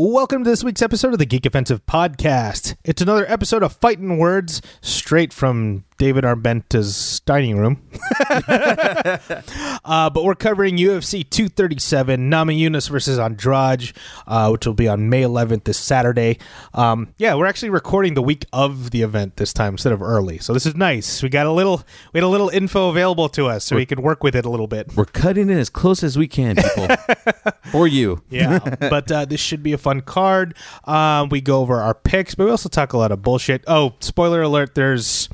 Welcome 0.00 0.44
to 0.44 0.50
this 0.50 0.62
week's 0.62 0.80
episode 0.80 1.12
of 1.12 1.18
the 1.18 1.26
Geek 1.26 1.44
Offensive 1.44 1.84
Podcast. 1.84 2.76
It's 2.84 3.02
another 3.02 3.28
episode 3.28 3.64
of 3.64 3.72
Fighting 3.72 4.16
Words 4.16 4.62
straight 4.80 5.32
from 5.32 5.86
David 5.98 6.24
Armenta's 6.24 7.20
dining 7.26 7.58
room. 7.58 7.82
uh, 8.30 10.08
but 10.10 10.22
we're 10.22 10.36
covering 10.36 10.76
UFC 10.76 11.28
237, 11.28 12.30
Namajunas 12.30 12.88
versus 12.88 13.18
Andrade, 13.18 13.92
uh, 14.28 14.48
which 14.50 14.64
will 14.64 14.74
be 14.74 14.86
on 14.86 15.10
May 15.10 15.22
11th 15.22 15.64
this 15.64 15.76
Saturday. 15.76 16.38
Um, 16.72 17.14
yeah, 17.18 17.34
we're 17.34 17.46
actually 17.46 17.70
recording 17.70 18.14
the 18.14 18.22
week 18.22 18.46
of 18.52 18.92
the 18.92 19.02
event 19.02 19.36
this 19.36 19.52
time 19.52 19.74
instead 19.74 19.92
of 19.92 20.00
early, 20.00 20.38
so 20.38 20.52
this 20.52 20.66
is 20.66 20.76
nice. 20.76 21.20
We 21.20 21.28
got 21.28 21.46
a 21.46 21.52
little, 21.52 21.82
we 22.12 22.18
had 22.18 22.24
a 22.24 22.28
little 22.28 22.48
info 22.48 22.90
available 22.90 23.28
to 23.30 23.46
us, 23.46 23.64
so 23.64 23.74
we 23.74 23.84
could 23.84 24.00
work 24.00 24.22
with 24.22 24.36
it 24.36 24.44
a 24.44 24.50
little 24.50 24.68
bit. 24.68 24.94
We're 24.94 25.04
cutting 25.04 25.50
it 25.50 25.58
as 25.58 25.68
close 25.68 26.04
as 26.04 26.16
we 26.16 26.28
can, 26.28 26.54
people. 26.54 26.88
For 27.72 27.88
you. 27.88 28.22
yeah, 28.30 28.60
but 28.78 29.10
uh, 29.10 29.24
this 29.24 29.40
should 29.40 29.64
be 29.64 29.72
a 29.72 29.78
fun 29.78 30.00
card. 30.02 30.54
Um, 30.84 31.28
we 31.28 31.40
go 31.40 31.60
over 31.60 31.80
our 31.80 31.92
picks, 31.94 32.36
but 32.36 32.44
we 32.44 32.50
also 32.50 32.68
talk 32.68 32.92
a 32.92 32.98
lot 32.98 33.10
of 33.10 33.20
bullshit. 33.20 33.64
Oh, 33.66 33.94
spoiler 34.00 34.40
alert! 34.42 34.74
There's 34.76 35.28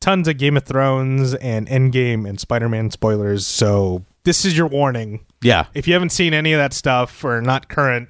tons 0.00 0.28
of 0.28 0.38
Game 0.38 0.56
of 0.56 0.64
Thrones 0.64 1.34
and 1.34 1.66
Endgame 1.68 2.28
and 2.28 2.38
Spider-Man 2.40 2.90
spoilers. 2.90 3.46
So 3.46 4.04
this 4.24 4.44
is 4.44 4.56
your 4.56 4.66
warning. 4.66 5.24
Yeah. 5.42 5.66
If 5.74 5.86
you 5.86 5.94
haven't 5.94 6.10
seen 6.10 6.34
any 6.34 6.52
of 6.52 6.58
that 6.58 6.72
stuff 6.72 7.24
or 7.24 7.40
not 7.40 7.68
current, 7.68 8.08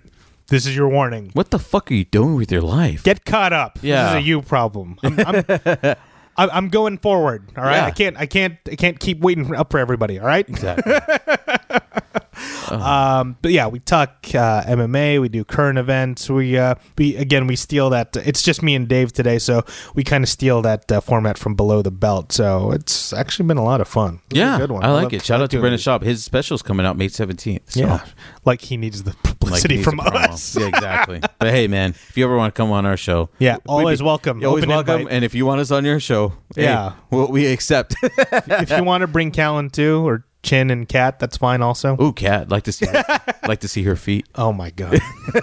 this 0.49 0.67
is 0.67 0.77
your 0.77 0.89
warning. 0.89 1.31
What 1.33 1.51
the 1.51 1.59
fuck 1.59 1.91
are 1.91 1.95
you 1.95 2.05
doing 2.05 2.37
with 2.37 2.53
your 2.53 2.63
life? 2.63 3.03
Get 3.03 3.25
caught 3.25 3.53
up. 3.53 3.79
Yeah. 3.83 4.05
This 4.05 4.11
is 4.11 4.17
a 4.17 4.23
you 4.29 4.43
problem. 4.43 4.97
I'm, 5.03 5.19
I'm, 5.21 5.45
I- 6.39 6.49
I'm 6.49 6.69
going 6.69 6.99
forward. 6.99 7.51
All 7.57 7.65
right. 7.65 7.77
Yeah. 7.77 7.87
I 7.87 7.91
can't. 7.91 8.17
I 8.19 8.27
can't. 8.27 8.59
I 8.71 8.77
can't 8.77 9.01
keep 9.01 9.21
waiting 9.21 9.55
up 9.55 9.71
for 9.71 9.79
everybody. 9.79 10.19
All 10.19 10.27
right. 10.27 10.47
exactly. 10.49 10.93
Um, 12.73 13.37
but 13.43 13.53
yeah, 13.53 13.67
we 13.67 13.79
talk 13.81 14.27
uh, 14.35 14.63
MMA. 14.65 15.21
We 15.21 15.29
do 15.29 15.45
current 15.45 15.79
events. 15.79 16.29
We 16.29 16.57
uh, 16.59 16.75
we 16.99 17.17
again 17.17 17.47
we 17.47 17.57
steal 17.57 17.91
that. 17.91 18.17
It's 18.17 18.43
just 18.43 18.63
me 18.63 18.75
and 18.75 18.89
Dave 18.89 19.13
today, 19.13 19.39
so 19.39 19.65
we 19.95 20.05
kind 20.05 20.25
of 20.25 20.29
steal 20.29 20.63
that 20.63 20.91
uh, 20.91 21.01
format 21.01 21.39
from 21.39 21.55
below 21.55 21.83
the 21.83 21.91
belt. 21.91 22.33
So 22.33 22.73
it's 22.73 23.13
actually 23.13 23.47
been 23.47 23.57
a 23.59 23.65
lot 23.65 23.81
of 23.81 23.89
fun. 23.89 24.21
It 24.31 24.35
was 24.35 24.39
a 24.39 24.45
yeah. 24.45 24.59
good 24.59 24.71
one. 24.71 24.85
I 24.85 24.91
like 24.91 25.05
love- 25.05 25.13
it. 25.15 25.25
Shout 25.25 25.41
out 25.41 25.51
to 25.51 25.57
doing 25.57 25.63
Brendan 25.63 25.81
it. 25.81 25.83
Schaub. 25.83 26.03
His 26.03 26.25
special's 26.25 26.63
coming 26.63 26.85
out 26.87 26.97
May 26.97 27.09
17th. 27.09 27.61
So. 27.73 27.81
Yeah, 27.81 28.05
like 28.45 28.61
he 28.63 28.77
needs 28.77 29.03
the 29.03 29.11
Like, 29.11 29.23
publicity 29.23 29.77
needs 29.77 29.85
from 29.89 30.01
a 30.01 30.03
us. 30.03 30.57
Yeah, 30.57 30.67
exactly. 30.67 31.21
but 31.39 31.49
hey, 31.49 31.69
man, 31.69 31.91
if 31.91 32.17
you 32.17 32.25
ever 32.25 32.37
want 32.37 32.55
to 32.55 32.59
come 32.59 32.71
on 32.73 32.85
our 32.87 32.97
show, 32.97 33.31
Yeah, 33.39 33.55
we'd 33.57 33.61
always 33.67 34.03
welcome. 34.03 34.45
Always 34.45 34.65
Open 34.65 34.75
welcome. 34.75 35.01
invite. 35.03 35.15
And 35.15 35.25
if 35.25 35.35
you 35.35 35.47
want 35.47 35.61
us 35.61 35.71
on 35.71 35.85
your 35.85 36.01
show, 36.01 36.33
hey, 36.55 36.65
Yeah. 36.65 36.93
well, 37.11 37.29
we 37.29 37.47
accept. 37.47 37.95
if 38.03 38.71
you 38.71 38.85
want 38.85 39.03
to 39.03 39.07
bring 39.07 39.31
Callen 39.31 39.71
too, 39.71 40.07
or 40.07 40.25
Chin 40.47 40.71
and 40.71 40.89
cat, 40.89 41.19
that's 41.19 41.37
fine 41.37 41.61
also. 41.63 41.97
Ooh, 42.01 42.13
cat. 42.13 42.49
Like 42.49 42.63
to 42.65 42.73
see. 42.73 42.87
Her, 42.87 43.05
like 43.49 43.61
to 43.61 43.69
see 43.69 43.83
her 43.83 43.97
feet. 43.97 44.27
Oh 44.35 44.53
my 44.53 44.71
god, 44.71 44.99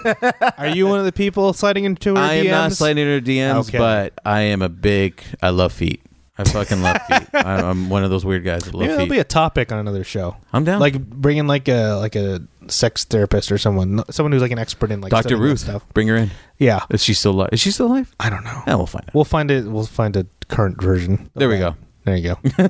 are 0.58 0.68
you 0.70 0.88
one 0.88 1.00
of 1.00 1.06
the 1.06 1.12
people 1.12 1.54
sliding 1.54 1.84
into 1.86 2.16
her 2.16 2.22
I 2.22 2.34
am 2.36 2.48
not 2.48 2.72
sliding 2.72 3.06
her 3.06 3.20
DMs, 3.22 3.70
Okay. 3.70 3.78
but 3.78 4.14
I 4.26 4.42
am 4.42 4.62
a 4.62 4.70
big. 4.70 5.22
I 5.42 5.50
love 5.50 5.74
feet. 5.74 6.02
I 6.36 6.46
fucking 6.46 6.82
love 6.82 6.98
feet. 7.08 7.28
I, 7.34 7.62
I'm 7.70 7.90
one 7.90 8.04
of 8.04 8.10
those 8.10 8.26
weird 8.26 8.44
guys 8.44 8.64
that 8.64 8.74
love 8.74 8.80
Maybe 8.82 8.92
that'll 8.92 9.06
feet. 9.06 9.12
be 9.12 9.20
a 9.20 9.24
topic 9.24 9.72
on 9.72 9.78
another 9.78 10.04
show. 10.04 10.36
I'm 10.52 10.64
down. 10.64 10.80
Like 10.80 11.00
bringing 11.00 11.46
like 11.46 11.68
a 11.68 11.94
like 12.00 12.16
a 12.16 12.42
sex 12.68 13.04
therapist 13.04 13.52
or 13.52 13.58
someone, 13.60 14.04
someone 14.10 14.32
who's 14.32 14.42
like 14.42 14.52
an 14.52 14.58
expert 14.58 14.90
in 14.90 15.00
like 15.02 15.12
studying 15.12 15.40
that 15.40 15.46
Ruth. 15.48 15.60
stuff. 15.60 15.84
Bring 15.94 16.08
her 16.08 16.16
in. 16.16 16.32
Yeah, 16.58 16.86
Is 16.90 17.04
she 17.04 17.14
still 17.14 17.34
alive? 17.34 17.50
Is 17.52 17.60
she 17.60 17.70
still 17.72 17.86
alive? 17.88 18.16
I 18.20 18.30
don't 18.32 18.44
know. 18.44 18.64
Yeah, 18.66 18.76
we'll 18.76 18.88
find 18.88 19.06
out. 19.08 19.14
We'll 19.14 19.26
find 19.26 19.52
it. 19.52 19.66
We'll 19.66 19.86
find 19.86 20.16
a 20.16 20.26
current 20.48 20.82
version. 20.82 21.14
of 21.14 21.30
There 21.36 21.50
we 21.50 21.58
that. 21.58 21.74
go. 21.74 21.78
There 22.04 22.18
you 22.18 22.36
go. 22.36 22.68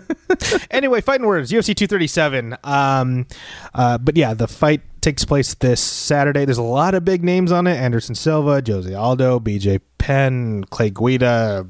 anyway, 0.71 1.01
fighting 1.01 1.25
words, 1.25 1.51
UFC 1.51 1.75
237. 1.75 2.55
Um, 2.63 3.25
uh, 3.73 3.97
but 3.97 4.15
yeah, 4.15 4.33
the 4.33 4.47
fight 4.47 4.81
takes 5.01 5.25
place 5.25 5.53
this 5.55 5.81
Saturday. 5.81 6.45
There's 6.45 6.57
a 6.59 6.63
lot 6.63 6.93
of 6.93 7.03
big 7.03 7.23
names 7.23 7.51
on 7.51 7.65
it: 7.67 7.75
Anderson 7.75 8.15
Silva, 8.15 8.61
Jose 8.65 8.93
Aldo, 8.93 9.39
BJ 9.39 9.81
Penn, 9.97 10.63
Clay 10.65 10.91
Guida, 10.91 11.67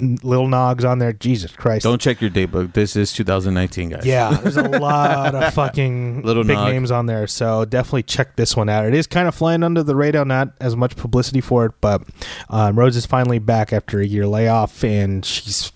Lil 0.00 0.46
Nogs 0.46 0.84
on 0.88 0.98
there. 0.98 1.12
Jesus 1.12 1.52
Christ! 1.52 1.84
Don't 1.84 2.00
check 2.00 2.20
your 2.20 2.30
date 2.30 2.46
book. 2.46 2.72
This 2.72 2.96
is 2.96 3.12
2019, 3.12 3.90
guys. 3.90 4.04
Yeah, 4.04 4.36
there's 4.42 4.56
a 4.56 4.62
lot 4.80 5.36
of 5.36 5.54
fucking 5.54 6.22
Little 6.22 6.42
big 6.42 6.56
nog. 6.56 6.72
names 6.72 6.90
on 6.90 7.06
there, 7.06 7.28
so 7.28 7.64
definitely 7.64 8.02
check 8.02 8.34
this 8.34 8.56
one 8.56 8.68
out. 8.68 8.86
It 8.86 8.94
is 8.94 9.06
kind 9.06 9.28
of 9.28 9.36
flying 9.36 9.62
under 9.62 9.84
the 9.84 9.94
radar, 9.94 10.24
not 10.24 10.52
as 10.60 10.74
much 10.74 10.96
publicity 10.96 11.40
for 11.40 11.66
it, 11.66 11.72
but 11.80 12.02
um, 12.50 12.76
Rose 12.76 12.96
is 12.96 13.06
finally 13.06 13.38
back 13.38 13.72
after 13.72 14.00
a 14.00 14.06
year 14.06 14.26
layoff, 14.26 14.82
and 14.82 15.24
she's 15.24 15.70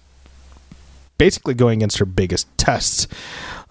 basically 1.19 1.55
going 1.55 1.81
against 1.81 1.99
her 1.99 2.07
biggest 2.07 2.47
tests 2.57 3.07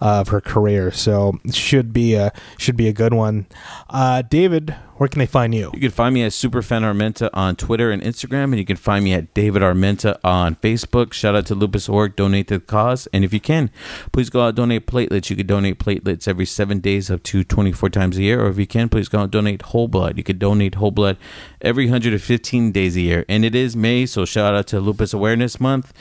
of 0.00 0.28
her 0.28 0.40
career. 0.40 0.92
So 0.92 1.38
should 1.52 1.92
be 1.92 2.14
a 2.14 2.32
should 2.58 2.76
be 2.76 2.88
a 2.88 2.92
good 2.92 3.14
one. 3.14 3.46
Uh, 3.90 4.22
David, 4.22 4.76
where 4.98 5.08
can 5.08 5.20
they 5.20 5.26
find 5.26 5.54
you? 5.54 5.70
You 5.74 5.80
can 5.80 5.90
find 5.92 6.12
me 6.12 6.24
at 6.24 6.32
Superfan 6.32 6.82
Armenta 6.82 7.30
on 7.32 7.54
Twitter 7.54 7.92
and 7.92 8.02
Instagram, 8.02 8.44
and 8.44 8.58
you 8.58 8.64
can 8.64 8.76
find 8.76 9.04
me 9.04 9.12
at 9.14 9.32
David 9.32 9.62
Armenta 9.62 10.18
on 10.24 10.56
Facebook. 10.56 11.12
Shout 11.12 11.36
out 11.36 11.46
to 11.46 11.54
Lupus 11.54 11.88
Org, 11.88 12.16
donate 12.16 12.48
to 12.48 12.58
the 12.58 12.64
cause. 12.64 13.06
And 13.12 13.24
if 13.24 13.32
you 13.32 13.38
can, 13.38 13.70
please 14.12 14.28
go 14.28 14.40
out 14.40 14.48
and 14.48 14.56
donate 14.56 14.88
platelets. 14.88 15.30
You 15.30 15.36
can 15.36 15.46
donate 15.46 15.78
platelets 15.78 16.26
every 16.26 16.46
seven 16.46 16.80
days 16.80 17.12
up 17.12 17.22
to 17.24 17.44
24 17.44 17.90
times 17.90 18.18
a 18.18 18.22
year. 18.22 18.44
Or 18.44 18.48
if 18.48 18.58
you 18.58 18.66
can, 18.66 18.88
please 18.88 19.08
go 19.08 19.18
out 19.18 19.22
and 19.24 19.30
donate 19.30 19.62
whole 19.62 19.86
blood. 19.86 20.18
You 20.18 20.24
can 20.24 20.36
donate 20.36 20.74
whole 20.74 20.90
blood 20.90 21.16
every 21.60 21.86
115 21.86 22.72
days 22.72 22.96
a 22.96 23.00
year. 23.00 23.24
And 23.28 23.44
it 23.44 23.54
is 23.54 23.76
May, 23.76 24.04
so 24.04 24.24
shout 24.24 24.56
out 24.56 24.66
to 24.68 24.80
Lupus 24.80 25.14
Awareness 25.14 25.60
Month. 25.60 25.92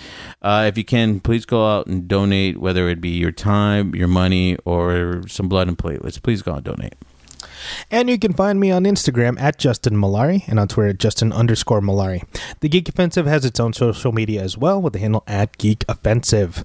Uh, 0.41 0.65
if 0.67 0.75
you 0.75 0.83
can, 0.83 1.19
please 1.19 1.45
go 1.45 1.67
out 1.67 1.85
and 1.85 2.07
donate, 2.07 2.57
whether 2.57 2.89
it 2.89 2.99
be 2.99 3.09
your 3.09 3.31
time, 3.31 3.93
your 3.93 4.07
money, 4.07 4.57
or 4.65 5.21
some 5.27 5.47
blood 5.47 5.67
and 5.67 5.77
platelets. 5.77 6.21
Please 6.21 6.41
go 6.41 6.53
out 6.53 6.57
and 6.57 6.65
donate. 6.65 6.95
And 7.91 8.09
you 8.09 8.19
can 8.19 8.33
find 8.33 8.59
me 8.59 8.71
on 8.71 8.83
Instagram 8.83 9.39
at 9.39 9.57
Justin 9.57 9.95
Mallari 9.95 10.47
and 10.47 10.59
on 10.59 10.67
Twitter 10.67 10.89
at 10.89 10.99
Justin 10.99 11.31
underscore 11.31 11.81
Mallari. 11.81 12.23
The 12.59 12.69
Geek 12.69 12.89
Offensive 12.89 13.25
has 13.25 13.45
its 13.45 13.59
own 13.59 13.73
social 13.73 14.11
media 14.11 14.41
as 14.41 14.57
well 14.57 14.81
with 14.81 14.93
the 14.93 14.99
handle 14.99 15.23
at 15.27 15.57
Geek 15.57 15.85
Offensive. 15.87 16.63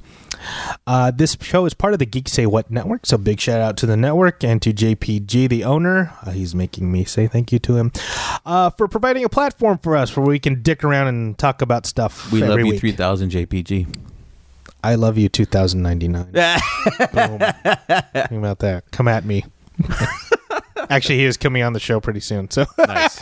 Uh, 0.86 1.10
this 1.10 1.36
show 1.40 1.66
is 1.66 1.74
part 1.74 1.92
of 1.92 1.98
the 1.98 2.06
Geek 2.06 2.28
Say 2.28 2.46
What 2.46 2.70
network, 2.70 3.06
so 3.06 3.16
big 3.16 3.40
shout 3.40 3.60
out 3.60 3.76
to 3.78 3.86
the 3.86 3.96
network 3.96 4.42
and 4.42 4.60
to 4.62 4.72
JPG, 4.72 5.48
the 5.48 5.64
owner. 5.64 6.12
Uh, 6.22 6.30
he's 6.30 6.54
making 6.54 6.90
me 6.90 7.04
say 7.04 7.28
thank 7.28 7.52
you 7.52 7.58
to 7.60 7.76
him 7.76 7.92
uh, 8.44 8.70
for 8.70 8.88
providing 8.88 9.24
a 9.24 9.28
platform 9.28 9.78
for 9.78 9.96
us 9.96 10.16
where 10.16 10.26
we 10.26 10.38
can 10.38 10.62
dick 10.62 10.82
around 10.82 11.08
and 11.08 11.38
talk 11.38 11.62
about 11.62 11.86
stuff. 11.86 12.32
We 12.32 12.42
love 12.42 12.58
you, 12.58 12.66
week. 12.66 12.80
3000 12.80 13.30
JPG. 13.30 13.94
I 14.84 14.96
love 14.96 15.16
you, 15.16 15.28
2099. 15.28 16.24
Boom. 16.24 16.32
Think 18.12 18.32
about 18.32 18.58
that. 18.60 18.84
Come 18.90 19.06
at 19.06 19.24
me. 19.24 19.44
Actually, 20.92 21.18
he 21.18 21.24
is 21.24 21.36
coming 21.36 21.62
on 21.62 21.72
the 21.72 21.80
show 21.80 22.00
pretty 22.00 22.20
soon. 22.20 22.50
So, 22.50 22.66
nice. 22.78 23.20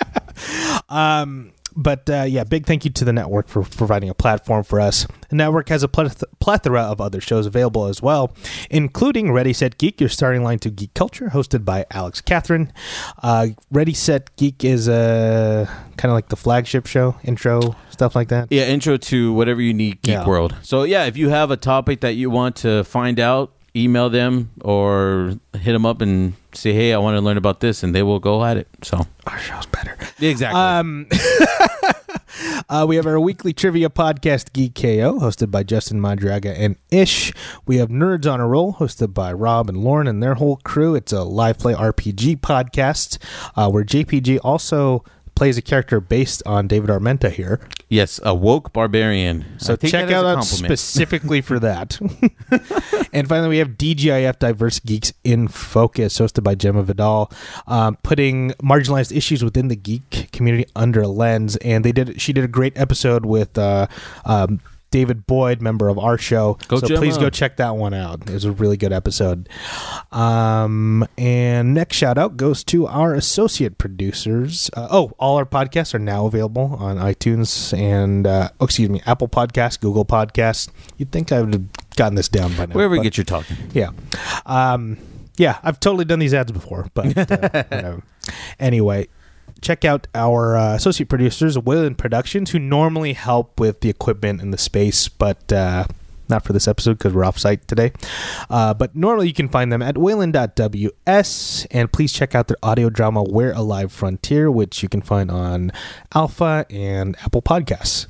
um, 0.88 1.52
but 1.76 2.10
uh, 2.10 2.24
yeah, 2.28 2.42
big 2.44 2.66
thank 2.66 2.84
you 2.84 2.90
to 2.90 3.04
the 3.04 3.12
network 3.12 3.48
for 3.48 3.62
providing 3.62 4.08
a 4.10 4.14
platform 4.14 4.64
for 4.64 4.80
us. 4.80 5.06
The 5.28 5.36
network 5.36 5.68
has 5.68 5.84
a 5.84 5.88
plethora 5.88 6.82
of 6.82 7.00
other 7.00 7.20
shows 7.20 7.46
available 7.46 7.86
as 7.86 8.02
well, 8.02 8.34
including 8.70 9.30
Ready 9.32 9.52
Set 9.52 9.78
Geek, 9.78 10.00
your 10.00 10.08
starting 10.08 10.42
line 10.42 10.58
to 10.60 10.70
geek 10.70 10.94
culture, 10.94 11.28
hosted 11.28 11.64
by 11.64 11.86
Alex 11.92 12.20
Catherine. 12.20 12.72
Uh, 13.22 13.48
Ready 13.70 13.94
Set 13.94 14.34
Geek 14.36 14.64
is 14.64 14.88
uh, 14.88 15.66
kind 15.96 16.10
of 16.10 16.14
like 16.16 16.28
the 16.28 16.36
flagship 16.36 16.86
show, 16.86 17.14
intro 17.22 17.76
stuff 17.90 18.16
like 18.16 18.28
that. 18.28 18.48
Yeah, 18.50 18.64
intro 18.64 18.96
to 18.96 19.32
whatever 19.32 19.60
you 19.60 19.72
need, 19.72 20.02
Geek 20.02 20.14
Yeah. 20.14 20.26
World. 20.26 20.56
So 20.62 20.82
yeah, 20.82 21.04
if 21.04 21.16
you 21.16 21.28
have 21.28 21.50
a 21.52 21.56
topic 21.56 22.00
that 22.00 22.14
you 22.14 22.30
want 22.30 22.56
to 22.56 22.82
find 22.84 23.20
out, 23.20 23.52
email 23.76 24.10
them 24.10 24.50
or 24.62 25.34
hit 25.54 25.72
them 25.72 25.86
up 25.86 26.00
and 26.00 26.34
say, 26.52 26.72
"Hey, 26.72 26.92
I 26.92 26.98
want 26.98 27.16
to 27.16 27.20
learn 27.20 27.36
about 27.36 27.60
this," 27.60 27.82
and 27.82 27.94
they 27.94 28.02
will 28.02 28.18
go 28.20 28.44
at 28.44 28.56
it. 28.56 28.68
So 28.82 29.06
Our 29.26 29.38
show's 29.38 29.66
better. 29.66 29.96
exactly. 30.20 30.60
Um, 30.60 31.06
uh, 32.68 32.84
we 32.88 32.96
have 32.96 33.06
our 33.06 33.20
weekly 33.20 33.52
trivia 33.52 33.88
podcast, 33.90 34.52
Geek 34.52 34.74
KO, 34.74 35.18
hosted 35.20 35.50
by 35.50 35.62
Justin 35.62 36.00
Madraga 36.00 36.54
and 36.58 36.76
Ish. 36.90 37.32
We 37.66 37.76
have 37.76 37.88
Nerds 37.88 38.30
on 38.30 38.40
a 38.40 38.46
Roll, 38.46 38.74
hosted 38.74 39.14
by 39.14 39.32
Rob 39.32 39.68
and 39.68 39.78
Lauren 39.78 40.06
and 40.06 40.22
their 40.22 40.34
whole 40.34 40.56
crew. 40.64 40.94
It's 40.94 41.12
a 41.12 41.22
live 41.22 41.58
play 41.58 41.74
RPG 41.74 42.40
podcast 42.40 43.18
uh, 43.56 43.70
where 43.70 43.84
JPG 43.84 44.38
also 44.42 45.04
plays 45.40 45.56
a 45.56 45.62
character 45.62 46.02
based 46.02 46.42
on 46.44 46.68
David 46.68 46.90
Armenta 46.90 47.30
here. 47.30 47.60
yes, 47.88 48.20
a 48.22 48.34
woke 48.34 48.74
barbarian. 48.74 49.46
So 49.56 49.74
check 49.74 50.08
that 50.08 50.12
out 50.12 50.34
that 50.34 50.44
specifically 50.44 51.40
for 51.40 51.58
that. 51.68 51.98
and 53.14 53.26
finally, 53.26 53.48
we 53.48 53.56
have 53.56 53.70
DGIF 53.70 54.38
Diverse 54.38 54.80
Geeks 54.80 55.14
in 55.24 55.48
Focus, 55.48 56.18
hosted 56.18 56.44
by 56.44 56.54
Gemma 56.54 56.82
Vidal, 56.82 57.32
um, 57.66 57.96
putting 58.02 58.50
marginalized 58.62 59.16
issues 59.16 59.42
within 59.42 59.68
the 59.68 59.76
geek 59.76 60.28
community 60.30 60.66
under 60.76 61.00
a 61.00 61.08
lens. 61.08 61.56
And 61.56 61.86
they 61.86 61.92
did. 61.92 62.20
She 62.20 62.34
did 62.34 62.44
a 62.44 62.48
great 62.48 62.76
episode 62.76 63.24
with. 63.24 63.56
Uh, 63.56 63.86
um, 64.26 64.60
David 64.90 65.26
Boyd, 65.26 65.60
member 65.62 65.88
of 65.88 65.98
our 65.98 66.18
show. 66.18 66.58
Go 66.68 66.78
so 66.78 66.86
please 66.96 67.16
go 67.16 67.30
check 67.30 67.56
that 67.58 67.76
one 67.76 67.94
out. 67.94 68.22
It 68.28 68.32
was 68.32 68.44
a 68.44 68.52
really 68.52 68.76
good 68.76 68.92
episode. 68.92 69.48
Um, 70.12 71.06
and 71.16 71.74
next 71.74 71.96
shout 71.96 72.18
out 72.18 72.36
goes 72.36 72.64
to 72.64 72.86
our 72.86 73.14
associate 73.14 73.78
producers. 73.78 74.70
Uh, 74.76 74.88
oh, 74.90 75.12
all 75.18 75.36
our 75.36 75.46
podcasts 75.46 75.94
are 75.94 75.98
now 76.00 76.26
available 76.26 76.76
on 76.78 76.96
iTunes 76.96 77.76
and, 77.78 78.26
uh, 78.26 78.50
oh, 78.60 78.64
excuse 78.64 78.88
me, 78.88 79.00
Apple 79.06 79.28
Podcasts, 79.28 79.78
Google 79.78 80.04
Podcasts. 80.04 80.68
You'd 80.96 81.12
think 81.12 81.30
I 81.32 81.40
would 81.40 81.54
have 81.54 81.96
gotten 81.96 82.16
this 82.16 82.28
down 82.28 82.56
by 82.56 82.66
now. 82.66 82.74
Wherever 82.74 82.96
you 82.96 83.02
get 83.02 83.16
your 83.16 83.24
talking. 83.24 83.56
yeah. 83.72 83.90
Um, 84.46 84.98
yeah, 85.36 85.58
I've 85.62 85.80
totally 85.80 86.04
done 86.04 86.18
these 86.18 86.34
ads 86.34 86.52
before, 86.52 86.88
but 86.94 87.16
uh. 87.72 87.96
Anyway, 88.60 89.08
check 89.60 89.84
out 89.84 90.06
our 90.14 90.56
uh, 90.56 90.74
associate 90.74 91.08
producers, 91.08 91.58
Wayland 91.58 91.98
Productions, 91.98 92.50
who 92.50 92.58
normally 92.58 93.12
help 93.12 93.60
with 93.60 93.80
the 93.80 93.88
equipment 93.88 94.40
and 94.40 94.52
the 94.52 94.58
space, 94.58 95.08
but 95.08 95.52
uh, 95.52 95.86
not 96.28 96.44
for 96.44 96.52
this 96.52 96.66
episode 96.68 96.98
because 96.98 97.12
we're 97.12 97.24
off 97.24 97.38
site 97.38 97.66
today. 97.68 97.92
Uh, 98.48 98.72
but 98.72 98.94
normally 98.96 99.26
you 99.26 99.34
can 99.34 99.48
find 99.48 99.72
them 99.72 99.82
at 99.82 99.98
wayland.ws, 99.98 101.66
and 101.70 101.92
please 101.92 102.12
check 102.12 102.34
out 102.34 102.48
their 102.48 102.56
audio 102.62 102.88
drama, 102.88 103.22
We're 103.22 103.52
Alive 103.52 103.92
Frontier, 103.92 104.50
which 104.50 104.82
you 104.82 104.88
can 104.88 105.02
find 105.02 105.30
on 105.30 105.72
Alpha 106.14 106.64
and 106.70 107.16
Apple 107.22 107.42
Podcasts. 107.42 108.06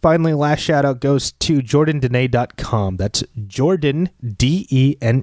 Finally, 0.00 0.32
last 0.32 0.60
shout 0.60 0.86
out 0.86 1.00
goes 1.00 1.32
to 1.32 1.60
jordandene.com. 1.60 2.96
That's 2.96 3.22
Jordan, 3.46 4.08
D 4.22 4.66
E 4.70 4.96
N 5.02 5.22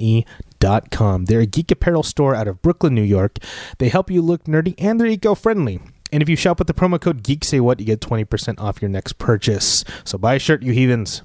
E. 0.64 1.26
They're 1.26 1.40
a 1.42 1.46
geek 1.46 1.72
apparel 1.72 2.04
store 2.04 2.36
out 2.36 2.48
of 2.48 2.62
Brooklyn, 2.62 2.96
New 2.96 3.02
York. 3.04 3.38
They 3.78 3.90
help 3.90 4.10
you 4.10 4.22
look 4.22 4.46
nerdy 4.46 4.76
and 4.78 5.00
they're 5.00 5.08
eco 5.08 5.36
friendly. 5.36 5.80
And 6.12 6.24
if 6.24 6.30
you 6.30 6.36
shop 6.36 6.60
with 6.60 6.68
the 6.68 6.74
promo 6.74 7.00
code 7.00 7.24
Geek 7.24 7.44
Say 7.44 7.60
What, 7.60 7.80
you 7.80 7.86
get 7.86 8.00
20% 8.00 8.60
off 8.60 8.82
your 8.82 8.90
next 8.90 9.18
purchase. 9.18 9.84
So 10.04 10.18
buy 10.18 10.36
a 10.36 10.40
shirt, 10.40 10.64
you 10.64 10.72
heathens. 10.72 11.22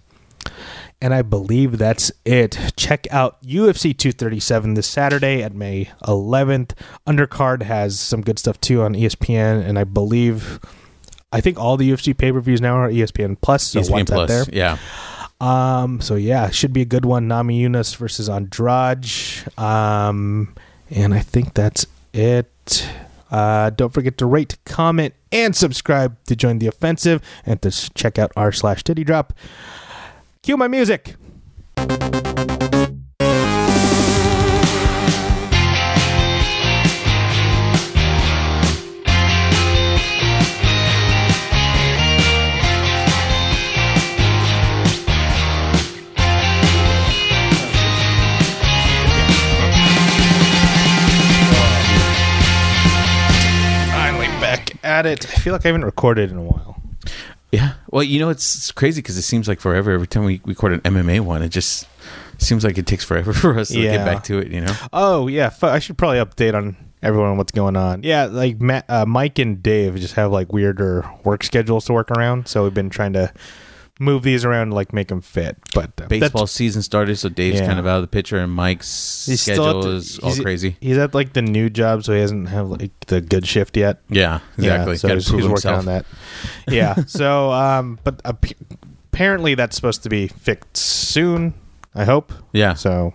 And 1.01 1.13
I 1.15 1.23
believe 1.23 1.79
that's 1.79 2.13
it. 2.25 2.59
Check 2.77 3.07
out 3.11 3.43
UFC 3.43 3.97
237 3.97 4.75
this 4.75 4.87
Saturday 4.87 5.43
at 5.43 5.55
May 5.55 5.91
11th. 6.05 6.73
Undercard 7.07 7.63
has 7.63 7.99
some 7.99 8.23
good 8.23 8.39
stuff 8.39 8.61
too 8.61 8.83
on 8.83 8.95
ESPN, 8.95 9.65
and 9.65 9.79
I 9.79 9.85
believe, 9.85 10.61
I 11.33 11.41
think 11.41 11.59
all 11.59 11.77
the 11.77 11.91
UFC 11.91 12.17
pay 12.17 12.31
per 12.31 12.41
views 12.41 12.61
now 12.61 12.77
are 12.77 12.91
ESPN 12.91 13.37
Plus. 13.41 13.69
So 13.69 13.81
ESPN 13.81 14.07
Plus. 14.07 14.29
there. 14.29 14.45
Yeah. 14.53 14.79
Um, 15.43 16.01
so 16.01 16.15
yeah, 16.15 16.51
should 16.51 16.73
be 16.73 16.83
a 16.83 16.87
good 16.87 17.05
one. 17.05 17.29
Namajunas 17.29 17.97
versus 17.97 18.29
Andrade. 18.29 19.09
Um, 19.59 20.55
and 20.89 21.13
I 21.13 21.19
think 21.19 21.55
that's 21.55 21.85
it. 22.13 22.89
Uh, 23.29 23.71
don't 23.71 23.93
forget 23.93 24.19
to 24.19 24.27
rate, 24.27 24.57
comment, 24.65 25.15
and 25.33 25.57
subscribe 25.57 26.17
to 26.27 26.37
join 26.37 26.61
the 26.61 26.69
offensive 26.69 27.21
and 27.45 27.61
to 27.63 27.71
check 27.95 28.19
out 28.19 28.31
r 28.37 28.53
slash 28.53 28.85
titty 28.85 29.03
drop. 29.03 29.33
Cue 30.43 30.57
my 30.57 30.69
music. 30.69 31.17
At 55.07 55.25
it. 55.25 55.27
I 55.33 55.41
feel 55.41 55.53
like 55.53 55.65
I 55.65 55.69
haven't 55.69 55.85
recorded 55.85 56.31
in 56.31 56.37
a 56.39 56.43
while. 56.43 56.81
Yeah. 57.51 57.75
Well, 57.91 58.03
you 58.03 58.19
know, 58.21 58.31
it's, 58.31 58.55
it's 58.55 58.73
crazy 58.73 59.03
because 59.03 59.17
it 59.19 59.23
seems 59.23 59.47
like 59.47 59.61
forever. 59.61 59.91
Every 59.91 60.07
time 60.07 60.25
we 60.25 60.41
record 60.45 60.73
an 60.73 60.81
MMA 60.81 61.21
one, 61.21 61.43
it 61.43 61.51
just 61.51 61.87
seems 62.39 62.65
like 62.65 62.79
it 62.79 62.87
takes 62.87 63.05
forever 63.05 63.33
for 63.35 63.59
us 63.59 63.69
to 63.69 63.79
Yeah. 63.81 63.97
get 63.99 64.05
back 64.07 64.25
to 64.25 64.39
it, 64.39 64.49
you 64.49 64.61
know? 64.63 64.75
Oh 64.93 65.27
yeah, 65.29 65.51
fu- 65.51 65.67
I 65.67 65.79
should 65.79 65.99
probably 65.99 66.19
update 66.19 66.55
on 66.55 66.77
everyone 67.03 67.31
on 67.31 67.37
what's 67.37 67.53
going 67.53 67.77
on. 67.77 68.03
Yeah, 68.05 68.25
like 68.27 68.61
Matt, 68.61 68.87
uh, 68.89 69.05
Mike 69.05 69.39
and 69.39 69.63
Dave 69.63 69.97
just 69.97 70.15
have 70.15 70.33
like 70.33 70.53
weirder 70.53 71.05
work 71.25 71.43
schedules 71.45 71.85
to 71.87 71.93
work 71.93 72.11
around, 72.11 72.49
so 72.49 72.63
we've 72.65 72.73
been 72.75 72.91
trying 72.91 73.13
to 73.13 73.33
move 74.03 74.23
these 74.23 74.45
around 74.45 74.69
to 74.71 74.75
like 74.75 74.93
make 74.93 75.09
them 75.09 75.21
fit. 75.21 75.57
But 75.75 75.93
uh, 76.01 76.07
Baseball 76.09 76.47
season 76.47 76.83
started, 76.83 77.17
so 77.17 77.29
Dave's 77.29 77.61
Yeah. 77.61 77.67
kind 77.67 77.79
of 77.79 77.87
out 77.87 77.97
of 77.97 78.03
the 78.03 78.09
picture, 78.09 78.37
and 78.39 78.53
Mike's 78.53 79.27
He's 79.27 79.41
still 79.41 79.55
schedule 79.57 79.79
at 79.79 79.85
the- 79.85 79.91
is 79.97 80.19
all 80.19 80.31
he's- 80.31 80.43
crazy. 80.43 80.77
He's 80.81 80.99
at 80.99 81.15
like 81.15 81.33
the 81.33 81.43
new 81.43 81.71
job, 81.71 82.05
so 82.05 82.13
he 82.13 82.21
hasn't 82.21 82.49
have 82.49 82.69
like 82.69 82.91
the 83.07 83.21
good 83.21 83.47
shift 83.47 83.77
yet. 83.77 84.01
Yeah, 84.09 84.41
exactly. 84.59 84.93
Yeah, 84.95 84.99
so 84.99 85.09
Gotta 85.09 85.21
he's, 85.21 85.29
prove 85.29 85.41
he's 85.43 85.49
working 85.51 85.71
himself. 85.73 85.79
on 85.79 85.85
that. 85.87 86.05
Yeah. 86.69 86.95
so, 87.07 87.53
um, 87.53 87.99
but 88.05 88.21
ap- 88.25 88.45
apparently 89.13 89.55
that's 89.55 89.77
supposed 89.77 90.03
to 90.03 90.09
be 90.09 90.29
fixed 90.29 90.77
soon. 90.77 91.55
I 91.95 92.05
hope. 92.05 92.33
Yeah. 92.53 92.75
So 92.75 93.13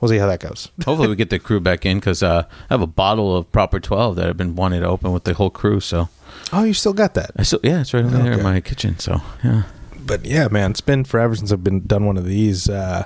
we'll 0.00 0.08
see 0.08 0.18
how 0.18 0.26
that 0.28 0.40
goes. 0.40 0.70
Hopefully, 0.84 1.08
we 1.08 1.16
get 1.16 1.30
the 1.30 1.38
crew 1.38 1.60
back 1.60 1.84
in 1.84 1.98
because 1.98 2.22
uh, 2.22 2.44
I 2.70 2.74
have 2.74 2.82
a 2.82 2.86
bottle 2.86 3.36
of 3.36 3.50
Proper 3.52 3.80
12 3.80 4.16
that 4.16 4.28
I've 4.28 4.36
been 4.36 4.54
wanting 4.56 4.80
to 4.82 4.86
open 4.88 5.12
with 5.12 5.24
the 5.24 5.34
whole 5.34 5.50
crew. 5.50 5.80
So, 5.80 6.08
Oh, 6.52 6.64
you 6.64 6.72
still 6.74 6.92
got 6.92 7.14
that? 7.14 7.32
I 7.36 7.42
still, 7.42 7.60
yeah, 7.62 7.80
it's 7.80 7.92
right 7.94 8.04
over 8.04 8.16
there 8.16 8.26
in 8.32 8.32
Okay. 8.34 8.42
my 8.42 8.60
kitchen. 8.60 8.98
So, 8.98 9.20
yeah. 9.42 9.62
But 10.12 10.26
yeah, 10.26 10.46
man, 10.48 10.72
it's 10.72 10.82
been 10.82 11.04
forever 11.04 11.34
since 11.34 11.52
I've 11.52 11.64
been 11.64 11.86
done 11.86 12.04
one 12.04 12.18
of 12.18 12.26
these. 12.26 12.68
Uh, 12.68 13.04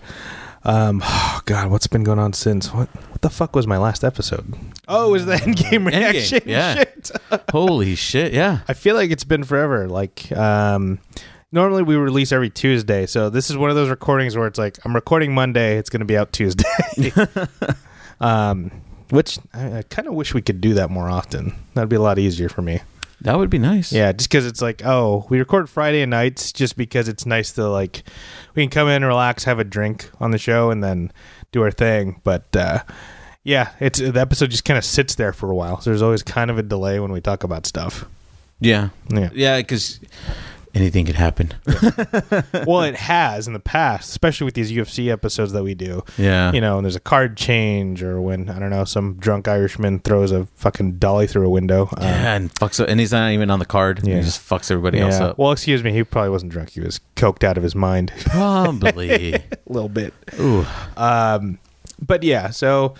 um, 0.64 1.00
oh 1.04 1.40
God, 1.46 1.70
what's 1.70 1.86
been 1.86 2.02
going 2.02 2.18
on 2.18 2.32
since? 2.32 2.74
What 2.74 2.88
what 3.10 3.22
the 3.22 3.30
fuck 3.30 3.54
was 3.54 3.64
my 3.64 3.78
last 3.78 4.02
episode? 4.02 4.52
Oh, 4.88 5.08
it 5.08 5.12
was 5.12 5.26
the 5.26 5.34
Endgame 5.36 5.86
reaction. 5.86 6.40
yeah. 6.46 6.74
Shit. 6.74 7.10
Holy 7.52 7.94
shit. 7.94 8.32
Yeah. 8.32 8.60
I 8.66 8.72
feel 8.72 8.96
like 8.96 9.12
it's 9.12 9.22
been 9.22 9.44
forever. 9.44 9.86
Like, 9.88 10.32
um, 10.32 10.98
normally 11.52 11.84
we 11.84 11.94
release 11.94 12.32
every 12.32 12.50
Tuesday, 12.50 13.06
so 13.06 13.30
this 13.30 13.50
is 13.50 13.56
one 13.56 13.70
of 13.70 13.76
those 13.76 13.88
recordings 13.88 14.36
where 14.36 14.48
it's 14.48 14.58
like 14.58 14.78
I'm 14.84 14.94
recording 14.94 15.32
Monday, 15.32 15.78
it's 15.78 15.90
going 15.90 16.00
to 16.00 16.06
be 16.06 16.16
out 16.16 16.32
Tuesday. 16.32 16.64
um, 18.20 18.72
which 19.10 19.38
I, 19.54 19.78
I 19.78 19.82
kind 19.82 20.08
of 20.08 20.14
wish 20.14 20.34
we 20.34 20.42
could 20.42 20.60
do 20.60 20.74
that 20.74 20.90
more 20.90 21.08
often. 21.08 21.54
That'd 21.74 21.88
be 21.88 21.96
a 21.96 22.00
lot 22.00 22.18
easier 22.18 22.48
for 22.48 22.62
me. 22.62 22.80
That 23.26 23.38
would 23.38 23.50
be 23.50 23.58
nice. 23.58 23.90
Yeah, 23.90 24.12
just 24.12 24.30
because 24.30 24.46
it's 24.46 24.62
like, 24.62 24.82
oh, 24.84 25.26
we 25.28 25.40
record 25.40 25.68
Friday 25.68 26.06
nights 26.06 26.52
just 26.52 26.76
because 26.76 27.08
it's 27.08 27.26
nice 27.26 27.50
to 27.54 27.68
like, 27.68 28.04
we 28.54 28.62
can 28.62 28.70
come 28.70 28.86
in, 28.86 29.04
relax, 29.04 29.42
have 29.42 29.58
a 29.58 29.64
drink 29.64 30.08
on 30.20 30.30
the 30.30 30.38
show, 30.38 30.70
and 30.70 30.82
then 30.82 31.12
do 31.50 31.60
our 31.62 31.72
thing. 31.72 32.20
But 32.22 32.54
uh, 32.54 32.84
yeah, 33.42 33.72
it's 33.80 33.98
the 33.98 34.20
episode 34.20 34.52
just 34.52 34.64
kind 34.64 34.78
of 34.78 34.84
sits 34.84 35.16
there 35.16 35.32
for 35.32 35.50
a 35.50 35.56
while. 35.56 35.80
So 35.80 35.90
there's 35.90 36.02
always 36.02 36.22
kind 36.22 36.52
of 36.52 36.58
a 36.58 36.62
delay 36.62 37.00
when 37.00 37.10
we 37.10 37.20
talk 37.20 37.42
about 37.42 37.66
stuff. 37.66 38.04
Yeah. 38.60 38.90
Yeah. 39.08 39.30
Yeah, 39.32 39.56
because 39.56 39.98
anything 40.76 41.06
could 41.06 41.16
happen. 41.16 41.54
well, 42.66 42.82
it 42.82 42.94
has 42.94 43.46
in 43.46 43.54
the 43.54 43.60
past, 43.60 44.10
especially 44.10 44.44
with 44.44 44.54
these 44.54 44.70
UFC 44.70 45.10
episodes 45.10 45.52
that 45.52 45.64
we 45.64 45.74
do. 45.74 46.04
Yeah. 46.18 46.52
You 46.52 46.60
know, 46.60 46.76
and 46.76 46.84
there's 46.84 46.96
a 46.96 47.00
card 47.00 47.36
change, 47.36 48.02
or 48.02 48.20
when 48.20 48.50
I 48.50 48.58
don't 48.58 48.70
know, 48.70 48.84
some 48.84 49.14
drunk 49.14 49.48
Irishman 49.48 50.00
throws 50.00 50.32
a 50.32 50.46
fucking 50.54 50.98
dolly 50.98 51.26
through 51.26 51.46
a 51.46 51.50
window. 51.50 51.88
Um, 51.96 52.02
yeah, 52.02 52.34
and 52.34 52.54
fucks 52.54 52.84
and 52.86 53.00
he's 53.00 53.12
not 53.12 53.30
even 53.30 53.50
on 53.50 53.58
the 53.58 53.64
card. 53.64 54.06
Yeah. 54.06 54.16
He 54.16 54.22
just 54.22 54.46
fucks 54.46 54.70
everybody 54.70 55.00
else 55.00 55.16
up. 55.16 55.38
Well, 55.38 55.52
excuse 55.52 55.82
me, 55.82 55.92
he 55.92 56.04
probably 56.04 56.30
wasn't 56.30 56.52
drunk. 56.52 56.70
He 56.70 56.80
was 56.80 57.00
coked 57.16 57.42
out 57.42 57.56
of 57.56 57.62
his 57.62 57.74
mind 57.74 58.12
Probably. 58.20 59.34
a 59.34 59.42
little 59.66 59.88
bit. 59.88 60.12
Ooh. 60.38 60.66
Um, 60.96 61.58
but 62.04 62.22
yeah, 62.22 62.50
so 62.50 62.94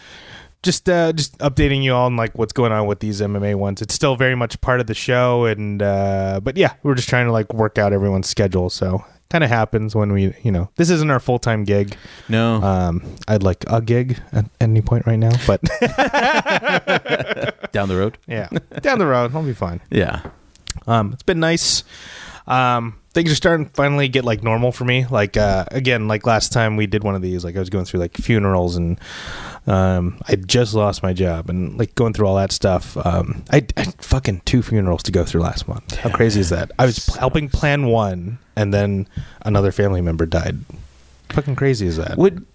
just 0.63 0.89
uh, 0.89 1.13
just 1.13 1.37
updating 1.39 1.83
you 1.83 1.95
all 1.95 2.07
on 2.07 2.17
like 2.17 2.37
what's 2.39 2.53
going 2.53 2.73
on 2.73 2.87
with 2.87 3.01
these 3.01 3.21
MMA 3.21 3.55
ones. 3.55 3.83
It's 3.83 3.95
still 3.95 4.17
very 4.17 4.35
much 4.35 4.61
part 4.61 4.81
of 4.81 4.87
the 4.87 4.95
show, 4.95 5.45
and 5.45 5.83
uh, 5.83 6.41
but 6.43 6.57
yeah, 6.57 6.75
we're 6.83 6.95
just 6.95 7.09
trying 7.09 7.27
to 7.27 7.33
like 7.33 7.53
work 7.55 7.79
out 7.79 7.93
everyone's 7.93 8.29
schedule. 8.29 8.71
So 8.71 9.05
kind 9.29 9.43
of 9.43 9.51
happens 9.51 9.97
when 9.97 10.13
we, 10.13 10.33
you 10.45 10.53
know, 10.53 10.71
this 10.77 10.89
isn't 10.89 11.11
our 11.11 11.19
full 11.21 11.39
time 11.39 11.65
gig. 11.65 11.97
No. 12.29 12.63
Um, 12.63 13.03
I'd 13.29 13.43
like 13.43 13.65
a 13.69 13.81
gig 13.83 14.19
at 14.33 14.47
any 14.61 14.81
point 14.83 15.07
right 15.07 15.19
now, 15.19 15.33
but 15.47 15.61
Down 17.73 17.89
the 17.89 17.97
road. 17.97 18.19
yeah, 18.27 18.49
down 18.81 18.99
the 18.99 19.07
road, 19.07 19.35
I'll 19.35 19.43
be 19.43 19.53
fine. 19.53 19.81
Yeah. 19.91 20.23
Um, 20.87 21.13
it's 21.13 21.23
been 21.23 21.41
nice. 21.41 21.85
Um, 22.47 22.99
things 23.13 23.33
are 23.33 23.37
starting 23.37 23.67
to 23.67 23.73
finally 23.73 24.09
get 24.09 24.25
like 24.25 24.43
normal 24.43 24.73
for 24.73 24.85
me. 24.85 25.07
Like 25.07 25.37
uh, 25.37 25.65
again, 25.71 26.07
like 26.07 26.27
last 26.27 26.53
time 26.53 26.77
we 26.77 26.87
did 26.87 27.03
one 27.03 27.15
of 27.15 27.23
these, 27.23 27.45
like 27.45 27.57
I 27.57 27.59
was 27.59 27.71
going 27.71 27.85
through 27.85 28.01
like 28.01 28.17
funerals 28.17 28.77
and 28.77 29.01
um, 29.67 30.21
I 30.29 30.37
just 30.37 30.75
lost 30.75 31.03
my 31.03 31.13
job 31.13 31.49
and 31.51 31.79
like 31.79 31.95
going 31.95 32.13
through 32.13 32.27
all 32.27 32.37
that 32.37 32.53
stuff. 32.53 32.97
Um, 33.05 33.43
I, 33.51 33.67
I 33.77 33.81
had 33.85 34.05
fucking 34.05 34.43
two 34.45 34.63
funerals 34.63 35.03
to 35.05 35.13
go 35.13 35.25
through 35.25 35.41
last 35.41 35.67
month. 35.67 35.97
How 35.97 36.11
crazy 36.11 36.41
is 36.41 36.51
that? 36.51 36.71
I 36.79 36.87
was 36.87 37.07
helping 37.17 37.49
plan 37.49 37.87
one 37.87 38.39
and 38.55 38.73
then 38.73 39.09
another 39.43 39.73
family 39.73 40.01
member 40.01 40.27
died. 40.27 40.59
Fucking 41.31 41.57
crazy 41.57 41.87
is 41.87 41.97
that? 41.97 42.17
Would 42.17 42.47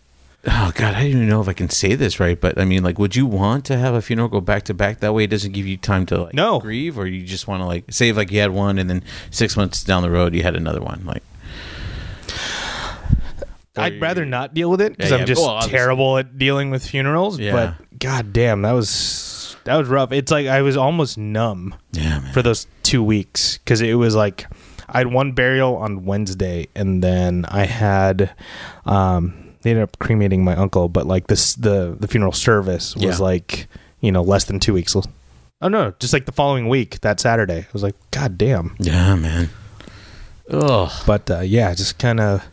oh 0.47 0.71
god, 0.75 0.95
I 0.95 1.01
don't 1.03 1.11
even 1.11 1.29
know 1.29 1.41
if 1.41 1.47
I 1.47 1.53
can 1.53 1.69
say 1.69 1.95
this 1.95 2.19
right, 2.19 2.39
but 2.39 2.57
I 2.59 2.65
mean, 2.65 2.83
like, 2.83 2.97
would 2.99 3.15
you 3.15 3.25
want 3.25 3.65
to 3.65 3.77
have 3.77 3.93
a 3.93 4.01
funeral 4.01 4.27
go 4.27 4.41
back 4.41 4.63
to 4.63 4.73
back? 4.73 4.99
That 4.99 5.13
way, 5.13 5.23
it 5.25 5.29
doesn't 5.29 5.51
give 5.51 5.67
you 5.67 5.77
time 5.77 6.05
to 6.07 6.23
like 6.23 6.33
No. 6.33 6.59
grieve, 6.59 6.97
or 6.97 7.05
you 7.07 7.23
just 7.25 7.47
want 7.47 7.61
to 7.61 7.65
like 7.65 7.85
save 7.91 8.17
like 8.17 8.31
you 8.31 8.39
had 8.39 8.51
one 8.51 8.77
and 8.79 8.89
then 8.89 9.03
six 9.29 9.55
months 9.55 9.83
down 9.83 10.01
the 10.03 10.09
road 10.11 10.33
you 10.33 10.43
had 10.43 10.55
another 10.55 10.81
one, 10.81 11.03
like. 11.05 11.23
I'd 13.77 14.01
rather 14.01 14.25
not 14.25 14.53
deal 14.53 14.69
with 14.69 14.81
it 14.81 14.97
because 14.97 15.11
Yeah, 15.11 15.17
I'm 15.17 15.25
just 15.25 15.41
Well, 15.41 15.61
terrible 15.61 16.17
at 16.17 16.37
dealing 16.37 16.71
with 16.71 16.85
funerals. 16.85 17.39
Yeah. 17.39 17.53
But 17.53 17.99
god 17.99 18.33
damn, 18.33 18.63
that 18.63 18.73
was 18.73 19.55
that 19.63 19.77
was 19.77 19.87
rough. 19.87 20.11
It's 20.11 20.29
like 20.31 20.47
I 20.47 20.61
was 20.61 20.75
almost 20.75 21.17
numb 21.17 21.75
Yeah, 21.93 22.19
man. 22.19 22.33
for 22.33 22.41
those 22.41 22.67
two 22.83 23.01
weeks 23.01 23.57
because 23.59 23.79
it 23.81 23.93
was 23.93 24.13
like 24.13 24.45
I 24.89 24.97
had 24.99 25.07
one 25.07 25.31
burial 25.31 25.77
on 25.77 26.03
Wednesday 26.03 26.67
and 26.75 27.01
then 27.01 27.45
I 27.47 27.65
had 27.65 28.35
um 28.85 29.50
they 29.61 29.71
ended 29.71 29.83
up 29.83 29.97
cremating 29.99 30.43
my 30.43 30.55
uncle, 30.55 30.89
but 30.89 31.05
like 31.07 31.27
this 31.27 31.55
the 31.55 31.95
the 31.99 32.07
funeral 32.07 32.31
service 32.31 32.95
was 32.95 33.03
Yeah. 33.03 33.17
like 33.17 33.67
you 33.99 34.11
know 34.11 34.21
less 34.21 34.45
than 34.45 34.59
two 34.59 34.73
weeks. 34.73 34.95
Oh 35.63 35.67
no, 35.67 35.93
just 35.99 36.11
like 36.13 36.25
the 36.25 36.31
following 36.31 36.67
week, 36.69 37.01
that 37.01 37.19
Saturday. 37.19 37.59
I 37.59 37.67
was 37.73 37.83
like, 37.83 37.95
God 38.11 38.37
damn. 38.37 38.75
yeah, 38.79 39.15
man. 39.15 39.49
Ugh. 40.49 40.91
But 41.05 41.29
uh, 41.29 41.39
yeah, 41.41 41.73
just 41.73 41.99
kind 41.99 42.19
of 42.19 42.43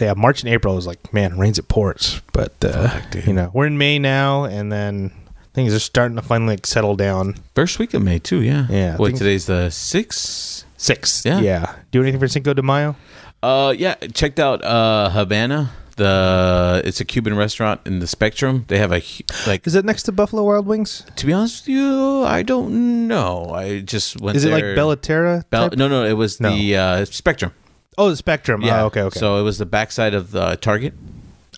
yeah. 0.00 0.14
March 0.14 0.42
and 0.42 0.52
April 0.52 0.74
was 0.74 0.86
like, 0.86 1.12
man, 1.12 1.38
rains 1.38 1.58
at 1.58 1.68
ports, 1.68 2.20
But 2.32 2.52
uh, 2.64 2.88
Fuck, 2.88 3.26
you 3.26 3.32
know, 3.32 3.50
we're 3.54 3.66
in 3.66 3.78
May 3.78 3.98
now, 3.98 4.44
and 4.44 4.70
then 4.72 5.12
things 5.54 5.72
are 5.72 5.78
starting 5.78 6.16
to 6.16 6.22
finally 6.22 6.54
like 6.54 6.66
settle 6.66 6.96
down. 6.96 7.36
First 7.54 7.78
week 7.78 7.94
of 7.94 8.02
May 8.02 8.18
too. 8.18 8.42
Yeah. 8.42 8.66
Yeah, 8.68 8.96
What 8.96 9.14
today's 9.16 9.46
the 9.46 9.70
sixth. 9.70 10.64
Six. 10.76 11.24
Yeah. 11.24 11.40
Yeah. 11.40 11.76
Do 11.92 12.02
anything 12.02 12.20
for 12.20 12.28
Cinco 12.28 12.52
de 12.52 12.60
Mayo? 12.62 12.94
Uh, 13.42 13.72
yeah. 13.78 13.94
Checked 14.12 14.38
out 14.38 14.62
uh 14.62 15.08
Havana. 15.10 15.70
The 15.96 16.82
it's 16.84 17.00
a 17.00 17.04
Cuban 17.04 17.36
restaurant 17.36 17.80
in 17.86 18.00
the 18.00 18.06
Spectrum. 18.06 18.64
They 18.68 18.78
have 18.78 18.92
a 18.92 19.02
like. 19.46 19.66
Is 19.66 19.74
it 19.74 19.84
next 19.84 20.04
to 20.04 20.12
Buffalo 20.12 20.42
Wild 20.44 20.66
Wings? 20.66 21.04
To 21.16 21.26
be 21.26 21.32
honest 21.32 21.64
with 21.66 21.74
you, 21.76 22.24
I 22.24 22.42
don't 22.42 23.06
know. 23.08 23.50
I 23.50 23.80
just 23.80 24.20
went. 24.20 24.36
Is 24.36 24.44
it 24.44 24.50
like 24.52 24.62
there- 24.62 24.76
Bellaterra? 24.76 25.44
Bell- 25.50 25.70
no, 25.76 25.88
no, 25.88 26.04
it 26.04 26.14
was 26.14 26.40
No. 26.40 26.50
the 26.54 26.76
uh, 26.76 27.04
Spectrum. 27.04 27.52
Oh, 27.96 28.10
the 28.10 28.16
Spectrum. 28.16 28.62
Yeah. 28.62 28.82
Oh, 28.82 28.86
okay, 28.86 29.02
okay. 29.02 29.18
So 29.20 29.36
it 29.38 29.42
was 29.42 29.58
the 29.58 29.66
backside 29.66 30.14
of 30.14 30.32
the 30.32 30.56
Target. 30.56 30.94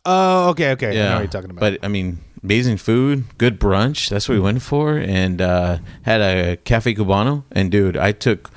oh, 0.04 0.50
okay, 0.50 0.72
okay. 0.72 0.88
I 0.88 0.90
know 0.90 0.96
Yeah, 0.96 1.12
what 1.14 1.18
you're 1.20 1.28
talking 1.28 1.50
about. 1.50 1.60
But 1.60 1.78
I 1.82 1.88
mean, 1.88 2.18
amazing 2.42 2.76
food, 2.76 3.24
good 3.38 3.58
brunch. 3.58 4.08
That's 4.10 4.28
what 4.28 4.34
we 4.34 4.40
went 4.40 4.60
for, 4.62 4.98
and 4.98 5.40
uh, 5.40 5.78
had 6.02 6.20
a 6.20 6.56
cafe 6.58 6.94
cubano. 6.94 7.44
And 7.52 7.70
dude, 7.72 7.96
I 7.96 8.12
took, 8.12 8.50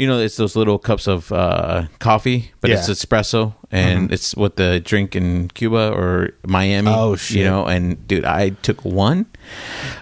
you 0.00 0.06
know, 0.06 0.18
it's 0.18 0.38
those 0.38 0.56
little 0.56 0.78
cups 0.78 1.06
of 1.06 1.30
uh, 1.30 1.84
coffee, 1.98 2.52
but 2.62 2.70
it's 2.70 2.88
espresso, 2.88 3.52
and 3.70 4.10
it's 4.10 4.34
what 4.34 4.56
the 4.56 4.80
drink 4.80 5.14
in 5.14 5.48
Cuba 5.48 5.92
or 5.92 6.30
Miami. 6.46 6.90
Oh, 6.90 7.16
shit! 7.16 7.36
You 7.36 7.44
know, 7.44 7.66
and 7.66 8.08
dude, 8.08 8.24
I 8.24 8.50
took 8.50 8.82
one 8.82 9.26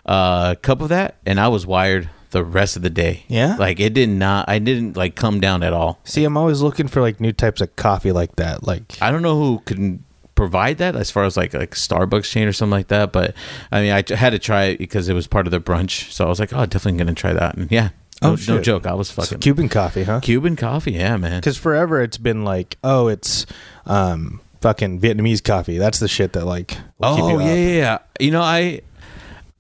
uh, 0.06 0.54
cup 0.62 0.80
of 0.82 0.90
that, 0.90 1.16
and 1.26 1.40
I 1.40 1.48
was 1.48 1.66
wired 1.66 2.08
the 2.30 2.44
rest 2.44 2.76
of 2.76 2.82
the 2.82 2.90
day. 2.90 3.24
Yeah? 3.26 3.56
like 3.58 3.80
it 3.80 3.92
did 3.92 4.08
not. 4.08 4.48
I 4.48 4.60
didn't 4.60 4.96
like 4.96 5.16
come 5.16 5.40
down 5.40 5.64
at 5.64 5.72
all. 5.72 5.98
See, 6.04 6.22
I'm 6.22 6.36
always 6.36 6.62
looking 6.62 6.86
for 6.86 7.00
like 7.00 7.18
new 7.18 7.32
types 7.32 7.60
of 7.60 7.74
coffee 7.74 8.12
like 8.12 8.36
that. 8.36 8.62
Like, 8.62 9.02
I 9.02 9.10
don't 9.10 9.22
know 9.22 9.36
who 9.36 9.58
can 9.66 10.04
provide 10.36 10.78
that 10.78 10.94
as 10.94 11.10
far 11.10 11.24
as 11.24 11.36
like 11.36 11.54
like 11.54 11.72
Starbucks 11.72 12.30
chain 12.30 12.46
or 12.46 12.52
something 12.52 12.70
like 12.70 12.86
that. 12.88 13.10
But 13.10 13.34
I 13.72 13.80
mean, 13.80 13.90
I 13.90 14.04
had 14.14 14.30
to 14.30 14.38
try 14.38 14.66
it 14.66 14.78
because 14.78 15.08
it 15.08 15.14
was 15.14 15.26
part 15.26 15.48
of 15.48 15.50
the 15.50 15.60
brunch. 15.60 16.12
So 16.12 16.24
I 16.24 16.28
was 16.28 16.38
like, 16.38 16.52
oh, 16.52 16.64
definitely 16.66 16.98
gonna 16.98 17.14
try 17.14 17.32
that. 17.32 17.56
And 17.56 17.68
yeah, 17.72 17.88
Oh, 18.20 18.30
no 18.30 18.36
shit. 18.36 18.64
joke, 18.64 18.86
I 18.86 18.94
was 18.94 19.08
so 19.08 19.22
fucking 19.22 19.38
Cuban 19.38 19.68
coffee, 19.68 20.02
huh? 20.02 20.20
Cuban 20.20 20.56
coffee. 20.56 20.92
Yeah, 20.92 21.16
man. 21.16 21.40
Because 21.40 21.56
forever 21.56 22.02
it's 22.02 22.18
been 22.18 22.44
like, 22.44 22.76
oh, 22.82 23.08
it's 23.08 23.46
um, 23.86 24.40
fucking 24.60 25.00
Vietnamese 25.00 25.42
coffee. 25.42 25.78
That's 25.78 26.00
the 26.00 26.08
shit 26.08 26.32
that 26.32 26.44
like. 26.44 26.76
Oh 27.00 27.38
yeah, 27.38 27.54
yeah, 27.54 27.76
yeah. 27.76 27.98
You 28.18 28.30
know, 28.32 28.42
I 28.42 28.80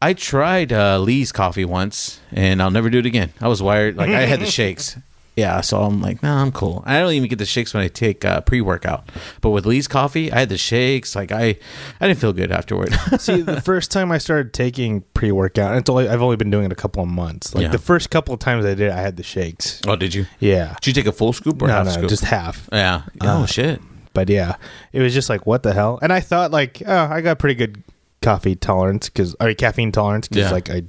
I 0.00 0.12
tried 0.14 0.72
uh, 0.72 0.98
Lee's 0.98 1.32
coffee 1.32 1.64
once, 1.64 2.20
and 2.32 2.60
I'll 2.62 2.70
never 2.70 2.90
do 2.90 2.98
it 2.98 3.06
again. 3.06 3.32
I 3.40 3.48
was 3.48 3.62
wired 3.62 3.96
like 3.96 4.10
I 4.10 4.22
had 4.22 4.40
the 4.40 4.46
shakes. 4.50 4.96
Yeah, 5.38 5.60
so 5.60 5.80
I'm 5.82 6.00
like, 6.02 6.20
nah, 6.22 6.42
I'm 6.42 6.50
cool. 6.50 6.82
I 6.84 6.98
don't 6.98 7.12
even 7.12 7.28
get 7.28 7.38
the 7.38 7.46
shakes 7.46 7.72
when 7.72 7.82
I 7.84 7.88
take 7.88 8.24
uh, 8.24 8.40
pre 8.40 8.60
workout, 8.60 9.08
but 9.40 9.50
with 9.50 9.66
Lee's 9.66 9.86
coffee, 9.86 10.32
I 10.32 10.40
had 10.40 10.48
the 10.48 10.58
shakes. 10.58 11.14
Like 11.14 11.30
I, 11.30 11.56
I 12.00 12.08
didn't 12.08 12.18
feel 12.18 12.32
good 12.32 12.50
afterward. 12.50 12.92
See, 13.18 13.40
the 13.42 13.60
first 13.60 13.92
time 13.92 14.10
I 14.10 14.18
started 14.18 14.52
taking 14.52 15.02
pre 15.14 15.30
workout, 15.30 15.76
it's 15.76 15.88
only 15.88 16.08
I've 16.08 16.22
only 16.22 16.36
been 16.36 16.50
doing 16.50 16.64
it 16.66 16.72
a 16.72 16.74
couple 16.74 17.02
of 17.02 17.08
months. 17.08 17.54
Like 17.54 17.62
Yeah. 17.62 17.68
the 17.68 17.78
first 17.78 18.10
couple 18.10 18.34
of 18.34 18.40
times 18.40 18.64
I 18.64 18.70
did, 18.70 18.80
it, 18.80 18.92
I 18.92 19.00
had 19.00 19.16
the 19.16 19.22
shakes. 19.22 19.80
oh, 19.86 19.94
did 19.96 20.12
you? 20.14 20.26
Yeah. 20.40 20.74
Did 20.80 20.88
you 20.96 21.02
take 21.02 21.06
a 21.08 21.12
full 21.16 21.32
scoop 21.32 21.62
or 21.62 21.68
No, 21.68 21.72
half 21.74 21.86
no, 21.86 21.92
scoop? 21.92 22.08
just 22.08 22.24
half. 22.24 22.68
yeah. 22.72 23.02
Oh 23.20 23.42
Uh, 23.42 23.46
shit. 23.46 23.80
But 24.14 24.28
yeah, 24.28 24.56
it 24.92 25.00
was 25.00 25.14
just 25.14 25.28
like, 25.28 25.46
what 25.46 25.62
the 25.62 25.72
hell? 25.72 26.00
And 26.02 26.12
I 26.12 26.18
thought 26.18 26.50
like, 26.50 26.82
oh, 26.84 27.06
I 27.10 27.20
got 27.20 27.38
pretty 27.38 27.54
good 27.54 27.84
coffee 28.22 28.56
tolerance 28.56 29.08
because, 29.08 29.36
I 29.38 29.46
mean, 29.46 29.54
caffeine 29.54 29.92
tolerance 29.92 30.26
because 30.26 30.46
Yeah. 30.46 30.50
like 30.50 30.68
I, 30.70 30.82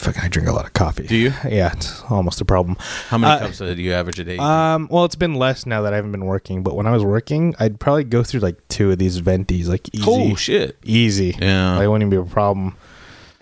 fucking, 0.00 0.22
I 0.22 0.28
drink 0.28 0.48
a 0.48 0.52
lot 0.52 0.64
of 0.66 0.72
coffee. 0.72 1.06
Do 1.06 1.16
you? 1.16 1.32
Yeah, 1.48 1.72
it's 1.72 2.02
almost 2.10 2.40
a 2.40 2.44
problem. 2.44 2.76
How 3.08 3.18
many 3.18 3.32
Uh, 3.32 3.38
cups 3.40 3.60
uh, 3.60 3.74
do 3.74 3.82
you 3.82 3.92
average 3.92 4.18
a 4.18 4.24
day? 4.24 4.36
Um, 4.38 4.88
well, 4.90 5.04
it's 5.04 5.14
been 5.16 5.34
less 5.34 5.66
now 5.66 5.82
that 5.82 5.92
I 5.92 5.96
haven't 5.96 6.12
been 6.12 6.26
working. 6.26 6.62
But 6.62 6.74
when 6.76 6.86
I 6.86 6.90
was 6.92 7.04
working, 7.04 7.54
I'd 7.58 7.78
probably 7.80 8.04
go 8.04 8.22
through 8.22 8.40
like 8.40 8.56
two 8.68 8.90
of 8.92 8.98
these 8.98 9.20
ventis, 9.20 9.66
like 9.68 9.88
easy, 9.94 10.04
oh 10.06 10.34
shit. 10.34 10.76
easy. 10.84 11.36
Yeah. 11.40 11.76
Like, 11.76 11.84
it 11.84 11.88
wouldn't 11.88 12.08
even 12.12 12.22
be 12.24 12.28
a 12.28 12.32
problem. 12.32 12.76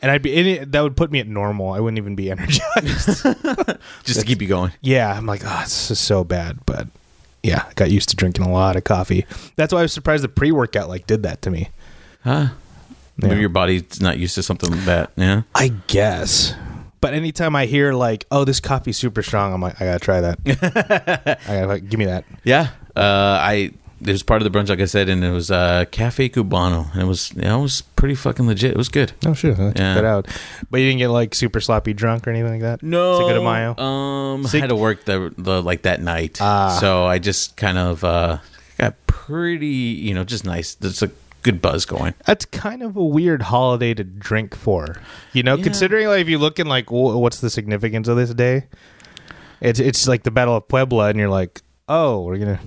And 0.00 0.10
I'd 0.10 0.22
be 0.22 0.34
in 0.36 0.46
it. 0.46 0.72
That 0.72 0.82
would 0.82 0.96
put 0.96 1.10
me 1.10 1.20
at 1.20 1.26
normal. 1.26 1.72
I 1.72 1.80
wouldn't 1.80 1.98
even 1.98 2.14
be 2.16 2.30
energized. 2.32 3.24
just 4.04 4.20
to 4.20 4.26
keep 4.26 4.42
you 4.42 4.48
going. 4.48 4.72
yeah, 4.82 5.12
I'm 5.16 5.26
like, 5.26 5.42
oh, 5.44 5.60
this 5.62 5.90
is 5.90 5.98
so 5.98 6.22
bad. 6.22 6.58
But 6.66 6.86
yeah, 7.42 7.64
I 7.68 7.72
got 7.74 7.90
used 7.90 8.10
to 8.10 8.16
drinking 8.16 8.44
a 8.44 8.50
lot 8.52 8.76
of 8.76 8.84
coffee. 8.84 9.24
That's 9.56 9.72
why 9.72 9.80
I 9.80 9.82
was 9.82 9.92
surprised 9.92 10.22
the 10.24 10.28
pre-workout 10.28 10.88
like 10.88 11.06
did 11.06 11.22
that 11.22 11.42
to 11.42 11.50
me. 11.50 11.70
Huh? 12.24 12.48
Yeah. 13.18 13.28
Maybe 13.28 13.40
your 13.40 13.48
body's 13.48 14.00
not 14.00 14.18
used 14.18 14.34
to 14.34 14.42
something 14.42 14.70
like 14.70 14.84
that. 14.84 15.10
Yeah. 15.16 15.42
I 15.54 15.68
guess. 15.86 16.54
But 17.00 17.14
anytime 17.14 17.54
I 17.56 17.66
hear 17.66 17.92
like, 17.92 18.26
oh, 18.30 18.44
this 18.44 18.58
coffee's 18.60 18.96
super 18.96 19.22
strong, 19.22 19.52
I'm 19.54 19.60
like, 19.60 19.80
I 19.80 19.84
gotta 19.86 19.98
try 20.00 20.20
that. 20.22 21.38
I 21.48 21.60
gotta 21.66 21.80
give 21.80 21.98
me 21.98 22.06
that. 22.06 22.24
Yeah. 22.44 22.68
Uh, 22.94 23.38
I 23.40 23.70
it 24.02 24.12
was 24.12 24.22
part 24.22 24.42
of 24.42 24.50
the 24.50 24.58
brunch, 24.58 24.68
like 24.68 24.80
I 24.80 24.84
said, 24.84 25.08
and 25.08 25.24
it 25.24 25.30
was 25.30 25.50
uh, 25.50 25.86
Cafe 25.90 26.28
Cubano, 26.28 26.92
and 26.92 27.00
it 27.02 27.06
was 27.06 27.32
you 27.34 27.42
know, 27.42 27.60
it 27.60 27.62
was 27.62 27.80
pretty 27.82 28.14
fucking 28.14 28.46
legit. 28.46 28.72
It 28.72 28.76
was 28.76 28.88
good. 28.90 29.12
Oh 29.24 29.32
sure, 29.32 29.52
I'll 29.52 29.68
check 29.72 29.78
Yeah. 29.78 29.94
that 29.94 30.04
out. 30.04 30.26
But 30.70 30.80
you 30.80 30.86
didn't 30.88 30.98
get 30.98 31.08
like 31.08 31.34
super 31.34 31.60
sloppy 31.60 31.94
drunk 31.94 32.26
or 32.26 32.30
anything 32.30 32.52
like 32.52 32.60
that. 32.62 32.82
No, 32.82 33.18
Cinco 33.18 33.34
de 33.34 33.42
Mayo. 33.42 33.76
Um, 33.78 34.44
I 34.46 34.48
had 34.58 34.68
to 34.68 34.76
work 34.76 35.04
the 35.06 35.32
the 35.38 35.62
like 35.62 35.82
that 35.82 36.02
night, 36.02 36.38
Ah. 36.42 36.76
so 36.80 37.06
I 37.06 37.18
just 37.18 37.56
kind 37.56 37.78
of 37.78 38.04
uh 38.04 38.38
got 38.78 38.94
pretty, 39.06 39.66
you 39.66 40.12
know, 40.12 40.24
just 40.24 40.44
nice. 40.44 40.74
There's 40.74 41.02
a 41.02 41.10
good 41.46 41.62
buzz 41.62 41.84
going. 41.86 42.14
That's 42.26 42.44
kind 42.44 42.82
of 42.82 42.96
a 42.96 43.04
weird 43.04 43.42
holiday 43.42 43.94
to 43.94 44.04
drink 44.04 44.54
for. 44.56 44.96
You 45.32 45.42
know, 45.42 45.54
Yeah. 45.56 45.64
considering 45.64 46.08
like 46.08 46.20
if 46.20 46.28
you 46.28 46.38
looking 46.38 46.66
like 46.66 46.90
what's 46.90 47.40
the 47.40 47.48
significance 47.50 48.08
of 48.08 48.16
this 48.16 48.34
day? 48.34 48.64
It's 49.60 49.80
it's 49.80 50.06
like 50.06 50.22
the 50.24 50.30
Battle 50.30 50.56
of 50.56 50.68
Puebla, 50.68 51.08
and 51.08 51.18
you're 51.18 51.30
like, 51.30 51.62
oh, 51.88 52.22
we're 52.24 52.36
gonna 52.38 52.60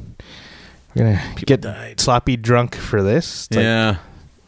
we're 0.95 1.03
gonna 1.03 1.21
get 1.45 1.61
died. 1.61 1.99
sloppy 1.99 2.35
drunk 2.37 2.75
for 2.75 3.03
this. 3.03 3.45
It's 3.47 3.55
like, 3.57 3.63
yeah, 3.63 3.97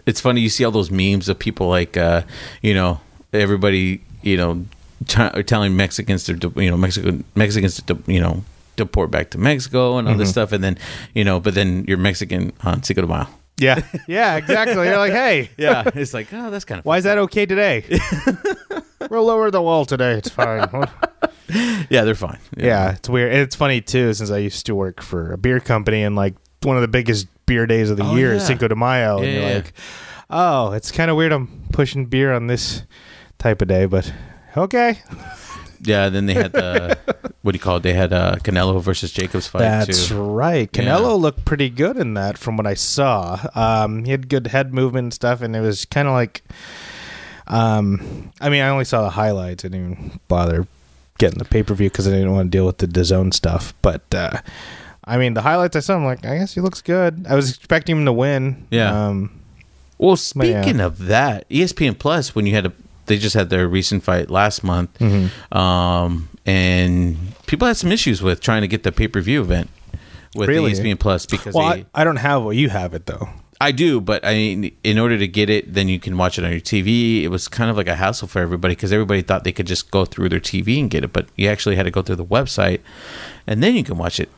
it's 0.08 0.20
funny. 0.20 0.42
You 0.42 0.50
see 0.50 0.64
all 0.66 0.72
those 0.72 0.90
memes 0.92 1.30
of 1.30 1.38
people 1.38 1.68
like, 1.70 1.98
uh, 1.98 2.24
you 2.64 2.74
know, 2.74 3.00
everybody, 3.34 4.02
you 4.24 4.38
know, 4.38 4.66
t- 5.08 5.44
telling 5.44 5.76
Mexicans 5.76 6.24
to, 6.26 6.52
you 6.56 6.70
know, 6.72 6.78
Mexican 6.78 7.24
Mexicans 7.36 7.80
to, 7.84 7.98
you 8.08 8.20
know, 8.20 8.44
deport 8.76 9.12
back 9.12 9.30
to 9.32 9.38
Mexico 9.38 9.98
and 10.00 10.08
all 10.08 10.16
this 10.16 10.32
stuff, 10.32 10.52
and 10.52 10.64
then, 10.64 10.78
you 11.14 11.24
know, 11.24 11.40
but 11.40 11.54
then 11.54 11.86
you're 11.88 11.98
Mexican 12.00 12.54
on 12.64 12.82
Cinco 12.82 13.02
de 13.02 13.08
Mayo. 13.08 13.28
Yeah, 13.62 13.82
yeah, 14.08 14.36
exactly. 14.36 14.86
You're 14.88 14.98
like, 14.98 15.13
hey, 15.13 15.50
Yeah, 15.58 15.84
it's 15.96 16.13
like, 16.13 16.27
oh, 16.34 16.50
that's 16.50 16.65
kind 16.65 16.80
of 16.80 16.86
why 16.86 16.98
is 16.98 17.03
that 17.06 17.18
okay 17.20 17.46
today? 17.46 17.86
we'll 19.10 19.24
lower 19.25 19.51
the 19.51 19.62
wall 19.62 19.86
today. 19.86 20.13
It's 20.13 20.30
fine. 20.30 20.68
Yeah, 21.89 22.03
they're 22.03 22.15
fine. 22.15 22.39
yeah, 22.58 22.94
it's 22.94 23.08
weird. 23.10 23.32
And 23.32 23.41
it's 23.41 23.56
funny 23.56 23.82
too, 23.82 24.13
since 24.13 24.32
I 24.32 24.38
used 24.39 24.65
to 24.65 24.75
work 24.75 25.01
for 25.01 25.32
a 25.34 25.38
beer 25.38 25.60
company, 25.60 26.03
and 26.03 26.15
like 26.15 26.36
one 26.63 26.75
of 26.77 26.82
the 26.82 26.88
biggest 26.88 27.27
beer 27.46 27.65
days 27.68 27.89
of 27.89 27.98
the 27.98 28.03
Oh, 28.06 28.15
year 28.15 28.34
is 28.34 28.41
yeah. 28.44 28.48
Cinco 28.48 28.68
de 28.68 28.75
Mayo, 28.75 29.18
and 29.18 29.25
Yeah, 29.27 29.32
you're 29.34 29.41
yeah. 29.50 29.56
like, 29.56 29.74
oh, 30.30 30.72
it's 30.72 30.91
kind 30.91 31.12
of 31.12 31.18
weird. 31.18 31.32
I'm 31.32 31.65
pushing 31.74 32.06
beer 32.06 32.34
on 32.34 32.48
this 32.48 32.84
type 33.38 33.62
of 33.62 33.68
day, 33.68 33.86
but 33.86 34.12
okay. 34.56 35.00
Yeah, 35.84 36.10
then 36.10 36.26
they 36.28 36.34
had 36.36 36.52
the 36.52 36.98
what 37.42 37.54
do 37.54 37.56
you 37.56 37.60
call 37.62 37.78
it? 37.78 37.84
They 37.84 37.94
had 37.94 38.14
uh, 38.14 38.36
Canelo 38.36 38.80
versus 38.82 39.12
Jacobs 39.12 39.48
fight 39.48 39.60
That's 39.60 40.10
too. 40.10 40.22
right. 40.22 40.70
Yeah. 40.74 40.84
Canelo 40.84 41.20
looked 41.20 41.44
pretty 41.46 41.70
good 41.70 41.98
in 41.98 42.14
that, 42.14 42.38
from 42.38 42.56
what 42.58 42.68
I 42.68 42.76
saw. 42.76 43.40
Um, 43.56 44.06
he 44.06 44.12
had 44.12 44.30
good 44.30 44.48
head 44.48 44.74
movement 44.74 45.06
and 45.06 45.14
stuff, 45.14 45.42
and 45.42 45.56
it 45.56 45.62
was 45.62 45.86
kind 45.86 46.08
of 46.08 46.14
like, 46.14 46.44
um, 47.48 48.32
I 48.40 48.50
mean, 48.50 48.62
I 48.62 48.70
only 48.70 48.86
saw 48.86 49.02
the 49.04 49.10
highlights. 49.10 49.66
I 49.66 49.70
didn't 49.70 49.92
even 49.94 50.20
bother 50.28 50.68
getting 51.18 51.40
the 51.40 51.46
pay 51.46 51.64
per 51.64 51.74
view 51.74 51.90
because 51.90 52.08
I 52.08 52.12
didn't 52.12 52.32
want 52.32 52.52
to 52.52 52.58
deal 52.58 52.66
with 52.66 52.78
the 52.78 52.88
DAZN 52.88 53.34
stuff. 53.34 53.74
But 53.82 54.04
uh, 54.14 54.40
I 55.06 55.18
mean, 55.18 55.34
the 55.34 55.42
highlights 55.42 55.76
I 55.76 55.80
saw, 55.80 55.96
I'm 55.96 56.06
like, 56.06 56.26
I 56.26 56.38
guess 56.38 56.54
he 56.54 56.62
looks 56.62 56.82
good. 56.82 57.26
I 57.28 57.36
was 57.36 57.50
expecting 57.56 57.98
him 57.98 58.06
to 58.06 58.14
win. 58.14 58.68
Yeah. 58.72 59.08
Um, 59.08 59.40
Well, 59.98 60.18
But 60.36 60.48
yeah. 60.48 60.62
speaking 60.62 60.80
of 60.80 61.06
that, 61.08 61.50
ESPN 61.50 61.98
Plus 61.98 62.36
when 62.36 62.46
you 62.46 62.54
had 62.54 62.66
a 62.68 62.74
they 63.12 63.18
just 63.20 63.36
had 63.36 63.50
their 63.50 63.68
recent 63.68 64.03
fight 64.03 64.30
last 64.32 64.63
month, 64.63 64.98
Mm-hmm. 65.00 65.58
um, 65.58 66.30
and 66.46 67.18
people 67.46 67.68
had 67.68 67.77
some 67.77 67.91
issues 67.91 68.22
with 68.22 68.39
trying 68.41 68.62
to 68.62 68.68
get 68.68 68.84
the 68.84 68.91
pay 68.91 69.08
per 69.08 69.22
view 69.22 69.41
event 69.41 69.70
with 70.36 70.50
Really? 70.50 70.74
the 70.74 70.80
ESPN 70.82 71.00
Plus 71.00 71.25
because 71.25 71.53
well, 71.53 71.70
they, 71.75 71.86
I, 71.94 72.01
I 72.01 72.03
don't 72.03 72.15
have 72.18 72.44
what 72.44 72.56
you 72.56 72.70
have 72.70 72.94
it 72.94 73.06
though. 73.06 73.30
I 73.60 73.72
do, 73.72 74.01
but 74.01 74.25
I 74.25 74.34
mean, 74.34 74.75
in 74.84 74.98
order 74.98 75.20
to 75.20 75.27
get 75.27 75.48
it, 75.51 75.72
then 75.72 75.88
you 75.88 76.00
can 76.00 76.18
watch 76.18 76.39
it 76.39 76.44
on 76.46 76.50
your 76.50 76.60
TV. 76.60 77.22
It 77.22 77.27
was 77.27 77.48
kind 77.48 77.70
of 77.70 77.77
like 77.77 77.88
a 77.88 77.96
hassle 77.96 78.27
for 78.27 78.41
everybody 78.41 78.74
because 78.74 78.91
everybody 78.91 79.22
thought 79.22 79.44
they 79.44 79.51
could 79.51 79.68
just 79.68 79.91
go 79.91 80.03
through 80.03 80.30
their 80.30 80.39
TV 80.39 80.80
and 80.80 80.89
get 80.89 81.03
it, 81.03 81.13
but 81.13 81.27
you 81.36 81.48
actually 81.48 81.75
had 81.75 81.84
to 81.84 81.91
go 81.91 82.01
through 82.01 82.15
the 82.15 82.25
website, 82.25 82.80
and 83.46 83.62
then 83.62 83.75
you 83.75 83.84
can 83.84 83.98
watch 84.00 84.20
it. 84.20 84.30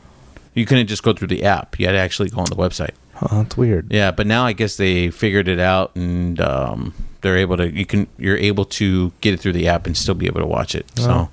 You 0.52 0.66
couldn't 0.66 0.88
just 0.88 1.02
go 1.02 1.14
through 1.14 1.28
the 1.28 1.42
app; 1.42 1.80
you 1.80 1.86
had 1.86 1.92
to 1.92 1.98
actually 1.98 2.28
go 2.28 2.40
on 2.40 2.46
the 2.50 2.54
website. 2.56 2.90
Oh, 3.22 3.38
that's 3.42 3.56
weird. 3.56 3.90
Yeah, 3.90 4.10
but 4.10 4.26
now 4.26 4.44
I 4.44 4.52
guess 4.52 4.76
they 4.76 5.10
figured 5.10 5.48
it 5.48 5.58
out, 5.58 5.96
and 5.96 6.38
um, 6.40 6.92
they're 7.24 7.36
able 7.38 7.56
to. 7.56 7.68
You 7.68 7.84
can 7.84 8.06
you're 8.18 8.36
able 8.36 8.64
to 8.66 9.10
get 9.20 9.34
it 9.34 9.40
through 9.40 9.54
the 9.54 9.66
app 9.66 9.86
and 9.86 9.96
still 9.96 10.14
be 10.14 10.26
able 10.26 10.40
to 10.40 10.46
watch 10.46 10.76
it. 10.76 10.86
So 10.96 11.28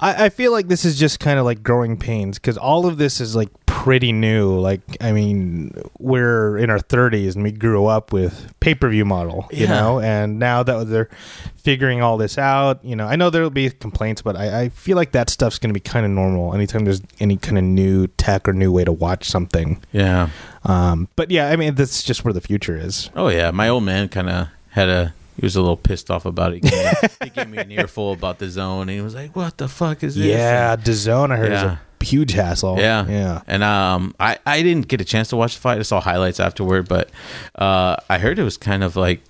I, 0.00 0.24
I 0.24 0.28
feel 0.30 0.50
like 0.52 0.68
this 0.68 0.86
is 0.86 0.98
just 0.98 1.20
kind 1.20 1.38
of 1.38 1.44
like 1.44 1.62
growing 1.62 1.98
pains 1.98 2.38
because 2.38 2.56
all 2.56 2.86
of 2.86 2.96
this 2.96 3.20
is 3.20 3.36
like 3.36 3.50
pretty 3.66 4.12
new. 4.12 4.58
Like, 4.58 4.80
I 5.00 5.12
mean, 5.12 5.72
we're 5.98 6.56
in 6.56 6.70
our 6.70 6.78
30s 6.78 7.34
and 7.34 7.42
we 7.44 7.52
grew 7.52 7.84
up 7.86 8.12
with 8.12 8.54
pay 8.60 8.74
per 8.74 8.88
view 8.88 9.04
model, 9.04 9.46
you 9.52 9.66
Yeah. 9.66 9.80
know, 9.80 10.00
and 10.00 10.38
now 10.38 10.62
that 10.62 10.88
they're 10.88 11.10
figuring 11.56 12.00
all 12.02 12.16
this 12.16 12.38
out, 12.38 12.82
you 12.84 12.94
know, 12.96 13.06
I 13.06 13.16
know 13.16 13.28
there 13.30 13.42
will 13.42 13.50
be 13.50 13.68
complaints, 13.70 14.22
but 14.22 14.36
I, 14.36 14.62
I 14.62 14.68
feel 14.70 14.96
like 14.96 15.12
that 15.12 15.28
stuff's 15.28 15.58
going 15.58 15.70
to 15.70 15.74
be 15.74 15.80
kind 15.80 16.06
of 16.06 16.12
normal 16.12 16.54
anytime 16.54 16.84
there's 16.84 17.02
any 17.20 17.36
kind 17.36 17.58
of 17.58 17.64
new 17.64 18.06
tech 18.06 18.48
or 18.48 18.52
new 18.52 18.70
way 18.72 18.84
to 18.84 18.92
watch 18.92 19.24
something. 19.28 19.82
yeah. 19.92 20.28
Um, 20.66 21.08
but 21.16 21.30
yeah, 21.30 21.50
I 21.50 21.56
mean, 21.56 21.74
that's 21.74 22.02
just 22.02 22.24
where 22.24 22.32
the 22.32 22.40
future 22.40 22.76
is. 22.76 23.10
Oh 23.14 23.28
yeah, 23.28 23.50
my 23.50 23.68
old 23.68 23.84
man 23.84 24.08
kind 24.08 24.30
of 24.30 24.48
had 24.70 24.88
a 24.88 25.14
he 25.36 25.44
was 25.44 25.56
a 25.56 25.60
little 25.60 25.76
pissed 25.76 26.10
off 26.10 26.24
about 26.26 26.52
it. 26.54 26.64
He 26.64 26.70
gave 26.70 26.84
me, 27.02 27.08
he 27.24 27.30
gave 27.30 27.48
me 27.48 27.58
an 27.58 27.70
earful 27.72 28.12
about 28.12 28.38
DAZN, 28.38 28.82
and 28.82 28.90
he 28.90 29.00
was 29.00 29.14
like, 29.14 29.34
"What 29.34 29.58
the 29.58 29.68
fuck 29.68 30.02
is 30.02 30.14
this?" 30.14 30.26
Yeah, 30.26 30.76
DAZN 30.76 31.30
I 31.32 31.36
heard 31.36 31.50
Yeah. 31.52 31.56
is 31.58 31.62
a 31.72 31.80
huge 32.04 32.32
hassle. 32.32 32.78
Yeah, 32.78 33.06
yeah. 33.08 33.42
And 33.46 33.62
um, 33.62 34.14
I 34.20 34.38
I 34.46 34.62
didn't 34.62 34.88
get 34.88 35.00
a 35.00 35.04
chance 35.04 35.28
to 35.28 35.36
watch 35.36 35.54
the 35.54 35.60
fight. 35.60 35.78
I 35.78 35.82
saw 35.82 36.00
highlights 36.00 36.38
afterward, 36.40 36.88
but 36.88 37.10
uh, 37.56 37.96
I 38.08 38.18
heard 38.18 38.38
it 38.38 38.44
was 38.44 38.56
kind 38.56 38.84
of 38.84 38.94
like 38.96 39.22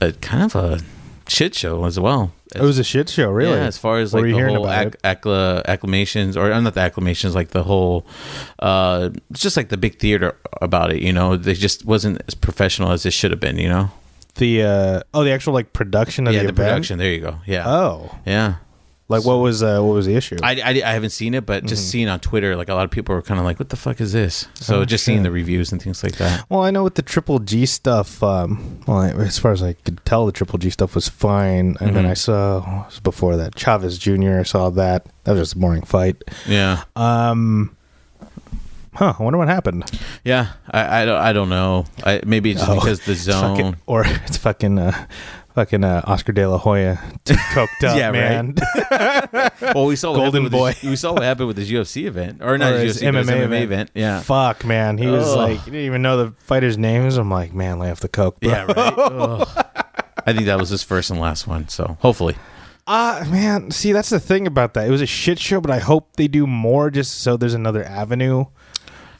a 0.00 0.12
kind 0.12 0.42
of 0.42 0.54
a 0.56 0.80
shit 1.28 1.54
show 1.54 1.84
as 1.84 1.98
well. 2.00 2.32
It 2.54 2.60
was 2.62 2.78
a 2.78 2.84
shit 2.84 3.08
show, 3.08 3.30
really. 3.32 3.56
Yeah, 3.58 3.64
as 3.66 3.78
far 3.78 3.98
as 3.98 4.14
like 4.14 4.24
the 4.24 4.32
whole 4.32 4.68
acc- 4.68 5.00
accla- 5.02 5.64
acclamations, 5.66 6.36
or 6.36 6.52
uh, 6.52 6.60
not 6.60 6.74
the 6.74 6.80
acclamations, 6.80 7.34
like 7.34 7.48
the 7.50 7.64
whole, 7.64 8.06
uh, 8.60 9.10
it's 9.30 9.40
just 9.40 9.56
like 9.56 9.70
the 9.70 9.76
big 9.76 9.98
theater 9.98 10.36
about 10.62 10.92
it. 10.92 11.02
You 11.02 11.12
know, 11.12 11.36
they 11.36 11.54
just 11.54 11.84
wasn't 11.84 12.22
as 12.28 12.34
professional 12.34 12.92
as 12.92 13.04
it 13.06 13.12
should 13.12 13.32
have 13.32 13.40
been. 13.40 13.58
You 13.58 13.68
know, 13.68 13.90
the 14.36 14.62
uh, 14.62 15.00
oh, 15.12 15.24
the 15.24 15.30
actual 15.32 15.52
like 15.54 15.72
production 15.72 16.26
of 16.26 16.34
yeah, 16.34 16.40
the, 16.40 16.46
the, 16.46 16.52
event? 16.52 16.68
production. 16.68 16.98
There 16.98 17.12
you 17.12 17.20
go. 17.20 17.38
Yeah, 17.46 17.68
Oh, 17.68 18.18
yeah. 18.26 18.56
like 19.08 19.24
what 19.24 19.36
was 19.36 19.62
uh, 19.62 19.80
what 19.80 19.92
was 19.94 20.06
the 20.06 20.16
issue? 20.16 20.36
I, 20.42 20.52
I, 20.60 20.70
I 20.84 20.92
haven't 20.92 21.10
seen 21.10 21.34
it, 21.34 21.44
but 21.46 21.64
just 21.66 21.82
Mm-hmm. 21.82 21.90
seeing 21.90 22.08
on 22.08 22.20
Twitter, 22.20 22.56
like 22.56 22.68
a 22.68 22.74
lot 22.74 22.84
of 22.84 22.90
people 22.90 23.14
were 23.14 23.22
kind 23.22 23.38
of 23.38 23.44
like, 23.46 23.58
"What 23.58 23.68
the 23.68 23.76
fuck 23.76 24.00
is 24.00 24.12
this?" 24.12 24.48
So 24.54 24.80
Oh, 24.80 24.84
just 24.84 25.04
seeing 25.04 25.22
the 25.22 25.30
reviews 25.30 25.70
and 25.72 25.80
things 25.82 26.02
like 26.02 26.16
that. 26.16 26.46
Well, 26.48 26.62
I 26.62 26.70
know 26.70 26.82
with 26.84 26.94
the 26.96 27.02
Triple 27.02 27.38
G 27.38 27.66
stuff. 27.66 28.22
Um, 28.22 28.80
well, 28.86 29.02
as 29.20 29.38
far 29.38 29.52
as 29.52 29.62
I 29.62 29.74
could 29.74 30.04
tell, 30.04 30.26
the 30.26 30.32
Triple 30.32 30.58
G 30.58 30.70
stuff 30.70 30.94
was 30.94 31.08
fine, 31.08 31.76
and 31.80 31.94
then 31.94 32.04
Mhm. 32.04 32.10
I 32.10 32.14
saw 32.14 32.84
was 32.86 33.00
before 33.00 33.36
that 33.36 33.54
Chavez 33.56 33.98
Jr. 33.98 34.38
I 34.40 34.42
saw 34.44 34.70
that. 34.70 35.06
That 35.24 35.32
was 35.32 35.40
just 35.42 35.54
a 35.54 35.58
boring 35.58 35.82
fight. 35.82 36.16
Yeah, 36.46 36.82
Um, 36.96 37.76
huh? 38.94 39.14
I 39.18 39.22
wonder 39.22 39.38
what 39.38 39.48
happened. 39.48 39.90
yeah. 40.24 40.52
I, 40.70 41.02
I 41.02 41.04
don't 41.04 41.20
I 41.20 41.32
don't 41.32 41.48
know. 41.48 41.84
I, 42.04 42.20
maybe 42.26 42.50
it's 42.52 42.60
just 42.60 42.70
Oh, 42.70 42.74
because 42.76 43.00
the 43.04 43.14
zone. 43.30 43.56
fucking, 43.56 43.76
or 43.86 44.04
it's 44.06 44.36
fucking 44.36 44.78
uh, 44.78 45.06
fucking 45.54 45.84
uh, 45.84 46.02
Oscar 46.06 46.32
De 46.32 46.46
La 46.48 46.58
Hoya 46.58 46.96
coked 47.24 47.84
up, 47.84 47.96
Yeah, 47.96 48.10
man. 48.10 48.54
well, 49.74 49.86
we 49.86 49.96
saw 49.96 50.10
what 50.12 50.18
Golden 50.18 50.48
Boy. 50.48 50.72
his- 50.72 50.90
we 50.90 50.96
saw 50.96 51.12
what 51.12 51.22
happened 51.22 51.48
with 51.48 51.56
his 51.56 51.70
UFC 51.70 52.06
event, 52.06 52.42
or 52.42 52.58
not 52.58 52.72
Or 52.72 52.78
his 52.80 53.00
his 53.00 53.02
UFC, 53.02 53.12
but 53.12 53.18
his 53.18 53.28
MMA 53.28 53.32
MMA 53.34 53.44
event. 53.44 53.62
event. 53.64 53.90
Yeah, 53.94 54.20
Fuck, 54.20 54.64
man. 54.64 54.98
He 54.98 55.06
was 55.06 55.34
like, 55.34 55.58
he 55.60 55.70
didn't 55.70 55.86
even 55.86 56.02
know 56.02 56.16
the 56.24 56.32
fighters' 56.40 56.76
names. 56.78 57.16
I'm 57.16 57.30
like, 57.30 57.52
man, 57.54 57.78
lay 57.78 57.90
off 57.90 58.00
the 58.00 58.08
coke. 58.08 58.40
Bro. 58.40 58.50
yeah, 58.50 58.64
right. 58.64 59.46
I 60.26 60.32
think 60.32 60.46
that 60.46 60.58
was 60.58 60.70
his 60.70 60.82
first 60.82 61.10
and 61.10 61.20
last 61.20 61.46
one. 61.46 61.68
So 61.68 61.98
hopefully, 62.00 62.36
Ah, 62.86 63.26
man. 63.30 63.70
See, 63.70 63.92
that's 63.92 64.10
the 64.10 64.20
thing 64.20 64.46
about 64.46 64.74
that. 64.74 64.86
It 64.86 64.90
was 64.90 65.00
a 65.00 65.06
shit 65.06 65.38
show, 65.38 65.60
but 65.60 65.70
I 65.70 65.78
hope 65.78 66.16
they 66.16 66.28
do 66.28 66.46
more 66.46 66.90
just 66.90 67.20
so 67.22 67.36
there's 67.36 67.54
another 67.54 67.82
avenue 67.84 68.44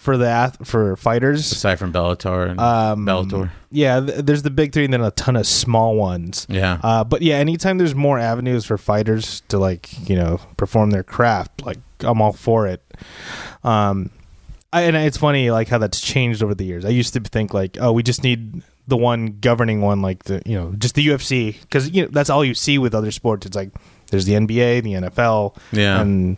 for 0.05 0.19
the 0.19 0.29
ath- 0.29 0.59
for 0.67 0.97
fighters. 0.97 1.51
aside 1.51 1.79
from 1.79 1.91
Bellator 1.93 2.51
and 2.51 2.61
Um, 2.61 3.07
Bellator, 3.07 3.51
Yeah, 3.71 4.01
th- 4.01 4.19
there's 4.25 4.43
the 4.43 4.51
big 4.51 4.73
three 4.73 4.85
and 4.85 4.93
then 4.93 5.01
a 5.01 5.11
ton 5.13 5.35
of 5.35 5.47
small 5.47 5.97
ones. 5.97 6.47
yeah, 6.51 6.79
Uh, 6.83 7.05
but 7.05 7.23
yeah, 7.23 7.37
anytime 7.37 7.79
there's 7.79 7.95
more 7.95 8.19
avenues 8.19 8.67
for 8.67 8.77
fighters 8.77 9.43
to 9.49 9.59
like, 9.59 9.89
you 10.09 10.15
know, 10.15 10.41
perform 10.59 10.91
their 10.91 11.03
craft, 11.03 11.65
like 11.65 11.79
I'm 12.01 12.21
all 12.21 12.33
for 12.35 12.67
it. 12.67 12.83
Um, 13.65 14.11
I, 14.73 14.83
and 14.83 14.97
it's 14.97 15.17
funny 15.17 15.51
like 15.51 15.69
how 15.69 15.79
that's 15.79 16.01
changed 16.01 16.43
over 16.43 16.55
the 16.55 16.65
years. 16.65 16.85
I 16.85 16.91
used 16.91 17.15
to 17.15 17.21
think 17.21 17.55
like, 17.55 17.79
oh, 17.81 17.93
we 17.93 18.03
just 18.03 18.23
need 18.23 18.63
the 18.87 18.97
one 18.99 19.39
governing 19.41 19.81
one, 19.81 20.03
like 20.03 20.25
the 20.25 20.43
you 20.45 20.57
know, 20.57 20.75
just 20.77 20.95
the 20.97 21.07
UFC, 21.07 21.59
because 21.63 21.91
you 21.91 22.03
know 22.03 22.09
that's 22.13 22.29
all 22.29 22.45
you 22.45 22.55
see 22.55 22.77
with 22.77 22.95
other 22.95 23.11
sports. 23.11 23.47
It's 23.47 23.57
like 23.57 23.71
there's 24.15 24.25
the 24.27 24.35
NBA, 24.35 24.83
the 24.85 24.93
NFL, 24.95 25.57
Yeah. 25.73 26.01
and 26.01 26.37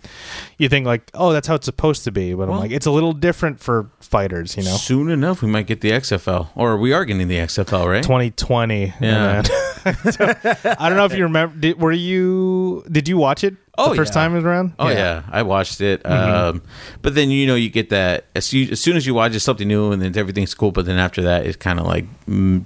you 0.56 0.68
think 0.70 0.86
like, 0.86 1.10
oh, 1.12 1.32
that's 1.32 1.46
how 1.46 1.54
it's 1.56 1.66
supposed 1.66 2.04
to 2.04 2.10
be. 2.10 2.32
But 2.32 2.48
I'm 2.48 2.56
like, 2.58 2.70
it's 2.70 2.86
a 2.86 2.90
little 2.90 3.12
different 3.12 3.60
for 3.60 3.90
fighters, 4.00 4.56
you 4.56 4.62
know. 4.64 4.76
Soon 4.76 5.10
enough, 5.10 5.42
we 5.42 5.48
might 5.48 5.66
get 5.66 5.82
the 5.82 5.90
XFL, 5.90 6.48
or 6.54 6.76
we 6.78 6.92
are 6.92 7.04
getting 7.04 7.28
the 7.28 7.36
XFL, 7.36 7.86
right? 7.86 8.02
2020. 8.02 8.94
Yeah. 9.00 9.42
then- 9.84 10.76
I 10.78 10.88
don't 10.88 10.96
know 10.96 11.04
if 11.04 11.14
you 11.14 11.24
remember. 11.24 11.54
Did, 11.56 11.80
were 11.80 11.92
you? 11.92 12.84
Did 12.90 13.08
you 13.08 13.18
watch 13.18 13.44
it 13.44 13.54
Oh, 13.78 13.90
the 13.90 13.96
first 13.96 14.10
yeah. 14.14 14.22
time 14.22 14.32
it 14.32 14.36
was 14.36 14.44
around? 14.44 14.72
Oh 14.78 14.88
yeah. 14.88 15.22
I 15.30 15.42
watched 15.42 15.80
it. 15.80 16.02
Mm-hmm. 16.02 16.56
Um, 16.58 16.62
but 17.02 17.14
then 17.14 17.30
you 17.30 17.46
know 17.46 17.54
you 17.54 17.68
get 17.68 17.90
that 17.90 18.24
as, 18.34 18.52
you, 18.52 18.70
as 18.72 18.80
soon 18.80 18.96
as 18.96 19.06
you 19.06 19.12
watch 19.14 19.34
it, 19.34 19.40
something 19.40 19.68
new, 19.68 19.92
and 19.92 20.00
then 20.00 20.16
everything's 20.16 20.54
cool. 20.54 20.72
But 20.72 20.86
then 20.86 20.98
after 20.98 21.22
that, 21.22 21.46
it 21.46 21.58
kind 21.58 21.78
of 21.78 21.86
like 21.86 22.06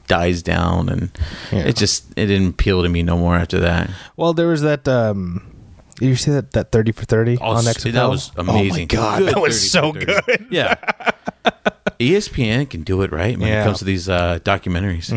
dies 0.07 0.42
down, 0.42 0.88
and 0.88 1.11
Yeah. 1.51 1.61
it 1.66 1.77
just 1.77 2.05
it 2.16 2.27
didn't 2.27 2.49
appeal 2.51 2.83
to 2.83 2.88
me 2.88 3.03
no 3.03 3.16
more 3.16 3.35
after 3.37 3.59
that. 3.61 3.90
Well, 4.16 4.33
there 4.35 4.49
was 4.49 4.62
that. 4.62 4.87
um 4.87 5.42
Did 5.99 6.07
you 6.09 6.16
see 6.16 6.31
that 6.31 6.53
that 6.53 6.70
thirty 6.73 6.92
for 6.92 7.05
thirty 7.05 7.37
Oh, 7.40 7.51
on 7.57 7.64
XFL? 7.64 7.92
that 7.92 8.09
was 8.09 8.31
amazing. 8.37 8.73
Oh 8.73 8.79
my 8.79 8.85
god, 9.03 9.18
Good 9.18 9.35
that 9.35 9.40
was 9.40 9.70
so 9.70 9.92
good. 9.92 10.46
Yeah. 10.51 10.77
ESPN 12.00 12.68
can 12.68 12.82
do 12.82 13.02
it 13.02 13.12
right 13.12 13.38
when 13.38 13.48
Yeah. 13.48 13.60
it 13.60 13.64
comes 13.64 13.78
to 13.78 13.84
these 13.84 14.08
uh, 14.08 14.38
documentaries. 14.42 15.12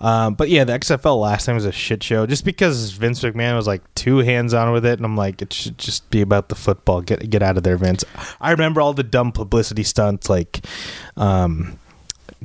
Um, 0.00 0.34
but 0.34 0.48
yeah, 0.50 0.64
the 0.64 0.74
XFL 0.74 1.18
last 1.20 1.46
time 1.46 1.54
was 1.54 1.64
a 1.64 1.72
shit 1.72 2.02
show, 2.02 2.26
just 2.26 2.44
because 2.44 2.90
Vince 2.92 3.20
McMahon 3.22 3.56
was 3.56 3.66
like 3.66 3.82
too 3.94 4.18
hands 4.18 4.52
on 4.54 4.72
with 4.72 4.84
it, 4.84 4.98
and 4.98 5.06
I'm 5.06 5.16
like, 5.16 5.40
it 5.42 5.52
should 5.52 5.78
just 5.78 6.08
be 6.10 6.20
about 6.20 6.50
the 6.50 6.54
football. 6.54 7.00
Get 7.00 7.28
get 7.30 7.42
out 7.42 7.56
of 7.56 7.62
there, 7.62 7.76
Vince. 7.78 8.04
I 8.40 8.50
remember 8.50 8.80
all 8.80 8.92
the 8.92 9.02
dumb 9.02 9.32
publicity 9.32 9.82
stunts, 9.82 10.28
like, 10.28 10.64
um, 11.16 11.78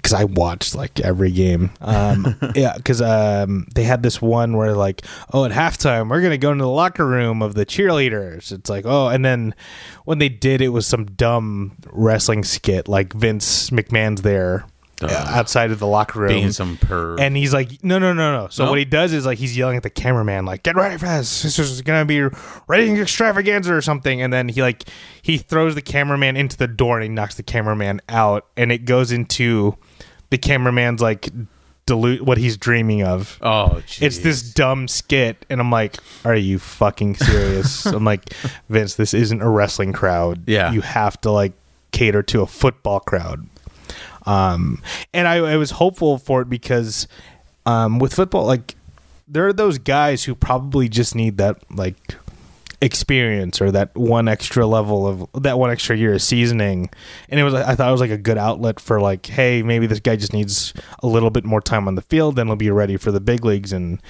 because 0.01 0.13
I 0.13 0.23
watched 0.23 0.73
like 0.73 0.99
every 0.99 1.31
game. 1.31 1.69
Um, 1.79 2.35
yeah, 2.55 2.73
because 2.75 3.01
um, 3.01 3.67
they 3.75 3.83
had 3.83 4.01
this 4.01 4.21
one 4.21 4.57
where 4.57 4.73
like, 4.73 5.05
oh, 5.31 5.45
at 5.45 5.51
halftime 5.51 6.09
we're 6.09 6.21
gonna 6.21 6.37
go 6.37 6.51
into 6.51 6.63
the 6.63 6.69
locker 6.69 7.05
room 7.05 7.41
of 7.41 7.53
the 7.53 7.65
cheerleaders. 7.65 8.51
It's 8.51 8.69
like, 8.69 8.85
oh, 8.85 9.09
and 9.09 9.23
then 9.23 9.53
when 10.05 10.17
they 10.17 10.29
did, 10.29 10.61
it 10.61 10.69
was 10.69 10.87
some 10.87 11.05
dumb 11.05 11.73
wrestling 11.91 12.43
skit, 12.43 12.87
like 12.87 13.13
Vince 13.13 13.69
McMahon's 13.69 14.23
there. 14.23 14.65
Uh, 15.03 15.25
outside 15.29 15.71
of 15.71 15.79
the 15.79 15.87
locker 15.87 16.19
room 16.19 16.27
Being 16.29 16.51
some 16.51 16.77
per 16.77 17.17
and 17.19 17.35
he's 17.35 17.51
like, 17.51 17.83
no, 17.83 17.97
no, 17.97 18.13
no, 18.13 18.43
no. 18.43 18.47
So 18.49 18.65
No? 18.65 18.69
what 18.69 18.77
he 18.77 18.85
does 18.85 19.13
is 19.13 19.25
like 19.25 19.39
he's 19.39 19.57
yelling 19.57 19.75
at 19.75 19.81
the 19.81 19.89
cameraman, 19.89 20.45
like, 20.45 20.61
get 20.61 20.75
ready 20.75 20.95
for 20.97 21.07
this. 21.07 21.41
This 21.41 21.57
is 21.57 21.81
gonna 21.81 22.05
be 22.05 22.21
rating 22.67 22.97
extravaganza 22.97 23.73
or 23.73 23.81
something. 23.81 24.21
And 24.21 24.31
then 24.31 24.47
he 24.47 24.61
like 24.61 24.83
he 25.23 25.39
throws 25.39 25.73
the 25.73 25.81
cameraman 25.81 26.37
into 26.37 26.55
the 26.55 26.67
door 26.67 26.97
and 26.97 27.03
he 27.03 27.09
knocks 27.09 27.33
the 27.33 27.41
cameraman 27.41 28.01
out, 28.09 28.45
and 28.55 28.71
it 28.71 28.85
goes 28.85 29.11
into 29.11 29.75
the 30.31 30.37
cameraman's 30.39 31.01
like 31.01 31.29
dilute 31.85 32.21
what 32.23 32.37
he's 32.37 32.57
dreaming 32.57 33.03
of. 33.03 33.37
oh, 33.41 33.81
It's 33.99 34.19
this 34.19 34.41
dumb 34.53 34.87
skit, 34.87 35.45
and 35.49 35.59
I'm 35.61 35.71
like, 35.71 35.97
"Are 36.25 36.35
you 36.35 36.57
fucking 36.57 37.15
serious?" 37.15 37.85
I'm 37.87 38.03
like, 38.05 38.33
"Vince, 38.69 38.95
this 38.95 39.13
isn't 39.13 39.41
a 39.41 39.49
wrestling 39.49 39.93
crowd. 39.93 40.43
Yeah. 40.47 40.71
you 40.71 40.81
have 40.81 41.19
to 41.21 41.31
like 41.31 41.53
cater 41.91 42.23
to 42.23 42.41
a 42.41 42.47
football 42.47 42.99
crowd." 42.99 43.47
Um, 44.25 44.81
and 45.13 45.27
I, 45.27 45.37
I 45.37 45.57
was 45.57 45.71
hopeful 45.71 46.17
for 46.17 46.41
it 46.41 46.49
because, 46.49 47.07
um, 47.65 47.97
with 47.99 48.13
football, 48.13 48.45
like 48.45 48.75
there 49.27 49.47
are 49.47 49.53
those 49.53 49.77
guys 49.79 50.25
who 50.25 50.35
probably 50.35 50.87
just 50.89 51.15
need 51.15 51.37
that 51.37 51.57
like 51.71 52.15
experience 52.81 53.61
or 53.61 53.71
that 53.71 53.95
one 53.95 54.27
extra 54.27 54.65
level 54.65 55.07
of 55.07 55.43
that 55.43 55.59
one 55.59 55.69
extra 55.69 55.95
year 55.95 56.13
of 56.13 56.21
seasoning. 56.21 56.89
And 57.29 57.39
it 57.39 57.43
was 57.43 57.53
i 57.53 57.75
thought 57.75 57.89
it 57.89 57.91
was 57.91 58.01
like 58.01 58.11
a 58.11 58.17
good 58.17 58.37
outlet 58.37 58.79
for 58.79 58.99
like 58.99 59.25
hey 59.25 59.61
maybe 59.61 59.87
this 59.87 59.99
guy 59.99 60.15
just 60.15 60.33
needs 60.33 60.73
a 61.03 61.07
little 61.07 61.29
bit 61.29 61.45
more 61.45 61.61
time 61.61 61.87
on 61.87 61.95
the 61.95 62.01
field 62.01 62.35
then 62.35 62.47
he'll 62.47 62.55
be 62.55 62.71
ready 62.71 62.97
for 62.97 63.11
the 63.11 63.21
big 63.21 63.45
leagues. 63.45 63.71
And 63.71 64.01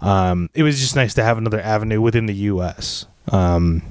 um, 0.00 0.50
it 0.54 0.62
was 0.62 0.80
just 0.80 0.96
nice 0.96 1.14
to 1.14 1.22
have 1.22 1.38
another 1.38 1.60
avenue 1.60 2.00
within 2.00 2.26
the 2.26 2.34
us 2.34 3.06
um, 3.32 3.82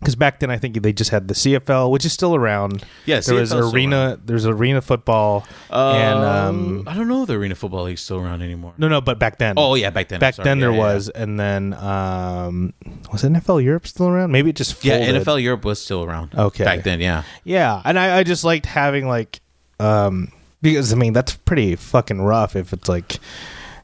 because 0.00 0.14
back 0.14 0.40
then 0.40 0.50
I 0.50 0.58
think 0.58 0.80
they 0.82 0.92
just 0.92 1.10
had 1.10 1.26
the 1.28 1.34
CFL, 1.34 1.90
which 1.90 2.04
is 2.04 2.12
still 2.12 2.34
around. 2.34 2.84
Yeah, 3.06 3.20
there 3.20 3.34
was 3.36 3.50
CFL 3.50 3.54
's 3.62 3.66
still 3.68 3.74
arena. 3.74 4.18
There's 4.24 4.46
arena 4.46 4.80
football, 4.82 5.46
and 5.70 6.18
Um, 6.18 6.24
um, 6.24 6.84
I 6.86 6.94
don't 6.94 7.08
know 7.08 7.22
if 7.22 7.28
the 7.28 7.34
Arena 7.34 7.54
Football 7.54 7.84
League's 7.84 8.02
still 8.02 8.18
around 8.18 8.42
anymore. 8.42 8.74
no, 8.78 8.88
no, 8.88 9.00
but 9.00 9.18
back 9.18 9.38
then, 9.38 9.54
Oh 9.56 9.74
yeah, 9.74 9.90
back 9.90 10.08
then. 10.08 10.20
Back 10.20 10.36
then 10.36 10.58
Yeah, 10.58 10.66
there 10.66 10.72
yeah, 10.72 10.78
was, 10.94 11.08
and 11.08 11.40
then 11.40 11.74
um, 11.74 12.72
was 13.12 13.22
NFL 13.22 13.62
Europe 13.64 13.86
still 13.86 14.08
around? 14.08 14.32
Maybe 14.32 14.50
it 14.50 14.56
just 14.56 14.84
Yeah. 14.84 14.98
NFL 14.98 15.42
Europe 15.42 15.64
was 15.64 15.80
still 15.82 16.04
around. 16.04 16.34
Okay. 16.34 16.64
back 16.64 16.82
then. 16.84 17.00
Yeah, 17.00 17.22
Yeah, 17.44 17.80
and 17.84 17.98
I, 17.98 18.18
I 18.18 18.22
just 18.22 18.44
liked 18.44 18.66
having 18.66 19.08
like, 19.08 19.40
um, 19.80 20.28
because 20.62 20.92
I 20.92 20.96
mean 20.96 21.12
that's 21.12 21.34
pretty 21.36 21.76
fucking 21.76 22.20
rough 22.20 22.56
if 22.56 22.72
it's 22.72 22.88
like, 22.88 23.18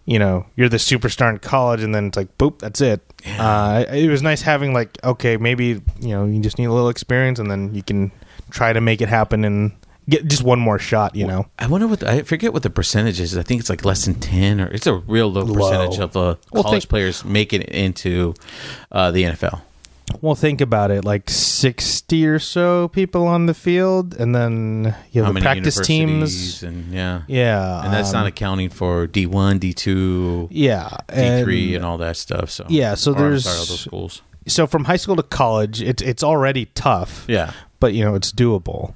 you 0.05 0.19
know, 0.19 0.47
you're 0.57 0.69
the 0.69 0.79
superstar 0.79 1.31
in 1.31 1.39
college 1.39 1.83
and 1.83 1.95
then 1.95 2.07
it's 2.07 2.17
like, 2.17 2.37
boop, 2.39 2.59
that's 2.59 2.81
it. 2.81 3.01
Uh, 3.27 3.85
it 3.93 4.09
was 4.11 4.23
nice 4.23 4.43
having 4.43 4.73
like, 4.75 4.99
okay, 5.05 5.37
maybe 5.37 5.81
you 6.01 6.09
know 6.09 6.25
you 6.25 6.41
just 6.41 6.59
need 6.59 6.67
a 6.67 6.73
little 6.73 6.89
experience 6.89 7.39
and 7.39 7.51
then 7.51 7.75
you 7.75 7.83
can 7.83 8.11
try 8.51 8.73
to 8.73 8.81
make 8.81 9.01
it 9.01 9.09
happen 9.09 9.45
and 9.45 9.73
get 10.09 10.27
just 10.27 10.43
one 10.43 10.59
more 10.59 10.79
shot. 10.79 11.15
You 11.15 11.27
know, 11.27 11.47
I 11.59 11.67
wonder 11.69 11.87
what 11.87 12.01
the, 12.01 12.11
I 12.11 12.23
forget 12.23 12.53
what 12.53 12.63
the 12.63 12.71
percentage 12.71 13.21
is. 13.21 13.37
I 13.37 13.43
think 13.43 13.61
it's 13.61 13.71
like 13.71 13.85
less 13.85 14.05
than 14.05 14.15
ten, 14.17 14.61
or 14.61 14.67
it's 14.67 14.87
a 14.87 14.95
real 14.95 15.31
low, 15.31 15.43
Low. 15.43 15.55
percentage 15.71 15.99
of 16.01 16.13
the 16.13 16.39
Well, 16.53 16.63
college 16.65 16.83
think- 16.83 16.91
players 16.91 17.25
making 17.25 17.63
it 17.63 17.69
into 17.71 18.35
uh, 18.91 19.11
the 19.13 19.23
NFL. 19.25 19.63
Well, 20.21 20.35
think 20.35 20.61
about 20.61 20.91
it, 20.91 21.05
like 21.05 21.29
sixty 21.31 22.27
or 22.27 22.39
so 22.39 22.89
people 22.89 23.27
on 23.27 23.47
the 23.47 23.55
field, 23.55 24.15
and 24.15 24.35
then 24.35 24.95
you 25.13 25.23
have 25.25 25.35
the 25.35 25.41
practice 25.41 25.81
teams. 25.81 26.63
and 26.63 26.93
yeah, 26.93 27.23
Yeah, 27.27 27.85
and 27.85 27.93
that's 27.93 28.11
um, 28.11 28.21
not 28.21 28.27
accounting 28.27 28.69
for 28.69 29.07
D 29.07 29.27
one, 29.27 29.59
D 29.59 29.73
two, 29.73 30.49
yeah, 30.51 30.97
D 31.09 31.43
three, 31.43 31.75
and- 31.75 31.85
all 31.85 31.99
that 31.99 32.17
stuff. 32.17 32.51
So 32.51 32.67
Yeah, 32.69 32.95
so 32.95 33.13
Or, 33.13 33.15
there's- 33.15 33.45
sorry, 33.45 33.59
all 33.59 33.65
those 33.67 33.81
schools. 33.81 34.23
so 34.47 34.67
from 34.67 34.85
high 34.85 34.97
school 34.97 35.17
to 35.17 35.23
college, 35.23 35.81
it's 35.83 36.03
it's 36.03 36.23
already 36.23 36.67
tough. 36.75 37.25
Yeah, 37.29 37.53
but 37.81 37.95
you 37.95 38.05
know 38.05 38.15
it's 38.15 38.33
doable. 38.33 38.95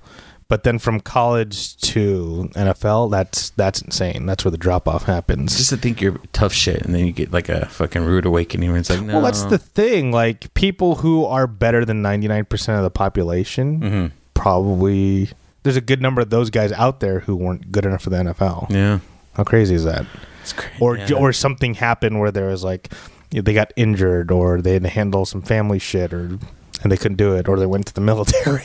But 0.48 0.62
then 0.62 0.78
from 0.78 1.00
college 1.00 1.76
to 1.78 2.48
NFL, 2.54 3.10
that's 3.10 3.50
that's 3.50 3.82
insane. 3.82 4.26
That's 4.26 4.44
where 4.44 4.50
the 4.52 4.58
drop 4.58 4.86
off 4.88 5.04
happens. 5.04 5.56
Just 5.56 5.70
to 5.70 5.76
think 5.76 6.00
you're 6.00 6.18
tough 6.32 6.52
shit, 6.52 6.82
and 6.82 6.94
then 6.94 7.04
you 7.06 7.12
get 7.12 7.32
like 7.32 7.48
a 7.48 7.66
fucking 7.66 8.04
rude 8.04 8.26
awakening 8.26 8.70
where 8.70 8.78
it's 8.78 8.90
like, 8.90 9.02
no. 9.02 9.14
Well, 9.14 9.22
that's 9.22 9.44
the 9.44 9.58
thing. 9.58 10.12
Like 10.12 10.52
people 10.54 10.96
who 10.96 11.24
are 11.24 11.46
better 11.46 11.84
than 11.84 12.00
ninety 12.02 12.28
nine 12.28 12.44
percent 12.44 12.78
of 12.78 12.84
the 12.84 12.90
population, 12.90 13.80
Mhm. 13.80 14.12
probably 14.34 15.30
there's 15.64 15.76
a 15.76 15.80
good 15.80 16.00
number 16.00 16.20
of 16.20 16.30
those 16.30 16.50
guys 16.50 16.70
out 16.72 17.00
there 17.00 17.20
who 17.20 17.34
weren't 17.34 17.72
good 17.72 17.84
enough 17.84 18.02
for 18.02 18.10
the 18.10 18.16
NFL. 18.18 18.68
Yeah. 18.70 19.00
How 19.34 19.42
crazy 19.42 19.74
is 19.74 19.82
that? 19.84 20.06
It's 20.42 20.52
crazy. 20.52 20.76
Or 20.80 20.96
yeah. 20.96 21.12
or 21.16 21.32
something 21.32 21.74
happened 21.74 22.20
where 22.20 22.30
there 22.30 22.46
was 22.46 22.62
like 22.62 22.92
you 23.32 23.38
know, 23.38 23.42
they 23.42 23.52
got 23.54 23.72
injured, 23.74 24.30
or 24.30 24.62
they 24.62 24.74
had 24.74 24.84
to 24.84 24.88
handle 24.88 25.26
some 25.26 25.42
family 25.42 25.80
shit, 25.80 26.12
or 26.14 26.38
and 26.82 26.92
they 26.92 26.96
couldn't 26.96 27.16
do 27.16 27.34
it, 27.34 27.48
or 27.48 27.58
they 27.58 27.66
went 27.66 27.86
to 27.86 27.92
the 27.94 28.00
military. 28.12 28.62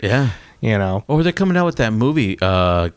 yeah. 0.00 0.30
You 0.64 0.78
know, 0.78 1.04
Or 1.08 1.22
they're 1.22 1.32
coming 1.32 1.56
out 1.56 1.66
with 1.66 1.76
that 1.76 1.92
movie, 1.92 2.38
uh, 2.40 2.88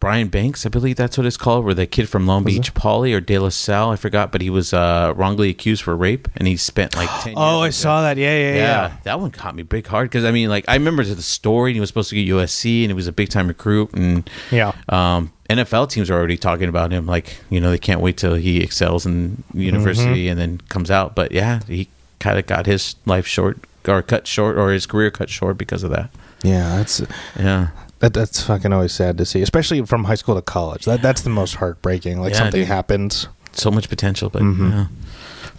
Brian 0.00 0.28
Banks, 0.28 0.64
I 0.64 0.70
believe 0.70 0.96
that's 0.96 1.18
what 1.18 1.26
it's 1.26 1.36
called, 1.36 1.62
where 1.64 1.74
the 1.74 1.86
kid 1.86 2.08
from 2.08 2.26
Long 2.26 2.42
Was 2.42 2.54
Beach, 2.54 2.72
Poly 2.72 3.12
or 3.12 3.20
De 3.20 3.38
La 3.38 3.50
Salle, 3.50 3.90
I 3.90 3.96
forgot, 3.96 4.32
but 4.32 4.40
he 4.40 4.48
was 4.48 4.72
uh, 4.72 5.12
wrongly 5.14 5.50
accused 5.50 5.82
for 5.82 5.94
rape, 5.94 6.26
and 6.36 6.48
he 6.48 6.56
spent 6.56 6.96
like 6.96 7.10
ten. 7.22 7.34
Oh, 7.36 7.60
I 7.60 7.68
saw 7.70 8.00
that. 8.02 8.16
Yeah, 8.16 8.34
yeah, 8.36 8.48
Yeah, 8.48 8.54
yeah. 8.56 8.96
that 9.04 9.20
one 9.20 9.30
caught 9.30 9.54
me 9.54 9.62
big 9.62 9.86
hard 9.86 10.08
because 10.08 10.24
I 10.24 10.30
mean, 10.30 10.48
like, 10.48 10.64
I 10.68 10.74
remember 10.74 11.04
the 11.04 11.20
story. 11.20 11.72
And 11.72 11.76
he 11.76 11.80
was 11.80 11.90
supposed 11.90 12.08
to 12.10 12.16
get 12.16 12.26
USC, 12.34 12.82
and 12.82 12.90
he 12.90 12.94
was 12.94 13.08
a 13.08 13.12
big 13.12 13.28
time 13.28 13.48
recruit, 13.48 13.92
and 13.92 14.28
Yeah. 14.50 14.72
um, 14.88 15.32
NFL 15.50 15.90
teams 15.90 16.08
are 16.08 16.14
already 16.14 16.38
talking 16.38 16.68
about 16.70 16.92
him. 16.92 17.04
Like, 17.04 17.36
you 17.50 17.60
know, 17.60 17.70
they 17.70 17.76
can't 17.78 18.00
wait 18.00 18.16
till 18.16 18.34
he 18.36 18.62
excels 18.62 19.04
in 19.04 19.42
university 19.52 20.24
Mm-hmm. 20.24 20.30
and 20.30 20.40
then 20.40 20.60
comes 20.70 20.90
out. 20.90 21.14
But 21.14 21.32
yeah, 21.32 21.60
he 21.66 21.88
kind 22.20 22.38
of 22.38 22.46
got 22.46 22.64
his 22.64 22.94
life 23.04 23.26
short 23.26 23.58
or 23.86 24.00
cut 24.02 24.26
short, 24.26 24.56
or 24.56 24.70
his 24.72 24.86
career 24.86 25.10
cut 25.10 25.28
short 25.28 25.58
because 25.58 25.82
of 25.82 25.90
that. 25.90 26.08
Yeah, 26.42 26.76
that's 26.78 27.02
Yeah, 27.38 27.68
that, 28.00 28.14
that's 28.14 28.42
fucking 28.42 28.72
always 28.72 28.92
sad 28.92 29.18
to 29.18 29.24
see, 29.24 29.42
especially 29.42 29.84
from 29.84 30.04
high 30.04 30.14
school 30.14 30.34
to 30.36 30.42
college. 30.42 30.84
That 30.86 31.02
that's 31.02 31.22
the 31.22 31.30
most 31.30 31.56
heartbreaking. 31.56 32.20
Like 32.20 32.32
Yeah, 32.32 32.38
something 32.40 32.60
dude. 32.62 32.68
happens. 32.68 33.28
so 33.52 33.70
much 33.70 33.88
potential, 33.88 34.30
but 34.30 34.42
mm-hmm. 34.42 34.70
yeah. 34.70 34.86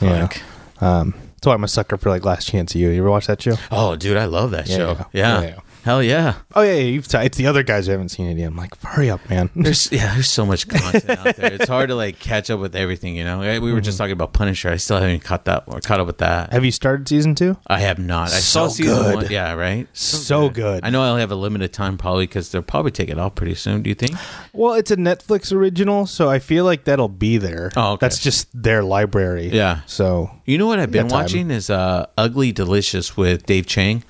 Yeah. 0.01 0.27
Fuck. 0.27 0.41
Um, 0.81 1.13
that's 1.35 1.47
why 1.47 1.53
I'm 1.53 1.63
a 1.63 1.67
sucker 1.67 1.97
for 1.97 2.09
like 2.09 2.23
Last 2.25 2.47
Chance 2.47 2.73
of 2.75 2.81
You. 2.81 2.89
You 2.89 3.01
ever 3.01 3.09
watch 3.11 3.27
that 3.27 3.41
show? 3.41 3.55
Oh, 3.71 3.95
dude, 3.95 4.17
I 4.17 4.25
love 4.25 4.51
that 4.51 4.67
Yeah, 4.67 4.75
show. 4.77 5.05
yeah. 5.13 5.41
Yeah. 5.41 5.59
Hell 5.83 6.03
yeah. 6.03 6.35
Oh 6.53 6.61
yeah, 6.61 6.73
yeah 6.73 6.81
you've 6.83 7.07
t- 7.07 7.17
it's 7.17 7.37
the 7.37 7.47
other 7.47 7.63
guys 7.63 7.85
who 7.87 7.91
haven't 7.91 8.09
seen 8.09 8.27
it 8.27 8.37
yet. 8.37 8.47
I'm 8.47 8.55
like, 8.55 8.79
hurry 8.81 9.09
up, 9.09 9.27
man. 9.29 9.49
There's 9.55 9.91
yeah, 9.91 10.13
there's 10.13 10.29
so 10.29 10.45
much 10.45 10.67
content 10.69 11.09
out 11.09 11.35
there. 11.35 11.53
It's 11.53 11.67
hard 11.67 11.89
to 11.89 11.95
like 11.95 12.19
catch 12.19 12.49
up 12.51 12.59
with 12.59 12.75
everything, 12.75 13.15
you 13.15 13.23
know. 13.23 13.39
We 13.59 13.73
were 13.73 13.81
just 13.81 13.95
Mm-hmm. 13.95 14.03
talking 14.03 14.11
about 14.13 14.33
Punisher. 14.33 14.69
I 14.69 14.75
still 14.77 14.99
haven't 14.99 15.23
caught 15.23 15.45
that 15.45 15.63
or 15.67 15.79
caught 15.81 15.99
up 15.99 16.07
with 16.07 16.19
that. 16.19 16.53
Have 16.53 16.63
you 16.63 16.71
started 16.71 17.07
season 17.09 17.33
two? 17.35 17.57
I 17.67 17.79
have 17.79 17.97
not. 17.99 18.27
I 18.29 18.39
So 18.39 18.41
saw 18.41 18.67
season 18.67 18.95
good. 19.01 19.15
one. 19.15 19.31
Yeah, 19.31 19.53
right. 19.53 19.87
So 19.93 20.49
good. 20.49 20.83
I 20.83 20.89
know 20.91 21.01
I'll 21.03 21.17
have 21.17 21.31
a 21.31 21.35
limited 21.35 21.73
time 21.73 21.97
probably 21.97 22.27
because 22.27 22.51
they'll 22.51 22.61
probably 22.61 22.91
take 22.91 23.09
it 23.09 23.17
off 23.17 23.35
pretty 23.35 23.55
soon. 23.55 23.81
Do 23.81 23.89
you 23.89 23.95
think? 23.95 24.13
Well, 24.53 24.73
it's 24.75 24.91
a 24.91 24.97
Netflix 24.97 25.51
original, 25.51 26.05
so 26.05 26.29
I 26.29 26.39
feel 26.39 26.63
like 26.63 26.83
that'll 26.85 27.07
be 27.09 27.37
there. 27.37 27.71
Oh, 27.75 27.93
okay. 27.93 28.05
That's 28.05 28.19
just 28.19 28.47
their 28.53 28.83
library. 28.83 29.47
Yeah. 29.49 29.81
So 29.87 30.29
You 30.45 30.57
know 30.57 30.67
what 30.67 30.79
I've 30.79 30.91
been 30.91 31.07
watching 31.07 31.49
is 31.51 31.69
uh, 31.69 32.05
Ugly 32.17 32.51
Delicious 32.51 33.17
with 33.17 33.45
Dave 33.45 33.65
Chang. 33.65 34.03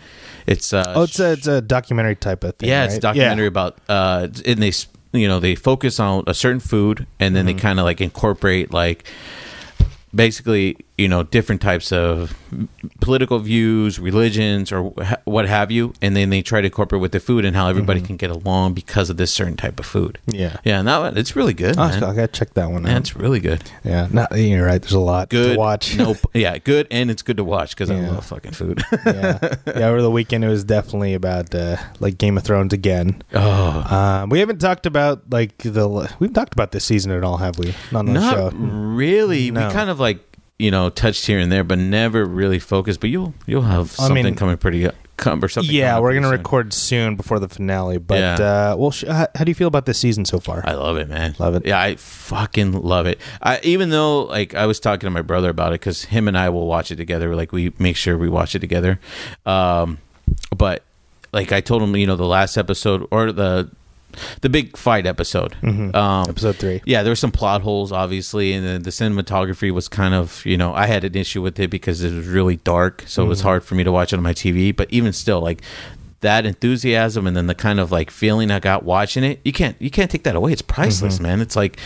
It's 0.48 0.74
uh, 0.74 0.84
oh, 0.96 1.04
it's 1.04 1.20
a 1.20 1.32
it's 1.34 1.48
a 1.48 1.62
documentary 1.62 2.16
type 2.16 2.44
of 2.44 2.56
thing. 2.56 2.70
yeah, 2.70 2.86
it's 2.86 2.94
a 2.94 2.98
right? 2.98 3.02
documentary 3.02 3.48
about 3.48 3.78
uh, 3.90 4.28
and 4.46 4.62
they 4.62 4.72
you 5.14 5.28
know 5.28 5.40
they 5.40 5.56
focus 5.56 6.00
on 6.00 6.24
a 6.28 6.34
certain 6.34 6.60
food 6.60 7.06
and 7.20 7.36
then 7.36 7.46
Mm-hmm. 7.46 7.58
they 7.58 7.62
kind 7.62 7.80
of 7.80 7.86
like 7.86 8.00
incorporate 8.02 8.72
like 8.74 9.06
basically 10.14 10.78
you 10.98 11.08
know 11.08 11.24
different 11.24 11.62
types 11.62 11.92
of 11.92 12.38
political 13.00 13.40
views 13.40 13.98
religions 13.98 14.72
or 14.72 14.84
what 15.24 15.48
have 15.48 15.72
you 15.72 15.94
and 16.02 16.16
then 16.16 16.30
they 16.30 16.42
try 16.42 16.62
to 16.62 16.68
incorporate 16.68 17.02
with 17.02 17.12
the 17.12 17.20
food 17.20 17.46
and 17.46 17.56
how 17.56 17.68
everybody 17.68 18.02
can 18.02 18.18
get 18.18 18.30
along 18.30 18.74
because 18.74 19.10
of 19.10 19.18
this 19.18 19.34
certain 19.34 19.56
type 19.56 19.80
of 19.80 19.86
food 19.86 20.20
Yeah. 20.28 20.58
yeah 20.64 20.80
and 20.80 20.88
that 20.88 21.00
one, 21.00 21.18
it's 21.18 21.36
really 21.36 21.54
good 21.54 21.76
Oh. 21.78 21.84
I 21.84 22.00
gotta 22.00 22.28
check 22.28 22.54
that 22.56 22.70
one 22.70 22.86
out. 22.86 22.98
it's 22.98 23.16
really 23.16 23.40
good 23.40 23.64
Yeah, 23.84 24.08
not, 24.12 24.38
you're 24.38 24.66
right. 24.66 24.82
There's 24.82 24.92
a 24.94 25.00
lot 25.00 25.30
good 25.30 25.54
to 25.54 25.58
watch. 25.58 25.96
no 25.98 26.16
yeah 26.34 26.58
good 26.58 26.88
and 26.92 27.10
it's 27.10 27.22
good 27.22 27.38
to 27.38 27.44
watch 27.44 27.72
because 27.72 27.90
i 27.90 27.96
love 28.00 28.26
fucking 28.26 28.52
food 28.52 28.84
yeah, 29.06 29.40
yeah. 29.66 29.88
Over 29.88 30.02
the 30.02 30.12
weekend, 30.12 30.44
it 30.44 30.50
was 30.50 30.64
definitely 30.64 31.14
about 31.14 31.56
uh, 31.56 31.78
like 32.00 32.18
Game 32.18 32.38
of 32.38 32.44
Thrones 32.44 32.74
again. 32.74 33.24
oh 33.34 33.86
Um, 33.90 34.30
we 34.30 34.40
haven't 34.40 34.60
talked 34.60 34.86
about 34.86 35.30
like 35.32 35.58
the 35.60 35.88
we've 36.20 36.34
talked 36.34 36.54
about 36.54 36.72
this 36.72 36.84
season 36.86 37.12
at 37.12 37.24
all, 37.24 37.38
have 37.38 37.58
we? 37.58 37.74
Not 37.92 38.00
on 38.00 38.06
the 38.08 38.14
Not 38.14 38.34
show. 38.34 38.50
really. 38.52 39.52
No. 39.52 39.68
We 39.68 39.74
kind 39.74 39.90
of 39.90 40.00
like 40.00 40.20
you 40.62 40.72
know 40.72 40.90
touched 40.90 41.26
here 41.26 41.40
and 41.40 41.52
there, 41.52 41.64
but 41.64 41.78
never 41.80 42.26
really 42.26 42.60
focused. 42.60 43.00
But 43.02 43.10
you'll 43.10 43.34
you'll 43.46 43.64
have 43.64 43.92
I 44.00 44.08
something 44.08 44.24
mean- 44.26 44.36
coming 44.36 44.58
pretty 44.58 44.88
come 45.18 45.44
or 45.44 45.48
something. 45.50 45.72
Yeah, 45.76 46.00
we're 46.00 46.14
gonna 46.16 46.28
soon. 46.28 46.38
record 46.38 46.74
soon 46.74 47.16
before 47.16 47.38
the 47.40 47.48
finale. 47.48 48.00
But 48.00 48.18
Yeah. 48.18 48.72
uh, 48.72 48.76
well, 48.76 48.90
sh- 48.90 49.04
how, 49.08 49.28
how 49.36 49.44
do 49.44 49.52
you 49.52 49.56
feel 49.56 49.68
about 49.68 49.86
this 49.86 50.00
season 50.00 50.26
so 50.26 50.40
far? 50.40 50.64
I 50.66 50.74
love 50.74 50.98
it, 50.98 51.10
man. 51.10 51.36
Love 51.38 51.54
it. 51.54 51.66
Yeah, 51.66 51.80
I 51.80 51.96
fucking 51.96 52.72
love 52.82 53.06
it. 53.06 53.20
I, 53.40 53.60
even 53.62 53.92
though, 53.92 54.24
like, 54.24 54.56
I 54.56 54.66
was 54.66 54.80
talking 54.80 55.06
to 55.06 55.12
my 55.12 55.22
brother 55.22 55.52
about 55.52 55.74
it 55.74 55.80
because 55.82 56.06
him 56.06 56.28
and 56.28 56.36
I 56.36 56.50
will 56.50 56.66
watch 56.66 56.90
it 56.90 56.96
together. 56.96 57.36
Like, 57.36 57.52
we 57.52 57.72
make 57.78 57.98
sure 57.98 58.18
we 58.18 58.30
watch 58.30 58.56
it 58.56 58.60
together. 58.60 59.00
Um, 59.46 60.00
but 60.58 60.82
like, 61.32 61.52
I 61.52 61.62
told 61.62 61.84
him, 61.84 61.96
you 61.96 62.08
know, 62.08 62.16
the 62.16 62.26
last 62.26 62.58
episode 62.58 63.08
or 63.12 63.32
the 63.32 63.70
the 64.42 64.50
big 64.50 64.78
fight 64.78 65.06
episode. 65.06 65.56
Mhm. 65.62 65.96
Um, 65.96 66.26
Episode 66.30 66.56
three. 66.58 66.82
yeah, 66.86 67.04
there 67.04 67.12
were 67.12 67.16
some 67.16 67.32
plot 67.32 67.62
holes, 67.62 67.92
obviously, 67.92 68.54
and 68.54 68.66
then 68.66 68.84
the 68.84 68.90
cinematography 68.92 69.72
was 69.72 69.88
kind 69.88 70.14
of, 70.14 70.46
you 70.46 70.58
know, 70.58 70.74
I 70.74 70.88
had 70.88 71.04
an 71.04 71.16
issue 71.16 71.42
with 71.42 71.60
it 71.60 71.70
because 71.70 72.04
it 72.04 72.14
was 72.14 72.28
really 72.28 72.58
dark, 72.58 73.04
so 73.08 73.24
it 73.24 73.28
was 73.28 73.42
hard 73.42 73.64
for 73.64 73.76
me 73.76 73.84
to 73.84 73.92
watch 73.92 74.14
it 74.14 74.18
on 74.18 74.24
my 74.24 74.34
TV. 74.34 74.72
But 74.76 74.88
even 74.92 75.14
still, 75.14 75.42
like 75.42 75.62
that 76.22 76.46
enthusiasm 76.46 77.26
and 77.26 77.36
then 77.36 77.48
the 77.48 77.56
kind 77.56 77.80
of 77.80 77.92
like 77.92 78.12
feeling 78.12 78.52
I 78.52 78.60
got 78.60 78.84
watching 78.84 79.24
it, 79.24 79.40
you 79.44 79.52
can't 79.52 79.76
you 79.82 79.90
can't 79.90 80.12
take 80.12 80.22
that 80.26 80.36
away. 80.36 80.52
It's 80.52 80.62
priceless, 80.62 81.20
man. 81.20 81.42
It's 81.42 81.56
like, 81.56 81.80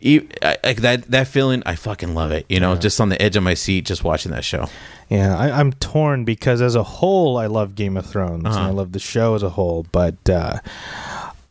e- 0.00 0.26
I- 0.42 0.56
like 0.64 0.78
that 0.82 1.08
that 1.10 1.28
feeling. 1.28 1.62
I 1.64 1.76
fucking 1.76 2.12
love 2.14 2.32
it. 2.32 2.46
You 2.48 2.58
know, 2.58 2.74
just 2.74 3.00
on 3.00 3.10
the 3.10 3.22
edge 3.22 3.36
of 3.36 3.44
my 3.44 3.54
seat, 3.54 3.84
just 3.86 4.02
watching 4.02 4.32
that 4.32 4.44
show. 4.44 4.66
Yeah, 5.08 5.38
I, 5.38 5.60
I'm 5.60 5.72
torn 5.74 6.24
because 6.24 6.60
as 6.60 6.74
a 6.74 6.82
whole, 6.82 7.36
I 7.38 7.46
love 7.46 7.76
Game 7.76 7.96
of 7.96 8.06
Thrones 8.06 8.44
Uh-huh. 8.44 8.58
I 8.58 8.70
love 8.70 8.90
the 8.90 8.98
show 8.98 9.36
as 9.36 9.44
a 9.44 9.50
whole, 9.50 9.86
but 9.92 10.28
uh, 10.28 10.58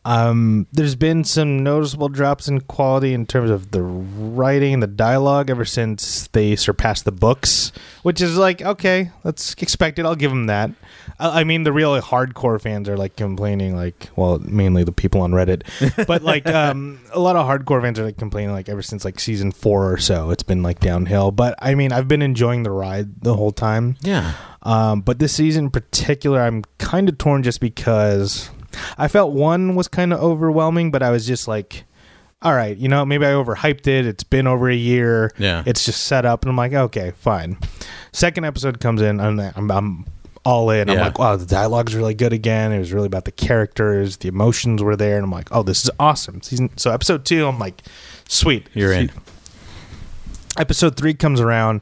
um, 0.06 0.68
there's 0.72 0.94
been 0.94 1.24
some 1.24 1.64
noticeable 1.64 2.08
drops 2.08 2.46
in 2.46 2.60
quality 2.60 3.12
in 3.12 3.26
terms 3.26 3.50
of 3.50 3.72
the 3.72 3.82
writing 3.82 4.74
and 4.74 4.80
the 4.82 4.86
dialogue 4.86 5.50
ever 5.50 5.64
since 5.64 6.28
they 6.28 6.54
surpassed 6.54 7.04
the 7.04 7.10
books, 7.10 7.72
which 8.04 8.20
is 8.20 8.38
like 8.38 8.62
okay, 8.62 9.10
that's 9.24 9.54
expected. 9.54 10.06
I'll 10.06 10.14
give 10.14 10.30
them 10.30 10.46
that. 10.46 10.70
I, 11.18 11.40
I 11.40 11.44
mean, 11.44 11.64
the 11.64 11.72
real 11.72 12.00
hardcore 12.00 12.60
fans 12.60 12.88
are 12.88 12.96
like 12.96 13.16
complaining, 13.16 13.74
like 13.74 14.10
well, 14.14 14.38
mainly 14.38 14.84
the 14.84 14.92
people 14.92 15.22
on 15.22 15.32
Reddit, 15.32 15.64
but 16.06 16.22
like 16.22 16.46
um, 16.46 17.00
a 17.10 17.18
lot 17.18 17.34
of 17.34 17.44
hardcore 17.44 17.82
fans 17.82 17.98
are 17.98 18.04
like 18.04 18.16
complaining, 18.16 18.52
like 18.52 18.68
ever 18.68 18.82
since 18.82 19.04
like 19.04 19.18
season 19.18 19.50
four 19.50 19.92
or 19.92 19.98
so, 19.98 20.30
it's 20.30 20.44
been 20.44 20.62
like 20.62 20.78
downhill. 20.78 21.32
But 21.32 21.56
I 21.60 21.74
mean, 21.74 21.90
I've 21.90 22.06
been 22.06 22.22
enjoying 22.22 22.62
the 22.62 22.70
ride 22.70 23.22
the 23.22 23.34
whole 23.34 23.50
time. 23.50 23.96
Yeah, 24.02 24.34
Um, 24.62 25.00
but 25.00 25.18
this 25.18 25.32
season 25.32 25.64
in 25.64 25.70
particular, 25.70 26.40
I'm 26.42 26.62
kind 26.78 27.08
of 27.08 27.18
torn 27.18 27.42
just 27.42 27.60
because 27.60 28.50
I 28.98 29.08
felt 29.08 29.32
one 29.32 29.74
was 29.74 29.88
kind 29.88 30.12
of 30.12 30.20
overwhelming, 30.20 30.90
but 30.90 31.02
I 31.02 31.10
was 31.10 31.26
just 31.26 31.46
like, 31.48 31.84
all 32.42 32.54
right, 32.54 32.76
you 32.76 32.88
know, 32.88 33.04
maybe 33.04 33.24
I 33.26 33.30
overhyped 33.30 33.86
it. 33.86 34.06
It's 34.06 34.22
been 34.24 34.46
over 34.46 34.68
a 34.68 34.74
year. 34.74 35.32
Yeah. 35.38 35.62
It's 35.66 35.84
just 35.84 36.04
set 36.04 36.24
up. 36.26 36.42
And 36.42 36.50
I'm 36.50 36.56
like, 36.56 36.72
okay, 36.72 37.12
fine. 37.18 37.56
Second 38.12 38.44
episode 38.44 38.78
comes 38.80 39.00
in, 39.02 39.20
and 39.20 39.40
I'm, 39.40 39.70
I'm 39.70 40.04
all 40.44 40.70
in. 40.70 40.88
I'm 40.90 40.96
Yeah. 40.96 41.04
like, 41.06 41.18
wow, 41.18 41.36
the 41.36 41.46
dialogue's 41.46 41.94
really 41.94 42.14
good 42.14 42.32
again. 42.32 42.72
It 42.72 42.78
was 42.78 42.92
really 42.92 43.06
about 43.06 43.24
the 43.24 43.32
characters. 43.32 44.18
The 44.18 44.28
emotions 44.28 44.82
were 44.82 44.96
there. 44.96 45.16
And 45.16 45.24
I'm 45.24 45.30
like, 45.32 45.48
oh, 45.50 45.62
this 45.62 45.82
is 45.84 45.90
awesome. 45.98 46.40
Season 46.42 46.70
So 46.76 46.92
episode 46.92 47.24
two, 47.24 47.46
I'm 47.48 47.58
like, 47.58 47.82
sweet. 48.28 48.68
you're 48.74 48.92
in. 48.92 49.10
episode 50.58 50.96
three 50.96 51.14
comes 51.14 51.40
around 51.40 51.80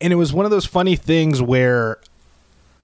and 0.00 0.12
it 0.12 0.16
was 0.16 0.32
one 0.32 0.44
of 0.44 0.50
those 0.50 0.64
funny 0.66 0.94
things 0.94 1.42
where 1.42 1.98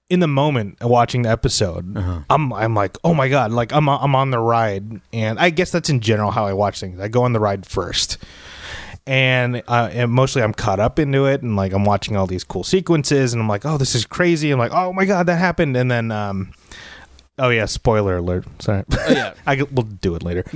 in 0.09 0.19
the 0.19 0.27
moment 0.27 0.77
watching 0.83 1.21
the 1.21 1.29
episode 1.29 1.95
Uh-huh. 1.97 2.21
i'm 2.29 2.51
i'm 2.53 2.73
like 2.73 2.97
oh 3.03 3.13
my 3.13 3.29
god 3.29 3.51
like 3.51 3.71
i'm 3.73 3.87
i'm 3.87 4.15
on 4.15 4.31
the 4.31 4.39
ride. 4.39 5.01
And 5.13 5.39
i 5.39 5.49
guess 5.51 5.71
that's 5.71 5.89
in 5.89 5.99
general 6.01 6.31
how 6.31 6.45
i 6.45 6.53
watch 6.53 6.79
things. 6.79 6.99
I 6.99 7.07
go 7.07 7.23
on 7.23 7.33
the 7.33 7.39
ride 7.39 7.65
first. 7.65 8.17
And, 9.07 9.63
uh, 9.67 9.89
and 9.91 10.11
mostly 10.11 10.41
i'm 10.43 10.53
caught 10.53 10.79
up 10.79 10.99
into 10.99 11.25
it 11.25 11.41
and 11.41 11.55
like 11.55 11.73
i'm 11.73 11.83
watching 11.85 12.15
all 12.15 12.27
these 12.27 12.43
cool 12.43 12.63
sequences 12.63 13.33
and 13.33 13.41
i'm 13.41 13.47
like 13.47 13.65
oh 13.65 13.77
this 13.77 13.95
is 13.95 14.05
crazy. 14.05 14.51
I'm 14.51 14.59
like 14.59 14.71
oh 14.73 14.93
my 14.93 15.05
god 15.05 15.25
that 15.27 15.37
happened. 15.37 15.75
And 15.77 15.89
then 15.89 16.11
um 16.11 16.51
oh 17.37 17.49
yeah 17.49 17.65
spoiler 17.65 18.17
alert. 18.17 18.45
Sorry. 18.59 18.83
Oh, 18.91 19.05
yeah. 19.11 19.33
I 19.47 19.55
we'll 19.61 19.83
do 19.83 20.15
it 20.15 20.23
later. 20.23 20.43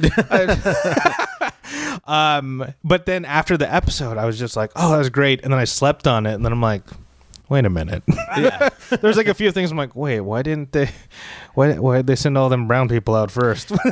um, 2.05 2.73
but 2.83 3.05
then 3.05 3.25
after 3.25 3.57
the 3.57 3.71
episode, 3.73 4.17
I 4.17 4.25
was 4.25 4.37
just 4.37 4.55
like, 4.55 4.71
"Oh, 4.75 4.91
that 4.91 4.97
was 4.97 5.09
great," 5.09 5.41
and 5.43 5.51
then 5.51 5.59
I 5.59 5.63
slept 5.65 6.07
on 6.07 6.25
it, 6.25 6.33
and 6.33 6.43
then 6.45 6.51
I'm 6.51 6.61
like, 6.61 6.83
"Wait 7.53 7.65
a 7.65 7.69
minute." 7.69 8.03
yeah. 8.37 8.69
There's 9.01 9.17
like 9.17 9.27
a 9.27 9.33
few 9.33 9.51
things 9.51 9.69
I'm 9.71 9.77
like, 9.77 9.95
"Wait, 9.95 10.19
why 10.21 10.41
didn't 10.41 10.71
they? 10.71 10.89
Why 11.53 11.73
why 11.77 11.97
did 11.97 12.07
they 12.07 12.15
send 12.15 12.37
all 12.37 12.49
them 12.49 12.67
brown 12.67 12.89
people 12.89 13.13
out 13.15 13.29
first? 13.31 13.71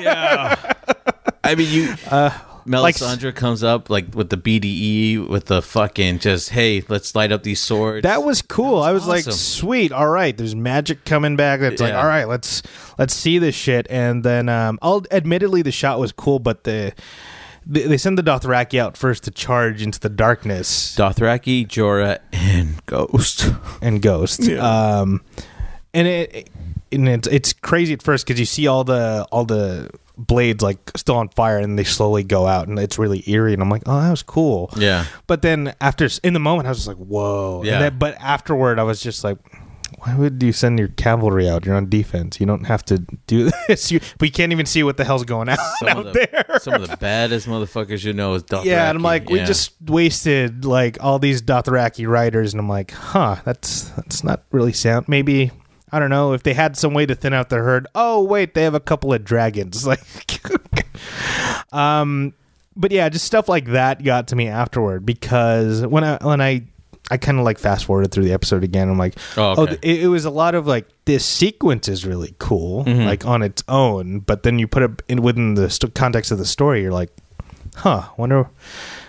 yeah. 0.00 0.72
I 1.42 1.54
mean, 1.54 1.68
you. 1.70 1.94
uh, 2.10 2.30
Like- 2.66 2.94
Melisandre 2.96 3.34
comes 3.34 3.62
up 3.62 3.90
like 3.90 4.14
with 4.14 4.30
the 4.30 4.38
BDE 4.38 5.28
with 5.28 5.46
the 5.46 5.60
fucking 5.60 6.18
just 6.20 6.48
hey, 6.50 6.82
let's 6.88 7.14
light 7.14 7.30
up 7.30 7.42
these 7.42 7.60
swords. 7.60 8.04
That 8.04 8.22
was 8.22 8.40
cool. 8.40 8.80
I 8.82 8.92
was 8.92 9.06
like, 9.06 9.24
sweet. 9.24 9.92
All 9.92 10.08
right, 10.08 10.34
there's 10.34 10.54
magic 10.54 11.04
coming 11.04 11.36
back. 11.36 11.60
It's 11.60 11.80
like, 11.82 11.92
all 11.92 12.06
right, 12.06 12.26
let's 12.26 12.62
let's 12.98 13.12
see 13.14 13.38
this 13.38 13.54
shit. 13.54 13.86
And 13.90 14.24
then, 14.24 14.48
um, 14.48 14.78
I'll 14.80 15.04
admittedly 15.10 15.60
the 15.60 15.72
shot 15.72 16.00
was 16.00 16.10
cool, 16.12 16.38
but 16.38 16.64
the 16.64 16.94
they, 17.66 17.82
they 17.82 17.96
send 17.96 18.18
the 18.18 18.22
Dothraki 18.22 18.78
out 18.78 18.96
first 18.96 19.24
to 19.24 19.30
charge 19.30 19.82
into 19.82 19.98
the 20.00 20.08
darkness 20.08 20.94
Dothraki, 20.96 21.66
Jorah, 21.66 22.18
and 22.32 22.84
Ghost. 22.86 23.50
and 23.82 24.00
Ghost. 24.02 24.48
Um, 24.50 25.22
and 25.92 26.06
it 26.08 26.50
and 26.92 27.08
it's 27.08 27.28
it's 27.28 27.52
crazy 27.52 27.92
at 27.94 28.02
first 28.02 28.26
because 28.26 28.38
you 28.38 28.46
see 28.46 28.66
all 28.66 28.84
the 28.84 29.26
all 29.32 29.44
the 29.44 29.90
blades 30.16 30.62
like 30.62 30.78
still 30.96 31.16
on 31.16 31.28
fire 31.30 31.58
and 31.58 31.76
they 31.76 31.82
slowly 31.82 32.22
go 32.22 32.46
out 32.46 32.68
and 32.68 32.78
it's 32.78 32.98
really 33.00 33.24
eerie 33.28 33.52
and 33.52 33.60
I'm 33.60 33.68
like, 33.70 33.82
oh, 33.86 34.00
that 34.00 34.10
was 34.10 34.22
cool. 34.22 34.70
Yeah. 34.76 35.06
But 35.26 35.42
then 35.42 35.74
after 35.80 36.08
in 36.22 36.34
the 36.34 36.40
moment, 36.40 36.66
I 36.66 36.70
was 36.70 36.78
just 36.78 36.88
like, 36.88 36.98
"Whoa!" 36.98 37.58
And 37.58 37.66
Yeah. 37.66 37.78
then- 37.80 37.98
but 37.98 38.16
afterward, 38.20 38.78
I 38.78 38.84
was 38.84 39.00
just 39.00 39.24
like, 39.24 39.38
"Why 40.00 40.16
would 40.16 40.42
you 40.42 40.52
send 40.52 40.78
your 40.78 40.88
cavalry 40.88 41.48
out? 41.48 41.64
You're 41.64 41.76
on 41.76 41.88
defense. 41.88 42.40
You 42.40 42.46
don't 42.46 42.64
have 42.64 42.84
to 42.86 42.98
do 43.26 43.50
this. 43.68 43.90
You, 43.90 44.00
we 44.20 44.30
can't 44.30 44.52
even 44.52 44.66
see 44.66 44.82
what 44.82 44.96
the 44.96 45.04
hell's 45.04 45.24
going 45.24 45.48
on 45.48 45.58
Some 45.78 45.88
out 45.88 46.06
of 46.06 46.12
the 46.12 46.28
there." 46.32 46.44
some 46.60 46.74
of 46.74 46.88
the 46.88 46.96
baddest 46.96 47.46
motherfuckers 47.46 48.04
you 48.04 48.12
know 48.12 48.34
is 48.34 48.42
Dothraki. 48.44 48.64
yeah, 48.66 48.88
and 48.88 48.96
I'm 48.96 49.02
like, 49.02 49.28
we 49.28 49.38
just 49.40 49.72
wasted 49.86 50.64
like 50.64 50.98
all 51.00 51.18
these 51.18 51.42
Dothraki 51.42 52.08
riders, 52.08 52.52
and 52.52 52.60
I'm 52.60 52.68
like, 52.68 52.92
"Huh, 52.92 53.36
that's 53.44 53.90
that's 53.90 54.24
not 54.24 54.44
really 54.50 54.72
sound. 54.72 55.08
Maybe." 55.08 55.50
I 55.92 56.00
don't 56.00 56.10
know 56.10 56.32
if 56.32 56.42
they 56.42 56.54
had 56.54 56.76
some 56.76 56.92
way 56.92 57.06
to 57.06 57.14
thin 57.14 57.32
out 57.32 57.50
their 57.50 57.62
herd. 57.62 57.86
Oh 57.94 58.24
wait, 58.24 58.54
they 58.54 58.64
have 58.64 58.74
a 58.74 58.80
couple 58.80 59.12
of 59.12 59.22
dragons. 59.22 59.86
Like, 59.86 60.00
um, 61.72 62.34
but 62.76 62.90
yeah, 62.90 63.08
just 63.08 63.24
stuff 63.24 63.48
like 63.48 63.66
that 63.66 64.02
got 64.02 64.28
to 64.28 64.36
me 64.36 64.48
afterward 64.48 65.06
because 65.06 65.86
when 65.86 66.02
I 66.02 66.18
when 66.20 66.40
I 66.40 66.64
I 67.10 67.16
kind 67.18 67.38
of 67.38 67.44
like 67.44 67.58
fast 67.58 67.84
forwarded 67.84 68.12
through 68.12 68.24
the 68.24 68.32
episode 68.32 68.64
again. 68.64 68.88
I'm 68.88 68.98
like, 68.98 69.14
Oh, 69.36 69.54
oh, 69.58 69.64
it, 69.64 69.84
it 70.04 70.08
was 70.08 70.24
a 70.24 70.30
lot 70.30 70.54
of 70.54 70.66
like 70.66 70.86
this 71.04 71.24
sequence 71.24 71.86
is 71.88 72.06
really 72.06 72.34
cool, 72.38 72.84
Mm-hmm. 72.84 73.04
like 73.06 73.26
on 73.26 73.42
its 73.42 73.62
own. 73.68 74.20
But 74.20 74.42
then 74.42 74.58
you 74.58 74.66
put 74.66 74.82
it 74.82 75.02
in 75.08 75.22
within 75.22 75.54
the 75.54 75.68
st- 75.68 75.94
context 75.94 76.30
of 76.30 76.38
the 76.38 76.46
story, 76.46 76.82
you're 76.82 76.92
like, 76.92 77.10
huh, 77.76 78.04
wonder 78.16 78.48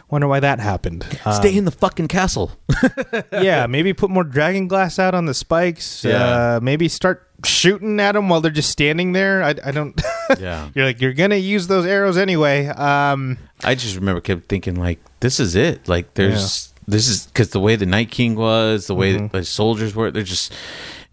wonder 0.09 0.27
why 0.27 0.39
that 0.39 0.59
happened. 0.59 1.03
stay 1.33 1.49
Um, 1.51 1.57
in 1.57 1.65
the 1.65 1.71
fucking 1.71 2.07
castle. 2.07 2.51
yeah, 3.31 3.65
maybe 3.67 3.91
put 3.93 4.09
more 4.09 4.23
dragon 4.23 4.67
glass 4.67 4.99
out 4.99 5.15
on 5.15 5.25
the 5.25 5.33
spikes. 5.33 6.03
Yeah. 6.05 6.55
Uh, 6.57 6.59
maybe 6.61 6.87
start 6.87 7.27
shooting 7.43 7.99
at 7.99 8.13
them 8.13 8.29
while 8.29 8.39
they're 8.41 8.51
just 8.51 8.69
standing 8.69 9.13
there. 9.13 9.41
I, 9.43 9.55
I 9.63 9.71
don't. 9.71 9.99
yeah. 10.39 10.69
you're 10.75 10.85
like 10.85 11.01
you're 11.01 11.13
gonna 11.13 11.35
use 11.37 11.67
those 11.67 11.85
arrows 11.85 12.17
anyway. 12.17 12.67
Um, 12.67 13.37
I 13.63 13.75
just 13.75 13.95
remember 13.95 14.21
kept 14.21 14.47
thinking 14.47 14.75
like 14.75 14.99
this 15.21 15.39
is 15.39 15.55
it. 15.55 15.87
Like 15.87 16.13
there's 16.13 16.73
this 16.87 17.07
is 17.07 17.25
because 17.27 17.49
the 17.49 17.59
way 17.59 17.75
the 17.75 17.85
Night 17.85 18.11
King 18.11 18.35
was, 18.35 18.87
the 18.87 18.95
way 18.95 19.13
Mm-hmm. 19.15 19.35
the 19.35 19.43
soldiers 19.45 19.95
were, 19.95 20.11
they're 20.11 20.23
just. 20.23 20.53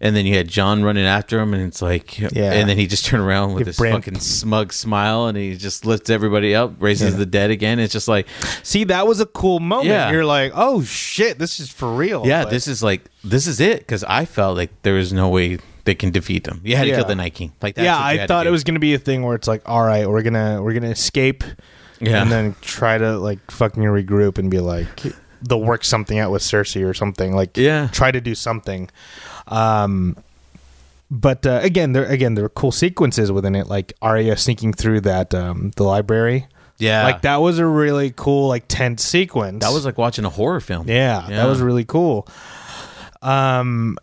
And 0.01 0.17
then 0.17 0.25
you 0.25 0.35
had 0.35 0.49
Jon 0.49 0.83
running 0.83 1.05
after 1.05 1.39
him, 1.39 1.53
and 1.53 1.63
it's 1.65 1.81
like, 1.81 2.19
Yeah. 2.19 2.51
And 2.51 2.67
then 2.67 2.77
he 2.77 2.87
just 2.87 3.05
turned 3.05 3.23
around 3.23 3.53
with 3.53 3.59
Give 3.59 3.67
this 3.67 3.77
fucking 3.77 4.19
smug 4.19 4.73
smile, 4.73 5.27
and 5.27 5.37
he 5.37 5.55
just 5.55 5.85
lifts 5.85 6.09
everybody 6.09 6.53
up, 6.53 6.73
raises 6.81 7.13
Yeah. 7.13 7.19
the 7.19 7.25
dead 7.25 7.51
again. 7.51 7.79
It's 7.79 7.93
just 7.93 8.09
like, 8.09 8.27
see, 8.63 8.83
that 8.85 9.07
was 9.07 9.21
a 9.21 9.25
cool 9.25 9.61
moment. 9.61 9.87
Yeah. 9.87 10.11
You're 10.11 10.25
like, 10.25 10.51
oh 10.55 10.83
shit, 10.83 11.39
this 11.39 11.57
is 11.61 11.69
for 11.69 11.89
real. 11.95 12.23
yeah, 12.27 12.43
But- 12.43 12.49
this 12.49 12.67
is 12.67 12.83
like 12.83 13.05
this 13.23 13.47
is 13.47 13.61
it 13.61 13.79
because 13.79 14.03
I 14.03 14.25
felt 14.25 14.57
like 14.57 14.71
there 14.81 14.95
was 14.95 15.13
no 15.13 15.29
way 15.29 15.59
they 15.85 15.95
can 15.95 16.11
defeat 16.11 16.43
them. 16.43 16.59
You 16.65 16.75
had 16.75 16.83
to 16.83 16.89
Yeah. 16.89 16.95
kill 16.97 17.05
the 17.05 17.15
Night 17.15 17.33
King. 17.35 17.53
Like 17.61 17.75
that's 17.75 17.85
yeah, 17.85 17.97
I 17.97 18.25
thought 18.27 18.45
it 18.45 18.51
was 18.51 18.65
gonna 18.65 18.79
be 18.79 18.93
a 18.95 18.99
thing 18.99 19.23
where 19.23 19.35
it's 19.35 19.47
like, 19.47 19.61
all 19.65 19.83
right, 19.85 20.09
we're 20.09 20.21
gonna 20.23 20.61
we're 20.61 20.73
gonna 20.73 20.89
escape, 20.89 21.45
Yeah. 22.01 22.21
and 22.21 22.29
then 22.29 22.55
try 22.59 22.97
to 22.97 23.17
like 23.19 23.39
fucking 23.51 23.83
regroup 23.83 24.37
and 24.37 24.51
be 24.51 24.59
like, 24.59 25.01
they'll 25.47 25.61
work 25.61 25.83
something 25.83 26.19
out 26.19 26.31
with 26.31 26.41
Cersei 26.41 26.87
or 26.87 26.93
something. 26.93 27.35
Like, 27.35 27.57
Yeah. 27.57 27.87
try 27.91 28.11
to 28.11 28.21
do 28.21 28.35
something. 28.35 28.89
Um, 29.47 30.15
but 31.11 31.45
uh, 31.45 31.59
again, 31.61 31.91
there 31.93 32.05
again 32.05 32.33
there 32.35 32.45
are 32.45 32.49
cool 32.49 32.71
sequences 32.71 33.31
within 33.31 33.55
it, 33.55 33.67
like 33.67 33.93
Arya 34.01 34.35
sneaking 34.37 34.73
through 34.73 35.01
that 35.01 35.33
um 35.35 35.71
the 35.75 35.83
library. 35.83 36.47
yeah, 36.79 37.03
Like 37.03 37.21
that 37.21 37.37
was 37.37 37.59
a 37.59 37.65
really 37.67 38.11
cool, 38.15 38.47
like 38.47 38.65
tense 38.67 39.03
sequence. 39.03 39.63
That 39.63 39.71
was 39.73 39.85
like 39.85 39.97
watching 39.97 40.25
a 40.25 40.29
horror 40.29 40.59
film. 40.59 40.87
Yeah, 40.89 41.27
Yeah. 41.29 41.35
that 41.37 41.45
was 41.47 41.61
really 41.61 41.85
cool. 41.85 42.27
Um, 43.21 43.97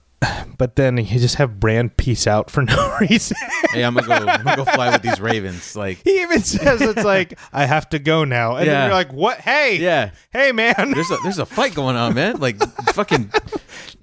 but 0.58 0.76
then 0.76 0.98
you 0.98 1.18
just 1.18 1.36
have 1.36 1.58
Bran 1.58 1.88
peace 1.90 2.26
out 2.26 2.50
for 2.50 2.62
no 2.64 2.96
reason. 3.00 3.36
Hey, 3.70 3.82
I'm 3.82 3.94
gonna 3.94 4.06
go. 4.06 4.14
I'm 4.14 4.44
gonna 4.44 4.56
go 4.56 4.64
fly 4.64 4.90
with 4.90 5.02
these 5.02 5.20
ravens. 5.20 5.74
Like, 5.74 5.98
he 6.04 6.20
even 6.22 6.42
says 6.42 6.80
it's 6.82 7.04
like 7.04 7.38
I 7.52 7.64
have 7.66 7.88
to 7.90 7.98
go 7.98 8.24
now, 8.24 8.56
and 8.56 8.66
Yeah. 8.66 8.72
then 8.72 8.84
you're 8.84 8.94
like, 8.94 9.12
"What? 9.12 9.38
Hey, 9.38 9.76
yeah, 9.78 10.10
hey, 10.32 10.52
man, 10.52 10.74
there's 10.92 11.10
a 11.10 11.16
there's 11.22 11.38
a 11.38 11.46
fight 11.46 11.74
going 11.74 11.96
on, 11.96 12.14
man. 12.14 12.36
Like, 12.38 12.58
fucking 12.92 13.32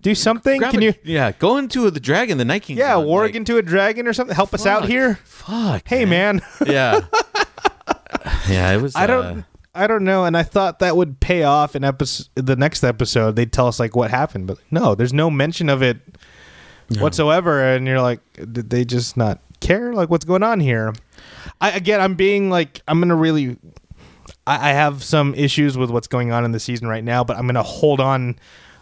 do 0.02 0.16
something. 0.16 0.60
grab 0.60 0.72
Can 0.72 0.82
a- 0.82 0.86
you? 0.86 0.94
Yeah, 1.04 1.32
go 1.34 1.58
into 1.58 1.90
the 1.92 2.00
dragon, 2.00 2.38
the 2.40 2.46
Night 2.46 2.64
King. 2.64 2.78
Yeah, 2.78 2.94
warg 2.96 3.28
like, 3.28 3.36
into 3.36 3.58
a 3.58 3.62
dragon 3.62 4.08
or 4.08 4.14
something. 4.14 4.36
Help 4.36 4.54
us 4.54 4.66
out 4.66 4.86
here. 4.86 5.16
Fuck. 5.24 5.84
Hey, 5.88 6.06
man. 6.06 6.42
Yeah. 6.66 7.02
yeah, 8.50 8.72
it 8.74 8.82
was. 8.82 8.96
I 8.96 9.04
uh, 9.04 9.08
don't. 9.08 9.46
I 9.78 9.88
don't 9.88 10.04
know, 10.04 10.26
and 10.26 10.36
I 10.36 10.44
thought 10.44 10.80
that 10.80 10.98
would 10.98 11.20
pay 11.20 11.44
off 11.44 11.76
in 11.76 11.84
episode 11.84 12.28
the 12.36 12.56
next 12.56 12.84
episode. 12.84 13.36
They'd 13.36 13.52
tell 13.54 13.68
us 13.68 13.80
like 13.80 13.96
what 13.96 14.10
happened, 14.10 14.48
but 14.48 14.58
no, 14.72 14.96
there's 14.96 15.14
no 15.14 15.30
mention 15.30 15.70
of 15.70 15.82
it 15.82 15.98
whatsoever, 17.00 17.64
and 17.64 17.86
you're 17.88 18.02
like, 18.02 18.20
did 18.52 18.70
they 18.70 18.86
just 18.86 19.18
not 19.18 19.40
care? 19.60 19.94
Like, 19.94 20.10
what's 20.10 20.26
going 20.26 20.44
on 20.44 20.60
here? 20.60 20.94
I 21.62 21.72
again, 21.72 22.02
I'm 22.02 22.16
being 22.16 22.50
like, 22.50 22.82
I'm 22.88 23.00
gonna 23.00 23.16
really. 23.16 23.58
I, 24.46 24.70
I 24.70 24.74
have 24.74 25.04
some 25.04 25.34
issues 25.36 25.78
with 25.78 25.90
what's 25.90 26.08
going 26.08 26.32
on 26.32 26.46
in 26.46 26.52
the 26.52 26.60
season 26.60 26.88
right 26.88 27.04
now, 27.04 27.24
but 27.24 27.38
I'm 27.38 27.46
gonna 27.46 27.64
hold 27.64 28.00
on 28.00 28.38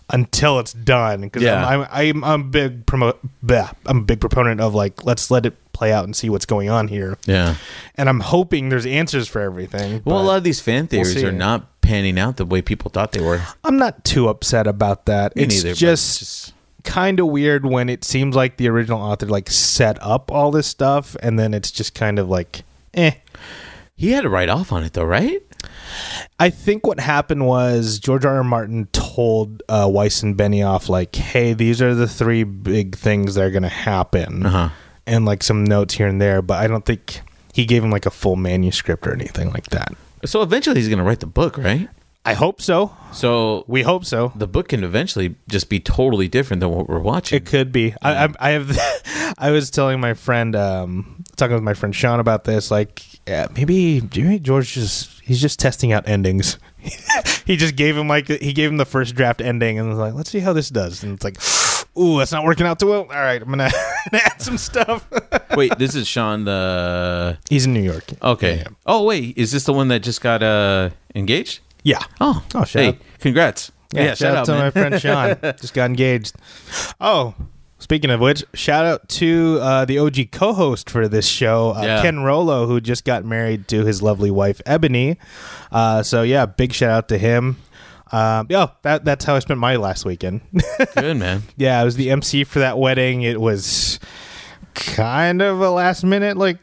until 0.09 0.59
it's 0.59 0.73
done 0.73 1.21
because 1.21 1.41
Yeah. 1.43 1.65
I'm, 1.65 1.81
I'm 1.81 1.87
I'm 1.91 2.23
I'm 2.23 2.41
a 2.41 2.43
big 2.43 2.85
promo 2.85 3.17
bleh, 3.45 3.73
I'm 3.85 3.97
a 3.99 4.03
big 4.03 4.19
proponent 4.21 4.61
of 4.61 4.75
like 4.75 5.03
let's 5.05 5.31
let 5.31 5.45
it 5.45 5.55
play 5.73 5.91
out 5.91 6.05
and 6.05 6.15
see 6.15 6.29
what's 6.29 6.45
going 6.45 6.69
on 6.69 6.87
here, 6.87 7.17
Yeah. 7.25 7.55
and 7.95 8.07
I'm 8.07 8.21
hoping 8.21 8.69
there's 8.69 8.85
answers 8.85 9.27
for 9.27 9.41
everything. 9.41 10.01
Well, 10.05 10.21
a 10.21 10.23
lot 10.23 10.37
of 10.37 10.43
these 10.45 10.61
fan 10.61 10.87
theories 10.87 11.13
see. 11.15 11.25
are 11.25 11.31
not 11.33 11.81
panning 11.81 12.17
out 12.17 12.37
the 12.37 12.45
way 12.45 12.61
people 12.61 12.89
thought 12.91 13.11
they 13.11 13.21
were. 13.21 13.41
I'm 13.63 13.77
not 13.77 14.03
too 14.05 14.29
upset 14.29 14.67
about 14.67 15.05
that. 15.07 15.35
Me 15.35 15.43
it's 15.43 15.63
neither, 15.63 15.75
just, 15.75 16.21
it's 16.21 16.53
kind 16.83 17.19
of 17.19 17.27
weird 17.27 17.65
when 17.65 17.89
it 17.89 18.05
seems 18.05 18.35
like 18.35 18.55
the 18.57 18.69
original 18.69 19.01
author 19.01 19.25
like 19.25 19.49
set 19.49 20.01
up 20.01 20.31
all 20.31 20.49
this 20.51 20.65
stuff 20.67 21.15
and 21.21 21.37
then 21.37 21.53
it's 21.53 21.71
just 21.71 21.93
kind 21.93 22.19
of 22.19 22.29
like 22.29 22.63
eh. 22.93 23.11
He 23.97 24.11
had 24.11 24.21
to 24.21 24.29
write 24.29 24.49
off 24.49 24.71
on 24.71 24.83
it 24.83 24.93
though, 24.93 25.03
right? 25.05 25.41
I 26.39 26.49
think 26.49 26.85
what 26.85 26.99
happened 26.99 27.45
was 27.45 27.99
George 27.99 28.25
R. 28.25 28.37
R. 28.37 28.43
Martin 28.43 28.87
told 28.91 29.63
uh, 29.69 29.87
Weiss 29.91 30.23
and 30.23 30.35
Benioff 30.37 30.89
like, 30.89 31.15
"Hey, 31.15 31.53
these 31.53 31.81
are 31.81 31.93
the 31.95 32.07
three 32.07 32.43
big 32.43 32.95
things 32.95 33.35
that 33.35 33.43
are 33.43 33.51
going 33.51 33.63
to 33.63 33.69
happen," 33.69 34.45
Uh-huh. 34.45 34.69
and 35.05 35.25
like 35.25 35.43
some 35.43 35.63
notes 35.63 35.93
here 35.93 36.07
and 36.07 36.21
there. 36.21 36.41
But 36.41 36.59
I 36.63 36.67
don't 36.67 36.85
think 36.85 37.21
he 37.53 37.65
gave 37.65 37.83
him 37.83 37.91
like 37.91 38.05
a 38.05 38.11
full 38.11 38.35
manuscript 38.35 39.07
or 39.07 39.13
anything 39.13 39.51
like 39.51 39.67
that. 39.67 39.93
So 40.25 40.41
eventually 40.41 40.77
he's 40.79 40.89
going 40.89 40.99
to 40.99 41.05
write 41.05 41.19
the 41.21 41.25
book, 41.27 41.57
right? 41.57 41.87
I 42.27 42.33
hope 42.33 42.59
so. 42.59 42.91
So 43.13 43.63
We 43.67 43.83
hope 43.83 44.03
so. 44.03 44.33
the 44.35 44.47
book 44.47 44.69
can 44.69 44.83
eventually 44.83 45.35
just 45.47 45.69
be 45.69 45.79
totally 45.79 46.27
different 46.27 46.59
than 46.61 46.71
what 46.71 46.89
we're 46.89 46.97
watching. 46.99 47.37
It 47.37 47.45
could 47.45 47.71
be. 47.71 47.93
I, 48.01 48.25
I, 48.25 48.29
I 48.39 48.49
have. 48.49 48.75
I 49.37 49.51
was 49.51 49.69
telling 49.69 49.99
my 49.99 50.15
friend, 50.15 50.55
um, 50.55 51.23
talking 51.35 51.53
with 51.53 51.63
my 51.63 51.75
friend 51.75 51.95
Sean 51.95 52.19
about 52.19 52.43
this. 52.43 52.71
Like, 52.71 53.03
yeah, 53.27 53.47
maybe, 53.55 54.01
maybe 54.01 54.39
George 54.39 54.73
just 54.73 55.21
he's 55.21 55.41
just 55.41 55.59
testing 55.59 55.91
out 55.93 56.07
endings. 56.07 56.59
he 57.45 57.55
just 57.55 57.75
gave 57.75 57.97
him 57.97 58.07
like 58.07 58.27
he 58.27 58.53
gave 58.53 58.69
him 58.69 58.77
the 58.77 58.85
first 58.85 59.15
draft 59.15 59.41
ending 59.41 59.79
and 59.79 59.89
was 59.89 59.97
like, 59.97 60.13
let's 60.13 60.29
see 60.29 60.39
how 60.39 60.53
this 60.53 60.69
does. 60.69 61.03
And 61.03 61.13
it's 61.15 61.23
like, 61.23 61.37
ooh, 61.97 62.19
that's 62.19 62.31
not 62.31 62.43
working 62.43 62.67
out 62.67 62.79
too 62.79 62.87
well. 62.87 63.01
All 63.01 63.07
right, 63.07 63.41
I'm 63.41 63.49
gonna 63.49 63.71
add 64.13 64.41
some 64.41 64.57
stuff. 64.57 65.07
Wait, 65.55 65.77
this 65.79 65.95
is 65.95 66.07
Sean 66.07 66.45
the. 66.45 67.37
he's 67.49 67.65
in 67.65 67.73
New 67.73 67.81
York. 67.81 68.03
Okay. 68.21 68.57
Yeah. 68.57 68.67
Oh 68.85 69.03
wait, 69.05 69.37
is 69.37 69.51
this 69.51 69.63
the 69.63 69.73
one 69.73 69.87
that 69.87 69.99
just 70.03 70.21
got 70.21 70.43
uh 70.43 70.89
engaged? 71.15 71.61
Yeah. 71.83 72.03
Oh, 72.19 72.43
Oh, 72.53 72.63
shout 72.65 72.81
hey, 72.81 72.87
out. 72.89 72.97
congrats. 73.19 73.71
Yeah, 73.93 74.13
shout, 74.15 74.35
out, 74.35 74.45
to 74.47 74.51
man. 74.51 74.59
my 74.61 74.71
friend 74.71 75.01
Sean. 75.01 75.37
Just 75.61 75.73
got 75.73 75.85
engaged. 75.85 76.35
Oh, 76.99 77.33
speaking 77.85 78.09
of 78.09 78.19
which, 78.19 78.43
shout 78.55 78.83
out 78.83 79.07
to 79.07 79.59
uh, 79.61 79.85
the 79.85 79.99
OG 79.99 80.31
co-host 80.31 80.89
for 80.89 81.07
this 81.07 81.27
show, 81.27 81.75
uh, 81.77 81.83
Yeah. 81.83 82.01
Ken 82.01 82.21
Rolo, 82.21 82.65
who 82.65 82.81
just 82.81 83.05
got 83.05 83.23
married 83.23 83.67
to 83.67 83.85
his 83.85 84.01
lovely 84.01 84.31
wife 84.31 84.59
Ebony. 84.65 85.19
Uh, 85.71 86.01
so 86.01 86.23
yeah, 86.23 86.47
big 86.47 86.73
shout 86.73 86.89
out 86.89 87.09
to 87.09 87.19
him. 87.19 87.57
Um, 88.11 88.47
yeah, 88.49 88.69
that 88.81 89.05
that's 89.05 89.23
how 89.23 89.35
I 89.35 89.39
spent 89.39 89.59
my 89.59 89.75
last 89.75 90.03
weekend. 90.03 90.41
Good 90.95 91.17
man. 91.17 91.43
yeah, 91.57 91.79
I 91.79 91.83
was 91.83 91.95
the 91.95 92.09
MC 92.09 92.43
for 92.43 92.57
that 92.57 92.79
wedding. 92.79 93.21
It 93.21 93.39
was 93.39 93.99
kind 94.73 95.43
of 95.43 95.61
a 95.61 95.69
last 95.69 96.03
minute, 96.03 96.37
like 96.37 96.57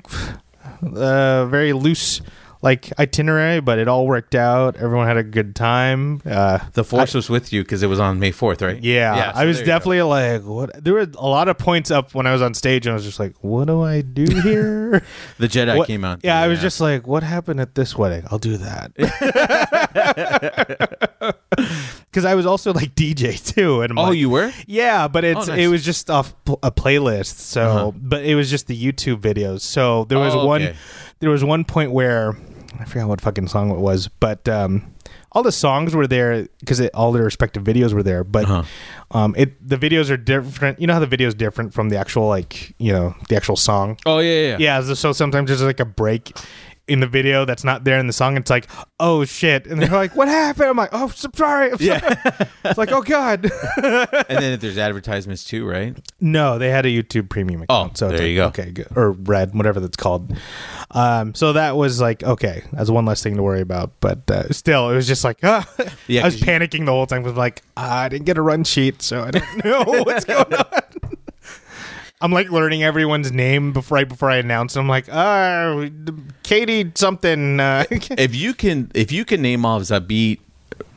uh, 0.82 1.46
very 1.46 1.72
loose, 1.72 2.20
like 2.62 2.96
itinerary, 2.98 3.60
but 3.60 3.78
it 3.80 3.88
all 3.88 4.06
worked 4.06 4.36
out. 4.36 4.76
Everyone 4.76 5.06
had 5.08 5.16
a 5.16 5.24
good 5.24 5.56
time. 5.56 6.22
Uh, 6.24 6.60
The 6.72 6.84
force 6.84 7.12
was 7.12 7.28
with 7.28 7.52
you 7.52 7.62
because 7.64 7.82
it 7.82 7.88
was 7.88 7.98
on 7.98 8.20
May 8.20 8.30
4th, 8.30 8.62
right? 8.62 8.80
yeah, 8.82 9.32
so 9.32 9.40
I 9.40 9.44
was 9.46 9.58
you 9.58 9.66
go. 9.66 9.72
definitely 9.72 10.02
like, 10.02 10.42
what? 10.44 10.84
There 10.84 10.94
were 10.94 11.08
a 11.18 11.26
lot 11.28 11.48
of 11.48 11.58
points 11.58 11.90
up 11.90 12.14
when 12.14 12.26
I 12.26 12.32
was 12.32 12.40
on 12.40 12.54
stage, 12.54 12.86
and 12.86 12.92
I 12.92 12.94
was 12.94 13.04
just 13.04 13.18
like, 13.18 13.34
what 13.40 13.66
do 13.66 13.82
I 13.82 14.02
do 14.02 14.24
here? 14.42 15.02
The 15.38 15.48
Jedi 15.48 15.76
What- 15.76 15.88
came 15.88 16.04
out. 16.04 16.20
Yeah, 16.22 16.40
I 16.40 16.46
was 16.46 16.60
just 16.60 16.80
like, 16.80 17.06
what 17.06 17.24
happened 17.24 17.60
at 17.60 17.74
this 17.74 17.96
wedding? 17.96 18.24
I'll 18.30 18.38
do 18.38 18.56
that. 18.58 18.92
Because 22.12 22.26
I 22.26 22.34
was 22.34 22.44
also 22.44 22.74
like 22.74 22.94
DJ 22.94 23.42
too, 23.54 23.80
and 23.80 23.92
I'm 23.92 23.98
Oh, 23.98 24.02
like- 24.10 24.18
you 24.18 24.28
were? 24.28 24.52
yeah, 24.66 25.08
but 25.08 25.24
it's 25.24 25.48
Oh, 25.48 25.52
nice. 25.52 25.60
it 25.60 25.68
was 25.68 25.82
just 25.84 26.10
off 26.10 26.34
pl- 26.44 26.58
a 26.62 26.70
playlist. 26.70 27.38
So, 27.38 27.62
Uh-huh. 27.62 27.90
but 27.96 28.22
it 28.24 28.34
was 28.34 28.50
just 28.50 28.66
the 28.66 28.76
YouTube 28.76 29.20
videos. 29.20 29.62
So 29.62 30.04
there 30.04 30.18
was 30.18 30.34
Oh, 30.34 30.46
one 30.46 30.62
okay. 30.62 30.76
there 31.20 31.30
was 31.30 31.42
one 31.42 31.64
point 31.64 31.90
where 31.90 32.36
I 32.80 32.84
forgot 32.84 33.08
what 33.08 33.20
fucking 33.20 33.48
song 33.48 33.70
it 33.70 33.78
was, 33.78 34.08
but 34.08 34.48
um, 34.48 34.92
all 35.32 35.42
the 35.42 35.52
songs 35.52 35.94
were 35.94 36.06
there 36.06 36.46
because 36.60 36.80
all 36.90 37.12
their 37.12 37.24
respective 37.24 37.62
videos 37.64 37.92
were 37.92 38.02
there. 38.02 38.24
But 38.24 38.44
Uh-huh. 38.44 38.62
um, 39.18 39.34
it 39.36 39.66
the 39.66 39.76
videos 39.76 40.10
are 40.10 40.16
different. 40.16 40.80
You 40.80 40.86
know 40.86 40.94
how 40.94 41.00
the 41.00 41.06
video 41.06 41.28
is 41.28 41.34
different 41.34 41.72
from 41.74 41.88
the 41.90 41.96
actual 41.96 42.26
like 42.28 42.74
you 42.78 42.92
know 42.92 43.14
the 43.28 43.36
actual 43.36 43.56
song. 43.56 43.98
Oh, 44.06 44.18
yeah, 44.18 44.48
yeah. 44.48 44.56
Yeah, 44.58 44.80
so- 44.82 44.94
so 44.94 45.12
sometimes 45.12 45.48
there's 45.48 45.62
like 45.62 45.80
a 45.80 45.84
break 45.84 46.36
in 46.88 47.00
the 47.00 47.06
video 47.06 47.44
that's 47.44 47.62
not 47.64 47.84
there 47.84 47.98
in 47.98 48.06
the 48.08 48.12
song. 48.12 48.36
It's 48.36 48.50
like, 48.50 48.66
oh 48.98 49.24
shit, 49.24 49.66
and 49.66 49.80
they're 49.80 49.88
like, 49.88 50.16
what 50.16 50.28
happened? 50.28 50.68
I'm 50.68 50.76
like, 50.76 50.90
oh, 50.92 51.08
so 51.08 51.28
sorry. 51.34 51.70
I'm 51.70 51.76
Yeah. 51.80 52.00
sorry. 52.00 52.48
it's 52.64 52.78
like, 52.78 52.90
oh 52.92 53.02
god. 53.02 53.44
and 53.76 54.24
then 54.28 54.52
if 54.52 54.60
there's 54.60 54.78
advertisements 54.78 55.44
too, 55.44 55.66
right? 55.66 55.96
no, 56.20 56.58
they 56.58 56.70
had 56.70 56.84
a 56.84 56.88
YouTube 56.88 57.28
Premium 57.28 57.62
account. 57.62 57.92
Oh, 57.92 57.94
so 57.94 58.08
there 58.08 58.18
like, 58.18 58.26
you 58.28 58.36
go. 58.36 58.46
Okay, 58.48 58.70
good. 58.72 58.88
or 58.96 59.12
Red, 59.12 59.54
whatever 59.54 59.80
that's 59.80 59.96
called. 59.96 60.36
Um, 60.90 61.34
so 61.34 61.52
that 61.54 61.76
was 61.76 62.00
like 62.00 62.22
okay, 62.22 62.64
that's 62.72 62.90
one 62.90 63.04
less 63.06 63.22
thing 63.22 63.36
to 63.36 63.42
worry 63.42 63.60
about. 63.60 63.92
But 64.00 64.30
uh, 64.30 64.48
still, 64.52 64.90
it 64.90 64.94
was 64.94 65.06
just 65.06 65.24
like, 65.24 65.38
ah. 65.44 65.66
Yeah, 66.08 66.22
I 66.22 66.24
was 66.26 66.34
'cause 66.34 66.40
you- 66.40 66.46
panicking 66.46 66.84
the 66.86 66.92
whole 66.92 67.06
time. 67.06 67.24
I'm 67.24 67.34
like, 67.36 67.62
ah, 67.76 68.00
I 68.02 68.08
didn't 68.08 68.26
get 68.26 68.38
a 68.38 68.42
run 68.42 68.64
sheet, 68.64 69.02
so 69.02 69.22
I 69.22 69.30
don't 69.30 69.64
know 69.64 69.84
what's 70.04 70.24
going 70.24 70.52
on. 70.52 70.82
I'm 72.22 72.32
like 72.32 72.50
learning 72.50 72.82
everyone's 72.84 73.32
name 73.32 73.72
before 73.72 73.96
right 73.96 74.08
before 74.08 74.30
I 74.30 74.36
announce. 74.36 74.76
I'm 74.76 74.88
like, 74.88 75.06
ah, 75.12 75.88
Katie 76.42 76.90
something. 76.94 77.60
Uh, 77.60 77.84
If 77.90 78.34
you 78.34 78.54
can, 78.54 78.90
if 78.94 79.10
you 79.12 79.24
can 79.24 79.42
name 79.42 79.66
off 79.66 79.82
Zabit, 79.82 80.38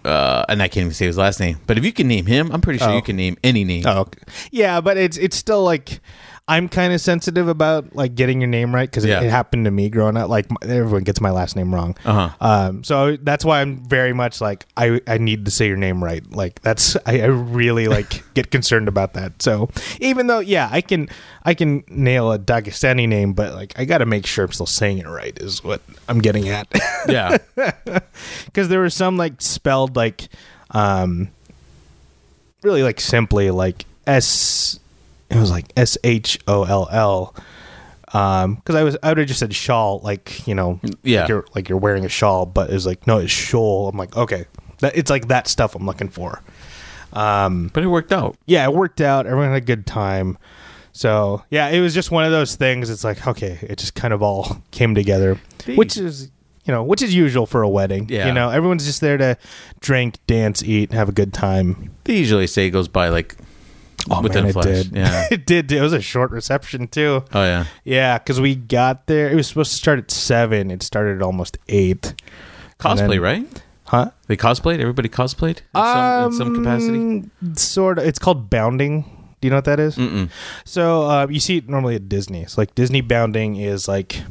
uh, 0.05 0.45
and 0.47 0.61
I 0.61 0.67
can't 0.67 0.83
even 0.85 0.93
say 0.93 1.07
his 1.07 1.17
last 1.17 1.39
name, 1.39 1.57
but 1.65 1.77
if 1.79 1.83
you 1.83 1.91
can 1.91 2.07
name 2.07 2.27
him, 2.27 2.51
I'm 2.51 2.61
pretty 2.61 2.77
sure 2.79 2.89
Oh. 2.91 2.95
you 2.95 3.01
can 3.01 3.15
name 3.15 3.37
any 3.43 3.63
name. 3.63 3.83
Oh, 3.87 4.01
okay. 4.01 4.19
yeah, 4.51 4.79
but 4.81 4.97
it's 4.97 5.17
it's 5.17 5.35
still 5.35 5.63
like 5.63 5.99
I'm 6.47 6.69
kind 6.69 6.93
of 6.93 7.01
sensitive 7.01 7.47
about 7.47 7.95
like 7.95 8.13
getting 8.13 8.39
your 8.39 8.47
name 8.47 8.73
right 8.75 8.87
because 8.87 9.03
Yeah. 9.03 9.21
it, 9.21 9.25
it 9.25 9.29
happened 9.31 9.65
to 9.65 9.71
me 9.71 9.89
growing 9.89 10.15
up. 10.15 10.29
Like 10.29 10.45
m- 10.51 10.57
everyone 10.61 11.01
gets 11.03 11.19
my 11.19 11.31
last 11.31 11.55
name 11.55 11.73
wrong. 11.73 11.97
Uh-huh. 12.05 12.29
Um, 12.39 12.83
so 12.83 13.17
that's 13.17 13.43
why 13.43 13.61
I'm 13.61 13.77
very 13.77 14.13
much 14.13 14.41
like 14.41 14.67
I 14.77 15.01
I 15.07 15.17
need 15.17 15.45
to 15.45 15.51
say 15.51 15.65
your 15.67 15.75
name 15.77 16.03
right. 16.03 16.23
Like 16.31 16.61
that's 16.61 16.95
I, 17.07 17.21
I 17.21 17.25
really 17.25 17.87
like 17.87 18.23
get 18.35 18.51
concerned 18.51 18.87
about 18.87 19.13
that. 19.13 19.41
So 19.41 19.69
even 19.99 20.27
though 20.27 20.37
yeah 20.37 20.69
I 20.71 20.81
can 20.81 21.09
I 21.43 21.55
can 21.55 21.83
nail 21.87 22.31
a 22.31 22.37
Dagestani 22.37 23.07
name, 23.09 23.33
but 23.33 23.55
like 23.55 23.73
I 23.79 23.85
got 23.85 23.97
to 23.99 24.05
make 24.05 24.27
sure 24.27 24.45
I'm 24.45 24.51
still 24.51 24.67
saying 24.67 24.99
it 24.99 25.07
right 25.07 25.35
is 25.41 25.63
what 25.63 25.81
I'm 26.07 26.19
getting 26.19 26.47
at. 26.49 26.67
Yeah. 27.09 27.37
because 28.45 28.67
there 28.69 28.79
were 28.79 28.89
some 28.91 29.17
like 29.17 29.41
spelled 29.41 29.95
like 29.95 30.27
um 30.71 31.29
really 32.63 32.83
like 32.83 32.99
simply 32.99 33.49
like 33.51 33.85
s 34.07 34.79
it 35.35 35.39
was 35.39 35.51
like 35.51 35.71
s 35.77 35.97
h 36.03 36.39
o 36.47 36.63
l 36.63 36.87
l 36.91 37.35
um 38.13 38.55
because 38.55 38.75
i 38.75 38.83
was 38.83 38.95
i 39.03 39.09
would 39.09 39.17
have 39.17 39.27
just 39.27 39.39
said 39.39 39.53
shawl 39.53 39.99
like 40.03 40.47
you 40.47 40.55
know 40.55 40.79
Yeah. 41.03 41.21
like 41.21 41.29
you're 41.29 41.45
like 41.55 41.69
you're 41.69 41.77
wearing 41.77 42.05
a 42.05 42.09
shawl 42.09 42.45
but 42.45 42.69
it's 42.69 42.85
like 42.85 43.05
no 43.07 43.17
it's 43.19 43.31
shawl 43.31 43.89
i'm 43.89 43.97
like 43.97 44.15
okay 44.15 44.45
that 44.79 44.95
it's 44.95 45.09
like 45.09 45.27
that 45.27 45.47
stuff 45.47 45.75
i'm 45.75 45.85
looking 45.85 46.09
for 46.09 46.41
um 47.13 47.69
but 47.73 47.83
it 47.83 47.87
worked 47.87 48.11
out. 48.11 48.35
yeah, 48.45 48.65
it 48.65 48.73
worked 48.73 48.99
out. 48.99 49.25
Everyone 49.25 49.47
had 49.53 49.61
a 49.63 49.65
good 49.65 49.85
time. 49.85 50.37
So 50.91 51.43
yeah, 51.49 51.69
it 51.69 51.79
was 51.79 51.93
just 51.93 52.11
one 52.11 52.25
of 52.25 52.31
those 52.31 52.55
things. 52.55 52.89
It's 52.89 53.03
like 53.05 53.25
okay, 53.25 53.57
it 53.61 53.77
just 53.77 53.95
kind 53.95 54.13
of 54.13 54.21
all 54.21 54.57
came 54.71 54.93
together, 54.95 55.39
They- 55.65 55.75
which 55.75 55.95
is 55.97 56.29
you 56.65 56.73
know 56.73 56.83
which 56.83 57.01
is 57.01 57.13
usual 57.15 57.45
for 57.45 57.61
a 57.61 57.69
wedding. 57.69 58.07
Yeah. 58.09 58.27
you 58.27 58.33
know 58.33 58.49
everyone's 58.49 58.85
just 58.85 58.99
there 58.99 59.17
to 59.17 59.37
drink, 59.79 60.17
dance, 60.27 60.61
eat, 60.63 60.89
and 60.89 60.97
have 60.99 61.07
a 61.07 61.13
good 61.13 61.31
time. 61.33 61.91
They 62.03 62.17
usually 62.17 62.47
say 62.47 62.67
it 62.67 62.71
goes 62.71 62.89
by 62.89 63.07
like 63.07 63.35
within 64.07 64.37
Oh, 64.39 64.41
man, 64.43 64.49
a 64.49 64.53
flash. 64.53 64.65
it 64.67 64.83
did. 64.83 64.95
Yeah. 64.95 65.27
it 65.31 65.45
did. 65.45 65.71
It 65.71 65.81
was 65.81 65.93
a 65.93 66.01
short 66.01 66.31
reception 66.31 66.87
too. 66.87 67.23
Oh 67.33 67.43
yeah. 67.43 67.65
Yeah, 67.83 68.17
because 68.17 68.39
we 68.41 68.55
got 68.55 69.07
there. 69.07 69.29
It 69.29 69.35
was 69.35 69.47
supposed 69.47 69.71
to 69.71 69.77
start 69.77 69.99
at 69.99 70.11
seven. 70.11 70.71
It 70.71 70.83
started 70.83 71.17
at 71.17 71.21
almost 71.21 71.57
eight. 71.67 72.13
Cosplay, 72.79 73.09
then- 73.09 73.21
right? 73.21 73.61
Huh? 73.87 74.09
They 74.27 74.35
cosplayed. 74.35 74.79
Everybody 74.79 75.09
cosplayed 75.09 75.59
in, 75.59 75.63
some, 75.75 76.25
in 76.25 76.33
some 76.33 76.55
capacity. 76.55 77.29
Sort 77.53 77.99
of. 77.99 78.05
It's 78.05 78.17
called 78.17 78.49
bounding. 78.49 79.03
Do 79.41 79.47
you 79.47 79.49
know 79.51 79.57
what 79.57 79.65
that 79.65 79.79
is? 79.79 79.95
So 80.65 81.03
uh, 81.03 81.27
you 81.29 81.39
see 81.39 81.57
it 81.57 81.69
normally 81.69 81.95
at 81.95 82.09
Disney. 82.09 82.45
So 82.45 82.61
like 82.61 82.73
Disney 82.73 83.01
bounding 83.01 83.57
is 83.57 83.87
like 83.87 84.21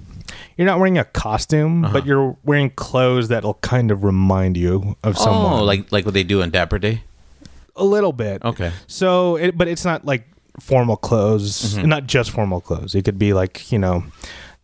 you're 0.56 0.66
not 0.66 0.78
wearing 0.78 0.98
a 0.98 1.04
costume, 1.04 1.84
Uh-huh. 1.84 1.92
but 1.92 2.04
you're 2.06 2.36
wearing 2.44 2.70
clothes 2.70 3.28
that'll 3.28 3.54
kind 3.54 3.92
of 3.92 4.02
remind 4.02 4.56
you 4.56 4.96
of 5.04 5.16
someone. 5.16 5.60
Oh, 5.60 5.64
like 5.64 5.92
like 5.92 6.04
what 6.04 6.14
they 6.14 6.24
do 6.24 6.42
on 6.42 6.50
Dapper 6.50 6.78
Day. 6.80 7.02
A 7.76 7.84
little 7.84 8.12
bit. 8.12 8.42
Okay. 8.44 8.72
So, 8.86 9.36
it, 9.36 9.56
but 9.58 9.68
it's 9.68 9.84
not 9.84 10.04
like 10.04 10.26
formal 10.60 10.96
clothes, 10.96 11.74
Mhm. 11.74 11.86
not 11.86 12.06
just 12.06 12.30
formal 12.30 12.60
clothes. 12.60 12.94
It 12.94 13.04
could 13.04 13.18
be 13.18 13.32
like 13.32 13.70
you 13.72 13.78
know, 13.78 14.04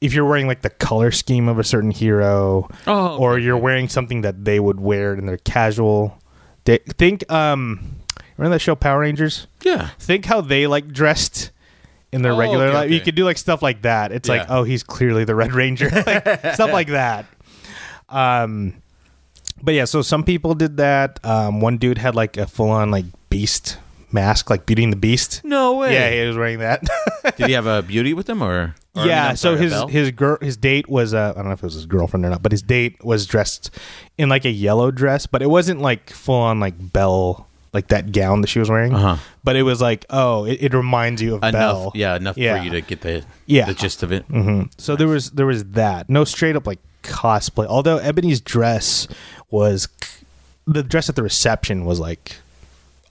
if 0.00 0.14
you're 0.14 0.24
wearing 0.24 0.46
like 0.46 0.62
the 0.62 0.70
color 0.70 1.10
scheme 1.10 1.48
of 1.48 1.58
a 1.58 1.64
certain 1.64 1.90
hero, 1.90 2.68
Oh, 2.86 3.16
or 3.18 3.38
you're 3.38 3.56
wearing 3.58 3.88
something 3.88 4.20
that 4.22 4.44
they 4.44 4.60
would 4.60 4.80
wear 4.80 5.14
in 5.14 5.26
their 5.26 5.38
casual. 5.38 6.16
Day. 6.64 6.78
Think, 6.98 7.24
um, 7.32 7.96
remember 8.36 8.54
that 8.54 8.60
show 8.60 8.74
Power 8.74 9.00
Rangers? 9.00 9.46
yeah. 9.64 9.88
think 9.98 10.26
how 10.26 10.40
they 10.42 10.66
like 10.66 10.88
dressed 10.92 11.50
in 12.12 12.20
their 12.22 12.32
Oh, 12.32 12.36
regular 12.38 12.66
okay, 12.66 12.74
life. 12.76 12.90
You 12.90 12.96
okay. 12.96 13.04
could 13.06 13.14
do 13.14 13.24
like 13.24 13.38
stuff 13.38 13.62
like 13.62 13.82
that. 13.82 14.12
It's 14.12 14.28
like, 14.28 14.46
oh, 14.50 14.62
he's 14.64 14.82
clearly 14.82 15.24
the 15.24 15.34
Red 15.34 15.52
Ranger, 15.54 15.88
like, 16.06 16.22
stuff 16.54 16.72
like 16.72 16.88
that. 16.88 17.26
Um, 18.08 18.79
but 19.62 19.74
yeah, 19.74 19.84
so 19.84 20.02
some 20.02 20.24
people 20.24 20.54
did 20.54 20.76
that. 20.78 21.18
Um, 21.24 21.60
one 21.60 21.78
dude 21.78 21.98
had 21.98 22.14
like 22.14 22.36
a 22.36 22.46
full 22.46 22.70
on 22.70 22.90
like 22.90 23.04
beast 23.28 23.78
mask, 24.12 24.50
like 24.50 24.66
Beauty 24.66 24.84
and 24.84 24.92
the 24.92 24.96
Beast. 24.96 25.42
No 25.44 25.76
way. 25.78 25.94
Yeah, 25.94 26.10
he 26.10 26.26
was 26.26 26.36
wearing 26.36 26.58
that. 26.60 26.82
Did 27.36 27.46
he 27.46 27.52
have 27.52 27.66
a 27.66 27.80
beauty 27.82 28.12
with 28.12 28.28
him 28.28 28.42
or? 28.42 28.74
or 28.96 29.06
yeah, 29.06 29.28
I'm 29.28 29.36
so 29.36 29.54
sorry, 29.54 29.68
his 29.68 29.90
his 29.90 30.10
girl 30.10 30.36
his 30.40 30.56
date 30.56 30.88
was 30.88 31.14
uh, 31.14 31.32
I 31.34 31.38
don't 31.38 31.46
know 31.46 31.52
if 31.52 31.60
it 31.60 31.66
was 31.66 31.74
his 31.74 31.86
girlfriend 31.86 32.24
or 32.26 32.30
not, 32.30 32.42
but 32.42 32.50
his 32.50 32.62
date 32.62 33.04
was 33.04 33.24
dressed 33.26 33.70
in 34.18 34.28
like 34.28 34.44
a 34.44 34.50
yellow 34.50 34.90
dress, 34.90 35.26
but 35.26 35.42
it 35.42 35.46
wasn't 35.50 35.80
like 35.80 36.10
full 36.10 36.34
on 36.40 36.58
like 36.58 36.74
Belle 36.92 37.46
like 37.72 37.86
that 37.88 38.10
gown 38.10 38.40
that 38.40 38.48
she 38.48 38.58
was 38.58 38.68
wearing. 38.68 38.92
Uh-huh. 38.92 39.16
But 39.44 39.54
it 39.54 39.62
was 39.62 39.80
like, 39.80 40.04
oh, 40.10 40.44
it, 40.44 40.58
it 40.60 40.74
reminds 40.74 41.22
you 41.22 41.36
of 41.36 41.44
enough. 41.44 41.52
Belle. 41.52 41.92
Yeah, 41.94 42.16
enough 42.16 42.36
Yeah. 42.36 42.58
for 42.58 42.64
you 42.64 42.70
to 42.72 42.80
get 42.80 43.02
the 43.02 43.24
Yeah. 43.46 43.66
the 43.66 43.74
gist 43.74 44.02
of 44.02 44.10
it. 44.10 44.24
hmm 44.24 44.62
So 44.76 44.96
there 44.96 45.06
was 45.06 45.30
there 45.30 45.46
was 45.46 45.62
that 45.66 46.10
no 46.10 46.24
straight 46.24 46.56
up 46.56 46.66
like 46.66 46.80
cosplay. 47.04 47.66
Although 47.66 47.98
Ebony's 47.98 48.40
dress 48.40 49.06
was 49.50 49.88
the 50.66 50.82
dress 50.82 51.08
at 51.08 51.16
the 51.16 51.22
reception 51.22 51.84
was 51.84 51.98
like 52.00 52.36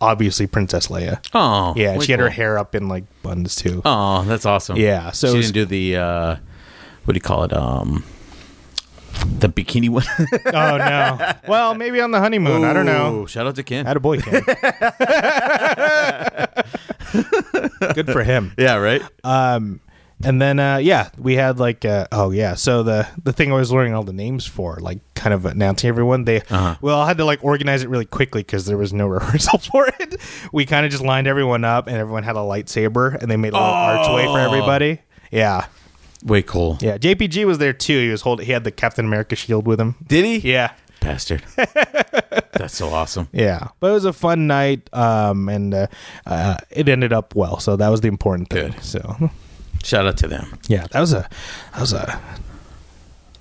obviously 0.02 0.48
Princess 0.48 0.88
Leia. 0.88 1.20
Oh, 1.34 1.74
Yeah, 1.76 2.00
she 2.00 2.12
had 2.14 2.22
her 2.22 2.30
hair 2.30 2.58
up 2.58 2.74
in 2.76 2.88
like 2.88 3.04
buns 3.24 3.56
too. 3.56 3.82
Oh, 3.86 4.24
that's 4.24 4.46
awesome. 4.46 4.78
Yeah, 4.78 5.12
so 5.12 5.32
she 5.32 5.38
was- 5.38 5.52
didn't 5.52 5.70
do 5.70 5.76
the 5.92 5.98
uh, 5.98 6.36
what 7.06 7.14
do 7.14 7.18
you 7.18 7.22
call 7.22 7.44
it? 7.44 7.54
Um, 7.54 8.04
the 9.40 9.50
bikini 9.50 9.90
one. 9.90 10.06
oh 10.46 10.78
no. 10.78 11.34
Well, 11.48 11.76
maybe 11.76 12.00
on 12.00 12.12
the 12.12 12.20
honeymoon. 12.20 12.64
I 12.64 12.72
don't 12.72 12.86
know. 12.86 13.26
Shout 13.26 13.48
out 13.48 13.56
to 13.56 13.64
Ken. 13.64 13.86
Had 13.86 13.98
a 13.98 14.00
boy 14.00 14.20
Ken. 14.22 14.44
Good 17.94 18.08
for 18.12 18.24
him. 18.24 18.54
yeah, 18.58 18.76
right. 18.76 19.02
Um, 19.24 19.80
and 20.24 20.42
then 20.42 20.60
uh, 20.60 20.78
yeah, 20.78 21.10
we 21.18 21.36
had 21.36 21.60
like 21.60 21.86
uh, 21.86 22.08
oh 22.12 22.32
yeah, 22.32 22.56
so 22.56 22.84
the 22.84 23.08
the 23.24 23.34
thing 23.34 23.52
I 23.52 23.56
was 23.56 23.72
learning 23.72 23.94
all 23.94 24.04
the 24.04 24.14
names 24.14 24.46
for, 24.46 24.78
like 24.82 25.00
kind 25.16 25.34
of 25.34 25.46
announcing 25.46 25.88
everyone. 25.90 26.26
They 26.26 26.38
Uh-huh. 26.42 26.76
well, 26.82 27.00
I 27.02 27.08
had 27.08 27.18
to 27.18 27.26
like 27.26 27.44
organize 27.44 27.84
it 27.84 27.90
really 27.90 28.06
quickly 28.06 28.42
because 28.42 28.66
there 28.66 28.78
was 28.78 28.94
no 28.94 29.08
rehearsal 29.18 29.60
for 29.60 29.88
it. 30.00 30.16
We 30.52 30.66
kind 30.66 30.86
of 30.86 30.92
just 30.92 31.04
lined 31.04 31.28
everyone 31.28 31.64
up, 31.64 31.88
and 31.88 31.96
everyone 31.98 32.24
had 32.24 32.36
a 32.36 32.40
lightsaber, 32.40 33.22
and 33.22 33.30
they 33.32 33.38
made 33.38 33.54
a 33.54 33.58
little 33.58 33.68
archway 33.70 34.26
for 34.26 34.32
Oh. 34.40 34.46
everybody. 34.46 35.00
Yeah, 35.32 35.66
Way 36.26 36.42
cool. 36.42 36.78
yeah. 36.82 36.98
JPG 36.98 37.46
was 37.46 37.58
there 37.60 37.74
too. 37.74 38.00
He 38.02 38.10
was 38.10 38.22
holding. 38.22 38.46
He 38.46 38.52
had 38.52 38.64
the 38.64 38.72
Captain 38.72 39.06
America 39.06 39.36
shield 39.36 39.66
with 39.68 39.80
him. 39.80 39.96
Did 40.06 40.26
he? 40.26 40.38
Yeah. 40.52 40.72
Bastard. 41.02 41.44
that's 41.56 42.76
so 42.76 42.90
awesome. 42.90 43.30
Yeah, 43.32 43.70
but 43.80 43.92
it 43.92 43.94
was 43.94 44.04
a 44.06 44.12
fun 44.12 44.48
night, 44.48 44.90
um, 44.94 45.48
and 45.48 45.74
uh, 45.74 45.88
uh, 46.26 46.58
it 46.72 46.90
ended 46.90 47.14
up 47.14 47.36
well. 47.36 47.60
So 47.60 47.78
that 47.78 47.88
was 47.90 48.02
the 48.02 48.10
important 48.10 48.50
thing. 48.50 48.72
Good. 48.72 48.84
So 48.84 49.30
Shout 49.84 50.06
out 50.06 50.18
to 50.18 50.28
them. 50.28 50.60
Yeah, 50.68 50.88
that 50.92 51.00
was 51.00 51.14
a 51.14 51.30
that 51.74 51.82
was 51.82 51.94
a 51.94 52.20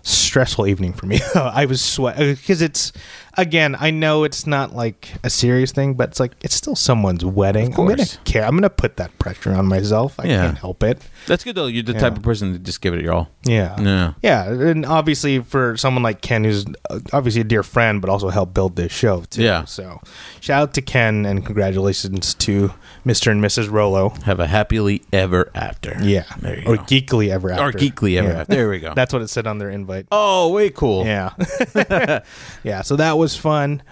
stressful 0.02 0.66
evening 0.66 0.92
for 0.92 1.06
me. 1.06 1.20
I 1.34 1.66
was 1.66 1.82
sweat 1.82 2.16
uh, 2.18 2.34
because 2.34 2.62
it's 2.62 2.92
again, 3.38 3.74
I 3.78 3.90
know 3.90 4.24
it's 4.24 4.46
not 4.46 4.74
like 4.74 5.08
a 5.24 5.30
serious 5.30 5.72
thing, 5.72 5.94
but 5.94 6.10
it's 6.10 6.20
like 6.20 6.32
it's 6.42 6.54
still 6.54 6.76
someone's 6.76 7.24
wedding. 7.24 7.68
I'm 7.74 7.86
gonna 7.86 8.04
care. 8.24 8.44
I'm 8.44 8.54
gonna 8.56 8.68
put 8.68 8.96
that 8.98 9.18
pressure 9.18 9.54
on 9.54 9.66
myself. 9.66 10.18
I 10.20 10.24
Yeah. 10.26 10.44
can't 10.46 10.58
help 10.58 10.82
it. 10.82 11.00
That's 11.26 11.44
good 11.44 11.54
though. 11.54 11.66
You're 11.66 11.82
the 11.84 11.94
type 11.94 12.16
of 12.16 12.22
person 12.22 12.52
to 12.52 12.58
just 12.58 12.80
give 12.82 12.92
it 12.94 13.00
your 13.02 13.14
all. 13.14 13.30
Yeah. 13.44 13.80
Yeah. 13.80 14.12
Yeah, 14.22 14.50
and 14.50 14.84
obviously 14.84 15.38
for 15.40 15.76
someone 15.78 16.02
like 16.02 16.20
Ken, 16.20 16.44
who's 16.44 16.66
uh, 16.90 16.98
obviously 17.12 17.40
a 17.40 17.44
dear 17.44 17.62
friend, 17.62 18.00
but 18.02 18.10
also 18.10 18.28
helped 18.28 18.52
build 18.52 18.76
this 18.76 18.92
show 18.92 19.22
too. 19.30 19.42
Yeah. 19.42 19.64
So, 19.64 20.00
shout 20.40 20.62
out 20.62 20.74
to 20.74 20.82
Ken 20.82 21.24
and 21.24 21.44
congratulations 21.46 22.34
to 22.34 22.72
Mr. 23.06 23.30
and 23.30 23.42
Mrs. 23.42 23.70
Rollo. 23.70 24.10
Have 24.24 24.40
a 24.40 24.46
happily 24.48 25.02
ever 25.12 25.50
after. 25.54 25.96
Yeah, 26.02 26.24
There 26.40 26.58
you 26.58 26.66
or 26.66 26.76
go. 26.76 26.82
geekly 26.82 27.30
ever 27.30 27.50
after. 27.50 27.64
Or 27.64 27.72
geekly 27.72 28.18
ever 28.18 28.28
Yeah. 28.28 28.40
after. 28.40 28.54
There 28.54 28.68
we 28.68 28.80
go. 28.80 28.92
That's 28.94 29.12
what 29.12 29.22
it 29.22 29.28
said 29.28 29.46
on 29.46 29.58
their 29.58 29.70
invite. 29.70 30.06
oh, 30.10 30.48
way 30.50 30.70
cool. 30.70 31.06
Yeah, 31.06 31.30
yeah. 32.62 32.82
So 32.82 32.96
that 32.96 33.16
was 33.16 33.27
fun. 33.36 33.82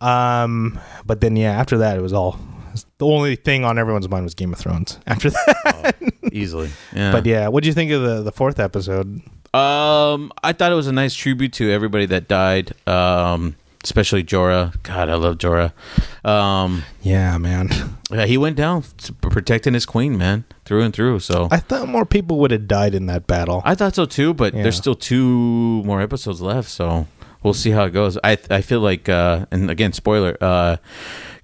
Um, 0.00 0.78
but 1.04 1.20
then 1.20 1.36
yeah, 1.36 1.52
after 1.58 1.78
that, 1.78 1.96
it 1.96 2.00
was 2.00 2.12
all. 2.12 2.38
The 2.98 3.06
only 3.06 3.36
thing 3.36 3.64
on 3.64 3.78
everyone's 3.78 4.08
mind 4.08 4.24
was 4.24 4.34
Game 4.34 4.52
of 4.52 4.58
Thrones. 4.58 4.98
After 5.06 5.30
that, 5.30 5.96
Easily. 6.30 6.68
Yeah. 6.94 7.10
but 7.12 7.24
yeah, 7.24 7.48
what 7.48 7.62
do 7.62 7.68
you 7.68 7.72
think 7.74 7.90
of 7.90 8.02
the 8.02 8.22
the 8.22 8.32
fourth 8.32 8.58
episode? 8.60 9.22
Um, 9.54 10.30
I 10.42 10.52
thought 10.52 10.72
it 10.72 10.74
was 10.74 10.86
a 10.86 10.92
nice 10.92 11.14
tribute 11.14 11.54
to 11.54 11.70
everybody 11.72 12.04
that 12.06 12.28
died. 12.28 12.72
Um, 12.86 13.56
especially 13.82 14.24
Jorah. 14.24 14.74
God, 14.82 15.08
I 15.08 15.14
love 15.14 15.38
Jorah. 15.38 15.72
Um, 16.28 16.82
Yeah, 17.00 17.38
man. 17.38 17.70
yeah, 18.10 18.26
he 18.26 18.36
went 18.36 18.56
down 18.56 18.84
protecting 19.22 19.72
his 19.72 19.86
queen, 19.86 20.18
man, 20.18 20.44
through 20.66 20.82
and 20.82 20.92
through. 20.92 21.20
So 21.20 21.48
I 21.50 21.58
thought 21.58 21.88
more 21.88 22.04
people 22.04 22.38
would 22.40 22.50
have 22.50 22.66
died 22.68 22.94
in 22.94 23.06
that 23.06 23.26
battle. 23.26 23.62
I 23.64 23.74
thought 23.74 23.94
so 23.94 24.04
too, 24.04 24.34
but 24.34 24.52
Yeah. 24.52 24.64
there's 24.64 24.76
still 24.76 24.96
two 24.96 25.82
more 25.84 26.02
episodes 26.02 26.42
left, 26.42 26.68
so 26.68 27.06
we'll 27.46 27.54
see 27.54 27.70
how 27.70 27.84
it 27.84 27.90
goes. 27.92 28.18
I 28.22 28.36
I 28.50 28.60
feel 28.60 28.80
like, 28.80 29.08
uh, 29.08 29.46
and 29.50 29.70
again, 29.70 29.92
spoiler, 29.94 30.36
uh, 30.40 30.76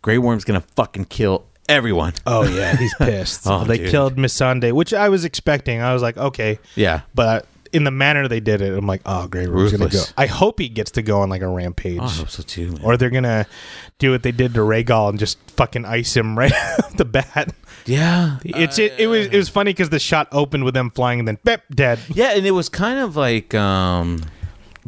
Grey 0.02 0.18
Worm's 0.18 0.44
gonna 0.44 0.60
fucking 0.76 1.06
kill 1.06 1.46
everyone. 1.68 2.12
Oh 2.26 2.42
yeah, 2.46 2.76
he's 2.76 2.94
pissed. 2.98 3.42
Oh, 3.46 3.64
they 3.64 3.78
dude. 3.78 3.90
killed 3.90 4.16
Missandei, 4.16 4.72
which 4.72 4.92
I 4.92 5.08
was 5.08 5.24
expecting. 5.24 5.80
I 5.80 5.92
was 5.94 6.02
like, 6.02 6.16
okay, 6.18 6.58
Yeah. 6.74 7.02
but 7.14 7.46
in 7.72 7.84
the 7.84 7.90
manner 7.90 8.28
they 8.28 8.40
did 8.40 8.60
it, 8.60 8.76
I'm 8.76 8.86
like, 8.86 9.00
oh, 9.06 9.26
Grey 9.28 9.46
Worm's 9.46 9.72
gonna 9.72 9.88
go. 9.88 10.02
I 10.18 10.26
hope 10.26 10.58
he 10.60 10.68
gets 10.68 10.90
to 10.92 11.02
go 11.02 11.20
on 11.20 11.30
like 11.30 11.40
a 11.40 11.48
rampage, 11.48 12.00
Oh, 12.00 12.04
I 12.04 12.08
hope 12.10 12.28
so 12.28 12.42
too. 12.42 12.72
Man. 12.72 12.80
or 12.82 12.96
they're 12.98 13.08
gonna 13.10 13.46
do 13.98 14.10
what 14.10 14.22
they 14.24 14.32
did 14.32 14.52
to 14.54 14.60
Rhaegal 14.60 15.08
and 15.10 15.18
just 15.18 15.38
fucking 15.52 15.84
ice 15.86 16.14
him 16.16 16.36
right 16.38 16.52
off 16.52 16.96
the 16.98 17.04
bat. 17.06 17.54
yeah, 17.86 18.38
It's 18.44 18.78
it, 18.78 18.92
it 18.98 19.06
was 19.06 19.26
it 19.28 19.36
was 19.36 19.48
funny 19.48 19.70
because 19.70 19.88
the 19.88 19.98
shot 20.00 20.28
opened 20.32 20.64
with 20.64 20.74
them 20.74 20.90
flying 20.90 21.18
and 21.20 21.26
then 21.28 21.38
bep 21.44 21.62
dead. 21.74 21.98
Yeah, 22.12 22.32
and 22.36 22.44
it 22.44 22.50
was 22.50 22.68
kind 22.68 22.98
of 22.98 23.16
like 23.16 23.54
um 23.54 24.20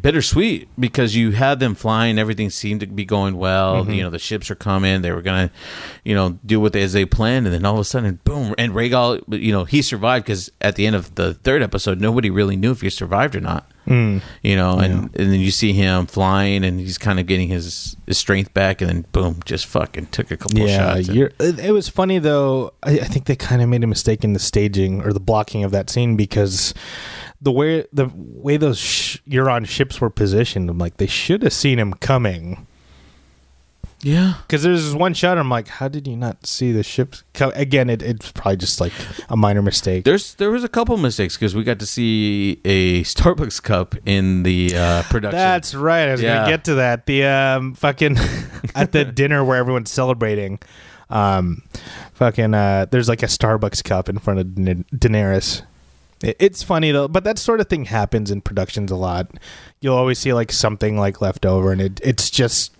bittersweet 0.01 0.68
because 0.78 1.14
you 1.14 1.32
had 1.32 1.61
them 1.61 1.74
flying, 1.74 2.18
everything 2.18 2.51
seemed 2.51 2.80
to 2.80 2.86
be 2.86 3.05
going 3.05 3.36
well. 3.36 3.82
Mm-hmm. 3.82 3.92
You 3.92 4.03
know, 4.03 4.11
the 4.11 4.18
ships 4.18 4.51
are 4.51 4.55
coming, 4.55 5.03
they 5.03 5.12
were 5.12 5.22
gonna, 5.22 5.51
you 6.05 6.14
know, 6.14 6.38
do 6.45 6.61
what 6.61 6.72
they 6.72 6.82
as 6.82 6.92
they 6.92 7.05
planned, 7.05 7.47
and 7.47 7.55
then 7.55 7.64
all 7.64 7.74
of 7.74 7.80
a 7.80 7.84
sudden, 7.84 8.20
boom! 8.24 8.55
And 8.59 8.72
Rhaegal, 8.72 9.40
you 9.40 9.53
know, 9.53 9.64
he 9.64 9.82
survived 9.82 10.26
because 10.26 10.51
at 10.61 10.76
the 10.76 10.86
end 10.86 10.97
of 10.97 11.14
the 11.14 11.34
third 11.34 11.62
episode, 11.62 12.01
nobody 12.01 12.30
really 12.30 12.57
knew 12.57 12.72
if 12.72 12.80
he 12.80 12.90
survived 12.90 13.34
or 13.34 13.40
not. 13.40 13.70
Mm. 13.86 14.22
You 14.42 14.57
know, 14.57 14.78
and 14.78 15.14
and 15.14 15.32
then 15.32 15.40
you 15.40 15.51
see 15.51 15.74
him 15.74 16.07
flying, 16.07 16.64
and 16.64 16.80
he's 16.80 16.97
kind 16.97 17.20
of 17.20 17.26
getting 17.26 17.49
his 17.49 17.97
his 18.07 18.16
strength 18.16 18.55
back, 18.55 18.80
and 18.80 18.88
then 18.88 19.05
boom, 19.12 19.40
just 19.45 19.66
fucking 19.66 20.07
took 20.07 20.30
a 20.30 20.38
couple 20.38 20.61
Yeah, 20.61 20.95
shots. 20.95 21.09
it, 21.11 21.59
it 21.59 21.70
was 21.72 21.88
funny 21.90 22.18
though. 22.18 22.72
I, 22.82 22.92
I 23.01 23.05
think 23.05 23.26
they 23.26 23.36
kind 23.36 23.61
of 23.61 23.68
made 23.68 23.84
a 23.84 23.86
mistake 23.86 24.24
in 24.24 24.32
the 24.32 24.38
staging 24.38 25.03
or 25.03 25.12
the 25.12 25.20
blocking 25.20 25.64
of 25.64 25.70
that 25.72 25.90
scene 25.90 26.16
because 26.16 26.72
the 27.45 27.53
way 27.53 27.86
the 27.92 28.11
way 28.14 28.57
those 28.57 28.78
sh- 28.78 29.18
Euron 29.28 29.66
ships 29.68 30.01
were 30.01 30.11
positioned, 30.11 30.68
I'm 30.68 30.78
like 30.78 30.97
they 30.97 31.07
should 31.07 31.42
have 31.45 31.53
seen 31.53 31.78
him 31.78 31.92
coming. 31.95 32.66
yeah. 34.03 34.34
Because 34.42 34.62
there's 34.62 34.84
this 34.84 34.95
one 34.95 35.14
shot, 35.14 35.38
I'm 35.38 35.49
like, 35.49 35.68
how 35.68 35.88
did 35.88 36.07
you 36.07 36.16
not 36.16 36.47
see 36.47 36.72
the 36.72 36.82
ships? 36.82 37.22
Co-? 37.32 37.51
Again, 37.55 37.88
it, 37.88 38.03
it's 38.03 38.32
probably 38.32 38.57
just 38.59 38.80
like 38.80 38.92
a 39.30 39.36
minor 39.36 39.62
mistake. 39.62 40.05
There's 40.05 40.34
there 40.34 40.51
was 40.51 40.62
a 40.64 40.68
couple 40.68 40.97
mistakes 40.99 41.36
because 41.36 41.55
we 41.55 41.64
got 41.64 41.78
to 41.78 41.86
see 41.86 42.61
a 42.64 43.03
Starbucks 43.05 43.62
cup 43.62 43.95
in 44.05 44.42
the 44.42 44.76
uh, 44.76 45.03
production. 45.05 45.38
That's 45.38 45.74
right. 45.74 46.09
I 46.09 46.12
was 46.12 46.22
Yeah. 46.22 46.36
gonna 46.38 46.51
get 46.51 46.64
to 46.64 46.74
that. 46.76 47.07
The 47.07 47.24
um, 47.24 47.74
fucking 47.74 48.16
at 48.74 48.92
the 48.92 49.05
dinner 49.20 49.42
where 49.45 49.57
everyone's 49.59 49.90
celebrating, 49.90 50.59
um, 51.09 51.62
fucking 52.14 52.53
uh, 52.53 52.86
there's 52.90 53.09
like 53.09 53.22
a 53.22 53.26
Starbucks 53.26 53.82
cup 53.84 54.09
in 54.11 54.18
front 54.18 54.40
of 54.40 54.55
Da- 54.55 54.84
Daenerys. 54.95 55.62
It, 56.23 56.37
it's 56.39 56.62
funny 56.62 56.91
though, 56.93 57.09
but 57.09 57.25
that 57.25 57.39
sort 57.39 57.61
of 57.61 57.69
thing 57.69 57.87
happens 57.87 58.31
in 58.31 58.41
productions 58.41 58.91
a 58.91 58.97
lot. 58.97 59.31
You'll 59.81 59.97
always 59.97 60.19
see 60.19 60.33
like 60.33 60.53
something 60.53 60.97
like 60.99 61.21
left 61.21 61.45
over, 61.47 61.73
and 61.73 61.81
it 61.81 62.01
it's 62.03 62.31
just. 62.31 62.73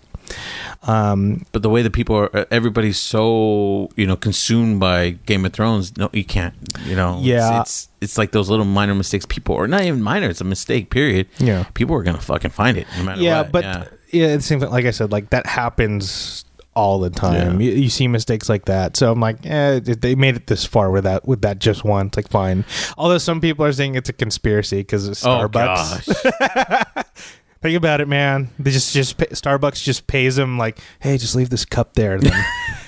Um, 0.85 1.45
but 1.53 1.63
the 1.63 1.69
way 1.69 1.83
that 1.83 1.93
people 1.93 2.17
are, 2.17 2.47
everybody's 2.51 2.99
so 2.99 3.91
you 3.97 4.07
know 4.07 4.17
consumed 4.17 4.81
by 4.81 5.11
Game 5.27 5.45
of 5.45 5.53
Thrones. 5.53 5.97
No, 5.97 6.09
you 6.13 6.25
can't. 6.25 6.55
You 6.87 6.97
know, 6.97 7.19
It's- 7.19 7.27
Yeah. 7.27 7.61
it's 7.61 7.89
it's, 8.01 8.19
like 8.19 8.33
those 8.33 8.49
little 8.51 8.65
minor 8.67 8.95
mistakes. 8.95 9.27
People 9.27 9.55
or 9.55 9.67
not 9.69 9.83
even 9.83 10.03
minor. 10.03 10.29
It's 10.29 10.41
a 10.41 10.45
mistake. 10.45 10.91
Period. 10.91 11.27
Yeah. 11.39 11.65
people 11.75 11.95
are 11.97 12.03
gonna 12.03 12.21
fucking 12.21 12.51
find 12.53 12.77
it 12.77 12.87
no 12.97 13.05
matter 13.05 13.21
yeah, 13.21 13.43
what. 13.43 13.53
but 13.53 13.65
yeah. 13.65 13.85
yeah. 14.13 14.27
it 14.29 14.43
seems 14.43 14.63
like 14.63 14.85
I 14.87 14.91
said, 14.91 15.13
like 15.13 15.31
that 15.31 15.47
happens 15.47 16.44
all 16.77 16.99
the 17.01 17.11
time. 17.11 17.61
Yeah. 17.61 17.71
You, 17.71 17.77
you 17.83 17.89
see 17.91 18.09
mistakes 18.09 18.49
like 18.49 18.65
that, 18.67 18.97
so 18.97 19.11
I'm 19.13 19.21
like, 19.21 19.45
eh, 19.45 19.81
they 19.81 20.15
made 20.15 20.37
it 20.37 20.47
this 20.47 20.65
far 20.65 20.91
with 20.91 21.05
that 21.05 21.27
with 21.27 21.43
that 21.43 21.59
just 21.59 21.85
one. 21.85 22.09
It's 22.09 22.17
like 22.17 22.29
fine. 22.29 22.65
Although 22.99 23.19
some 23.19 23.41
people 23.41 23.65
are 23.65 23.73
saying 23.73 23.95
it's 23.95 24.09
a 24.09 24.13
conspiracy 24.13 24.79
because 24.79 25.07
of 25.07 25.13
Oh 25.29 25.49
Starbucks. 25.49 26.23
gosh, 26.25 27.05
Think 27.63 27.79
about 27.79 28.03
it, 28.03 28.09
man. 28.09 28.51
They 28.59 28.71
just 28.71 28.93
just 28.93 29.17
pay, 29.17 29.27
Starbucks 29.27 29.83
just 29.83 30.07
pays 30.07 30.37
them 30.37 30.59
like, 30.59 30.79
hey, 31.01 31.17
just 31.17 31.35
leave 31.35 31.49
this 31.49 31.65
cup 31.65 31.95
there. 31.95 32.19
Then 32.21 32.33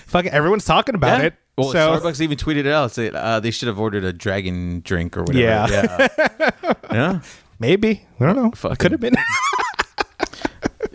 fuck 0.07 0.27
everyone's 0.27 0.67
talking 0.67 0.95
about 0.95 1.21
Yeah. 1.21 1.27
it. 1.29 1.35
Well, 1.57 1.73
so 1.73 1.99
Starbucks 1.99 2.21
even 2.21 2.37
tweeted 2.37 2.59
it 2.59 2.67
out. 2.67 2.91
Say 2.93 3.11
uh, 3.11 3.41
they 3.41 3.51
should 3.51 3.69
have 3.69 3.81
ordered 3.81 4.05
a 4.05 4.13
dragon 4.13 4.83
drink 4.85 5.17
or 5.17 5.23
whatever. 5.23 5.39
Yeah. 5.73 6.09
yeah. 6.19 6.73
yeah. 6.93 7.21
maybe 7.59 8.07
I 8.21 8.27
don't 8.27 8.37
know. 8.37 8.51
Fucking- 8.51 8.77
Could 8.77 8.93
have 8.93 9.01
been. 9.01 9.17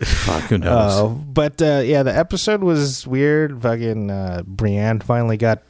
Fuck, 0.04 0.43
who 0.43 0.58
knows? 0.58 0.93
Uh, 0.93 1.08
but 1.08 1.62
uh, 1.62 1.82
yeah, 1.86 2.04
the 2.04 2.16
episode 2.16 2.64
was 2.64 3.06
weird. 3.06 3.62
Fucking 3.62 4.10
uh, 4.10 4.43
Brienne 4.45 4.99
finally 4.99 5.38
got 5.38 5.62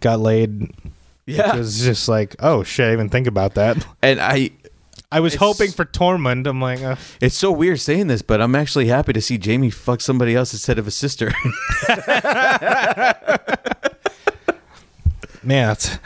got 0.00 0.20
laid. 0.20 0.72
yeah, 1.26 1.54
It 1.54 1.58
was 1.58 1.80
just 1.82 2.08
like, 2.08 2.36
oh 2.40 2.62
shit, 2.62 2.84
I 2.84 2.88
didn't 2.90 3.00
even 3.00 3.08
think 3.10 3.26
about 3.26 3.54
that. 3.54 3.84
and 4.02 4.20
I 4.20 4.50
I 5.10 5.20
was 5.20 5.34
hoping 5.36 5.70
for 5.70 5.84
Tormund. 5.84 6.46
I'm 6.46 6.60
like, 6.60 6.80
uh, 6.82 6.96
It's 7.20 7.36
so 7.36 7.50
weird 7.52 7.80
saying 7.80 8.08
this, 8.08 8.22
but 8.22 8.40
I'm 8.40 8.54
actually 8.54 8.86
happy 8.88 9.12
to 9.12 9.20
see 9.20 9.38
Jaime 9.42 9.70
fuck 9.70 10.00
somebody 10.00 10.34
else 10.34 10.52
instead 10.52 10.78
of 10.78 10.86
a 10.86 10.90
sister. 10.90 11.32
man, 15.42 15.68
that's, 15.68 15.98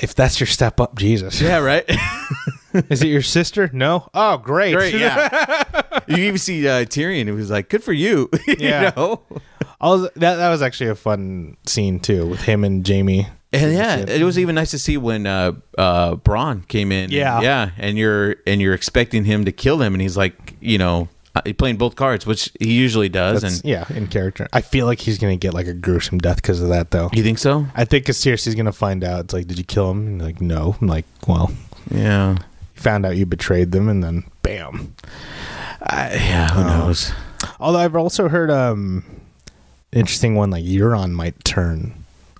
if 0.00 0.14
that's 0.14 0.40
your 0.40 0.46
step 0.46 0.80
up, 0.80 0.96
Jesus. 0.96 1.40
yeah, 1.40 1.58
right. 1.58 1.88
Is 2.90 3.02
it 3.02 3.08
your 3.08 3.22
sister? 3.22 3.70
No. 3.72 4.08
Oh, 4.14 4.36
great. 4.38 4.74
Great, 4.74 4.94
yeah. 4.94 5.62
you 6.08 6.16
even 6.16 6.38
see 6.38 6.66
uh, 6.68 6.84
Tyrion, 6.84 7.26
who 7.26 7.34
was 7.34 7.50
like, 7.50 7.68
"Good 7.68 7.82
for 7.84 7.92
you." 7.92 8.28
Yeah. 8.58 8.90
you 8.90 8.92
know? 8.96 9.22
I 9.80 9.88
was, 9.88 10.02
that 10.16 10.36
that 10.36 10.48
was 10.50 10.62
actually 10.62 10.90
a 10.90 10.94
fun 10.94 11.56
scene 11.66 12.00
too 12.00 12.26
with 12.26 12.42
him 12.42 12.64
and 12.64 12.86
Jaime. 12.86 13.28
And 13.52 13.72
yeah, 13.72 13.98
it 13.98 14.22
was 14.24 14.38
even 14.38 14.56
nice 14.56 14.72
to 14.72 14.78
see 14.80 14.96
when 14.96 15.26
uh, 15.28 15.52
uh, 15.78 16.16
Bronn 16.16 16.66
came 16.66 16.90
in. 16.90 17.04
and- 17.04 17.12
Yeah. 17.12 17.40
yeah, 17.40 17.70
and 17.78 17.96
you're 17.96 18.36
and 18.46 18.60
you're 18.60 18.74
expecting 18.74 19.24
him 19.24 19.44
to 19.44 19.52
kill 19.52 19.80
him, 19.80 19.94
and 19.94 20.02
he's 20.02 20.16
like, 20.16 20.56
you 20.60 20.76
know, 20.78 21.08
uh, 21.36 21.42
playing 21.56 21.76
both 21.76 21.94
cards, 21.94 22.26
which 22.26 22.50
he 22.58 22.72
usually 22.72 23.08
does. 23.08 23.42
That's, 23.42 23.60
and 23.60 23.64
yeah, 23.64 23.84
in 23.94 24.08
character. 24.08 24.48
I 24.52 24.60
feel 24.60 24.86
like 24.86 24.98
he's 25.00 25.18
gonna 25.18 25.36
get 25.36 25.54
like 25.54 25.66
a 25.68 25.74
gruesome 25.74 26.18
death 26.18 26.36
because 26.36 26.60
of 26.60 26.68
that, 26.70 26.90
though. 26.90 27.10
you 27.12 27.22
think 27.22 27.38
so? 27.38 27.66
I 27.76 27.84
think 27.84 28.04
because 28.04 28.18
Cersei's 28.18 28.54
gonna 28.56 28.72
find 28.72 29.04
out. 29.04 29.20
It's 29.26 29.34
like, 29.34 29.46
did 29.46 29.58
you 29.58 29.64
kill 29.64 29.90
him? 29.92 30.06
And 30.06 30.22
like, 30.22 30.40
no. 30.40 30.74
I'm 30.80 30.88
like, 30.88 31.04
well, 31.28 31.52
Yeah, 31.90 32.36
found 32.84 33.04
out 33.04 33.16
you 33.16 33.26
betrayed 33.26 33.72
them, 33.72 33.88
and 33.88 34.04
then 34.04 34.24
bam. 34.42 34.94
I, 35.82 36.12
yeah. 36.14 36.48
Who 36.50 36.60
Oh. 36.62 36.66
knows? 36.86 37.12
Although 37.58 37.80
I've 37.80 37.96
also 37.96 38.28
heard 38.28 38.50
um 38.50 39.04
interesting 39.92 40.34
one 40.34 40.50
like 40.50 40.64
Euron 40.64 41.12
might 41.12 41.42
turn 41.44 41.94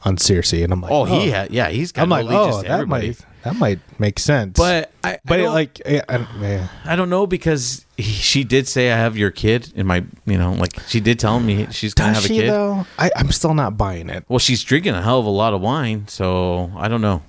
on 0.05 0.17
Cersei, 0.17 0.63
and 0.63 0.73
I'm 0.73 0.81
like, 0.81 0.93
Oh, 0.93 1.05
he 1.05 1.31
had. 1.31 1.51
Yeah, 1.51 1.69
he's 1.71 1.91
got 1.93 2.03
I'm 2.03 2.09
like, 2.11 2.27
oh, 2.29 2.63
that 2.63 2.71
everybody. 2.71 3.09
might 3.09 3.19
that 3.43 3.57
might 3.57 3.79
make 4.01 4.19
sense. 4.19 4.57
But 4.57 4.91
I, 5.03 5.19
but 5.25 5.39
I 5.39 5.45
it, 5.45 5.49
like, 5.51 5.83
yeah, 5.87 6.03
I, 6.09 6.17
don't- 6.17 6.41
yeah. 6.41 6.69
I 6.87 6.97
don't 6.97 7.11
know 7.11 7.27
because 7.27 7.85
he, 7.99 8.03
she 8.05 8.43
did 8.45 8.67
say 8.67 8.91
I 8.91 8.97
have 8.97 9.19
your 9.19 9.31
kid 9.31 9.71
in 9.77 9.87
my, 9.87 10.03
you 10.25 10.39
know, 10.39 10.53
like 10.55 10.81
she 10.89 10.99
did 11.01 11.19
tell 11.19 11.39
me 11.41 11.67
she's 11.71 11.93
gonna 11.93 12.15
does 12.15 12.23
have 12.23 12.31
a 12.31 12.35
kid. 12.35 12.49
though? 12.51 12.87
I, 12.99 13.11
I'm 13.17 13.31
still 13.31 13.53
not 13.53 13.77
buying 13.77 14.09
it. 14.09 14.25
Well, 14.29 14.39
she's 14.39 14.63
drinking 14.65 14.95
a 14.95 15.03
hell 15.03 15.21
of 15.21 15.27
a 15.27 15.31
lot 15.31 15.53
of 15.53 15.61
wine, 15.61 16.09
so 16.09 16.73
I 16.77 16.89
don't 16.89 17.03
know. 17.03 17.23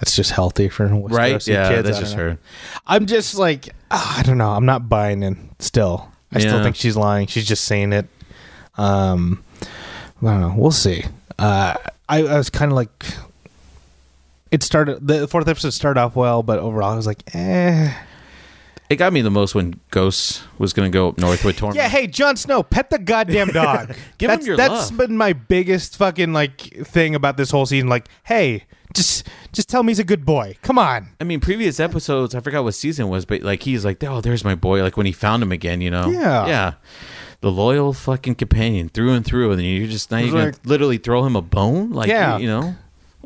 That's 0.00 0.16
just 0.16 0.30
healthy 0.30 0.68
for 0.68 0.86
Right? 0.92 1.46
Yeah, 1.46 1.68
kids. 1.68 1.88
that's 1.88 2.00
just 2.00 2.16
know. 2.16 2.30
her. 2.30 2.38
I'm 2.86 3.06
just 3.06 3.34
like, 3.36 3.68
ah, 3.90 4.18
I 4.18 4.22
don't 4.22 4.38
know. 4.38 4.50
I'm 4.50 4.66
not 4.66 4.88
buying 4.88 5.22
it. 5.22 5.36
Still, 5.58 6.10
I 6.32 6.40
still 6.40 6.62
think 6.62 6.76
she's 6.76 6.96
lying. 6.96 7.26
She's 7.26 7.46
just 7.46 7.64
saying 7.64 7.92
it. 7.92 8.06
Um, 8.78 9.44
I 10.22 10.24
don't 10.24 10.40
know. 10.40 10.54
We'll 10.56 10.70
see. 10.70 11.04
Uh, 11.38 11.74
I, 12.08 12.22
I 12.26 12.38
was 12.38 12.50
kind 12.50 12.72
of 12.72 12.76
like, 12.76 13.04
it 14.50 14.62
started. 14.62 15.06
The 15.06 15.28
fourth 15.28 15.48
episode 15.48 15.70
started 15.70 16.00
off 16.00 16.16
well, 16.16 16.42
but 16.42 16.58
overall, 16.58 16.92
I 16.92 16.96
was 16.96 17.06
like, 17.06 17.22
eh. 17.34 17.92
It 18.90 18.96
got 18.96 19.12
me 19.12 19.20
the 19.22 19.30
most 19.30 19.54
when 19.54 19.80
Ghost 19.90 20.42
was 20.58 20.72
going 20.72 20.90
to 20.90 20.92
go 20.92 21.08
up 21.08 21.16
north 21.16 21.44
with 21.44 21.56
Tormund. 21.58 21.76
Yeah, 21.76 21.88
hey, 21.88 22.08
Jon 22.08 22.36
Snow, 22.36 22.62
pet 22.64 22.90
the 22.90 22.98
goddamn 22.98 23.48
dog. 23.52 23.94
Give 24.18 24.28
him 24.28 24.36
that's, 24.36 24.46
your 24.46 24.56
That's 24.56 24.90
love. 24.90 24.98
been 24.98 25.16
my 25.16 25.32
biggest 25.32 25.96
fucking 25.96 26.32
like 26.32 26.60
thing 26.86 27.14
about 27.14 27.36
this 27.36 27.50
whole 27.52 27.66
season. 27.66 27.88
Like, 27.88 28.08
hey, 28.24 28.64
just 28.92 29.28
just 29.52 29.68
tell 29.68 29.84
me 29.84 29.90
he's 29.92 30.00
a 30.00 30.04
good 30.04 30.24
boy. 30.24 30.56
Come 30.62 30.76
on. 30.78 31.08
I 31.20 31.24
mean, 31.24 31.38
previous 31.38 31.78
episodes, 31.78 32.34
I 32.34 32.40
forgot 32.40 32.64
what 32.64 32.72
season 32.74 33.06
it 33.06 33.08
was, 33.10 33.24
but 33.24 33.42
like 33.42 33.62
he's 33.62 33.84
like, 33.84 34.02
oh, 34.02 34.20
there's 34.20 34.44
my 34.44 34.56
boy. 34.56 34.82
Like 34.82 34.96
when 34.96 35.06
he 35.06 35.12
found 35.12 35.42
him 35.42 35.52
again, 35.52 35.80
you 35.80 35.90
know? 35.90 36.08
Yeah. 36.08 36.46
Yeah. 36.48 36.72
The 37.42 37.50
loyal 37.52 37.92
fucking 37.92 38.34
companion 38.34 38.88
through 38.88 39.12
and 39.12 39.24
through. 39.24 39.52
And 39.52 39.60
then 39.60 39.66
you're 39.66 39.86
just, 39.86 40.10
now 40.10 40.18
you're 40.18 40.32
gonna 40.32 40.52
literally 40.64 40.98
throw 40.98 41.24
him 41.24 41.36
a 41.36 41.42
bone? 41.42 41.90
Like, 41.90 42.08
Yeah. 42.08 42.38
you 42.38 42.48
know? 42.48 42.74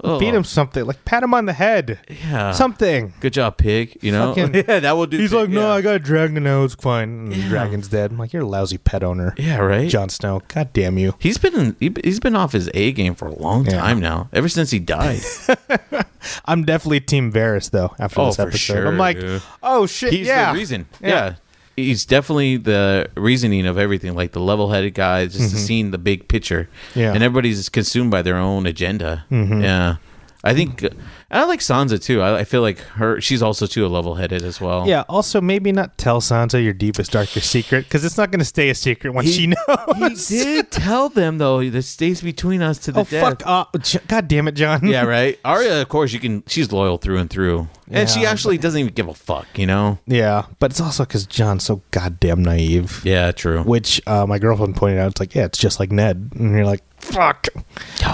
Oh, 0.02 0.18
Feed 0.18 0.34
him 0.34 0.42
something. 0.42 0.84
Like, 0.84 1.04
pat 1.04 1.22
him 1.22 1.34
on 1.34 1.46
the 1.46 1.52
head. 1.52 2.00
Yeah. 2.08 2.50
Something. 2.50 3.14
Good 3.20 3.32
job, 3.32 3.56
pig. 3.58 3.96
You 4.02 4.10
know? 4.10 4.34
Fucking- 4.34 4.54
yeah, 4.68 4.80
that 4.80 4.92
will 4.96 5.06
do. 5.06 5.18
He's 5.18 5.30
pig, 5.30 5.38
like, 5.38 5.48
no, 5.50 5.60
yeah. 5.68 5.72
I 5.74 5.82
got 5.82 5.94
a 5.94 5.98
dragon 6.00 6.42
now. 6.42 6.64
It's 6.64 6.74
fine. 6.74 7.08
And 7.08 7.32
the 7.32 7.36
Yeah. 7.36 7.48
dragon's 7.48 7.86
dead. 7.88 8.10
I'm 8.10 8.18
like, 8.18 8.32
you're 8.32 8.42
a 8.42 8.46
lousy 8.46 8.76
pet 8.78 9.04
owner. 9.04 9.34
Yeah, 9.38 9.58
right? 9.58 9.88
Jon 9.88 10.08
Snow. 10.08 10.42
God 10.48 10.72
damn 10.72 10.98
you. 10.98 11.14
He's 11.20 11.38
been 11.38 11.76
he, 11.78 11.94
he's 12.02 12.18
been 12.18 12.34
off 12.34 12.52
his 12.52 12.68
A 12.74 12.90
game 12.92 13.14
for 13.14 13.28
a 13.28 13.34
long 13.38 13.66
Yeah. 13.66 13.78
time 13.78 14.00
now. 14.00 14.28
Ever 14.32 14.48
since 14.48 14.72
he 14.72 14.80
died. 14.80 15.20
I'm 16.44 16.64
definitely 16.64 17.00
Team 17.00 17.30
Varys, 17.32 17.70
though, 17.70 17.94
after 17.98 18.20
Oh, 18.20 18.26
this 18.26 18.36
for 18.36 18.42
episode. 18.42 18.58
sure, 18.58 18.86
I'm 18.88 18.98
like, 18.98 19.18
oh, 19.62 19.86
shit. 19.86 20.12
He's 20.12 20.26
yeah. 20.26 20.52
the 20.52 20.58
reason. 20.58 20.86
Yeah. 21.00 21.08
Yeah. 21.08 21.34
He's 21.76 22.04
definitely 22.04 22.56
the 22.56 23.08
reasoning 23.16 23.66
of 23.66 23.78
everything, 23.78 24.14
like 24.14 24.30
the 24.32 24.40
level-headed 24.40 24.94
guy, 24.94 25.26
just 25.26 25.50
seeing 25.66 25.90
the 25.90 25.98
big 25.98 26.28
picture. 26.28 26.68
Mm-hmm. 26.90 27.00
Yeah. 27.00 27.12
and 27.14 27.22
everybody's 27.22 27.68
consumed 27.68 28.10
by 28.10 28.22
their 28.22 28.36
own 28.36 28.66
agenda. 28.66 29.24
Mhm. 29.30 29.62
Yeah, 29.62 29.96
I 30.44 30.54
think 30.54 30.86
I 31.30 31.44
like 31.44 31.60
Sansa 31.60 32.00
too. 32.02 32.20
I, 32.20 32.40
I 32.40 32.44
feel 32.44 32.60
like 32.60 32.78
her; 32.78 33.20
she's 33.20 33.42
also 33.42 33.66
too 33.66 33.86
a 33.86 33.88
level-headed 33.88 34.42
as 34.42 34.60
well. 34.60 34.86
Yeah, 34.86 35.04
also 35.08 35.40
maybe 35.40 35.72
not 35.72 35.96
tell 35.96 36.20
Sansa 36.20 36.62
your 36.62 36.74
deepest, 36.74 37.12
darkest 37.12 37.50
secret 37.50 37.84
because 37.84 38.04
it's 38.04 38.18
not 38.18 38.30
going 38.30 38.40
to 38.40 38.44
stay 38.44 38.68
a 38.68 38.74
secret 38.74 39.14
He- 39.24 39.32
she 39.32 39.46
knows. 39.98 40.28
he 40.28 40.38
did 40.44 40.70
tell 40.70 41.08
them 41.08 41.38
though. 41.38 41.68
This 41.70 41.88
stays 41.88 42.20
between 42.20 42.60
us 42.62 42.78
to 42.80 42.92
the 42.92 43.00
Oh, 43.00 43.04
death. 43.04 43.22
fuck 43.40 43.46
off. 43.46 43.68
God 44.06 44.28
damn 44.28 44.46
it, 44.48 44.52
Jon. 44.52 44.86
Yeah, 44.86 45.04
right. 45.04 45.38
Arya, 45.44 45.80
of 45.82 45.88
course, 45.88 46.12
you 46.12 46.20
can. 46.20 46.42
She's 46.46 46.70
loyal 46.72 46.98
through 46.98 47.18
and 47.18 47.30
through, 47.30 47.68
and 47.90 48.08
she 48.10 48.20
Yeah, 48.22 48.30
actually 48.30 48.58
doesn't 48.58 48.78
even 48.78 48.92
give 48.92 49.08
a 49.08 49.14
fuck. 49.14 49.46
You 49.58 49.66
know? 49.66 49.98
Yeah, 50.06 50.44
but 50.58 50.70
it's 50.72 50.80
also 50.80 51.04
because 51.04 51.26
Jon's 51.26 51.64
so 51.64 51.80
goddamn 51.90 52.42
naive. 52.42 53.00
Yeah, 53.04 53.32
true. 53.32 53.62
Which 53.62 54.00
uh, 54.06 54.26
my 54.26 54.38
girlfriend 54.38 54.76
pointed 54.76 54.98
out. 55.00 55.12
It's 55.12 55.20
like, 55.20 55.34
yeah, 55.34 55.46
it's 55.46 55.58
just 55.58 55.80
like 55.80 55.90
Ned, 55.90 56.32
and 56.36 56.50
you're 56.54 56.66
like, 56.66 56.82
fuck. 57.04 57.48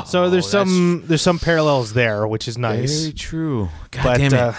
So 0.07 0.25
Oh, 0.25 0.31
there's 0.31 0.49
some 0.51 1.05
there's 1.07 1.23
some 1.23 1.39
parallels 1.39 1.93
there, 1.93 2.27
which 2.27 2.49
is 2.49 2.59
nice. 2.59 3.01
Very 3.03 3.13
true. 3.13 3.69
God 3.91 4.03
but 4.03 4.19
damn 4.19 4.33
it! 4.33 4.39
uh, 4.39 4.53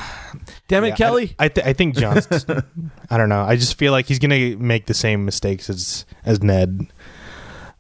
damn 0.68 0.84
it, 0.86 0.90
yeah, 0.90 0.96
Kelly. 0.96 1.36
I, 1.38 1.46
I, 1.46 1.48
th- 1.50 1.68
I 1.68 1.74
think 1.74 1.96
Jon's. 1.96 2.28
I 3.10 3.18
don't 3.18 3.30
know. 3.30 3.42
I 3.44 3.56
just 3.56 3.78
feel 3.78 3.92
like 3.92 4.06
he's 4.08 4.20
gonna 4.20 4.56
make 4.58 4.86
the 4.86 4.94
same 4.94 5.26
mistakes 5.26 5.70
as 5.70 6.06
as 6.26 6.42
Ned. 6.42 6.88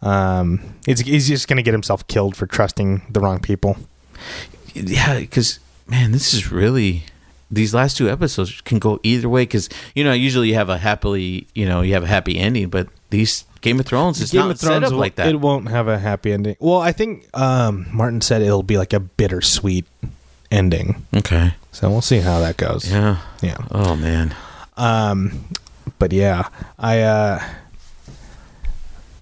Um, 0.01 0.75
he's 0.85 0.99
he's 1.01 1.27
just 1.27 1.47
gonna 1.47 1.61
get 1.61 1.73
himself 1.73 2.05
killed 2.07 2.35
for 2.35 2.45
trusting 2.47 3.03
the 3.09 3.19
wrong 3.19 3.39
people. 3.39 3.77
yeah, 4.73 5.19
because 5.19 5.59
man, 5.87 6.11
this 6.11 6.33
is 6.33 6.51
really 6.51 7.03
these 7.49 7.73
last 7.73 7.97
two 7.97 8.09
episodes 8.09 8.61
can 8.61 8.79
go 8.79 8.99
either 9.03 9.29
way. 9.29 9.43
Because 9.43 9.69
you 9.95 10.03
know, 10.03 10.13
usually 10.13 10.49
you 10.49 10.55
have 10.55 10.69
a 10.69 10.77
happily, 10.77 11.47
you 11.53 11.65
know, 11.65 11.81
you 11.81 11.93
have 11.93 12.03
a 12.03 12.07
happy 12.07 12.37
ending, 12.37 12.69
but 12.69 12.87
these 13.11 13.45
Game 13.61 13.79
of 13.79 13.85
Thrones 13.85 14.19
is 14.19 14.31
Game 14.31 14.41
not 14.41 14.51
of 14.51 14.59
Thrones 14.59 14.85
set 14.85 14.93
up 14.93 14.99
like 14.99 15.15
that. 15.15 15.27
It 15.27 15.39
won't 15.39 15.69
have 15.69 15.87
a 15.87 15.97
happy 15.97 16.31
ending. 16.33 16.55
Well, 16.59 16.79
I 16.79 16.91
think 16.91 17.27
um, 17.37 17.87
Martin 17.91 18.21
said 18.21 18.41
it'll 18.41 18.63
be 18.63 18.77
like 18.77 18.93
a 18.93 18.99
bittersweet 18.99 19.85
ending. 20.49 21.05
okay. 21.15 21.53
So 21.71 21.89
we'll 21.89 22.01
see 22.01 22.19
how 22.19 22.39
that 22.41 22.57
goes. 22.57 22.91
Yeah. 22.91 23.17
Yeah. 23.41 23.57
Oh 23.71 23.95
man. 23.95 24.35
Um, 24.75 25.45
but 25.99 26.11
yeah, 26.11 26.49
I 26.77 27.01
uh, 27.01 27.43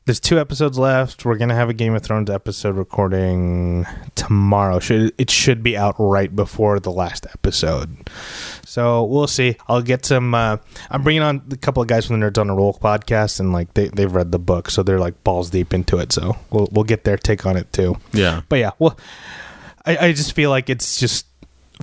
there's 0.09 0.19
two 0.19 0.39
episodes 0.39 0.79
left. 0.79 1.23
We're 1.23 1.37
gonna 1.37 1.53
have 1.53 1.69
a 1.69 1.73
Game 1.73 1.93
of 1.93 2.01
Thrones 2.01 2.31
episode 2.31 2.75
recording 2.75 3.85
tomorrow. 4.15 4.79
Should 4.79 5.13
it 5.19 5.29
should 5.29 5.61
be 5.61 5.77
out 5.77 5.93
right 5.99 6.35
before 6.35 6.79
the 6.79 6.91
last 6.91 7.27
episode. 7.31 8.09
So 8.65 9.03
we'll 9.03 9.27
see. 9.27 9.55
I'll 9.67 9.83
get 9.83 10.07
some. 10.07 10.33
Uh, 10.33 10.57
I'm 10.89 11.03
bringing 11.03 11.21
on 11.21 11.43
a 11.51 11.57
couple 11.57 11.83
of 11.83 11.87
guys 11.87 12.07
from 12.07 12.19
the 12.19 12.25
Nerds 12.25 12.39
on 12.39 12.49
a 12.49 12.55
Roll 12.55 12.73
podcast, 12.73 13.39
and 13.39 13.53
like 13.53 13.71
they 13.75 13.89
they've 13.89 14.11
read 14.11 14.31
the 14.31 14.39
book, 14.39 14.71
so 14.71 14.81
they're 14.81 14.97
like 14.97 15.23
balls 15.23 15.51
deep 15.51 15.75
into 15.75 15.99
it. 15.99 16.11
So 16.11 16.35
we'll 16.49 16.69
we'll 16.71 16.85
get 16.85 17.03
their 17.03 17.17
take 17.17 17.45
on 17.45 17.55
it 17.55 17.71
too. 17.71 17.95
Yeah. 18.11 18.41
But 18.49 18.55
yeah, 18.55 18.71
well, 18.79 18.97
I, 19.85 20.07
I 20.07 20.11
just 20.13 20.33
feel 20.33 20.49
like 20.49 20.71
it's 20.71 20.99
just 20.99 21.27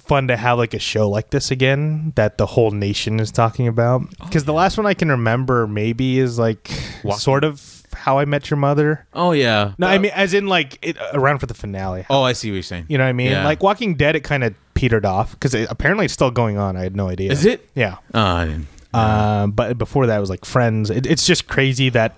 fun 0.00 0.26
to 0.28 0.36
have 0.36 0.58
like 0.58 0.74
a 0.74 0.80
show 0.80 1.08
like 1.08 1.30
this 1.30 1.52
again 1.52 2.12
that 2.16 2.38
the 2.38 2.46
whole 2.46 2.72
nation 2.72 3.20
is 3.20 3.30
talking 3.30 3.68
about. 3.68 4.02
Because 4.18 4.44
the 4.46 4.52
last 4.52 4.76
one 4.76 4.84
I 4.84 4.94
can 4.94 5.10
remember 5.10 5.68
maybe 5.68 6.18
is 6.18 6.40
like 6.40 6.72
Walking- 7.04 7.20
sort 7.20 7.44
of 7.44 7.75
How 8.06 8.20
I 8.20 8.24
Met 8.24 8.48
Your 8.50 8.56
Mother. 8.56 9.04
Oh 9.12 9.32
yeah. 9.32 9.72
No, 9.78 9.88
Uh, 9.88 9.90
I 9.90 9.98
mean 9.98 10.12
as 10.14 10.32
in 10.32 10.46
like 10.46 10.78
it, 10.80 10.96
around 11.12 11.40
for 11.40 11.46
the 11.46 11.54
finale. 11.54 12.06
Oh, 12.08 12.22
I 12.22 12.34
see 12.34 12.48
what 12.50 12.54
you're 12.54 12.62
saying. 12.62 12.86
You 12.88 12.98
know 12.98 13.04
what 13.04 13.08
I 13.08 13.12
mean? 13.14 13.32
Yeah. 13.32 13.44
Like 13.44 13.64
Walking 13.64 13.96
Dead, 13.96 14.14
it 14.14 14.20
kind 14.20 14.44
of 14.44 14.54
petered 14.74 15.04
off 15.04 15.32
because 15.32 15.54
it, 15.54 15.66
apparently 15.68 16.04
it's 16.04 16.14
still 16.14 16.30
going 16.30 16.56
on. 16.56 16.76
I 16.76 16.82
had 16.84 16.94
no 16.94 17.08
idea. 17.08 17.32
Is 17.32 17.44
it? 17.44 17.68
Yeah. 17.74 17.96
Oh, 18.14 18.20
I 18.22 18.44
didn't. 18.46 18.68
Um, 18.94 19.50
but 19.50 19.76
before 19.76 20.06
that 20.06 20.16
it 20.16 20.20
was 20.20 20.30
like 20.30 20.44
Friends. 20.44 20.88
It, 20.88 21.04
it's 21.04 21.26
just 21.26 21.48
crazy 21.48 21.88
that 21.90 22.14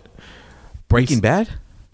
Breaking 0.88 1.20
Bad. 1.20 1.48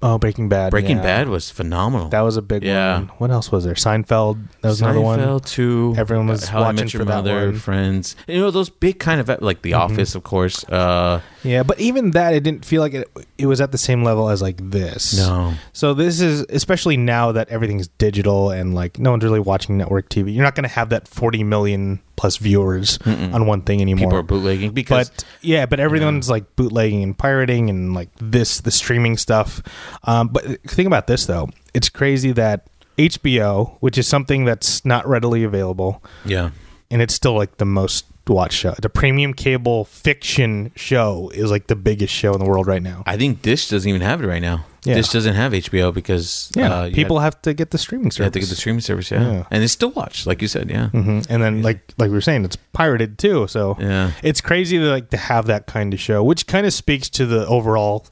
Oh 0.04 0.18
Breaking 0.18 0.48
Bad. 0.48 0.70
Breaking 0.70 0.98
yeah. 0.98 1.02
Bad 1.02 1.28
was 1.28 1.50
phenomenal. 1.50 2.08
That 2.10 2.20
was 2.20 2.36
a 2.36 2.42
big 2.42 2.62
Yeah. 2.62 2.98
one. 2.98 3.06
What 3.18 3.30
else 3.32 3.50
was 3.50 3.64
there? 3.64 3.74
Seinfeld. 3.74 4.38
That 4.60 4.68
was 4.68 4.80
another 4.80 5.00
one. 5.00 5.18
Seinfeld 5.18 5.46
too. 5.46 5.94
Everyone 5.98 6.26
was 6.28 6.46
How 6.48 6.58
I 6.58 6.62
watching 6.66 6.76
Met 6.84 6.92
Your 6.92 7.00
for 7.00 7.04
that 7.06 7.14
Mother, 7.24 7.46
one. 7.46 7.56
Friends. 7.58 8.14
You 8.28 8.38
know 8.38 8.50
those 8.52 8.68
big 8.70 8.98
kind 9.00 9.20
of 9.20 9.28
like 9.42 9.62
The 9.62 9.72
Mm-hmm. 9.72 9.80
Office, 9.92 10.14
of 10.14 10.22
course. 10.22 10.62
Uh, 10.68 11.20
Yeah, 11.42 11.62
but 11.64 11.80
even 11.80 12.12
that, 12.12 12.32
it 12.34 12.42
didn't 12.44 12.64
feel 12.64 12.80
like 12.80 12.94
it. 12.94 13.10
It 13.38 13.46
was 13.46 13.60
at 13.60 13.72
the 13.72 13.78
same 13.78 14.04
level 14.04 14.28
as 14.30 14.40
like 14.40 14.58
this. 14.70 15.16
no. 15.18 15.54
So 15.72 15.92
this 15.94 16.20
is 16.20 16.44
especially 16.50 16.96
now 16.96 17.32
that 17.32 17.48
everything's 17.48 17.88
digital 17.88 18.50
and 18.50 18.74
like 18.74 18.98
no 18.98 19.10
one's 19.10 19.24
really 19.24 19.40
watching 19.40 19.76
network 19.78 20.08
TV. 20.10 20.32
You're 20.34 20.44
not 20.44 20.54
going 20.54 20.68
to 20.68 20.74
have 20.74 20.90
that 20.90 21.08
40 21.08 21.42
million 21.44 22.00
plus 22.16 22.36
viewers 22.36 22.98
on 23.06 23.44
one 23.46 23.60
thing 23.62 23.80
anymore. 23.80 24.06
People 24.08 24.18
are 24.18 24.22
bootlegging 24.22 24.70
because 24.70 25.10
but 25.10 25.24
yeah, 25.42 25.66
but 25.66 25.80
everyone's 25.80 26.30
like 26.30 26.54
bootlegging 26.54 27.02
and 27.02 27.18
pirating 27.18 27.68
and 27.70 27.92
like 27.92 28.08
this 28.20 28.60
the 28.60 28.70
streaming 28.70 29.16
stuff. 29.16 29.60
Um, 30.02 30.28
but 30.28 30.44
think 30.62 30.86
about 30.86 31.06
this 31.06 31.26
though, 31.26 31.48
it's 31.72 31.88
crazy 31.88 32.32
that 32.32 32.66
HBO, 32.98 33.76
which 33.80 33.98
is 33.98 34.06
something 34.06 34.44
that's 34.44 34.84
not 34.84 35.06
readily 35.08 35.44
available, 35.44 36.02
yeah. 36.24 36.50
and 36.90 37.00
it's 37.02 37.14
still 37.14 37.34
like 37.34 37.56
the 37.58 37.64
most 37.64 38.04
watched 38.28 38.58
show. 38.58 38.74
The 38.80 38.88
premium 38.88 39.34
cable 39.34 39.84
fiction 39.84 40.72
show 40.76 41.30
is 41.34 41.50
like 41.50 41.66
the 41.66 41.76
biggest 41.76 42.14
show 42.14 42.32
in 42.32 42.38
the 42.38 42.46
world 42.46 42.66
right 42.66 42.82
now. 42.82 43.02
I 43.06 43.16
think 43.16 43.42
Dish 43.42 43.68
doesn't 43.68 43.88
even 43.88 44.00
have 44.00 44.22
it 44.22 44.26
right 44.26 44.40
now. 44.42 44.64
Yeah. 44.84 44.94
Dish 44.94 45.08
doesn't 45.08 45.34
have 45.34 45.52
HBO 45.52 45.92
because 45.92 46.50
Yeah, 46.54 46.72
uh, 46.72 46.90
people 46.90 47.18
have, 47.18 47.34
have 47.34 47.42
to 47.42 47.54
get 47.54 47.70
the 47.70 47.78
streaming 47.78 48.06
you 48.06 48.10
service. 48.12 48.26
have 48.26 48.32
to 48.34 48.40
get 48.40 48.48
the 48.50 48.56
streaming 48.56 48.80
service. 48.82 49.10
Yeah. 49.10 49.32
Yeah. 49.32 49.44
and 49.50 49.62
it's 49.64 49.72
still 49.72 49.90
watched, 49.90 50.26
like 50.26 50.42
you 50.42 50.48
said. 50.48 50.70
Yeah, 50.70 50.88
hmm 50.90 51.20
And 51.28 51.42
then, 51.42 51.62
like 51.62 51.80
like 51.98 52.08
we 52.08 52.14
were 52.14 52.20
saying, 52.20 52.44
it's 52.44 52.56
pirated 52.72 53.18
too. 53.18 53.46
So 53.48 53.76
yeah. 53.80 54.12
it's 54.22 54.40
crazy 54.40 54.78
to 54.78 54.84
like 54.84 55.10
to 55.10 55.16
have 55.16 55.46
that 55.46 55.66
kind 55.66 55.92
of 55.94 56.00
show, 56.00 56.22
which 56.22 56.46
kind 56.46 56.66
of 56.66 56.72
speaks 56.72 57.08
to 57.10 57.26
the 57.26 57.46
overall 57.46 58.06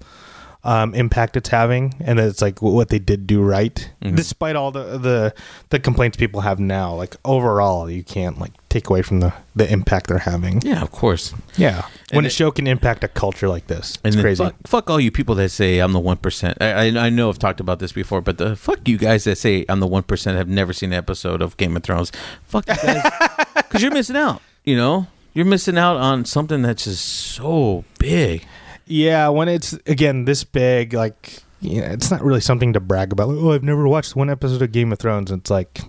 um, 0.65 0.95
impact 0.95 1.37
it's 1.37 1.49
having, 1.49 1.95
and 2.01 2.19
that 2.21 2.29
it's 2.29 2.41
like 2.41 2.63
what 2.63 2.89
they 2.89 3.01
did 3.01 3.27
do 3.27 3.43
right, 3.43 3.91
Mhm. 4.03 4.15
despite 4.15 4.55
all 4.55 4.71
the 4.71 4.97
the 4.99 5.35
the 5.71 5.81
complaints 5.81 6.17
people 6.17 6.43
have 6.43 6.61
now. 6.61 6.95
Like 6.95 7.17
overall, 7.25 7.91
you 7.91 8.05
can't 8.05 8.39
like 8.39 8.53
take 8.69 8.89
away 8.89 9.03
from 9.03 9.19
the 9.21 9.33
the 9.57 9.71
impact 9.71 10.07
they're 10.07 10.19
having. 10.19 10.61
Yeah, 10.63 10.81
of 10.83 10.93
course. 10.93 11.35
Yeah, 11.57 11.83
when 12.13 12.19
And 12.19 12.27
a 12.27 12.31
show 12.31 12.51
can 12.53 12.67
impact 12.69 13.03
a 13.03 13.09
culture 13.09 13.49
like 13.49 13.67
this, 13.67 13.99
it's 14.05 14.15
crazy. 14.15 14.45
Fuck, 14.45 14.55
fuck 14.67 14.89
all 14.91 15.01
you 15.01 15.11
people 15.11 15.35
that 15.35 15.49
say 15.51 15.81
I'm 15.81 15.93
the 15.93 15.99
one 16.01 16.17
percent. 16.19 16.59
I, 16.61 16.73
I 16.91 17.07
I 17.07 17.11
know 17.11 17.29
I've 17.29 17.41
talked 17.41 17.59
about 17.61 17.81
this 17.81 17.91
before, 17.93 18.21
but 18.21 18.39
the 18.39 18.55
fuck 18.55 18.87
you 18.87 18.99
guys 18.99 19.25
that 19.25 19.39
say 19.39 19.65
I'm 19.69 19.81
the 19.81 19.89
one 19.89 20.05
percent 20.05 20.37
have 20.39 20.49
never 20.49 20.73
seen 20.73 20.93
an 20.93 20.99
episode 20.99 21.43
of 21.43 21.57
Game 21.57 21.77
of 21.77 21.83
Thrones. 21.83 22.13
Fuck 22.45 22.69
you 22.69 22.75
guys, 22.77 23.03
because 23.57 23.83
you're 23.83 23.91
missing 23.93 24.17
out. 24.17 24.41
You 24.65 24.77
know, 24.77 25.09
you're 25.35 25.45
missing 25.45 25.77
out 25.77 25.97
on 25.97 26.25
something 26.25 26.63
that's 26.63 26.85
just 26.85 27.05
so 27.05 27.85
big. 27.99 28.47
Yeah, 28.93 29.29
when 29.29 29.49
it's 29.49 29.73
again 29.87 30.27
this 30.27 30.45
big, 30.45 30.93
like 30.93 31.39
yeah, 31.61 31.93
it's 31.93 32.11
not 32.11 32.23
really 32.23 32.43
something 32.43 32.75
to 32.75 32.81
brag 32.81 33.11
about. 33.11 33.29
Like, 33.29 33.43
oh, 33.43 33.53
I've 33.53 33.63
never 33.63 33.89
watched 33.89 34.15
one 34.15 34.29
episode 34.29 34.61
of 34.61 34.71
Game 34.71 34.93
of 34.93 34.99
Thrones. 34.99 35.31
It's 35.31 35.51
like, 35.51 35.81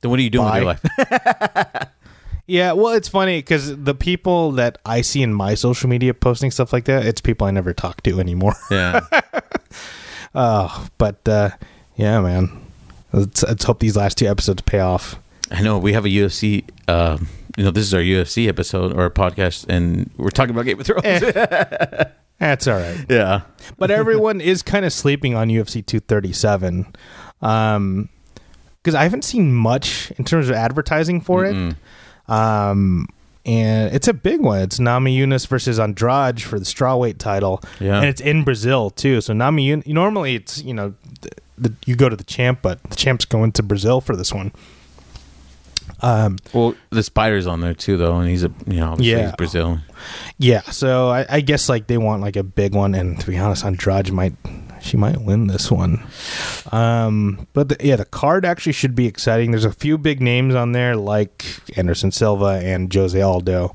Then 0.00 0.10
what 0.10 0.18
are 0.18 0.22
you 0.22 0.30
doing 0.30 0.46
with 0.46 0.54
your 0.56 0.64
life? 0.64 1.88
yeah, 2.46 2.72
well, 2.72 2.94
it's 2.94 3.06
funny 3.08 3.38
because 3.38 3.76
the 3.76 3.94
people 3.94 4.52
that 4.52 4.78
I 4.84 5.02
see 5.02 5.22
in 5.22 5.32
my 5.32 5.54
social 5.54 5.88
media 5.88 6.14
posting 6.14 6.50
stuff 6.50 6.72
like 6.72 6.86
that, 6.86 7.06
it's 7.06 7.20
people 7.20 7.46
I 7.46 7.52
never 7.52 7.72
talk 7.72 8.02
to 8.02 8.18
anymore. 8.18 8.54
yeah, 8.72 9.02
Oh, 10.34 10.88
but 10.98 11.28
uh, 11.28 11.50
yeah, 11.96 12.20
man, 12.20 12.66
let's, 13.12 13.42
let's 13.44 13.64
hope 13.64 13.78
these 13.78 13.96
last 13.96 14.18
two 14.18 14.26
episodes 14.26 14.62
pay 14.62 14.80
off. 14.80 15.20
I 15.50 15.62
know 15.62 15.78
we 15.78 15.92
have 15.92 16.04
a 16.04 16.08
UFC. 16.08 16.64
Um, 16.88 17.28
you 17.56 17.64
know, 17.64 17.70
this 17.70 17.84
is 17.84 17.94
our 17.94 18.00
UFC 18.00 18.48
episode 18.48 18.96
or 18.96 19.08
podcast, 19.10 19.66
and 19.68 20.10
we're 20.16 20.30
talking 20.30 20.50
about 20.54 20.64
Game 20.64 20.80
of 20.80 20.86
Thrones. 20.86 21.04
Eh. 21.04 22.04
That's 22.38 22.66
all 22.68 22.76
right. 22.78 23.04
yeah, 23.08 23.42
but 23.78 23.90
everyone 23.90 24.40
is 24.40 24.62
kind 24.62 24.84
of 24.84 24.92
sleeping 24.92 25.34
on 25.34 25.48
UFC 25.48 25.84
237 25.84 26.86
um 27.40 28.08
because 28.82 28.94
i 28.96 29.04
haven't 29.04 29.22
seen 29.22 29.54
much 29.54 30.10
in 30.18 30.24
terms 30.24 30.48
of 30.48 30.56
advertising 30.56 31.20
for 31.20 31.44
Mm-mm. 31.44 31.70
it 31.70 32.30
um 32.32 33.06
and 33.46 33.94
it's 33.94 34.08
a 34.08 34.12
big 34.12 34.40
one. 34.42 34.58
It's 34.60 34.78
Namajunas 34.78 35.46
versus 35.46 35.78
Andrade 35.78 36.42
for 36.42 36.58
the 36.58 36.66
strawweight 36.66 37.16
title, 37.16 37.62
Yeah. 37.80 37.96
and 37.96 38.04
it's 38.04 38.20
in 38.20 38.44
Brazil 38.44 38.90
too. 38.90 39.22
So 39.22 39.32
Namajunas, 39.32 39.86
normally 39.86 40.34
it's 40.34 40.62
you 40.62 40.74
know, 40.74 40.92
the, 41.22 41.30
the, 41.56 41.74
you 41.86 41.96
go 41.96 42.10
to 42.10 42.16
the 42.16 42.24
champ, 42.24 42.58
but 42.60 42.82
the 42.90 42.96
champ's 42.96 43.24
going 43.24 43.52
to 43.52 43.62
Brazil 43.62 44.02
for 44.02 44.16
this 44.16 44.34
one. 44.34 44.52
Um, 46.00 46.36
Well, 46.52 46.74
the 46.90 47.02
spider's 47.02 47.46
on 47.46 47.60
there 47.60 47.74
too, 47.74 47.96
though, 47.96 48.18
and 48.18 48.28
he's 48.28 48.44
a 48.44 48.52
you 48.66 48.80
know 48.80 48.92
obviously 48.92 49.12
Yeah. 49.20 49.26
he's 49.26 49.36
Brazil. 49.36 49.78
yeah. 50.38 50.60
So 50.62 51.08
I, 51.08 51.26
I 51.28 51.40
guess 51.40 51.68
like 51.68 51.86
they 51.88 51.98
want 51.98 52.22
like 52.22 52.36
a 52.36 52.42
big 52.44 52.74
one, 52.74 52.94
and 52.94 53.18
to 53.20 53.26
be 53.26 53.36
honest, 53.38 53.64
Andrade 53.64 54.12
might 54.12 54.34
she 54.80 54.96
might 54.96 55.20
win 55.20 55.48
this 55.48 55.72
one. 55.72 56.06
Um, 56.70 57.48
but 57.52 57.68
the, 57.68 57.76
yeah, 57.80 57.96
the 57.96 58.04
card 58.04 58.44
actually 58.44 58.72
should 58.74 58.94
be 58.94 59.06
exciting. 59.06 59.50
There's 59.50 59.64
a 59.64 59.72
few 59.72 59.98
big 59.98 60.20
names 60.22 60.54
on 60.54 60.70
there 60.70 60.94
like 60.94 61.44
Anderson 61.76 62.12
Silva 62.12 62.60
and 62.62 62.92
Jose 62.94 63.20
Aldo. 63.20 63.72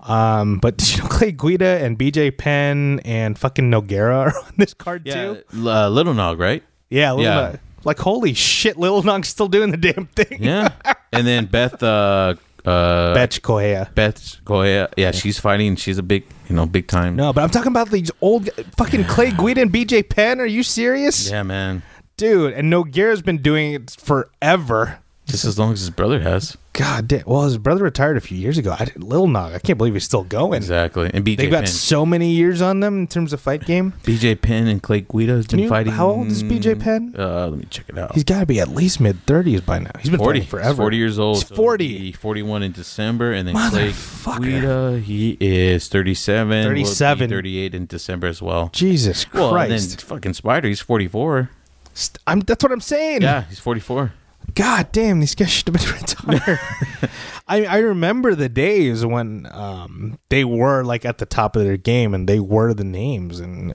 Um, 0.00 0.58
but 0.58 0.82
you 0.96 1.02
know, 1.02 1.08
Clay 1.08 1.30
Guida 1.32 1.78
and 1.84 1.96
BJ 1.98 2.36
Penn 2.36 3.00
and 3.04 3.38
fucking 3.38 3.70
Nogueira 3.70 4.14
are 4.16 4.36
on 4.36 4.52
this 4.56 4.74
card 4.74 5.02
Yeah, 5.06 5.34
too. 5.34 5.68
uh, 5.68 5.88
Little 5.88 6.14
Nog, 6.14 6.40
right? 6.40 6.62
Yeah, 6.90 7.12
Lil 7.12 7.22
Yeah. 7.24 7.34
Nog. 7.34 7.58
Like 7.84 7.98
holy 7.98 8.34
shit, 8.34 8.76
Lil 8.76 9.02
Nog's 9.02 9.28
still 9.28 9.48
doing 9.48 9.70
the 9.70 9.76
damn 9.76 10.06
thing. 10.06 10.42
Yeah, 10.42 10.70
and 11.12 11.26
then 11.26 11.46
Beth, 11.46 11.82
uh, 11.82 12.34
uh, 12.64 13.14
Bethe 13.14 13.40
Correia. 13.42 13.90
Beth 13.94 14.44
Goya, 14.44 14.88
yeah, 14.96 15.10
she's 15.10 15.38
fighting. 15.38 15.76
She's 15.76 15.98
a 15.98 16.02
big, 16.02 16.24
you 16.48 16.56
know, 16.56 16.66
big 16.66 16.86
time. 16.88 17.16
No, 17.16 17.32
but 17.32 17.42
I'm 17.42 17.50
talking 17.50 17.72
about 17.72 17.90
these 17.90 18.10
old 18.20 18.48
fucking 18.76 19.04
Clay 19.04 19.30
Guida 19.36 19.62
and 19.62 19.72
BJ 19.72 20.08
Penn. 20.08 20.40
Are 20.40 20.46
you 20.46 20.62
serious? 20.62 21.30
Yeah, 21.30 21.42
man. 21.42 21.82
Dude, 22.16 22.52
and 22.54 22.72
Nogueira's 22.72 23.22
been 23.22 23.38
doing 23.38 23.72
it 23.72 23.90
forever. 23.98 24.98
Just 25.26 25.44
as 25.44 25.56
long 25.58 25.72
as 25.72 25.78
his 25.80 25.90
brother 25.90 26.20
has. 26.20 26.56
God 26.72 27.06
damn. 27.06 27.22
Well, 27.26 27.44
his 27.44 27.56
brother 27.56 27.84
retired 27.84 28.16
a 28.16 28.20
few 28.20 28.36
years 28.36 28.58
ago. 28.58 28.74
I, 28.78 28.88
Lil 28.96 29.28
Nog, 29.28 29.52
I 29.54 29.60
can't 29.60 29.78
believe 29.78 29.92
he's 29.94 30.02
still 30.04 30.24
going. 30.24 30.56
Exactly. 30.56 31.10
And 31.14 31.24
BJ 31.24 31.36
They've 31.36 31.50
got 31.50 31.64
Penn. 31.64 31.72
so 31.72 32.04
many 32.04 32.30
years 32.32 32.60
on 32.60 32.80
them 32.80 32.98
in 32.98 33.06
terms 33.06 33.32
of 33.32 33.40
fight 33.40 33.64
game. 33.64 33.92
BJ 34.02 34.40
Penn 34.40 34.66
and 34.66 34.82
Clay 34.82 35.02
Guida 35.02 35.34
has 35.34 35.46
Can 35.46 35.58
been 35.58 35.62
you- 35.64 35.68
fighting. 35.68 35.92
how 35.92 36.08
old 36.10 36.26
is 36.26 36.42
BJ 36.42 36.78
Penn? 36.80 37.14
Uh, 37.16 37.46
let 37.46 37.58
me 37.58 37.66
check 37.70 37.84
it 37.88 37.96
out. 37.98 38.14
He's 38.14 38.24
got 38.24 38.40
to 38.40 38.46
be 38.46 38.58
at 38.58 38.68
least 38.68 39.00
mid 39.00 39.24
30s 39.26 39.64
by 39.64 39.78
now. 39.78 39.90
He's 40.00 40.10
been 40.10 40.18
40 40.18 40.40
fighting 40.40 40.50
forever. 40.50 40.74
40 40.74 40.96
years 40.96 41.18
old. 41.20 41.36
He's 41.36 41.46
so 41.48 41.54
40. 41.54 41.86
he'll 41.88 41.98
be 42.00 42.12
41 42.12 42.62
in 42.64 42.72
December, 42.72 43.32
and 43.32 43.46
then 43.46 43.54
Clay 43.70 43.90
Motherfucker. 43.90 44.42
Guida, 44.42 44.98
he 44.98 45.36
is 45.40 45.86
37. 45.88 46.48
will 46.48 46.74
be 46.74 46.82
37. 46.82 47.30
38 47.30 47.74
in 47.74 47.86
December 47.86 48.26
as 48.26 48.42
well. 48.42 48.70
Jesus 48.72 49.32
Well, 49.32 49.54
and 49.56 49.70
then 49.70 49.80
fucking 49.80 50.34
Spider, 50.34 50.66
he's 50.68 50.80
44. 50.80 51.48
St- 51.94 52.18
I'm, 52.26 52.40
that's 52.40 52.64
what 52.64 52.72
I'm 52.72 52.80
saying. 52.80 53.22
Yeah, 53.22 53.44
he's 53.44 53.60
44. 53.60 54.14
God 54.54 54.92
damn, 54.92 55.20
these 55.20 55.34
guys 55.34 55.50
should 55.50 55.68
have 55.68 55.76
been 55.76 56.32
retired. 56.38 56.60
I 57.48 57.64
I 57.64 57.78
remember 57.78 58.34
the 58.34 58.48
days 58.48 59.04
when 59.04 59.48
um, 59.52 60.18
they 60.28 60.44
were 60.44 60.84
like 60.84 61.04
at 61.04 61.18
the 61.18 61.26
top 61.26 61.56
of 61.56 61.64
their 61.64 61.76
game 61.76 62.14
and 62.14 62.28
they 62.28 62.40
were 62.40 62.74
the 62.74 62.84
names, 62.84 63.40
and 63.40 63.74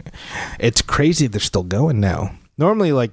it's 0.59 0.82
crazy 0.82 1.28
they're 1.28 1.39
still 1.39 1.63
going 1.63 1.99
now. 1.99 2.36
Normally, 2.57 2.91
like 2.91 3.11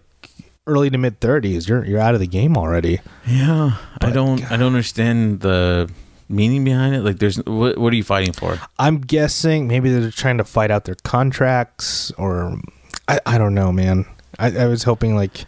early 0.67 0.91
to 0.91 0.99
mid 0.99 1.21
thirties, 1.21 1.69
you're 1.69 1.85
you're 1.85 2.01
out 2.01 2.15
of 2.15 2.21
the 2.21 2.27
game 2.27 2.57
already. 2.57 3.01
Yeah, 3.27 3.77
I 4.01 4.11
don't, 4.11 4.41
God. 4.41 4.53
I 4.53 4.57
don't 4.57 4.69
understand 4.69 5.41
the 5.41 5.91
meaning 6.29 6.65
behind 6.65 6.95
it. 6.95 7.03
Like, 7.03 7.19
there's 7.19 7.37
what, 7.45 7.77
what 7.79 7.93
are 7.93 7.97
you 7.97 8.05
fighting 8.05 8.33
for? 8.33 8.59
I'm 8.79 9.01
guessing 9.01 9.69
maybe 9.69 9.91
they're 9.91 10.11
trying 10.11 10.39
to 10.39 10.45
fight 10.45 10.71
out 10.71 10.85
their 10.85 10.97
contracts, 11.03 12.11
or 12.13 12.59
I 13.09 13.21
I 13.27 13.39
don't 13.39 13.55
know, 13.55 13.73
man. 13.73 14.07
I, 14.39 14.57
I 14.59 14.67
was 14.67 14.85
hoping 14.85 15.15
like. 15.17 15.45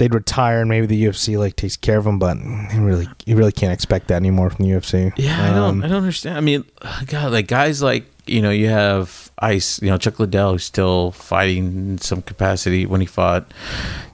They'd 0.00 0.14
retire 0.14 0.60
and 0.60 0.68
maybe 0.70 0.86
the 0.86 1.04
UFC 1.04 1.38
like 1.38 1.56
takes 1.56 1.76
care 1.76 1.98
of 1.98 2.04
them, 2.04 2.18
but 2.18 2.36
you 2.74 2.80
really 2.82 3.06
you 3.26 3.36
really 3.36 3.52
can't 3.52 3.72
expect 3.72 4.08
that 4.08 4.14
anymore 4.16 4.48
from 4.48 4.64
the 4.64 4.72
UFC. 4.72 5.12
Yeah, 5.16 5.38
I 5.44 5.48
Um, 5.50 5.54
don't, 5.54 5.84
I 5.84 5.88
don't 5.88 5.98
understand. 5.98 6.38
I 6.38 6.40
mean, 6.40 6.64
God, 7.06 7.32
like 7.32 7.46
guys 7.48 7.82
like 7.82 8.06
you 8.26 8.40
know, 8.40 8.50
you 8.50 8.68
have 8.68 9.30
Ice, 9.40 9.82
you 9.82 9.90
know, 9.90 9.98
Chuck 9.98 10.18
Liddell 10.18 10.52
who's 10.52 10.64
still 10.64 11.10
fighting 11.10 11.66
in 11.66 11.98
some 11.98 12.22
capacity 12.22 12.86
when 12.86 13.00
he 13.00 13.06
fought 13.06 13.52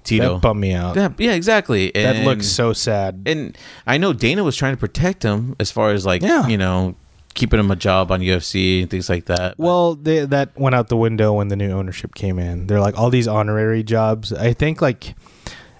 Tito. 0.05 0.35
That 0.35 0.41
bummed 0.41 0.61
me 0.61 0.73
out. 0.73 0.95
That- 0.95 1.13
yeah, 1.19 1.33
exactly. 1.33 1.91
that 1.95 2.25
looks 2.25 2.47
so 2.49 2.73
sad. 2.73 3.23
And 3.27 3.57
I 3.87 3.99
know 3.99 4.13
Dana 4.13 4.43
was 4.45 4.57
trying 4.57 4.75
to 4.75 4.81
protect 4.81 5.23
him 5.23 5.55
as 5.61 5.71
far 5.71 5.91
as 5.91 6.05
like 6.07 6.23
Yeah. 6.23 6.47
you 6.49 6.59
know 6.59 6.95
keeping 7.35 7.61
him 7.61 7.71
a 7.71 7.77
job 7.77 8.11
on 8.11 8.21
UFC 8.21 8.81
and 8.81 8.91
things 8.91 9.09
like 9.11 9.27
that. 9.27 9.59
well, 9.59 9.95
they, 9.95 10.25
that 10.25 10.59
went 10.59 10.75
out 10.75 10.89
the 10.89 10.97
window 10.97 11.35
when 11.35 11.49
the 11.49 11.57
new 11.57 11.71
ownership 11.71 12.15
came 12.15 12.39
in. 12.39 12.67
They're 12.67 12.81
like 12.81 12.99
all 12.99 13.11
these 13.11 13.29
honorary 13.29 13.83
jobs. 13.83 14.33
I 14.33 14.53
think 14.55 14.81
like 14.81 15.15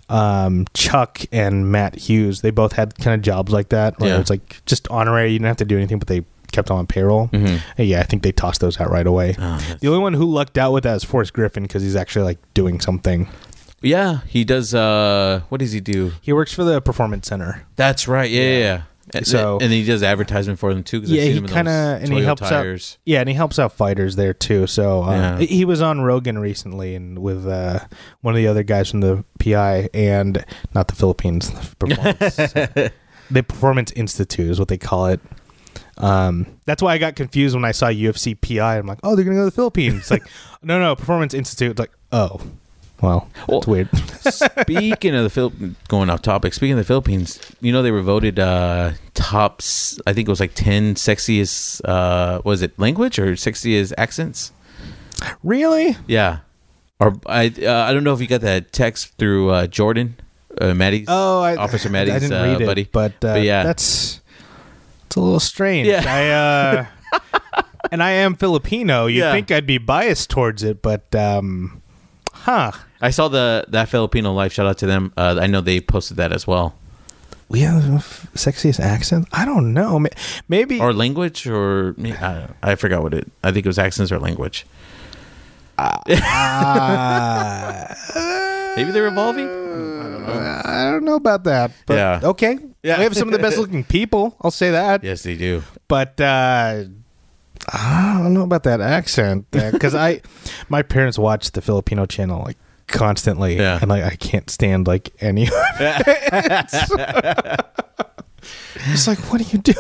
um, 0.09 0.67
Chuck 0.75 1.21
and 1.33 1.71
Matt 1.73 1.97
Hughes, 1.97 2.41
they 2.43 2.51
both 2.51 2.73
had 2.73 2.97
kind 2.99 3.15
of 3.15 3.23
jobs 3.23 3.53
like 3.53 3.71
that. 3.71 3.99
Where 3.99 4.11
Yeah. 4.11 4.21
it's 4.21 4.31
like 4.31 4.61
just 4.67 4.87
honorary. 4.89 5.33
You 5.33 5.39
didn't 5.39 5.49
have 5.49 5.57
to 5.59 5.65
do 5.65 5.77
anything, 5.77 5.99
but 5.99 6.09
they 6.09 6.23
kept 6.53 6.71
on 6.71 6.87
payroll. 6.87 7.29
Mhm. 7.29 7.61
And 7.77 7.89
yeah, 7.89 8.01
I 8.01 8.05
think 8.05 8.23
they 8.23 8.33
tossed 8.33 8.61
those 8.61 8.81
out 8.81 8.91
right 8.91 9.07
away. 9.07 9.35
Oh, 9.39 9.61
The 9.81 9.89
only 9.89 9.99
one 10.01 10.15
who 10.15 10.25
lucked 10.25 10.57
out 10.57 10.73
with 10.73 10.85
that 10.85 10.97
is 10.97 11.05
Forrest 11.05 11.33
Griffin 11.33 11.65
because 11.65 11.83
he's 11.83 11.97
actually 11.97 12.25
like 12.25 12.39
doing 12.55 12.81
something. 12.81 13.29
yeah, 13.83 14.19
he 14.27 14.45
does. 14.45 14.75
uh 14.75 15.41
What 15.49 15.59
does 15.59 15.73
he 15.73 15.81
do? 15.81 16.13
He 16.21 16.33
works 16.33 16.53
for 16.53 16.65
the 16.65 16.81
Performance 16.81 17.29
Center. 17.29 17.63
That's 17.77 18.07
right. 18.09 18.31
Yeah, 18.31 18.43
yeah. 18.43 18.59
yeah. 18.59 18.81
And- 19.15 19.27
So- 19.27 19.59
and 19.61 19.73
he 19.73 19.85
does 19.85 20.03
advertisement 20.03 20.59
for 20.59 20.73
them 20.75 20.83
too. 20.83 20.99
Yeah, 21.05 21.23
seen 21.23 21.33
he 21.33 21.39
in 21.39 21.47
kind 21.47 21.69
of 21.69 22.03
and 22.03 22.13
he 22.13 22.23
helps 22.23 22.41
tires. 22.43 22.95
out. 22.99 23.03
Yeah, 23.07 23.21
and 23.21 23.29
he 23.29 23.35
helps 23.35 23.59
out 23.59 23.73
fighters 23.73 24.17
there 24.17 24.35
too. 24.35 24.67
So 24.67 25.05
uh, 25.05 25.39
Yeah. 25.39 25.39
he 25.39 25.65
was 25.65 25.81
on 25.81 26.01
Rogan 26.01 26.39
recently 26.39 26.95
and 26.97 27.19
with 27.21 27.47
uh, 27.47 27.81
one 28.23 28.35
of 28.35 28.39
the 28.39 28.49
other 28.49 28.63
guys 28.65 28.91
from 28.91 29.01
the 29.03 29.25
PI 29.39 29.89
and 29.95 30.45
not 30.75 30.89
the 30.89 30.95
Philippines, 30.97 31.51
the 31.51 31.77
performance, 31.87 32.37
the 33.31 33.43
Performance 33.43 33.93
Institute 33.93 34.51
is 34.51 34.59
what 34.59 34.69
they 34.69 34.79
call 34.79 35.07
it. 35.07 35.21
Um, 35.99 36.47
that's 36.67 36.83
why 36.83 36.93
I 36.93 36.99
got 36.99 37.17
confused 37.17 37.55
when 37.55 37.65
I 37.65 37.73
saw 37.73 37.87
UFC 37.87 38.35
PI. 38.35 38.79
I'm 38.79 38.87
like, 38.87 38.99
oh, 39.03 39.15
they're 39.17 39.25
gonna 39.25 39.37
go 39.37 39.43
to 39.43 39.51
the 39.51 39.51
Philippines. 39.57 40.01
It's 40.01 40.11
like, 40.11 40.23
no, 40.63 40.79
no, 40.79 40.95
Performance 40.97 41.33
Institute. 41.33 41.71
It's 41.71 41.81
like, 41.81 41.93
oh, 42.13 42.41
well, 43.01 43.29
Well- 43.49 43.59
it's 43.59 43.67
weird. 43.67 43.89
speaking 44.21 45.15
of 45.15 45.23
the 45.25 45.31
Phil, 45.31 45.53
going 45.89 46.11
off 46.11 46.23
topic. 46.23 46.55
Speaking 46.55 46.73
of 46.73 46.79
the 46.79 46.85
Philippines, 46.85 47.39
you 47.61 47.73
know 47.73 47.83
they 47.83 47.91
were 47.91 48.03
voted 48.03 48.39
uh 48.39 48.93
tops. 49.15 49.99
I 50.07 50.13
think 50.13 50.29
it 50.29 50.31
was 50.31 50.41
like 50.41 50.55
ten 50.55 50.95
sexiest. 50.95 51.81
uh 51.85 52.41
Was 52.45 52.63
it 52.63 52.79
language 52.79 53.19
or 53.19 53.33
sexiest 53.33 53.93
accents? 53.99 54.53
really? 55.43 55.97
Yeah. 56.07 56.39
Or 57.01 57.15
I 57.27 57.47
uh, 57.63 57.85
I 57.89 57.93
don't 57.93 58.05
know 58.05 58.15
if 58.15 58.21
you 58.21 58.27
got 58.27 58.41
that 58.41 58.73
text 58.73 59.17
through 59.19 59.51
uh, 59.51 59.67
Jordan, 59.67 60.17
uh, 60.61 60.73
Maddie's. 60.75 61.07
Oh, 61.09 61.43
I, 61.43 61.57
Officer 61.57 61.91
Maddie's, 61.91 62.15
I 62.15 62.19
didn't 62.21 62.33
uh, 62.39 62.45
read 62.45 62.61
it, 62.63 62.67
buddy. 62.67 62.89
but, 62.91 63.13
uh, 63.25 63.35
But 63.35 63.43
yeah. 63.43 63.63
that's 63.63 64.21
it's 65.07 65.17
a 65.17 65.21
little 65.21 65.41
strange. 65.41 65.89
Yeah. 65.89 66.03
I 66.07 67.11
uh, 67.21 67.63
and 67.93 68.03
I 68.03 68.13
am 68.13 68.35
Filipino. 68.35 69.07
You 69.07 69.21
Yeah. 69.21 69.33
think 69.33 69.51
I'd 69.51 69.67
be 69.67 69.77
biased 69.79 70.31
towards 70.31 70.63
it, 70.63 70.81
but 70.81 71.15
um, 71.15 71.83
huh? 72.47 72.73
I 73.03 73.11
saw 73.11 73.29
the 73.29 73.67
that 73.69 73.89
Filipino 73.91 74.33
life. 74.33 74.53
Shout 74.55 74.67
out 74.67 74.79
to 74.79 74.87
them. 74.87 75.13
Uh, 75.17 75.39
I 75.43 75.47
know 75.47 75.61
they 75.61 75.81
posted 75.81 76.17
that 76.17 76.33
as 76.33 76.47
well. 76.47 76.75
We 77.49 77.61
have 77.61 77.83
the 77.87 77.99
sexiest 78.39 78.81
accent. 78.81 79.29
I 79.33 79.45
don't 79.45 79.73
know. 79.75 80.05
Maybe 80.49 80.81
Or 80.81 80.93
language, 80.93 81.47
or 81.47 81.95
I, 81.99 82.49
I 82.63 82.75
forgot 82.75 83.03
what 83.03 83.15
it. 83.15 83.31
I 83.45 83.53
think 83.53 83.67
it 83.67 83.69
was 83.69 83.79
accents 83.79 84.11
or 84.11 84.19
language. 84.19 84.67
uh, 85.79 85.99
Maybe 88.77 88.91
they're 88.91 89.07
evolving. 89.07 89.47
I 89.49 90.91
don't 90.91 91.05
know 91.05 91.15
about 91.15 91.45
that. 91.45 91.71
But 91.87 91.95
Yeah. 91.95 92.21
okay. 92.35 92.59
Yeah. 92.83 92.99
We 92.99 93.05
have 93.05 93.17
some 93.17 93.29
of 93.29 93.33
the 93.33 93.39
best 93.39 93.59
looking 93.59 93.85
people. 93.85 94.35
I'll 94.41 94.51
say 94.51 94.73
that. 94.73 95.05
Yes, 95.05 95.23
they 95.23 95.37
do. 95.37 95.63
but 95.89 96.21
uh 96.21 96.85
I 97.73 98.21
don't 98.23 98.35
know 98.35 98.43
about 98.43 98.63
that 98.65 98.81
accent 98.81 99.47
because 99.51 99.95
I, 99.95 100.21
my 100.69 100.83
parents 100.83 101.19
watch 101.19 101.51
the 101.53 101.61
Filipino 101.61 102.07
channel 102.07 102.43
like 102.45 102.57
constantly, 102.87 103.57
Yeah. 103.57 103.79
and 103.81 103.89
like 103.91 104.05
I 104.05 104.15
can't 104.17 104.49
stand 104.51 104.87
like 104.87 105.11
any. 105.21 105.47
of 105.49 105.53
it. 105.81 107.61
it's 108.87 109.07
like, 109.09 109.19
what 109.33 109.41
are 109.41 109.45
you 109.45 109.59
doing? 109.59 109.77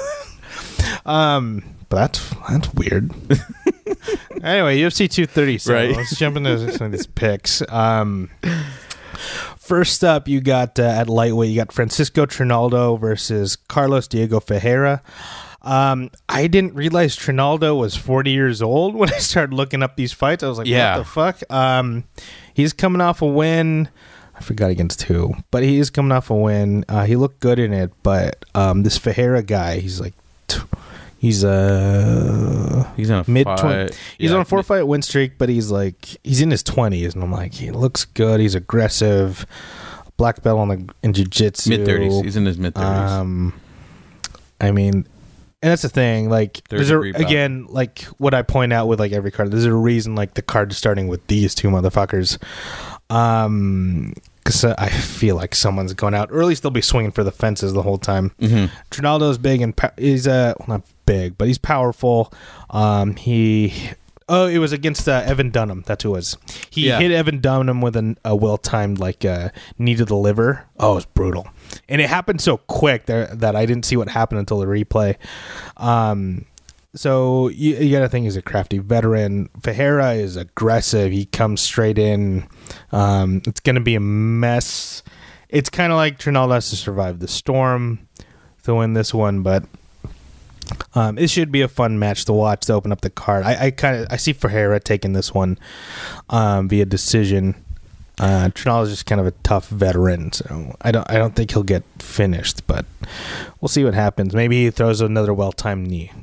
Um, 1.05 1.63
but 1.89 1.97
that's 1.97 2.35
that's 2.49 2.75
weird. 2.75 3.13
anyway, 4.43 4.79
UFC 4.79 5.09
230. 5.11 5.59
So 5.59 5.75
Right. 5.75 5.95
let's 5.97 6.17
jump 6.19 6.37
into 6.37 6.73
some 6.73 6.87
of 6.87 6.93
these 6.93 7.07
picks. 7.07 7.63
Um, 7.71 8.31
first 9.57 10.03
up, 10.03 10.27
you 10.29 10.41
got 10.41 10.79
uh, 10.81 10.83
at 10.83 11.09
lightweight, 11.09 11.51
you 11.51 11.57
got 11.57 11.73
Francisco 11.73 12.27
Trinaldo 12.27 12.97
versus 12.97 13.55
Carlos 13.57 14.09
Diego 14.09 14.41
Ferreira. 14.41 15.03
Um, 15.67 16.11
I 16.29 16.47
didn't 16.47 16.75
realize 16.75 17.17
Trinaldo 17.17 17.75
was 17.75 17.97
40 17.97 18.31
years 18.31 18.63
old 18.63 18.95
when 18.95 19.13
I 19.13 19.19
started 19.19 19.53
looking 19.55 19.83
up 19.83 19.97
these 19.97 20.13
fights. 20.13 20.43
I 20.45 20.49
was 20.49 20.59
like, 20.59 20.67
Yeah. 20.67 20.99
what 20.99 21.05
the 21.05 21.11
fuck? 21.11 21.43
Um, 21.53 22.05
he's 22.55 22.73
coming 22.73 23.01
off 23.01 23.21
a 23.21 23.27
win. 23.27 23.89
I 24.37 24.41
forgot 24.43 24.71
against 24.71 25.03
who, 25.03 25.35
but 25.51 25.63
he 25.63 25.79
is 25.79 25.89
coming 25.91 26.13
off 26.13 26.29
a 26.31 26.35
win. 26.37 26.85
Uh, 26.89 27.05
he 27.05 27.17
looked 27.17 27.41
good 27.41 27.59
in 27.59 27.73
it, 27.73 27.91
but 28.03 28.45
um, 28.55 28.83
this 28.83 28.97
Ferreira 28.99 29.43
guy, 29.43 29.79
he's 29.79 29.99
like, 30.01 30.13
t- 30.47 30.61
he's 31.19 31.43
uh 31.45 32.93
He's 32.97 33.11
on 33.11 33.25
a 33.27 33.31
mid 33.31 33.47
twenty. 33.57 33.95
He's 34.19 34.31
Yeah, 34.31 34.37
on 34.37 34.43
a 34.43 34.45
four 34.45 34.63
fight 34.63 34.83
win 34.83 35.03
streak, 35.03 35.39
but 35.39 35.49
he's 35.49 35.71
like 35.71 36.19
he's 36.23 36.41
in 36.43 36.51
his 36.51 36.63
twenties, 36.63 37.15
and 37.15 37.25
I'm 37.25 37.33
like, 37.33 37.55
he 37.55 37.71
looks 37.71 38.05
good. 38.05 38.41
He's 38.41 38.55
aggressive, 38.55 39.47
black 40.19 40.43
belt 40.43 40.59
on 40.61 40.69
the 40.69 40.95
in 41.03 41.13
jiu-jitsu. 41.15 41.71
mid 41.71 41.87
thirties. 41.87 42.21
He's 42.21 42.37
in 42.37 42.45
his 42.47 42.59
mid 42.59 42.75
thirties. 42.75 43.11
Um, 43.13 43.55
I 44.61 44.71
mean, 44.71 45.07
and 45.67 45.73
that's 45.73 45.83
the 45.83 45.89
thing. 45.89 46.29
Like, 46.31 46.63
there's 46.69 46.91
a 46.91 47.01
again, 47.01 47.67
like 47.69 48.03
what 48.19 48.35
I 48.35 48.43
point 48.43 48.73
out 48.73 48.87
with 48.87 49.01
like 49.01 49.11
every 49.11 49.33
card. 49.33 49.51
There's 49.51 49.65
a 49.65 49.75
reason 49.75 50.15
like 50.15 50.35
the 50.35 50.43
card 50.43 50.71
is 50.71 50.77
starting 50.79 51.09
with 51.09 51.27
these 51.27 51.57
two 51.57 51.69
motherfuckers. 51.69 52.39
Um, 53.11 54.15
because 54.45 54.65
I 54.65 54.89
feel 54.91 55.35
like 55.35 55.57
someone's 55.57 55.93
going 55.93 56.15
out, 56.15 56.31
or 56.31 56.41
at 56.41 56.47
least 56.47 56.63
they'll 56.63 56.71
be 56.71 56.81
swinging 56.81 57.11
for 57.11 57.25
the 57.25 57.33
fences 57.33 57.73
the 57.73 57.83
whole 57.83 57.99
time. 57.99 58.31
Mm-hmm. 58.41 58.67
Trinaldo's 58.93 59.39
big 59.39 59.61
and 59.61 59.77
po- 59.77 59.91
he's 59.99 60.29
uh 60.29 60.55
well, 60.61 60.69
not 60.79 60.83
big, 61.05 61.37
but 61.37 61.49
he's 61.49 61.59
powerful. 61.59 62.33
Um, 62.71 63.17
he. 63.17 63.91
Oh, 64.29 64.47
it 64.47 64.59
was 64.59 64.73
against 64.73 65.09
uh, 65.09 65.23
Evan 65.25 65.51
Dunham. 65.51 65.83
That's 65.87 66.03
who 66.03 66.11
it 66.11 66.13
was. 66.19 66.37
He 66.71 66.89
Yeah. 66.89 66.99
hit 67.01 67.11
Evan 67.13 67.41
Dunham 67.41 67.81
with 67.81 67.95
an, 67.97 68.19
a 68.25 68.35
well 68.37 68.57
timed 68.59 68.99
like 69.01 69.25
uh, 69.25 69.51
knee 69.79 69.95
to 69.97 70.05
the 70.05 70.17
liver. 70.17 70.65
Oh, 70.79 70.93
it 70.93 70.95
was 70.97 71.05
brutal, 71.07 71.49
and 71.89 72.01
it 72.01 72.09
happened 72.09 72.41
so 72.41 72.57
quick 72.57 73.07
there 73.07 73.27
that 73.27 73.57
I 73.57 73.67
didn't 73.67 73.85
see 73.85 73.97
what 73.97 74.09
happened 74.09 74.41
until 74.41 74.59
the 74.59 74.67
replay. 74.67 75.17
Um, 75.77 76.47
so 76.95 77.49
you, 77.49 77.77
you 77.77 77.95
got 77.95 78.01
to 78.01 78.09
think 78.09 78.25
he's 78.25 78.37
a 78.37 78.43
crafty 78.43 78.79
veteran. 78.79 79.51
Ferreira 79.63 80.15
is 80.15 80.37
aggressive. 80.37 81.13
He 81.13 81.27
comes 81.27 81.61
straight 81.61 81.99
in. 81.99 82.49
Um, 82.91 83.43
it's 83.47 83.61
going 83.61 83.75
to 83.75 83.83
be 83.83 83.95
a 83.95 84.01
mess. 84.01 85.03
It's 85.49 85.69
kind 85.69 85.93
of 85.93 85.97
like 85.97 86.19
Trinaldo 86.19 86.55
has 86.55 86.71
to 86.71 86.77
survive 86.77 87.21
the 87.21 87.29
storm 87.29 88.09
to 88.65 88.75
win 88.75 88.95
this 88.95 89.13
one, 89.13 89.43
but 89.43 89.65
um, 90.95 91.19
it 91.19 91.31
should 91.31 91.53
be 91.53 91.61
a 91.61 91.69
fun 91.69 91.99
match 91.99 92.25
to 92.25 92.33
watch 92.33 92.63
to 92.63 92.73
open 92.73 92.91
up 92.93 93.03
the 93.03 93.11
card. 93.11 93.45
I, 93.45 93.67
I 93.67 93.71
kind 93.71 94.03
of 94.03 94.07
I 94.11 94.17
see 94.17 94.33
Ferreira 94.33 94.81
taking 94.81 95.13
this 95.13 95.33
one 95.33 95.59
um, 96.31 96.69
via 96.69 96.87
decision. 96.87 97.55
Uh, 98.19 98.49
is 98.55 98.89
just 98.89 99.05
kind 99.05 99.21
of 99.21 99.27
a 99.27 99.33
tough 99.43 99.69
veteran, 99.69 100.33
so 100.33 100.75
I 100.81 100.91
don't 100.91 101.09
I 101.11 101.19
don't 101.19 101.37
think 101.37 101.51
he'll 101.51 101.63
get 101.63 101.83
finished, 101.99 102.67
but 102.67 102.87
we'll 103.61 103.69
see 103.69 103.85
what 103.85 103.93
happens. 103.93 104.35
Maybe 104.35 104.65
he 104.65 104.71
throws 104.71 105.03
another 105.03 105.35
well 105.35 105.53
timed 105.53 105.89
knee. 105.89 106.13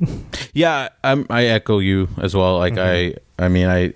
Yeah, 0.52 0.90
I'm, 1.02 1.26
I 1.30 1.46
echo 1.46 1.80
you 1.80 2.08
as 2.18 2.34
well. 2.36 2.58
Like 2.58 2.78
I, 2.78 3.14
I 3.40 3.48
mean, 3.48 3.66
I, 3.66 3.92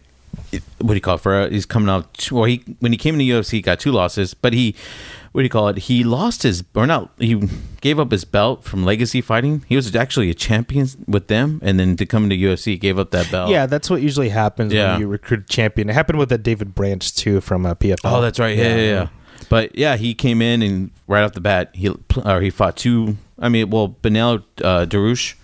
what 0.79 0.89
do 0.89 0.95
you 0.95 1.01
call 1.01 1.15
it? 1.15 1.21
For 1.21 1.49
he's 1.49 1.67
coming 1.67 1.89
out. 1.89 2.29
Well, 2.33 2.45
he 2.45 2.65
when 2.81 2.91
he 2.91 2.99
came 2.99 3.15
in 3.15 3.19
the 3.19 3.31
UFC, 3.31 3.51
he 3.53 3.63
got 3.63 3.79
two 3.79 3.93
losses, 3.93 4.35
but 4.35 4.53
he, 4.53 4.75
what 5.33 5.41
do 5.41 5.45
you 5.45 5.51
call 5.51 5.69
it? 5.69 5.79
He 5.79 6.05
lost 6.05 6.43
his 6.43 6.65
or 6.75 6.87
not? 6.87 7.11
He 7.19 7.49
gave 7.81 7.99
up 7.99 8.11
his 8.11 8.25
belt 8.25 8.65
from 8.65 8.85
Legacy 8.85 9.21
Fighting. 9.21 9.65
He 9.69 9.77
was 9.77 9.95
actually 9.95 10.31
a 10.31 10.35
champion 10.35 10.89
with 11.07 11.29
them, 11.29 11.61
and 11.63 11.79
then 11.79 11.97
to 11.97 12.07
come 12.07 12.25
into 12.25 12.37
UFC, 12.37 12.65
he 12.73 12.77
gave 12.79 12.99
up 12.99 13.11
that 13.13 13.31
belt. 13.31 13.51
Yeah, 13.51 13.67
that's 13.67 13.89
what 13.91 14.03
usually 14.03 14.29
happens 14.31 14.73
Yeah. 14.73 14.93
when 14.93 15.01
you 15.01 15.09
recruit 15.09 15.41
a 15.41 15.49
champion. 15.53 15.89
It 15.91 15.93
happened 15.95 16.19
with 16.19 16.29
the 16.31 16.39
David 16.39 16.75
Branch 16.75 17.15
too 17.15 17.41
from 17.41 17.67
uh, 17.67 17.75
PFL. 17.75 17.99
Oh, 18.05 18.21
that's 18.21 18.39
right. 18.39 18.57
Yeah, 18.57 18.77
yeah, 18.77 18.83
yeah. 18.83 19.09
But 19.49 19.77
yeah, 19.79 19.97
he 19.97 20.15
came 20.15 20.43
in 20.43 20.63
and 20.63 20.91
right 21.07 21.23
off 21.23 21.33
the 21.33 21.41
bat, 21.41 21.71
he 21.73 21.89
or 22.25 22.41
he 22.41 22.51
fought 22.51 22.77
two. 22.77 23.17
I 23.39 23.49
mean, 23.49 23.71
well, 23.71 23.97
Beneil 24.03 24.43
uh, 24.63 24.85
Dariush, 24.85 25.35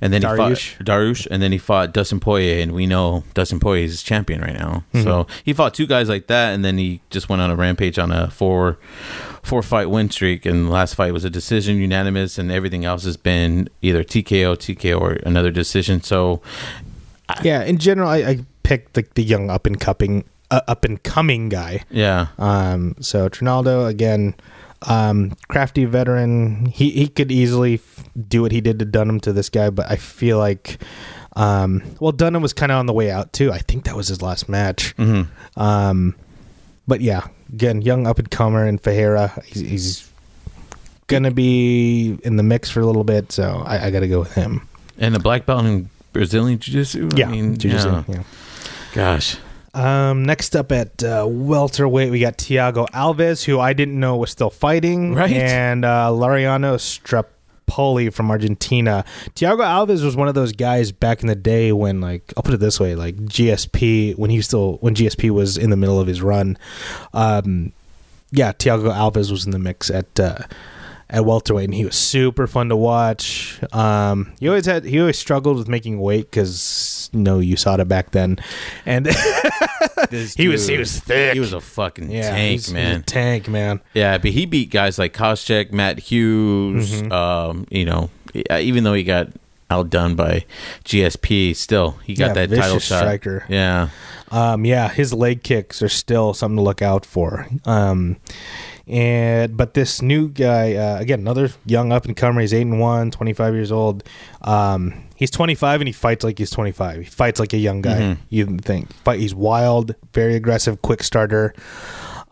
and 0.00 0.12
then 0.12 0.22
he 0.22 0.28
fought 0.28 0.52
Dariush, 0.84 1.26
and 1.30 1.42
then 1.42 1.52
he 1.52 1.58
fought 1.58 1.92
Dustin 1.92 2.20
Poirier, 2.20 2.62
and 2.62 2.72
we 2.72 2.86
know 2.86 3.24
Dustin 3.34 3.60
Poirier 3.60 3.84
is 3.84 4.02
champion 4.02 4.40
right 4.40 4.54
now. 4.54 4.84
So 4.92 5.26
he 5.44 5.52
fought 5.52 5.74
two 5.74 5.86
guys 5.86 6.08
like 6.08 6.26
that, 6.28 6.54
and 6.54 6.64
then 6.64 6.78
he 6.78 7.00
just 7.10 7.28
went 7.28 7.42
on 7.42 7.50
a 7.50 7.56
rampage 7.56 7.98
on 7.98 8.10
a 8.12 8.30
four 8.30 8.78
four 9.42 9.62
fight 9.62 9.90
win 9.90 10.10
streak, 10.10 10.46
and 10.46 10.66
the 10.66 10.70
last 10.70 10.94
fight 10.94 11.12
was 11.12 11.24
a 11.24 11.30
decision, 11.30 11.76
unanimous, 11.76 12.38
and 12.38 12.50
everything 12.50 12.84
else 12.84 13.04
has 13.04 13.16
been 13.16 13.68
either 13.82 14.02
TKO, 14.02 14.56
TKO, 14.56 15.00
or 15.00 15.12
another 15.26 15.50
decision. 15.50 16.02
So 16.02 16.40
Yeah, 17.42 17.62
in 17.62 17.78
general, 17.78 18.08
I, 18.08 18.16
I 18.18 18.38
picked 18.62 18.94
the, 18.94 19.04
the 19.14 19.22
young 19.22 19.50
up 19.50 19.66
and 19.66 19.78
cupping 19.78 20.24
uh, 20.50 20.60
up 20.68 20.84
and 20.84 21.02
coming 21.02 21.48
guy. 21.48 21.84
yeah, 21.90 22.28
Um, 22.38 22.96
so 23.00 23.28
Trinaldo 23.28 23.86
again, 23.86 24.34
um, 24.84 25.32
crafty 25.48 25.84
veteran. 25.84 26.66
He 26.66 26.90
he 26.90 27.08
could 27.08 27.30
easily 27.32 27.74
f- 27.74 28.04
do 28.28 28.42
what 28.42 28.52
he 28.52 28.60
did 28.60 28.78
to 28.78 28.84
Dunham 28.84 29.20
to 29.20 29.32
this 29.32 29.48
guy, 29.50 29.70
but 29.70 29.90
I 29.90 29.96
feel 29.96 30.38
like, 30.38 30.78
um, 31.36 31.82
well, 32.00 32.12
Dunham 32.12 32.42
was 32.42 32.52
kind 32.52 32.70
of 32.72 32.78
on 32.78 32.86
the 32.86 32.92
way 32.92 33.10
out 33.10 33.32
too. 33.32 33.52
I 33.52 33.58
think 33.58 33.84
that 33.84 33.96
was 33.96 34.08
his 34.08 34.20
last 34.22 34.48
match. 34.48 34.92
hmm 34.92 35.22
Um, 35.56 36.14
but 36.86 37.00
yeah, 37.00 37.26
again, 37.52 37.82
young 37.82 38.06
up 38.06 38.18
and 38.18 38.30
comer 38.30 38.66
in 38.66 38.78
Ferreira. 38.78 39.32
He's, 39.46 39.60
he's 39.60 40.12
gonna 41.06 41.30
be 41.30 42.18
in 42.24 42.36
the 42.36 42.42
mix 42.42 42.70
for 42.70 42.80
a 42.80 42.86
little 42.86 43.04
bit, 43.04 43.32
so 43.32 43.62
I, 43.64 43.86
I 43.86 43.90
got 43.90 44.00
to 44.00 44.08
go 44.08 44.18
with 44.20 44.34
him. 44.34 44.66
and 44.98 45.14
the 45.14 45.18
black 45.18 45.46
belt 45.46 45.64
in 45.64 45.88
Brazilian 46.12 46.58
Jiu 46.58 46.74
Jitsu. 46.74 47.08
Yeah, 47.16 47.28
I 47.28 47.30
mean, 47.32 47.56
jiu-jitsu, 47.56 47.88
yeah. 47.88 48.04
yeah. 48.08 48.22
Gosh. 48.92 49.36
Um, 49.74 50.24
next 50.24 50.54
up 50.54 50.70
at 50.72 51.02
uh, 51.02 51.26
welterweight, 51.28 52.10
we 52.10 52.20
got 52.20 52.38
Tiago 52.38 52.86
Alves, 52.86 53.44
who 53.44 53.58
I 53.58 53.72
didn't 53.72 53.98
know 53.98 54.16
was 54.16 54.30
still 54.30 54.50
fighting, 54.50 55.14
Right. 55.14 55.32
And 55.32 55.84
uh, 55.84 56.10
Laureano 56.10 56.76
Staropoli 56.78 58.12
from 58.12 58.30
Argentina. 58.30 59.04
Tiago 59.34 59.62
Alves 59.64 60.04
was 60.04 60.14
one 60.14 60.28
of 60.28 60.34
those 60.34 60.52
guys 60.52 60.92
back 60.92 61.22
in 61.22 61.26
the 61.26 61.34
day 61.34 61.72
when, 61.72 62.00
like, 62.00 62.32
I'll 62.36 62.42
put 62.44 62.54
it 62.54 62.60
this 62.60 62.78
way, 62.78 62.94
like 62.94 63.16
GSP 63.16 64.16
when 64.16 64.30
he 64.30 64.40
still 64.42 64.78
when 64.80 64.94
GSP 64.94 65.30
was 65.30 65.58
in 65.58 65.70
the 65.70 65.76
middle 65.76 65.98
of 65.98 66.06
his 66.06 66.22
run. 66.22 66.56
Um, 67.12 67.72
yeah, 68.30 68.52
Tiago 68.52 68.90
Alves 68.90 69.30
was 69.30 69.44
in 69.44 69.50
the 69.50 69.58
mix 69.58 69.90
at. 69.90 70.18
Uh, 70.20 70.38
at 71.14 71.24
welterweight, 71.24 71.64
and 71.66 71.74
he 71.74 71.84
was 71.84 71.94
super 71.94 72.46
fun 72.46 72.68
to 72.70 72.76
watch. 72.76 73.60
Um, 73.72 74.32
he 74.40 74.48
always 74.48 74.66
had 74.66 74.84
he 74.84 74.98
always 75.00 75.18
struggled 75.18 75.56
with 75.56 75.68
making 75.68 76.00
weight 76.00 76.30
because 76.30 77.08
no 77.12 77.38
USADA 77.38 77.86
back 77.86 78.10
then, 78.10 78.38
and 78.84 79.06
This 80.10 80.34
He 80.34 80.48
was- 80.48 80.66
he 80.68 80.76
was 80.76 80.98
thick. 80.98 81.34
He 81.34 81.40
was 81.40 81.52
a 81.52 81.60
fucking 81.60 82.10
Yeah, 82.10 82.30
tank, 82.30 82.50
he's- 82.50 82.64
he's 82.66 82.70
a 82.72 82.74
man. 82.74 83.02
tank, 83.04 83.48
man. 83.48 83.80
yeah, 83.94 84.18
but 84.18 84.32
he 84.32 84.44
beat 84.46 84.70
guys 84.70 84.98
like 84.98 85.14
Koscheck, 85.14 85.72
Matt 85.72 85.98
Hughes. 85.98 87.02
Mhm. 87.02 87.12
Um, 87.12 87.66
you 87.70 87.84
know, 87.84 88.10
uh, 88.50 88.58
even 88.58 88.84
though 88.84 88.94
he 88.94 89.02
got 89.04 89.28
outdone 89.70 90.14
by 90.14 90.44
GSP, 90.84 91.54
still 91.54 91.98
he 92.04 92.14
got 92.14 92.36
Yeah, 92.36 92.46
that 92.46 92.56
title 92.56 92.78
shot. 92.80 92.98
striker. 92.98 93.44
Yeah, 93.48 93.88
Um, 94.30 94.64
yeah, 94.64 94.88
his 94.88 95.12
leg 95.14 95.42
kicks 95.42 95.80
are 95.82 95.88
still 95.88 96.34
something 96.34 96.56
to 96.56 96.62
look 96.62 96.82
out 96.82 97.06
for. 97.06 97.46
Um, 97.64 98.16
and 98.86 99.56
but 99.56 99.74
this 99.74 100.02
new 100.02 100.28
guy, 100.28 100.74
uh, 100.74 100.98
again, 100.98 101.20
another 101.20 101.50
young 101.66 101.92
up 101.92 102.04
and 102.04 102.16
comer. 102.16 102.40
He's 102.40 102.52
eight 102.54 102.62
and 102.62 102.78
one, 102.80 103.10
25 103.10 103.54
years 103.54 103.72
old. 103.72 104.04
Um, 104.42 105.04
he's 105.16 105.30
25 105.30 105.80
and 105.80 105.88
he 105.88 105.92
fights 105.92 106.24
like 106.24 106.38
he's 106.38 106.50
25. 106.50 106.98
He 106.98 107.04
fights 107.04 107.40
like 107.40 107.52
a 107.52 107.58
young 107.58 107.80
guy. 107.82 107.98
Mhm. 108.00 108.18
You 108.28 108.56
think? 108.58 108.92
Fight. 109.04 109.20
He's 109.20 109.34
wild, 109.34 109.94
very 110.12 110.34
aggressive, 110.34 110.82
quick 110.82 111.02
starter. 111.02 111.54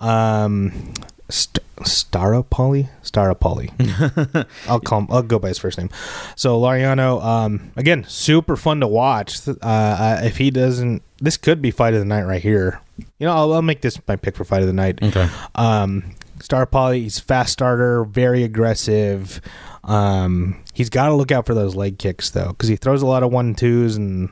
Um, 0.00 0.92
St- 1.28 1.60
Staropoli, 1.78 2.88
Staropoli. 3.02 4.46
I'll 4.68 4.80
call 4.80 5.00
him. 5.00 5.06
I'll 5.10 5.22
go 5.22 5.38
by 5.38 5.48
his 5.48 5.58
first 5.58 5.78
name. 5.78 5.88
So 6.36 6.60
Laureano, 6.60 7.24
um, 7.24 7.72
again, 7.76 8.04
super 8.06 8.56
fun 8.56 8.80
to 8.80 8.86
watch. 8.86 9.48
Uh, 9.48 9.54
uh, 9.62 10.20
if 10.22 10.36
he 10.36 10.50
doesn't, 10.50 11.02
this 11.20 11.36
could 11.38 11.62
be 11.62 11.70
fight 11.70 11.94
of 11.94 12.00
the 12.00 12.04
night 12.04 12.24
right 12.24 12.42
here. 12.42 12.80
You 13.18 13.26
know, 13.26 13.32
I'll, 13.34 13.52
I'll 13.54 13.62
make 13.62 13.80
this 13.80 13.98
my 14.06 14.16
pick 14.16 14.36
for 14.36 14.44
fight 14.44 14.60
of 14.60 14.66
the 14.66 14.72
night. 14.74 14.98
okay. 15.02 15.28
Um, 15.54 16.14
Staropoli, 16.42 17.02
he's 17.02 17.18
fast 17.18 17.52
starter, 17.52 18.04
very 18.04 18.42
aggressive. 18.42 19.40
Um, 19.84 20.62
he's 20.74 20.90
got 20.90 21.06
to 21.06 21.14
look 21.14 21.30
out 21.32 21.46
for 21.46 21.54
those 21.54 21.74
leg 21.74 21.98
kicks 21.98 22.30
though, 22.30 22.48
because 22.48 22.68
he 22.68 22.76
throws 22.76 23.02
a 23.02 23.06
lot 23.06 23.22
of 23.22 23.32
one 23.32 23.54
twos, 23.54 23.96
and 23.96 24.28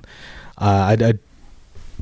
uh, 0.59 0.97
I, 0.99 1.05
I, 1.05 1.13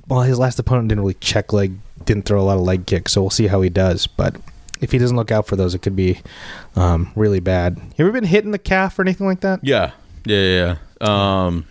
well, 0.09 0.23
his 0.23 0.39
last 0.39 0.59
opponent 0.59 0.89
didn't 0.89 1.03
really 1.03 1.15
check 1.15 1.53
leg, 1.53 1.79
didn't 2.05 2.25
throw 2.25 2.41
a 2.41 2.43
lot 2.43 2.57
of 2.57 2.63
leg 2.63 2.87
kicks, 2.87 3.13
so 3.13 3.21
we'll 3.21 3.31
see 3.31 3.47
how 3.47 3.61
he 3.61 3.69
does. 3.69 4.07
But 4.07 4.37
if 4.81 4.93
he 4.93 4.99
doesn't 4.99 5.17
look 5.17 5.31
out 5.31 5.47
for 5.47 5.57
those, 5.57 5.75
it 5.75 5.83
could 5.83 5.97
be 5.97 6.21
um, 6.77 7.13
really 7.15 7.41
bad. 7.41 7.79
You 7.97 8.05
ever 8.05 8.13
been 8.13 8.25
hit 8.25 8.45
in 8.45 8.51
the 8.51 8.59
calf 8.59 8.99
or 8.99 9.03
anything 9.03 9.27
like 9.27 9.41
that? 9.41 9.61
Yeah, 9.63 9.93
yeah, 10.25 10.43
yeah. 10.43 10.77
yeah. 11.01 11.47
Um, 11.47 11.67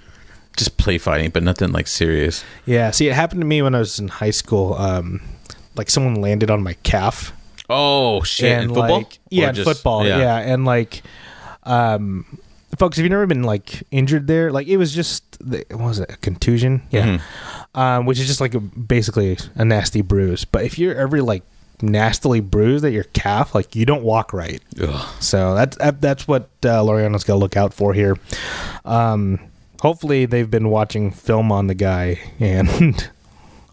just 0.56 0.78
play 0.78 0.98
fighting, 0.98 1.30
but 1.30 1.44
nothing 1.44 1.72
like 1.72 1.88
serious. 1.88 2.44
Yeah. 2.66 2.92
See, 2.92 3.08
it 3.08 3.14
happened 3.14 3.42
to 3.42 3.48
me 3.48 3.62
when 3.62 3.76
I 3.76 3.80
was 3.80 4.00
in 4.00 4.08
high 4.08 4.32
school. 4.32 4.74
Um, 4.74 5.22
like 5.76 5.90
someone 5.90 6.16
landed 6.16 6.50
on 6.50 6.64
my 6.64 6.74
calf. 6.84 7.32
Oh 7.70 8.24
shit! 8.24 8.52
and 8.52 8.64
in 8.64 8.68
football? 8.70 8.98
like 9.00 9.20
yeah, 9.30 9.50
in 9.50 9.56
just- 9.56 9.68
football, 9.68 10.06
yeah. 10.06 10.38
and 10.38 10.64
like, 10.66 11.04
um, 11.64 12.26
folks, 12.78 12.98
have 12.98 13.04
you 13.04 13.10
never 13.10 13.26
been 13.28 13.44
like 13.44 13.84
injured 13.92 14.28
there? 14.28 14.52
Like 14.52 14.68
it 14.68 14.78
was 14.78 14.94
just 14.94 15.24
the, 15.40 15.66
what 15.72 15.80
was 15.88 16.00
it 16.00 16.12
a 16.12 16.18
contusion? 16.18 16.82
Yeah, 16.92 17.18
Mhm. 17.76 17.80
um, 17.80 18.06
which 18.06 18.20
is 18.20 18.28
just 18.28 18.40
like 18.42 18.54
a, 18.54 18.60
basically 18.60 19.38
a 19.56 19.66
nasty 19.66 20.02
bruise. 20.02 20.46
But 20.46 20.64
if 20.64 20.80
you're 20.80 20.96
ever 20.96 21.22
like 21.22 21.44
nastily 21.82 22.40
bruised 22.40 22.84
at 22.86 22.92
your 22.94 23.04
calf, 23.06 23.54
like 23.54 23.76
you 23.76 23.86
don't 23.86 24.02
walk 24.04 24.34
right. 24.34 24.62
Ugh. 24.82 25.08
So 25.20 25.54
that's 25.54 25.78
that- 25.78 26.02
that's 26.02 26.28
what 26.28 26.44
uh, 26.64 26.82
Laureano's 26.82 27.24
got 27.24 27.34
to 27.34 27.40
look 27.40 27.58
out 27.58 27.74
for 27.74 27.94
here. 27.94 28.16
Um, 28.86 29.40
hopefully, 29.82 30.26
they've 30.26 30.50
been 30.50 30.70
watching 30.70 31.12
film 31.12 31.52
on 31.52 31.68
the 31.68 31.76
guy 31.76 32.20
and 32.40 33.10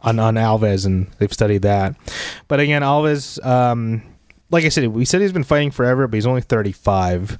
on 0.05 0.19
on 0.19 0.35
Alves, 0.37 0.87
and 0.87 1.07
they've 1.19 1.33
studied 1.33 1.63
that. 1.63 1.97
But 2.49 2.61
again, 2.61 2.83
Alves, 2.83 3.45
um, 3.45 4.03
like 4.51 4.65
I 4.65 4.69
said, 4.69 4.87
we 4.89 5.05
said 5.05 5.21
he's 5.21 5.33
been 5.33 5.43
fighting 5.45 5.71
forever, 5.71 6.07
but 6.07 6.15
he's 6.17 6.27
only 6.27 6.43
thirty 6.43 6.73
five. 6.73 7.39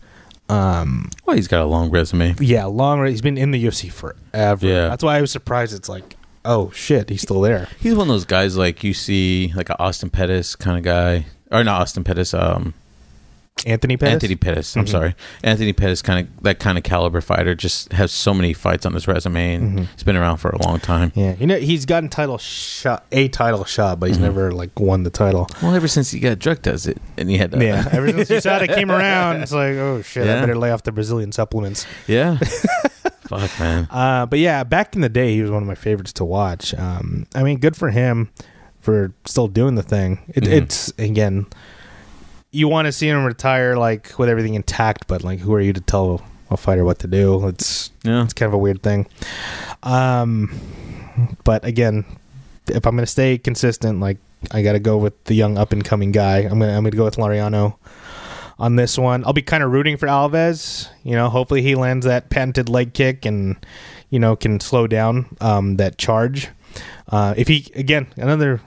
Um, 0.49 1.09
Well, 1.25 1.37
he's 1.37 1.49
got 1.49 1.63
a 1.63 1.67
long 1.67 1.91
resume. 1.91 2.35
yeah, 2.39 2.65
long. 2.67 3.05
He's 3.07 3.23
been 3.23 3.39
in 3.39 3.51
the 3.51 3.65
UFC 3.65 3.91
forever. 3.91 4.67
Yeah. 4.67 4.89
that's 4.89 5.03
why 5.03 5.17
I 5.17 5.21
was 5.21 5.31
surprised. 5.31 5.73
It's 5.75 5.89
like, 5.89 6.17
oh 6.45 6.71
shit, 6.73 7.09
he's 7.09 7.23
still 7.23 7.41
there. 7.41 7.69
He's 7.81 7.95
one 7.95 8.09
of 8.09 8.15
those 8.15 8.27
guys 8.27 8.57
like 8.57 8.85
you 8.85 8.93
see, 8.93 9.53
like 9.57 9.71
an 9.71 9.77
Austin 9.79 10.11
Pettis 10.11 10.55
kind 10.57 10.77
of 10.77 10.85
guy, 10.85 11.27
or 11.51 11.65
not 11.65 11.81
Austin 11.81 12.05
Pettis. 12.05 12.35
Um, 12.35 12.75
Anthony 13.67 13.97
Pettis. 13.97 14.13
Anthony 14.15 14.35
Pettis. 14.37 14.77
I'm 14.77 14.87
sorry, 14.87 15.15
Anthony 15.43 15.73
Pettis. 15.73 16.03
Kind 16.03 16.27
of 16.29 16.43
that 16.43 16.59
kind 16.59 16.77
of 16.77 16.85
caliber 16.85 17.21
fighter. 17.23 17.55
Just 17.55 17.93
has 17.93 18.13
so 18.13 18.35
many 18.35 18.53
fights 18.53 18.85
on 18.85 18.93
his 18.93 19.07
resume, 19.09 19.55
and 19.55 19.81
he's 19.89 20.03
been 20.03 20.17
around 20.17 20.37
for 20.39 20.51
a 20.51 20.63
long 20.67 20.81
time. 20.81 21.13
Yeah, 21.15 21.35
you 21.39 21.47
know 21.47 21.57
he's 21.57 21.87
gotten 21.87 22.11
title 22.11 22.37
shot, 22.37 23.07
a 23.13 23.29
title 23.29 23.65
shot, 23.65 24.01
but 24.01 24.09
he's 24.11 24.17
Mm-hmm. 24.17 24.25
never 24.27 24.53
like 24.53 24.79
won 24.79 25.05
the 25.05 25.11
title. 25.11 25.47
Well, 25.63 25.75
ever 25.75 25.89
since 25.89 26.11
he 26.11 26.21
got 26.21 26.39
drug 26.41 26.61
does 26.63 26.87
it, 26.87 26.99
and 27.17 27.31
he 27.31 27.39
had 27.39 27.53
to, 27.53 27.65
Yeah, 27.65 27.89
ever 27.93 28.09
since 28.25 28.45
he 28.45 28.51
it 28.51 28.75
came 28.75 28.91
around, 28.91 29.41
it's 29.43 29.53
like, 29.53 29.77
oh 29.77 30.03
shit, 30.03 30.25
I 30.29 30.41
better 30.41 30.57
lay 30.59 30.71
off 30.71 30.83
the 30.83 30.93
Brazilian 30.93 31.33
supplements. 31.33 31.87
yeah. 32.07 32.37
Fuck 33.29 33.59
man. 33.59 33.89
Uh, 33.91 34.27
but 34.27 34.39
yeah, 34.41 34.65
back 34.65 34.95
in 34.95 35.01
the 35.01 35.09
day, 35.09 35.33
he 35.35 35.41
was 35.41 35.51
one 35.51 35.63
of 35.63 35.67
my 35.67 35.75
favorites 35.75 36.13
to 36.15 36.25
watch. 36.27 36.75
Um, 36.75 37.27
I 37.35 37.43
mean, 37.43 37.59
good 37.59 37.75
for 37.77 37.89
him 37.91 38.31
for 38.81 39.15
still 39.25 39.49
doing 39.49 39.77
the 39.77 39.83
thing. 39.83 40.19
It, 40.29 40.45
Mhm. 40.45 40.49
It's 40.53 40.93
again, 40.99 41.47
you 42.55 42.69
want 42.69 42.87
to 42.87 42.93
see 42.93 43.09
him 43.09 43.25
retire 43.25 43.77
like 43.77 44.19
with 44.19 44.29
everything 44.29 44.55
intact, 44.55 45.07
but 45.07 45.23
like, 45.25 45.41
who 45.41 45.53
are 45.55 45.61
you 45.61 45.73
to 45.73 45.81
tell 45.81 46.23
a 46.51 46.57
fighter 46.57 46.85
what 46.85 46.99
to 47.01 47.07
do? 47.09 47.49
It's 47.49 47.91
Yeah. 48.03 48.23
it's 48.25 48.33
kind 48.33 48.49
of 48.49 48.55
a 48.55 48.59
weird 48.59 48.83
thing. 48.83 49.07
Um, 49.83 50.59
but 51.45 51.65
again, 51.65 52.05
if 52.69 52.87
I'm 52.87 52.97
gonna 52.97 53.07
stay 53.07 53.39
consistent, 53.39 54.01
like 54.01 54.19
I 54.53 54.63
got 54.63 54.73
to 54.73 54.79
go 54.79 54.97
with 54.99 55.23
the 55.25 55.35
young 55.35 55.57
up 55.59 55.73
and 55.73 55.85
coming 55.85 56.13
guy. 56.13 56.39
I'm 56.39 56.59
gonna 56.59 56.77
I'm 56.77 56.85
gonna 56.85 56.91
go 56.97 57.05
with 57.05 57.17
Laureano 57.17 57.77
on 58.59 58.77
this 58.77 58.99
one. 58.99 59.25
I'll 59.25 59.33
be 59.33 59.43
kind 59.43 59.63
of 59.63 59.73
rooting 59.73 59.97
for 59.97 60.07
Alves. 60.07 60.89
You 61.03 61.13
know, 61.17 61.29
hopefully 61.31 61.63
he 61.63 61.75
lands 61.75 62.07
that 62.07 62.31
patented 62.31 62.69
leg 62.69 62.93
kick 62.95 63.25
and 63.27 63.57
you 64.11 64.19
know 64.19 64.37
can 64.37 64.61
slow 64.61 64.87
down 64.87 65.37
um, 65.41 65.77
that 65.77 65.99
charge. 65.99 66.49
Uh, 67.09 67.35
if 67.37 67.49
he 67.49 67.71
again 67.75 68.07
another 68.17 68.61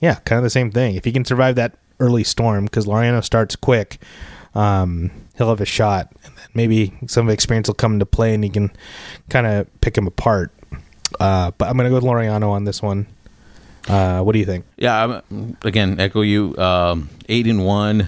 yeah 0.00 0.14
kind 0.24 0.38
of 0.38 0.44
the 0.44 0.50
same 0.50 0.70
thing. 0.70 0.94
If 0.94 1.04
he 1.04 1.12
can 1.12 1.24
survive 1.24 1.54
that 1.56 1.74
early 2.00 2.24
storm 2.24 2.64
because 2.64 2.86
Laureano 2.86 3.22
starts 3.24 3.56
quick. 3.56 3.98
Um, 4.54 5.10
he'll 5.36 5.50
have 5.50 5.60
a 5.60 5.64
shot, 5.66 6.10
and 6.24 6.36
then 6.36 6.44
maybe 6.54 6.92
some 7.06 7.22
of 7.22 7.28
the 7.28 7.34
experience 7.34 7.68
will 7.68 7.74
come 7.74 7.94
into 7.94 8.06
play, 8.06 8.34
and 8.34 8.42
he 8.42 8.50
can 8.50 8.70
kind 9.30 9.46
of 9.46 9.80
pick 9.80 9.96
him 9.96 10.06
apart. 10.06 10.52
Uh, 11.20 11.50
but 11.58 11.68
I'm 11.68 11.76
gonna 11.76 11.88
go 11.90 11.96
with 11.96 12.04
Laureano 12.04 12.50
on 12.50 12.64
this 12.64 12.82
one. 12.82 13.06
Uh, 13.88 14.20
what 14.22 14.32
do 14.32 14.38
you 14.38 14.44
think? 14.44 14.64
Yeah, 14.76 15.22
I'm, 15.30 15.56
again, 15.62 15.98
echo 16.00 16.20
you. 16.22 16.56
Um, 16.58 17.08
eight 17.28 17.46
and 17.46 17.64
one, 17.64 18.02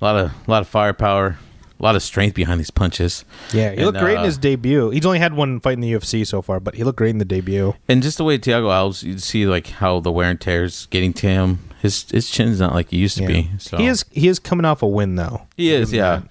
a 0.00 0.04
lot 0.04 0.16
of 0.16 0.30
a 0.46 0.50
lot 0.50 0.62
of 0.62 0.68
firepower, 0.68 1.38
a 1.78 1.82
lot 1.82 1.94
of 1.94 2.02
strength 2.02 2.34
behind 2.34 2.58
these 2.58 2.70
punches, 2.70 3.24
Yeah, 3.52 3.70
he 3.70 3.76
And, 3.76 3.86
looked 3.86 3.98
great 3.98 4.14
in 4.14 4.18
uh, 4.20 4.24
his 4.24 4.38
debut. 4.38 4.90
He's 4.90 5.06
only 5.06 5.18
had 5.20 5.34
one 5.34 5.60
fight 5.60 5.74
in 5.74 5.80
the 5.80 5.92
UFC 5.92 6.26
so 6.26 6.42
far, 6.42 6.58
but 6.60 6.74
he 6.74 6.82
looked 6.84 6.98
great 6.98 7.10
in 7.10 7.18
the 7.18 7.24
debut. 7.24 7.74
and 7.88 8.02
just 8.02 8.16
the 8.18 8.24
way 8.24 8.38
Tiago 8.38 8.68
Alves, 8.70 9.02
you 9.04 9.18
see 9.18 9.46
like 9.46 9.68
how 9.68 10.00
the 10.00 10.10
wear 10.10 10.30
and 10.30 10.40
tear's 10.40 10.86
getting 10.86 11.12
to 11.14 11.28
him. 11.28 11.58
His 11.82 12.06
his 12.10 12.30
chin's 12.30 12.60
not 12.60 12.72
like 12.74 12.92
it 12.92 12.96
used 12.96 13.16
to 13.18 13.22
Yeah. 13.24 13.28
be. 13.28 13.50
So 13.58 13.76
He 13.76 13.86
is 13.86 14.04
he 14.12 14.28
is 14.28 14.38
coming 14.38 14.64
off 14.64 14.82
a 14.82 14.86
win 14.86 15.16
though. 15.16 15.42
he 15.56 15.70
is, 15.72 15.92
yeah. 15.92 16.20
that. 16.20 16.22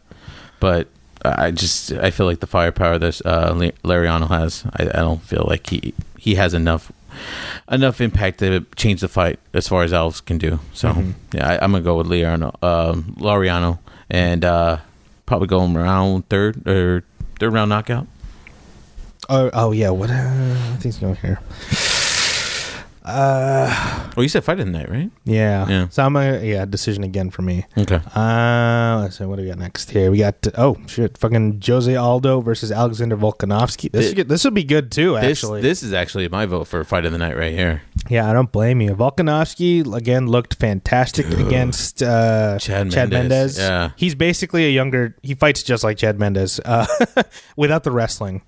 But 0.60 0.88
I 1.24 1.52
just 1.52 1.92
I 1.92 2.10
feel 2.10 2.26
like 2.26 2.40
the 2.40 2.48
firepower 2.48 2.98
that 2.98 3.22
uh, 3.26 3.54
Laureano 3.84 4.28
has, 4.30 4.64
I, 4.74 4.84
I 4.84 5.02
don't 5.02 5.22
feel 5.22 5.46
like 5.48 5.70
he 5.70 5.94
he 6.18 6.36
has 6.36 6.54
enough 6.54 6.92
enough 7.70 8.00
impact 8.00 8.40
to 8.40 8.66
change 8.76 9.02
the 9.02 9.08
fight 9.10 9.40
as 9.54 9.68
far 9.68 9.84
as 9.84 9.92
Alves 9.92 10.24
can 10.26 10.38
do. 10.38 10.60
So 10.74 10.90
Mhm. 10.94 11.14
yeah, 11.34 11.50
I, 11.50 11.64
I'm 11.64 11.72
gonna 11.74 11.84
go 11.84 11.98
with 11.98 12.08
Laureano, 12.08 12.56
um, 12.64 13.16
Laureano, 13.20 13.80
and 14.10 14.46
uh, 14.46 14.78
probably 15.26 15.48
go 15.48 15.62
him 15.66 15.76
around 15.78 16.30
third 16.30 16.66
or 16.68 17.04
third 17.40 17.52
round 17.54 17.70
knockout. 17.70 18.08
Oh, 19.30 19.50
oh 19.54 19.72
yeah. 19.74 19.90
What? 19.92 20.10
Uh, 20.10 20.14
I 20.16 20.70
think 20.72 20.84
he's 20.84 20.98
going 20.98 21.16
here. 21.16 21.40
Uh, 23.04 24.08
Oh, 24.18 24.22
you 24.22 24.28
said 24.28 24.44
fight 24.44 24.60
of 24.60 24.66
the 24.66 24.72
night, 24.72 24.90
right? 24.90 25.10
yeah. 25.24 25.68
Yeah. 25.70 25.88
So 25.90 26.04
I'm 26.04 26.16
a 26.18 26.44
yeah 26.44 26.66
decision 26.66 27.04
again 27.04 27.30
for 27.30 27.42
me. 27.42 27.66
Okay. 27.78 28.00
Uh, 28.14 29.00
let's 29.02 29.18
see 29.18 29.24
what 29.26 29.38
do 29.38 29.44
we 29.44 29.48
got 29.50 29.58
next 29.58 29.90
here. 29.90 30.12
We 30.12 30.18
got 30.20 30.36
oh 30.58 30.78
shit, 30.88 31.18
fucking 31.18 31.62
Jose 31.66 31.96
Aldo 31.96 32.42
versus 32.42 32.72
Alexander 32.72 33.16
Volkanovski. 33.18 33.90
This 33.92 34.02
Thi- 34.04 34.08
is 34.08 34.14
good. 34.14 34.30
this 34.30 34.44
would 34.44 34.54
be 34.54 34.64
good 34.66 34.92
too. 34.92 35.14
This 35.16 35.40
Actually, 35.44 35.62
this 35.62 35.82
is 35.82 35.94
actually 35.94 36.28
my 36.28 36.46
vote 36.46 36.66
for 36.68 36.84
fight 36.84 37.06
of 37.06 37.12
the 37.14 37.18
night 37.18 37.38
right 37.38 37.54
here. 37.54 37.82
yeah, 38.10 38.30
I 38.30 38.34
don't 38.34 38.52
blame 38.52 38.82
you. 38.82 38.94
Volkanovski 38.96 39.92
again 39.96 40.28
looked 40.28 40.56
fantastic 40.56 41.26
against 41.28 42.04
uh, 42.04 42.60
Chad 42.60 42.92
Chad 42.92 43.10
Mendes, 43.12 43.30
Mendez. 43.30 43.58
yeah. 43.60 43.92
he's 43.96 44.14
basically 44.16 44.66
a 44.66 44.70
younger. 44.72 45.16
He 45.24 45.34
fights 45.36 45.64
just 45.64 45.84
like 45.84 45.98
Chad 45.98 46.20
Mendez, 46.20 46.60
uh, 46.66 46.86
without 47.56 47.84
the 47.84 47.92
wrestling. 47.92 48.42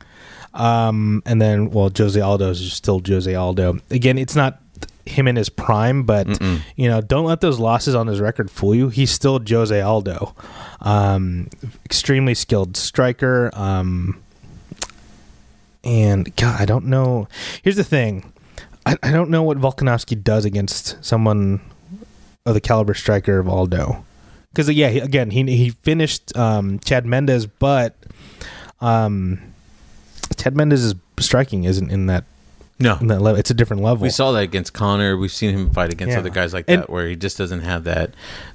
Um, 0.54 1.24
and 1.26 1.42
then 1.42 1.72
well, 1.72 1.92
Jose 1.96 2.20
Aldo 2.20 2.52
is 2.52 2.74
still 2.74 3.02
Jose 3.06 3.34
Aldo. 3.34 3.80
Again, 3.90 4.18
it's 4.18 4.36
not 4.36 4.60
him 5.06 5.28
in 5.28 5.36
his 5.36 5.50
prime, 5.50 6.04
but 6.04 6.28
Mm-mm. 6.28 6.62
you 6.76 6.88
know, 6.88 7.02
don't 7.02 7.26
let 7.26 7.42
those 7.42 7.60
losses 7.60 7.96
on 7.96 8.08
his 8.08 8.20
record 8.20 8.50
fool 8.50 8.76
you. 8.76 8.90
He's 8.90 9.12
still 9.12 9.40
Jose 9.48 9.80
Aldo. 9.80 10.36
Um, 10.82 11.50
extremely 11.86 12.34
skilled 12.34 12.78
striker. 12.78 13.50
Um, 13.54 14.22
and 15.84 16.34
God, 16.36 16.62
I 16.62 16.66
don't 16.66 16.86
know. 16.86 17.28
Here's 17.62 17.76
the 17.76 17.84
thing. 17.84 18.32
I, 18.86 18.98
I 19.04 19.12
don't 19.12 19.30
know 19.30 19.44
what 19.44 19.58
Volkanovski 19.58 20.22
does 20.22 20.46
against 20.46 21.04
someone 21.04 21.62
of 22.46 22.54
the 22.54 22.62
caliber 22.62 22.94
striker 22.94 23.40
of 23.40 23.48
Aldo. 23.48 24.06
Because 24.52 24.70
yeah, 24.70 24.90
he, 24.90 25.00
again, 25.00 25.32
he 25.32 25.44
he 25.44 25.70
finished 25.72 26.36
um, 26.38 26.80
Chad 26.80 27.06
Mendez, 27.06 27.48
but 27.48 27.96
um, 28.82 29.53
Chad 30.36 30.56
Mendez's 30.56 30.96
striking 31.20 31.64
isn't 31.66 31.90
in 31.92 32.08
that 32.08 32.24
No, 32.80 32.98
in 33.00 33.08
that 33.08 33.22
level. 33.22 33.40
It's 33.40 33.52
a 33.52 33.54
different 33.54 33.82
level. 33.84 34.02
We 34.04 34.10
saw 34.10 34.32
that 34.34 34.44
against 34.44 34.74
Conor. 34.74 35.16
We've 35.18 35.32
seen 35.32 35.54
him 35.54 35.70
fight 35.70 35.92
against 35.94 36.14
Yeah. 36.14 36.20
other 36.20 36.30
guys 36.30 36.54
like 36.54 36.66
And- 36.68 36.82
that, 36.84 36.90
where 36.90 37.08
he 37.08 37.16
just 37.16 37.38
doesn't 37.38 37.62
have 37.62 37.84
that. 37.86 38.12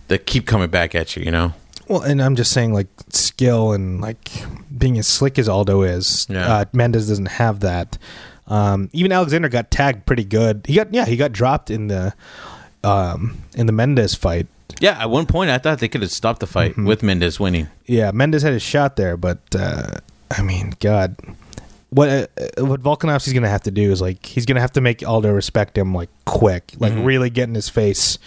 That 0.09 0.27
keep 0.27 0.47
coming 0.47 0.69
back 0.71 0.95
at 0.95 1.17
you, 1.17 1.25
you 1.25 1.31
know. 1.31 1.53
Well, 1.87 2.03
and 2.03 2.21
I'm 2.21 2.37
just 2.37 2.53
saying, 2.53 2.75
like 2.75 2.89
skill 3.11 3.73
and 3.73 4.01
like 4.01 4.31
being 4.77 4.99
as 4.99 5.07
slick 5.07 5.39
as 5.39 5.49
Aldo 5.49 5.83
is, 5.83 6.27
Yeah. 6.29 6.47
uh, 6.47 6.65
Mendez 6.75 7.09
doesn't 7.09 7.27
have 7.27 7.61
that. 7.61 7.97
Um, 8.47 8.91
even 8.93 9.13
Alexander 9.13 9.49
got 9.49 9.71
tagged 9.71 10.05
pretty 10.07 10.25
good. 10.25 10.65
He 10.67 10.75
got 10.75 10.93
yeah, 10.93 11.05
he 11.07 11.17
got 11.17 11.33
dropped 11.33 11.71
in 11.71 11.89
the 11.89 12.13
um, 12.85 13.39
in 13.55 13.67
the 13.67 13.73
Mendez 13.73 14.15
fight. 14.15 14.47
Yeah, 14.81 15.01
at 15.01 15.11
one 15.11 15.27
point 15.27 15.51
I 15.51 15.59
thought 15.59 15.79
they 15.81 15.89
could 15.89 16.03
have 16.03 16.11
stopped 16.11 16.41
the 16.41 16.47
fight 16.47 16.73
Mm-hmm. 16.73 16.87
with 16.87 17.03
Mendez 17.03 17.41
winning. 17.41 17.69
Yeah, 17.87 18.11
Mendez 18.13 18.43
had 18.43 18.53
a 18.53 18.61
shot 18.61 18.97
there, 18.97 19.17
but 19.17 19.39
uh, 19.55 19.99
I 20.31 20.43
mean, 20.43 20.75
God, 20.81 21.17
what 21.91 22.09
uh, 22.09 22.27
what 22.67 22.83
Volkanovski's 22.83 23.33
gonna 23.33 23.49
have 23.49 23.63
to 23.63 23.71
do 23.71 23.91
is 23.93 24.01
like 24.01 24.25
he's 24.27 24.45
gonna 24.47 24.61
have 24.61 24.73
to 24.73 24.81
make 24.81 25.07
Aldo 25.07 25.31
respect 25.33 25.77
him 25.79 25.95
like 25.95 26.11
quick, 26.27 26.73
like 26.79 26.93
Mhm. 26.93 27.05
really 27.07 27.31
get 27.31 27.49
in 27.49 27.55
his 27.55 27.69
face. 27.69 28.19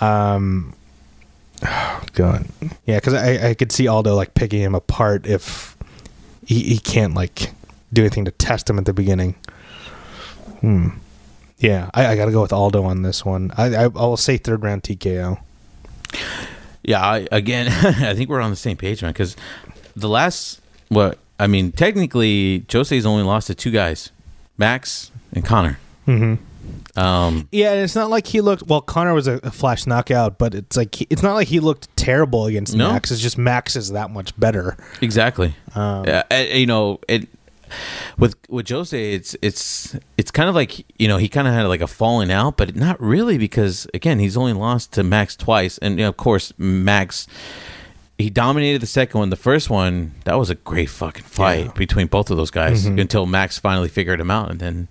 Um, 0.00 0.74
oh 1.66 2.02
God, 2.14 2.46
yeah, 2.86 2.96
because 2.96 3.14
I 3.14 3.50
I 3.50 3.54
could 3.54 3.70
see 3.72 3.86
Aldo 3.86 4.14
like 4.14 4.34
picking 4.34 4.62
him 4.62 4.74
apart 4.74 5.26
if 5.26 5.76
he 6.46 6.62
he 6.62 6.78
can't 6.78 7.14
like 7.14 7.52
do 7.92 8.02
anything 8.02 8.24
to 8.24 8.30
test 8.30 8.70
him 8.70 8.78
at 8.78 8.84
the 8.86 8.92
beginning. 8.94 9.34
Hmm. 10.60 10.88
Yeah, 11.58 11.90
I, 11.92 12.06
I 12.06 12.16
got 12.16 12.24
to 12.26 12.32
go 12.32 12.40
with 12.40 12.52
Aldo 12.54 12.84
on 12.84 13.02
this 13.02 13.24
one. 13.24 13.52
I, 13.56 13.66
I 13.74 13.82
I 13.82 13.86
will 13.88 14.16
say 14.16 14.38
third 14.38 14.62
round 14.62 14.82
TKO. 14.82 15.38
Yeah, 16.82 17.04
I, 17.04 17.28
again, 17.30 17.68
I 18.02 18.14
think 18.14 18.30
we're 18.30 18.40
on 18.40 18.48
the 18.50 18.56
same 18.56 18.78
page, 18.78 19.02
man. 19.02 19.12
Because 19.12 19.36
the 19.94 20.08
last, 20.08 20.60
what 20.88 21.18
I 21.40 21.46
mean, 21.46 21.72
technically, 21.72 22.64
Jose's 22.70 23.06
only 23.06 23.22
lost 23.22 23.46
to 23.46 23.54
two 23.54 23.70
guys, 23.70 24.10
Max 24.58 25.10
and 25.32 25.44
Conor. 25.44 25.78
Mm-hmm. 26.06 26.98
Um, 26.98 27.48
Yeah, 27.50 27.72
and 27.72 27.80
it's 27.82 27.94
not 27.94 28.10
like 28.10 28.26
he 28.26 28.40
looked. 28.42 28.64
Well, 28.64 28.82
Conor 28.82 29.14
was 29.14 29.26
a, 29.26 29.40
a 29.42 29.50
flash 29.50 29.86
knockout, 29.86 30.38
but 30.38 30.54
it's 30.54 30.76
like 30.76 30.94
he, 30.94 31.06
it's 31.08 31.22
not 31.22 31.34
like 31.34 31.48
he 31.48 31.58
looked 31.58 31.94
terrible 31.96 32.44
against 32.46 32.74
No. 32.74 32.92
Max. 32.92 33.10
It's 33.10 33.22
just 33.22 33.38
Max 33.38 33.74
is 33.74 33.92
that 33.92 34.10
much 34.10 34.38
better. 34.38 34.76
exactly. 35.00 35.54
Um, 35.74 36.04
Yeah, 36.04 36.42
you 36.42 36.66
know, 36.66 37.00
it 37.08 37.26
with 38.18 38.36
with 38.48 38.68
Jose, 38.68 39.12
it's 39.14 39.34
it's 39.40 39.96
it's 40.18 40.30
kind 40.30 40.48
of 40.48 40.54
like 40.54 40.84
you 41.00 41.08
know 41.08 41.16
he 41.16 41.28
kind 41.28 41.48
of 41.48 41.54
had 41.54 41.64
like 41.66 41.80
a 41.80 41.86
falling 41.86 42.30
out, 42.30 42.56
but 42.58 42.76
not 42.76 43.00
really 43.00 43.38
because 43.38 43.86
again 43.94 44.18
he's 44.18 44.36
only 44.36 44.52
lost 44.52 44.92
to 44.92 45.02
Max 45.02 45.36
twice, 45.36 45.78
and 45.78 45.98
you 45.98 46.04
know, 46.04 46.10
of 46.10 46.16
course 46.16 46.52
Max 46.58 47.26
he 48.20 48.30
dominated 48.30 48.80
the 48.82 48.86
second 48.86 49.18
one. 49.18 49.30
The 49.30 49.36
first 49.36 49.70
one 49.70 50.12
that 50.24 50.38
was 50.38 50.50
a 50.50 50.54
great 50.54 50.90
fucking 50.90 51.24
fight 51.24 51.66
Yeah. 51.66 51.72
between 51.72 52.06
both 52.06 52.30
of 52.30 52.36
those 52.36 52.50
guys 52.50 52.86
Mhm. 52.86 53.00
until 53.00 53.26
Max 53.26 53.58
finally 53.58 53.88
figured 53.88 54.20
him 54.20 54.30
out, 54.30 54.50
and 54.50 54.60
then 54.60 54.88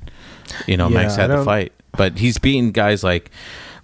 you 0.67 0.77
know 0.77 0.89
Max 0.89 1.17
Yeah, 1.17 1.25
I 1.25 1.27
had 1.29 1.39
the 1.39 1.43
fight. 1.45 1.71
But 1.97 2.19
he's 2.19 2.37
beaten 2.37 2.71
guys 2.71 3.03
like 3.03 3.31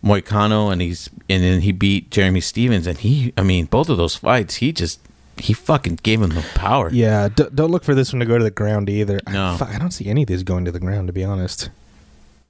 Moicano, 0.04 0.72
and 0.72 0.82
he's 0.82 1.10
and 1.30 1.44
then 1.44 1.62
he 1.62 1.72
beat 1.72 2.12
Jeremy 2.12 2.42
Stephens, 2.42 2.88
and 2.88 2.98
he 3.00 3.34
I 3.38 3.42
mean 3.44 3.66
both 3.66 3.90
of 3.90 3.98
those 3.98 4.16
fights 4.16 4.56
he 4.56 4.72
just 4.72 5.00
he 5.38 5.52
fucking 5.54 6.00
gave 6.04 6.22
him 6.22 6.30
the 6.30 6.46
power. 6.54 6.90
Yeah, 6.94 7.28
d- 7.36 7.48
don't 7.54 7.70
look 7.72 7.84
for 7.84 7.94
this 7.96 8.14
one 8.14 8.22
to 8.22 8.26
go 8.26 8.38
to 8.38 8.44
the 8.44 8.52
ground 8.52 8.90
either. 8.90 9.20
No. 9.30 9.54
I, 9.54 9.58
fuck, 9.58 9.70
I 9.70 9.78
don't 9.78 9.92
see 9.92 10.06
any 10.08 10.22
of 10.22 10.28
these 10.28 10.44
going 10.44 10.64
to 10.66 10.72
the 10.72 10.80
ground, 10.80 11.08
to 11.08 11.14
be 11.14 11.24
honest. 11.26 11.70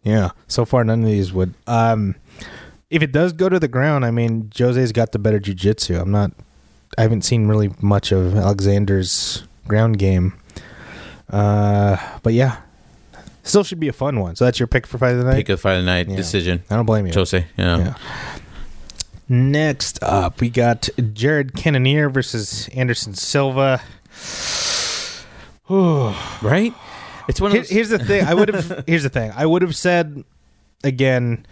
Yeah, 0.04 0.30
so 0.48 0.66
far 0.66 0.84
none 0.84 1.02
of 1.02 1.08
these 1.08 1.34
would. 1.34 1.56
Um, 1.66 2.14
if 2.92 3.02
it 3.02 3.12
does 3.12 3.34
go 3.34 3.50
to 3.50 3.60
the 3.60 3.68
ground, 3.68 4.06
I 4.06 4.12
mean, 4.12 4.52
Jose's 4.56 4.92
got 4.92 5.14
the 5.14 5.18
better 5.18 5.40
jujitsu. 5.40 6.00
I'm 6.00 6.12
not. 6.12 6.32
I 6.98 7.02
haven't 7.02 7.24
seen 7.24 7.48
really 7.48 7.72
much 7.82 8.12
of 8.12 8.36
Alexander's 8.36 9.44
ground 9.68 9.98
game. 10.00 10.34
Uh, 11.30 11.98
but 12.24 12.34
yeah, 12.34 12.58
still 13.44 13.64
should 13.64 13.80
be 13.80 13.88
a 13.88 13.94
fun 13.94 14.20
one. 14.20 14.36
So 14.36 14.46
that's 14.46 14.60
your 14.60 14.68
pick 14.68 14.86
for 14.88 14.98
fight 14.98 15.12
of 15.14 15.18
the 15.20 15.24
night. 15.26 15.36
Pick 15.36 15.50
of 15.50 15.66
of 15.66 15.78
the 15.78 15.82
night 15.82 16.08
Yeah. 16.10 16.16
decision. 16.16 16.64
I 16.70 16.76
don't 16.76 16.86
blame 16.86 17.08
you. 17.08 17.14
Jose, 17.14 17.46
yeah. 17.58 17.78
Yeah. 17.78 17.94
Next 19.28 19.98
up, 20.04 20.40
we 20.40 20.50
got 20.50 20.88
Jared 21.14 21.56
Cannonier 21.56 22.10
versus 22.10 22.68
Anderson 22.70 23.14
Silva. 23.16 23.82
Right? 25.68 26.74
It's 27.28 27.42
one 27.42 27.50
of 27.50 27.54
Here- 27.54 27.62
those, 27.64 27.70
here's 27.72 27.90
the 27.90 27.98
thing. 28.00 28.24
I 28.26 28.34
would 28.36 28.50
have. 28.54 28.84
here's 28.88 29.02
the 29.04 29.10
thing. 29.10 29.32
I 29.36 29.46
would 29.48 29.62
have 29.64 29.76
said 29.76 30.24
again. 30.84 31.46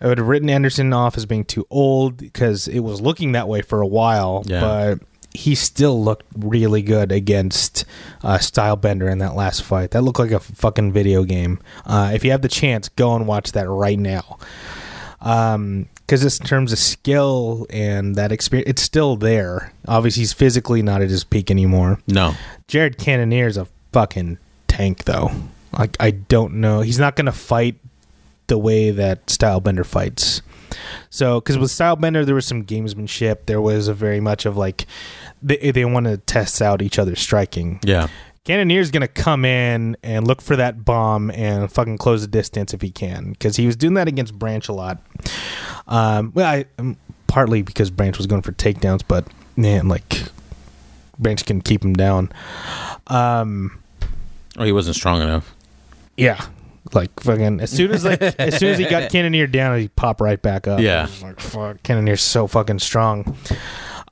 I 0.00 0.06
would 0.08 0.18
have 0.18 0.26
written 0.26 0.50
Anderson 0.50 0.92
off 0.92 1.16
as 1.16 1.24
being 1.26 1.44
too 1.44 1.66
old 1.70 2.16
because 2.16 2.68
it 2.68 2.80
was 2.80 3.00
looking 3.00 3.32
that 3.32 3.48
way 3.48 3.62
for 3.62 3.80
a 3.80 3.86
while. 3.86 4.42
Yeah. 4.46 4.60
But 4.60 4.98
he 5.32 5.54
still 5.54 6.02
looked 6.02 6.26
really 6.36 6.82
good 6.82 7.10
against 7.10 7.84
uh, 8.22 8.38
Stylebender 8.38 9.10
in 9.10 9.18
that 9.18 9.34
last 9.34 9.62
fight. 9.62 9.90
That 9.92 10.02
looked 10.02 10.18
like 10.18 10.30
a 10.30 10.40
fucking 10.40 10.92
video 10.92 11.24
game. 11.24 11.58
Uh, 11.86 12.12
if 12.14 12.24
you 12.24 12.30
have 12.30 12.42
the 12.42 12.48
chance, 12.48 12.88
go 12.88 13.14
and 13.16 13.26
watch 13.26 13.52
that 13.52 13.68
right 13.68 13.98
now. 13.98 14.38
Um, 15.20 15.88
because 16.06 16.38
in 16.38 16.46
terms 16.46 16.70
of 16.70 16.78
skill 16.78 17.66
and 17.70 18.14
that 18.16 18.30
experience, 18.30 18.68
it's 18.68 18.82
still 18.82 19.16
there. 19.16 19.72
Obviously, 19.88 20.20
he's 20.20 20.34
physically 20.34 20.82
not 20.82 21.00
at 21.00 21.08
his 21.08 21.24
peak 21.24 21.50
anymore. 21.50 21.98
no. 22.06 22.34
Jared 22.68 22.98
Cannonier 22.98 23.46
is 23.46 23.56
a 23.56 23.66
fucking 23.92 24.38
tank, 24.68 25.04
though. 25.04 25.30
Like 25.76 25.96
I 25.98 26.12
don't 26.12 26.54
know, 26.56 26.82
he's 26.82 26.98
not 26.98 27.16
gonna 27.16 27.32
fight 27.32 27.76
the 28.46 28.58
way 28.58 28.90
that 28.90 29.26
Stylebender 29.26 29.84
fights. 29.86 30.42
So, 31.10 31.40
because 31.40 31.56
with 31.58 31.70
Stylebender, 31.70 32.26
there 32.26 32.34
was 32.34 32.46
some 32.46 32.64
gamesmanship. 32.64 33.46
There 33.46 33.60
was 33.60 33.88
a 33.88 33.94
very 33.94 34.20
much 34.20 34.44
of 34.46 34.56
like 34.56 34.86
they 35.42 35.70
they 35.70 35.84
want 35.84 36.06
to 36.06 36.16
test 36.18 36.60
out 36.60 36.82
each 36.82 36.98
other's 36.98 37.20
striking. 37.20 37.80
Yeah. 37.82 38.08
Cannonier's 38.44 38.90
gonna 38.90 39.08
come 39.08 39.44
in 39.46 39.96
and 40.02 40.26
look 40.26 40.42
for 40.42 40.56
that 40.56 40.84
bomb 40.84 41.30
and 41.30 41.72
fucking 41.72 41.96
close 41.96 42.20
the 42.20 42.26
distance 42.28 42.74
if 42.74 42.82
he 42.82 42.90
can, 42.90 43.30
because 43.32 43.56
he 43.56 43.64
was 43.66 43.74
doing 43.76 43.94
that 43.94 44.06
against 44.08 44.38
Branch 44.38 44.68
a 44.68 44.72
lot. 44.72 44.98
Um, 45.86 46.32
well, 46.34 46.46
I 46.50 46.64
um, 46.78 46.96
partly 47.26 47.62
because 47.62 47.90
Branch 47.90 48.18
was 48.18 48.26
going 48.26 48.42
for 48.42 48.52
takedowns, 48.52 49.00
but 49.08 49.26
man, 49.56 49.88
like 49.88 50.24
Branch 51.18 51.42
can 51.46 51.62
keep 51.62 51.82
him 51.84 51.94
down. 51.94 52.30
Um, 53.06 53.80
Oh, 54.58 54.64
he 54.64 54.72
wasn't 54.72 54.96
strong 54.96 55.20
enough. 55.22 55.54
yeah, 56.16 56.44
like 56.92 57.18
fucking 57.20 57.60
as 57.60 57.70
soon 57.70 57.90
as 57.92 58.04
like 58.04 58.20
as 58.22 58.56
soon 58.58 58.70
as 58.70 58.78
he 58.78 58.84
got 58.84 59.10
Cannonier 59.12 59.46
down, 59.46 59.78
he 59.78 59.88
popped 59.88 60.20
right 60.20 60.40
back 60.40 60.68
up. 60.68 60.80
Yeah. 60.80 61.08
Like 61.22 61.40
fuck, 61.40 61.82
Cannonier's 61.82 62.22
so 62.22 62.46
fucking 62.46 62.80
strong. 62.80 63.36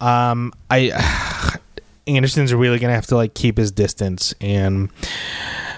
Um, 0.01 0.53
I 0.71 1.59
Anderson's 2.07 2.53
really 2.55 2.79
gonna 2.79 2.95
have 2.95 3.07
to 3.09 3.17
like 3.17 3.35
keep 3.35 3.59
his 3.59 3.71
distance, 3.71 4.35
and 4.41 4.91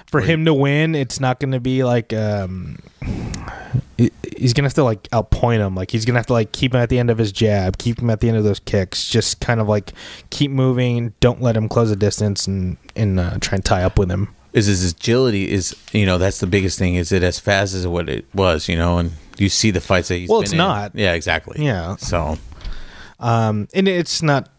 for 0.07 0.21
him 0.21 0.45
to 0.45 0.53
win, 0.53 0.95
it's 0.95 1.19
not 1.19 1.39
gonna 1.39 1.59
be 1.59 1.83
like 1.83 2.13
um. 2.13 2.77
He's 4.37 4.53
gonna 4.53 4.65
have 4.65 4.73
to 4.73 4.83
like 4.83 5.03
outpoint 5.11 5.65
him. 5.65 5.75
Like 5.75 5.91
he's 5.91 6.03
gonna 6.05 6.19
have 6.19 6.25
to 6.27 6.33
like 6.33 6.51
keep 6.51 6.73
him 6.73 6.81
at 6.81 6.89
the 6.89 6.99
end 6.99 7.09
of 7.09 7.17
his 7.17 7.31
jab, 7.31 7.77
keep 7.77 7.99
him 8.01 8.09
at 8.09 8.19
the 8.19 8.27
end 8.27 8.37
of 8.37 8.43
those 8.43 8.59
kicks. 8.59 9.07
Just 9.07 9.39
kind 9.39 9.61
of 9.61 9.67
like 9.69 9.93
keep 10.29 10.51
moving. 10.51 11.13
Don't 11.19 11.41
let 11.41 11.55
him 11.55 11.69
close 11.69 11.89
the 11.89 11.95
distance 11.95 12.45
and 12.47 12.77
and 12.95 13.19
uh, 13.19 13.37
try 13.39 13.55
and 13.55 13.63
tie 13.63 13.83
up 13.83 13.97
with 13.97 14.09
him. 14.11 14.35
Is 14.55 14.65
his 14.67 14.91
agility 14.91 15.51
is 15.51 15.75
you 15.91 16.05
know 16.07 16.17
that's 16.17 16.39
the 16.39 16.47
biggest 16.47 16.79
thing. 16.79 16.95
Is 16.95 17.11
it 17.11 17.21
as 17.23 17.37
fast 17.39 17.75
as 17.75 17.85
what 17.85 18.09
it 18.09 18.25
was? 18.33 18.67
You 18.67 18.77
know, 18.77 18.97
and 18.97 19.11
you 19.37 19.49
see 19.49 19.69
the 19.69 19.81
fights 19.81 20.07
that 20.07 20.15
he's. 20.15 20.29
Well, 20.29 20.41
it's 20.41 20.53
in. 20.53 20.57
not. 20.57 20.93
Yeah, 20.95 21.13
exactly. 21.13 21.63
Yeah. 21.63 21.97
So 21.97 22.37
Um, 23.19 23.67
and 23.73 23.87
it's 23.87 24.21
not. 24.23 24.49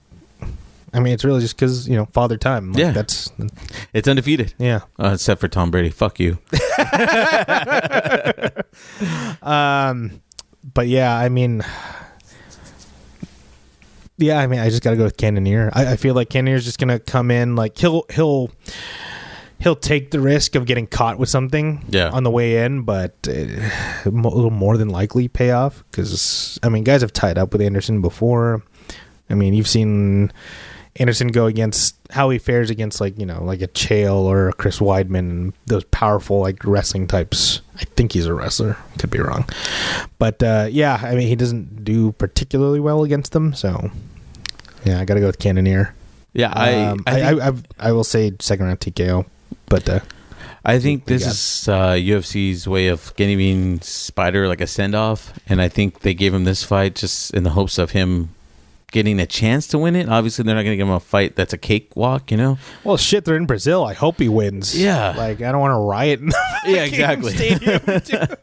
I 0.94 1.01
mean, 1.01 1.12
it's 1.14 1.24
really 1.24 1.40
just 1.40 1.57
because 1.57 1.88
you 1.88 1.97
know 1.97 2.05
father 2.07 2.36
time. 2.36 2.72
Like, 2.72 2.80
Yeah. 2.80 2.90
that's 2.92 3.30
it's 3.92 4.07
undefeated, 4.07 4.55
yeah. 4.59 4.80
uh, 4.99 5.12
except 5.14 5.40
for 5.40 5.49
Tom 5.49 5.70
Brady. 5.70 5.90
Fuck 5.90 6.20
you. 6.20 6.38
Um, 9.42 10.20
but 10.74 10.88
yeah, 10.88 11.16
I 11.16 11.28
mean, 11.28 11.62
yeah, 14.18 14.38
I 14.38 14.47
mean, 14.47 14.61
I 14.61 14.68
just 14.70 14.82
got 14.82 14.90
to 14.90 14.97
go 14.97 15.05
with 15.05 15.16
Cannonier. 15.16 15.70
I, 15.72 15.92
I 15.92 15.97
feel 15.97 16.14
like 16.14 16.28
Cannonier's 16.30 16.64
just 16.64 16.78
gonna 16.78 16.99
come 16.99 17.30
in 17.30 17.57
like 17.57 17.78
he'll 17.78 18.05
he'll 18.11 18.51
he'll 19.59 19.77
take 19.77 20.11
the 20.11 20.21
risk 20.21 20.55
of 20.55 20.67
getting 20.67 20.87
caught 20.87 21.19
with 21.19 21.29
something 21.29 21.85
Yeah. 21.89 22.11
on 22.11 22.23
the 22.25 22.31
way 22.31 22.65
in, 22.65 22.83
but 22.83 23.15
uh, 23.29 24.11
mo- 24.11 24.29
a 24.31 24.35
little 24.37 24.51
more 24.51 24.77
than 24.77 24.89
likely 24.89 25.29
pay 25.29 25.51
off 25.51 25.83
because 25.91 26.59
I 26.63 26.69
mean, 26.69 26.85
guys 26.85 27.01
have 27.03 27.13
tied 27.13 27.39
up 27.39 27.53
with 27.53 27.63
Anderson 27.63 28.01
before. 28.03 28.63
I 29.31 29.35
mean, 29.35 29.55
you've 29.55 29.67
seen 29.69 30.33
Anderson 30.97 31.29
go 31.29 31.47
against 31.47 31.97
how 32.11 32.31
he 32.31 32.39
fares 32.39 32.71
against 32.71 33.01
like 33.01 33.19
you 33.19 33.27
know 33.27 33.43
like 33.45 33.61
a 33.61 33.69
Chael 33.69 34.21
or 34.23 34.49
a 34.49 34.53
Chris 34.53 34.79
Weidman, 34.79 35.53
those 35.67 35.85
powerful 35.85 36.41
like 36.41 36.65
wrestling 36.65 37.07
types. 37.07 37.61
I 37.77 37.85
think 37.97 38.13
he's 38.13 38.27
a 38.27 38.33
wrestler. 38.35 38.77
Could 38.99 39.11
be 39.11 39.19
wrong, 39.19 39.47
but 40.19 40.43
uh, 40.43 40.69
yeah, 40.71 41.01
I 41.03 41.15
mean 41.15 41.29
he 41.29 41.37
doesn't 41.37 41.85
do 41.85 42.13
particularly 42.13 42.81
well 42.81 43.03
against 43.05 43.33
them. 43.33 43.53
So 43.55 43.91
yeah, 44.85 45.01
I 45.01 45.05
got 45.05 45.15
to 45.15 45.21
go 45.21 45.27
with 45.27 45.39
Cannonier. 45.39 45.95
Yeah, 46.33 46.53
I 46.55 46.75
Um, 46.75 47.03
I, 47.07 47.11
I, 47.11 47.15
think, 47.29 47.41
I, 47.43 47.49
I, 47.49 47.89
I 47.89 47.93
will 47.93 48.05
say 48.05 48.33
second 48.41 48.67
round 48.67 48.79
TKO, 48.81 49.27
but 49.69 49.89
uh, 49.89 50.01
I 50.64 50.79
think 50.79 51.05
this 51.05 51.27
is 51.27 51.69
uh, 51.69 51.93
UFC's 51.93 52.67
way 52.67 52.89
of 52.89 53.14
giving 53.17 53.81
Spider 53.81 54.49
like 54.49 54.61
a 54.61 54.67
send 54.67 54.95
off, 54.95 55.33
and 55.49 55.62
I 55.62 55.69
think 55.69 56.01
they 56.01 56.14
gave 56.14 56.35
him 56.35 56.45
this 56.45 56.62
fight 56.64 56.95
just 56.97 57.33
in 57.35 57.45
the 57.45 57.51
hopes 57.51 57.79
of 57.79 57.93
him 57.93 58.31
getting 58.93 59.21
a 59.21 59.27
chance 59.27 59.67
to 59.69 59.79
win 59.79 59.95
it. 59.95 60.09
Obviously, 60.09 60.45
they're 60.45 60.55
not 60.55 60.62
going 60.62 60.73
to 60.73 60.77
give 60.77 60.89
him 60.89 60.95
a 60.95 61.01
fight 61.01 61.37
that's 61.37 61.53
a 61.53 61.59
cakewalk, 61.59 62.31
you 62.31 62.37
know. 62.37 62.59
well, 62.85 62.97
shit, 62.97 63.25
they're 63.25 63.37
in 63.37 63.47
Brazil. 63.47 63.85
I 63.85 63.95
hope 63.95 64.19
he 64.19 64.29
wins. 64.29 64.79
Yeah. 64.81 65.14
like 65.17 65.43
I 65.43 65.53
don't 65.53 65.61
want 65.61 65.73
to 65.73 65.79
riot. 65.79 66.21
In 66.21 66.27
the 66.29 66.45
Yeah, 66.67 66.85
exactly. 66.85 68.35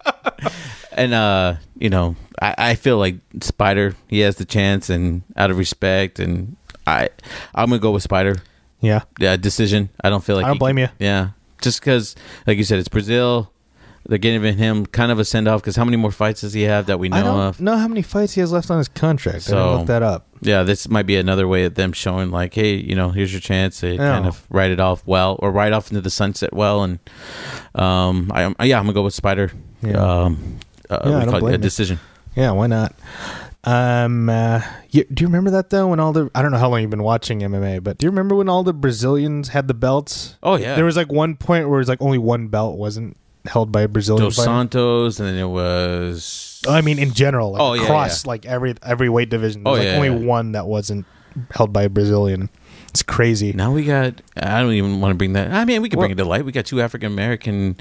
And 0.95 1.13
uh, 1.13 1.55
you 1.79 1.89
know, 1.89 2.15
I, 2.39 2.55
I 2.57 2.75
feel 2.75 2.99
like 2.99 3.15
Spider 3.41 3.95
he 4.07 4.19
has 4.19 4.35
the 4.35 4.45
chance, 4.45 4.91
and 4.91 5.23
out 5.35 5.49
of 5.49 5.57
respect, 5.57 6.19
and 6.19 6.55
I 6.85 7.09
I'm 7.55 7.69
gonna 7.69 7.79
go 7.79 7.89
with 7.91 8.03
Spider. 8.03 8.35
Yeah, 8.83 9.01
Yeah, 9.19 9.35
decision. 9.37 9.89
I 10.03 10.09
don't 10.11 10.23
feel 10.23 10.35
like 10.35 10.45
I 10.45 10.49
don't 10.49 10.59
blame 10.59 10.75
can- 10.75 10.89
you. 10.99 11.05
Yeah, 11.07 11.29
just 11.61 11.79
because, 11.79 12.15
like 12.45 12.57
you 12.59 12.63
said, 12.63 12.77
it's 12.77 12.89
Brazil. 12.89 13.49
They're 14.05 14.17
giving 14.17 14.57
him 14.57 14.85
kind 14.85 15.13
of 15.13 15.19
a 15.19 15.23
send 15.23 15.47
off 15.47 15.61
because 15.61 15.77
how 15.77 15.85
many 15.85 15.95
more 15.95 16.11
fights 16.11 16.41
does 16.41 16.51
he 16.51 16.63
have 16.63 16.87
that 16.87 16.99
we 16.99 17.07
I 17.09 17.21
know 17.21 17.23
don't 17.23 17.39
of? 17.39 17.61
know 17.61 17.77
how 17.77 17.87
many 17.87 18.01
fights 18.01 18.33
he 18.33 18.41
has 18.41 18.51
left 18.51 18.69
on 18.69 18.77
his 18.77 18.89
contract. 18.89 19.37
I 19.37 19.39
So- 19.39 19.55
didn't 19.55 19.77
look 19.77 19.87
that 19.87 20.03
up. 20.03 20.27
Yeah, 20.41 20.63
this 20.63 20.89
might 20.89 21.05
be 21.05 21.15
another 21.15 21.47
way 21.47 21.63
of 21.63 21.75
them 21.75 21.93
showing 21.93 22.29
like, 22.29 22.53
hey, 22.53 22.75
you 22.75 22.95
know, 22.95 23.11
here's 23.11 23.31
your 23.31 23.39
chance 23.39 23.79
to 23.79 23.91
Yeah. 23.91 23.97
kind 24.11 24.25
of 24.25 24.45
write 24.49 24.71
it 24.71 24.81
off 24.81 25.01
well 25.05 25.37
or 25.39 25.53
write 25.53 25.71
off 25.71 25.89
into 25.89 26.01
the 26.01 26.09
sunset 26.09 26.51
well. 26.51 26.83
And 26.83 26.99
um, 27.75 28.29
I, 28.33 28.41
yeah, 28.65 28.77
I'm 28.77 28.83
gonna 28.83 28.91
go 28.91 29.03
with 29.03 29.13
Spider. 29.13 29.51
Yeah. 29.81 29.93
Um, 29.93 30.57
uh, 30.89 30.99
Yeah, 31.05 31.17
I 31.19 31.25
don't 31.25 31.39
blame 31.39 31.45
a 31.47 31.51
you. 31.53 31.57
decision. 31.59 31.99
Yeah, 32.35 32.51
why 32.51 32.67
not? 32.67 32.93
Um, 33.65 34.29
uh, 34.29 34.61
you, 34.89 35.05
do 35.05 35.21
you 35.21 35.27
remember 35.27 35.51
that 35.51 35.69
though? 35.69 35.87
When 35.87 35.99
all 35.99 36.11
the 36.11 36.29
I 36.35 36.41
don't 36.41 36.51
know 36.51 36.57
how 36.57 36.69
long 36.69 36.81
you've 36.81 36.89
been 36.89 37.03
watching 37.03 37.39
MMA, 37.39 37.83
but 37.83 37.97
do 37.97 38.05
you 38.05 38.11
remember 38.11 38.35
when 38.35 38.49
all 38.49 38.63
the 38.63 38.73
Brazilians 38.73 39.49
had 39.49 39.67
the 39.67 39.73
belts? 39.73 40.35
Oh 40.43 40.55
yeah, 40.55 40.75
There 40.75 40.85
was 40.85 40.97
like 40.97 41.11
one 41.11 41.35
point 41.35 41.69
where 41.69 41.75
it 41.77 41.81
was 41.81 41.87
like 41.89 42.01
only 42.01 42.17
one 42.17 42.47
belt 42.49 42.77
wasn't 42.77 43.15
held 43.45 43.71
by 43.71 43.81
a 43.83 43.87
Brazilian 43.87 44.23
Dos 44.25 44.35
fighter. 44.35 44.45
Santos, 44.45 45.19
and 45.19 45.29
then 45.29 45.35
it 45.37 45.47
was. 45.47 46.61
I 46.67 46.81
mean, 46.81 46.99
in 46.99 47.13
general, 47.13 47.51
like 47.51 47.61
Oh, 47.61 47.73
yeah, 47.73 47.83
across 47.83 48.25
like 48.25 48.45
every 48.45 48.75
every 48.83 49.07
weight 49.09 49.29
division, 49.29 49.63
Oh, 49.65 49.75
there's 49.75 49.85
like 49.85 49.93
yeah, 49.93 50.09
only 50.11 50.21
yeah. 50.23 50.27
one 50.27 50.51
that 50.53 50.67
wasn't 50.67 51.05
held 51.51 51.71
by 51.71 51.83
a 51.83 51.89
Brazilian. 51.89 52.49
It's 52.89 53.01
crazy. 53.01 53.53
Now 53.53 53.71
we 53.71 53.85
got. 53.85 54.21
I 54.37 54.61
don't 54.61 54.73
even 54.73 55.01
want 55.01 55.11
to 55.13 55.15
bring 55.17 55.33
that. 55.33 55.51
I 55.51 55.65
mean, 55.65 55.81
we 55.81 55.89
can 55.89 55.99
bring 55.99 56.11
it 56.11 56.15
to 56.17 56.25
light. 56.25 56.45
We 56.45 56.51
got 56.51 56.65
two 56.65 56.79
African 56.81 57.11
American 57.11 57.77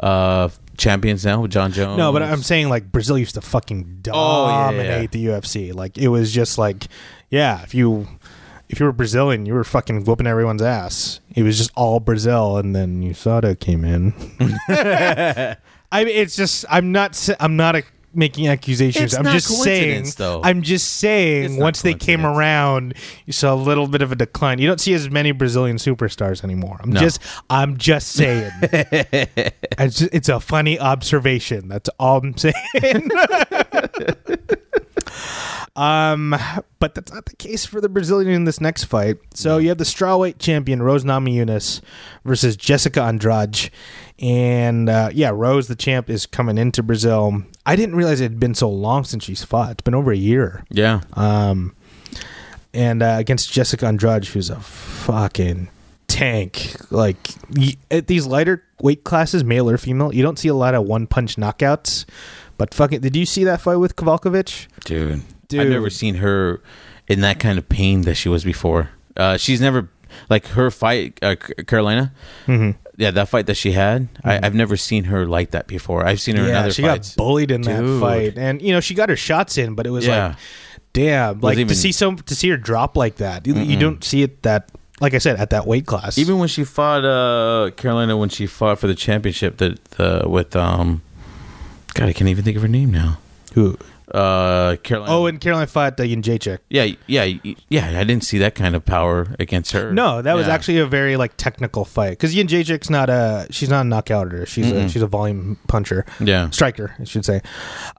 uh, 0.00 0.48
champions 0.78 1.24
now 1.26 1.42
with 1.42 1.50
Jon 1.50 1.72
Jones. 1.72 1.98
No, 1.98 2.12
but 2.12 2.22
I'm 2.22 2.42
saying 2.42 2.68
like 2.70 2.90
Brazil 2.90 3.18
used 3.18 3.34
to 3.34 3.40
fucking 3.42 4.04
Oh, 4.10 4.46
dominate 4.46 5.10
the 5.10 5.26
UFC. 5.26 5.74
Like 5.74 5.98
it 5.98 6.08
was 6.08 6.32
just 6.32 6.56
like, 6.56 6.86
yeah, 7.28 7.62
if 7.62 7.74
you 7.74 8.08
if 8.70 8.80
you 8.80 8.86
were 8.86 8.92
Brazilian, 8.92 9.44
you 9.44 9.54
were 9.54 9.64
fucking 9.64 10.04
whooping 10.04 10.26
everyone's 10.26 10.62
ass. 10.62 11.20
It 11.34 11.42
was 11.42 11.58
just 11.58 11.70
all 11.74 12.00
Brazil, 12.00 12.56
and 12.56 12.74
then 12.74 13.02
USADA 13.02 13.58
came 13.60 13.84
in. 13.84 14.12
I 15.90 16.04
mean, 16.04 16.14
it's 16.14 16.36
just 16.36 16.64
I'm 16.70 16.92
not 16.92 17.28
I'm 17.40 17.56
not 17.56 17.76
a, 17.76 17.82
making 18.18 18.48
accusations. 18.48 19.04
It's 19.06 19.14
I'm 19.16 19.22
not 19.24 19.32
just 19.32 19.46
saying. 19.48 19.84
coincidence, 19.94 20.14
though. 20.16 20.42
I'm 20.44 20.60
just 20.62 20.88
saying. 20.94 21.52
Not 21.56 21.62
once 21.62 21.82
they 21.82 21.94
came 21.94 22.20
coincidence. 22.20 22.36
around, 22.38 22.94
you 23.24 23.32
saw 23.32 23.54
a 23.54 23.56
little 23.56 23.86
bit 23.86 24.02
of 24.02 24.12
a 24.12 24.16
decline. 24.16 24.58
You 24.58 24.66
don't 24.66 24.80
see 24.80 24.92
as 24.92 25.08
many 25.10 25.32
Brazilian 25.32 25.76
superstars 25.78 26.44
anymore. 26.44 26.78
I'm 26.82 26.90
No. 26.90 27.00
just 27.00 27.20
I'm 27.48 27.76
just 27.78 28.08
saying. 28.08 28.50
it's, 28.62 29.98
just- 29.98 30.12
it's 30.14 30.28
a 30.28 30.40
funny 30.40 30.78
observation. 30.78 31.68
That's 31.68 31.88
all 31.98 32.18
I'm 32.18 32.36
saying. 32.36 32.54
um, 35.76 36.34
but 36.80 36.94
that's 36.94 37.12
not 37.12 37.26
the 37.26 37.36
case 37.36 37.64
for 37.64 37.80
the 37.80 37.88
Brazilian 37.88 38.32
in 38.32 38.44
this 38.44 38.60
next 38.60 38.84
fight. 38.84 39.16
So 39.34 39.58
you 39.58 39.68
have 39.68 39.78
the 39.78 39.84
strawweight 39.84 40.38
champion 40.38 40.82
Rose 40.82 41.04
Namajunas 41.04 41.80
versus 42.24 42.56
Jessica 42.56 43.02
Andrade, 43.02 43.70
and 44.18 44.88
uh, 44.88 45.10
yeah, 45.12 45.30
Rose 45.32 45.68
the 45.68 45.76
champ 45.76 46.10
is 46.10 46.26
coming 46.26 46.58
into 46.58 46.82
Brazil. 46.82 47.42
I 47.68 47.76
didn't 47.76 47.94
realize 47.96 48.20
it 48.20 48.24
had 48.24 48.40
been 48.40 48.54
so 48.54 48.68
long 48.68 49.04
since 49.04 49.24
she's 49.24 49.44
fought. 49.44 49.70
It's 49.72 49.82
been 49.82 49.94
over 49.94 50.10
a 50.12 50.16
year. 50.16 50.64
yeah, 50.70 51.00
Um, 51.14 51.74
and 52.74 53.02
uh, 53.02 53.16
against 53.18 53.52
Jessica 53.52 53.86
Andrade, 53.86 54.24
who's 54.26 54.50
a 54.50 54.60
fucking 54.60 55.68
tank. 56.06 56.74
Like 56.90 57.16
y- 57.54 57.76
at 57.90 58.06
these 58.06 58.26
lighter 58.26 58.62
weight 58.80 59.04
classes, 59.04 59.42
male 59.44 59.68
or 59.70 59.78
female, 59.78 60.14
you 60.14 60.22
don't 60.22 60.38
see 60.38 60.48
a 60.48 60.54
lot 60.54 60.74
of 60.74 60.84
one 60.84 61.06
punch 61.06 61.36
knockouts. 61.36 62.04
But 62.56 62.74
fucking, 62.74 63.00
did 63.00 63.14
you 63.16 63.24
see 63.26 63.44
that 63.44 63.60
fight 63.60 63.76
with 63.76 63.96
Kowalkiewicz? 63.96 64.66
dude. 64.84 65.22
Dude. 65.48 65.60
I've 65.60 65.68
never 65.70 65.88
seen 65.90 66.16
her 66.16 66.60
in 67.06 67.20
that 67.22 67.38
kind 67.40 67.58
of 67.58 67.68
pain 67.70 68.02
that 68.02 68.14
she 68.16 68.28
was 68.28 68.44
before. 68.44 68.90
Uh, 69.16 69.36
she's 69.38 69.60
never 69.62 69.88
like 70.28 70.46
her 70.48 70.70
fight, 70.70 71.18
uh, 71.22 71.36
Karolina. 71.36 72.10
Mhm. 72.46 72.74
Yeah, 72.98 73.12
that 73.12 73.28
fight 73.28 73.46
that 73.46 73.54
she 73.56 73.70
had, 73.72 74.08
I, 74.24 74.40
I've 74.44 74.54
never 74.56 74.76
seen 74.76 75.04
her 75.04 75.24
like 75.24 75.52
that 75.52 75.66
before. 75.68 76.04
I've 76.04 76.20
seen 76.20 76.34
her 76.36 76.42
in 76.42 76.48
Yeah, 76.50 76.60
other 76.60 76.72
she 76.72 76.82
fights. 76.82 77.14
got 77.14 77.16
bullied 77.16 77.50
in 77.52 77.62
that 77.62 78.00
fight, 78.00 78.36
and 78.36 78.60
you 78.60 78.72
know 78.72 78.80
she 78.80 78.92
got 78.94 79.08
her 79.08 79.14
shots 79.16 79.56
in, 79.56 79.74
but 79.74 79.86
it 79.86 79.90
was 79.90 80.04
Yeah. 80.04 80.26
like, 80.28 80.36
damn, 80.92 81.40
like 81.40 81.56
even- 81.58 81.68
to 81.68 81.74
see 81.76 81.92
some 81.92 82.16
to 82.16 82.34
see 82.34 82.48
her 82.50 82.56
drop 82.56 82.96
like 82.96 83.16
that. 83.16 83.46
You, 83.46 83.54
you 83.54 83.78
don't 83.78 84.02
see 84.02 84.22
it 84.22 84.42
that, 84.42 84.68
like 85.00 85.14
I 85.14 85.18
said, 85.18 85.38
at 85.38 85.50
that 85.50 85.64
weight 85.64 85.86
class. 85.86 86.18
Even 86.18 86.38
when 86.40 86.48
she 86.48 86.64
fought 86.64 87.04
uh, 87.04 87.70
Karolina, 87.76 88.18
when 88.18 88.30
she 88.30 88.46
fought 88.48 88.80
for 88.80 88.88
the 88.88 88.96
championship, 88.96 89.58
that 89.58 89.82
the 89.92 90.24
with 90.28 90.56
um, 90.56 91.02
God, 91.94 92.08
I 92.08 92.12
can't 92.12 92.28
even 92.28 92.44
think 92.44 92.56
of 92.56 92.62
her 92.62 92.68
name 92.68 92.90
now. 92.90 93.18
who? 93.54 93.78
Uh, 94.12 94.76
Karolina. 94.76 95.06
Oh, 95.08 95.26
and 95.26 95.40
Caroline 95.40 95.66
fought 95.66 96.00
uh, 96.00 96.04
Jacek. 96.04 96.58
yeah, 96.70 96.88
yeah, 97.06 97.24
yeah. 97.68 97.98
I 98.00 98.04
didn't 98.04 98.24
see 98.24 98.38
that 98.38 98.54
kind 98.54 98.74
of 98.74 98.84
power 98.84 99.34
against 99.38 99.72
her. 99.72 99.92
No, 99.92 100.22
that 100.22 100.34
was 100.34 100.46
Yeah. 100.46 100.54
actually 100.54 100.78
a 100.78 100.86
very 100.86 101.16
like 101.16 101.36
technical 101.36 101.84
fight 101.84 102.10
because 102.10 102.34
Jędrzejczyk's 102.34 102.88
not 102.90 103.10
a 103.10 103.46
she's 103.50 103.68
not 103.68 103.84
a 103.84 103.88
knockouter. 103.88 104.46
She's 104.46 104.70
a, 104.72 104.88
she's 104.88 105.02
a 105.02 105.06
volume 105.06 105.58
puncher, 105.68 106.06
yeah. 106.20 106.48
striker, 106.50 106.94
I 106.98 107.04
should 107.04 107.24
say. 107.24 107.42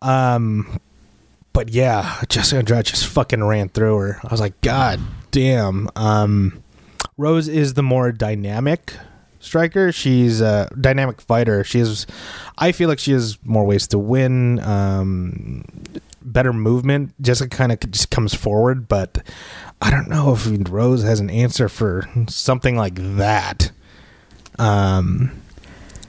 Um, 0.01 0.80
but 1.53 1.70
yeah, 1.70 2.22
Jessica 2.30 2.60
Andrade 2.60 2.86
just 2.86 3.05
fucking 3.07 3.43
ran 3.43 3.70
through 3.70 3.97
her. 3.97 4.20
I 4.24 4.28
was 4.30 4.39
like, 4.39 4.60
God 4.62 4.99
damn. 5.32 5.89
Um, 5.95 6.64
Rose 7.18 7.47
is 7.47 7.74
the 7.74 7.84
more 7.84 8.12
dynamic 8.12 8.93
striker. 9.40 9.92
She's 9.92 10.42
a 10.42 10.70
dynamic 10.80 11.22
fighter. 11.22 11.64
She 11.64 11.80
is. 11.80 12.06
I 12.58 12.72
feel 12.72 12.90
like 12.90 13.00
she 13.00 13.12
has 13.12 13.38
more 13.44 13.66
ways 13.66 13.88
to 13.88 14.00
win. 14.00 14.60
Um, 14.60 15.66
better 16.22 16.54
movement. 16.54 17.14
Jessica 17.22 17.56
kind 17.56 17.72
of 17.72 17.80
just 17.92 18.10
comes 18.12 18.34
forward, 18.34 18.88
but 18.88 19.24
I 19.82 19.90
don't 19.90 20.10
know 20.10 20.34
if 20.34 20.48
Rose 20.70 21.04
has 21.04 21.20
an 21.20 21.30
answer 21.30 21.70
for 21.70 22.08
something 22.28 22.76
like 22.76 22.96
that. 23.18 23.72
Um, 24.58 25.42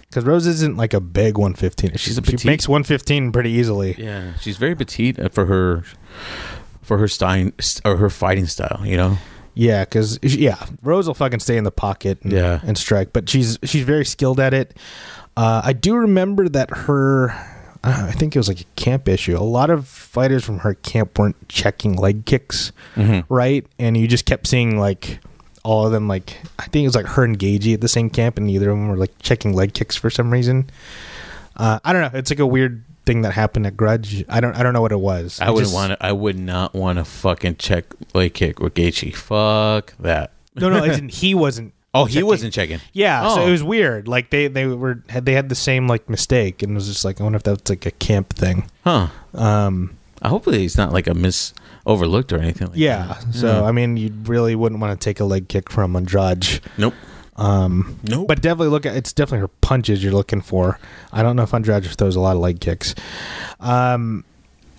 because 0.08 0.24
Rose 0.24 0.46
isn't 0.48 0.76
like 0.76 0.92
a 0.92 1.00
big 1.00 1.38
115. 1.38 1.96
She's 1.96 2.18
a 2.18 2.24
she 2.24 2.46
makes 2.46 2.68
115 2.68 3.30
pretty 3.30 3.50
easily. 3.50 3.94
Yeah, 3.96 4.34
she's 4.38 4.56
very 4.56 4.74
petite 4.74 5.20
uh, 5.20 5.28
for 5.28 5.46
her 5.46 5.84
for 6.82 6.98
her 6.98 7.06
style 7.06 7.50
or 7.84 7.96
her 7.96 8.10
fighting 8.10 8.46
style. 8.46 8.82
You 8.84 8.96
know. 8.96 9.18
Yeah, 9.54 9.84
because 9.84 10.18
yeah, 10.22 10.64
Rose 10.82 11.06
will 11.06 11.14
fucking 11.14 11.40
stay 11.40 11.56
in 11.56 11.64
the 11.64 11.70
pocket 11.72 12.20
and, 12.22 12.32
Yeah. 12.32 12.60
and 12.64 12.78
strike, 12.78 13.12
but 13.12 13.28
she's 13.28 13.58
she's 13.64 13.84
very 13.84 14.04
skilled 14.04 14.40
at 14.40 14.54
it. 14.54 14.76
Uh, 15.36 15.60
I 15.64 15.72
do 15.72 15.94
remember 15.96 16.48
that 16.48 16.70
her, 16.70 17.30
uh, 17.82 18.06
I 18.08 18.12
think 18.12 18.34
it 18.34 18.38
was 18.38 18.48
like 18.48 18.60
a 18.60 18.64
camp 18.76 19.08
issue. 19.08 19.36
A 19.36 19.42
lot 19.42 19.70
of 19.70 19.86
fighters 19.88 20.44
from 20.44 20.58
her 20.60 20.74
camp 20.74 21.18
weren't 21.18 21.48
checking 21.48 21.94
leg 21.96 22.26
kicks 22.26 22.72
Mm-hmm. 22.96 23.32
right, 23.32 23.66
and 23.78 23.96
you 23.96 24.06
just 24.08 24.24
kept 24.26 24.46
seeing 24.46 24.78
like 24.78 25.20
all 25.62 25.86
of 25.86 25.92
them. 25.92 26.08
Like 26.08 26.36
I 26.58 26.64
think 26.66 26.84
it 26.84 26.88
was 26.88 26.96
like 26.96 27.06
her 27.06 27.24
and 27.24 27.38
Gaethje 27.38 27.74
at 27.74 27.80
the 27.80 27.88
same 27.88 28.10
camp, 28.10 28.36
and 28.38 28.46
neither 28.46 28.70
of 28.70 28.76
them 28.78 28.88
were 28.88 28.96
like 28.96 29.12
checking 29.20 29.52
leg 29.54 29.74
kicks 29.74 29.96
for 29.96 30.10
some 30.10 30.30
reason. 30.32 30.70
Uh, 31.56 31.78
I 31.84 31.92
don't 31.92 32.00
know. 32.12 32.18
It's 32.18 32.30
like 32.30 32.38
a 32.38 32.46
weird 32.46 32.82
thing 33.10 33.22
that 33.22 33.32
happened 33.32 33.66
at 33.66 33.76
Grudge. 33.76 34.24
I 34.28 34.40
don't 34.40 34.54
I 34.56 34.62
don't 34.62 34.72
know 34.72 34.80
what 34.82 34.92
it 34.92 35.00
was. 35.00 35.40
I 35.40 35.50
would 35.50 35.66
want. 35.72 35.96
I 36.00 36.12
would 36.12 36.38
not 36.38 36.74
want 36.74 36.98
to 36.98 37.04
fucking 37.04 37.56
check 37.56 37.86
leg 38.14 38.34
kick 38.34 38.60
with 38.60 38.74
Gaethje. 38.74 39.14
Fuck 39.16 39.94
that. 39.98 40.30
No, 40.54 40.68
no, 40.70 40.84
as 40.84 40.98
in 40.98 41.08
he 41.22 41.34
wasn't. 41.34 41.72
Oh, 41.92 42.04
he 42.04 42.14
checking. 42.14 42.26
wasn't 42.26 42.52
checking. 42.54 42.78
Yeah, 42.92 43.28
so 43.34 43.42
Oh. 43.42 43.46
it 43.48 43.50
was 43.50 43.64
weird. 43.64 44.06
Like 44.06 44.30
they 44.30 44.46
they 44.46 44.66
were 44.66 45.02
had 45.08 45.26
they 45.26 45.32
had 45.32 45.48
the 45.48 45.56
same 45.56 45.88
like 45.88 46.08
mistake, 46.08 46.62
and 46.62 46.70
it 46.72 46.74
was 46.76 46.86
just 46.86 47.04
like 47.04 47.20
I 47.20 47.24
wonder 47.24 47.36
if 47.36 47.42
that's 47.42 47.68
like 47.68 47.84
a 47.84 47.90
camp 47.90 48.32
thing. 48.32 48.70
Huh. 48.84 49.08
Um, 49.34 49.96
Hopefully, 50.22 50.58
he's 50.58 50.76
not 50.76 50.92
like 50.92 51.08
a 51.08 51.14
miss 51.14 51.52
overlooked 51.86 52.32
or 52.32 52.38
anything. 52.38 52.68
Like 52.68 52.76
yeah. 52.78 53.06
that. 53.24 53.34
So 53.34 53.46
Yeah. 53.62 53.62
I 53.68 53.72
mean, 53.72 53.96
you 53.96 54.12
really 54.24 54.54
wouldn't 54.54 54.80
want 54.80 54.98
to 55.00 55.02
take 55.04 55.18
a 55.18 55.24
leg 55.24 55.48
kick 55.48 55.68
from 55.70 55.96
Andrade. 55.96 56.60
nope. 56.78 56.94
Um, 57.40 57.98
Nope. 58.04 58.28
but 58.28 58.42
definitely 58.42 58.68
look 58.68 58.84
at 58.84 58.94
it's 58.96 59.12
definitely 59.14 59.40
her 59.40 59.48
punches 59.62 60.04
you're 60.04 60.12
looking 60.12 60.42
for. 60.42 60.78
I 61.12 61.22
don't 61.22 61.36
know 61.36 61.42
if 61.42 61.54
Andrade 61.54 61.84
throws 61.86 62.14
a 62.14 62.20
lot 62.20 62.36
of 62.36 62.42
leg 62.42 62.60
kicks. 62.60 62.94
Um, 63.58 64.24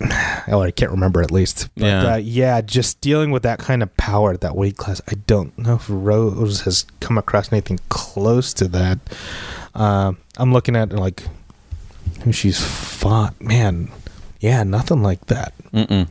oh, 0.48 0.60
I 0.62 0.70
can't 0.70 0.92
remember 0.92 1.22
at 1.22 1.30
least. 1.32 1.68
But 1.76 1.84
Yeah. 1.84 2.12
uh, 2.12 2.16
yeah, 2.16 2.60
just 2.60 3.00
dealing 3.00 3.32
with 3.32 3.42
that 3.42 3.58
kind 3.58 3.82
of 3.82 3.94
power 3.96 4.32
at 4.32 4.42
that 4.42 4.54
weight 4.56 4.76
class. 4.76 5.00
I 5.08 5.14
don't 5.26 5.56
know 5.58 5.74
if 5.74 5.86
Rose 5.88 6.60
has 6.62 6.84
come 7.00 7.18
across 7.18 7.52
anything 7.52 7.80
close 7.88 8.52
to 8.54 8.68
that. 8.68 8.98
Um, 9.74 10.18
I'm 10.36 10.52
looking 10.52 10.76
at 10.76 10.92
like 10.92 11.24
who 12.22 12.30
she's 12.32 12.62
fought. 12.64 13.40
Man, 13.40 13.90
yeah, 14.40 14.62
nothing 14.62 15.02
like 15.02 15.26
that. 15.26 15.52
Mm-mm. 15.72 16.06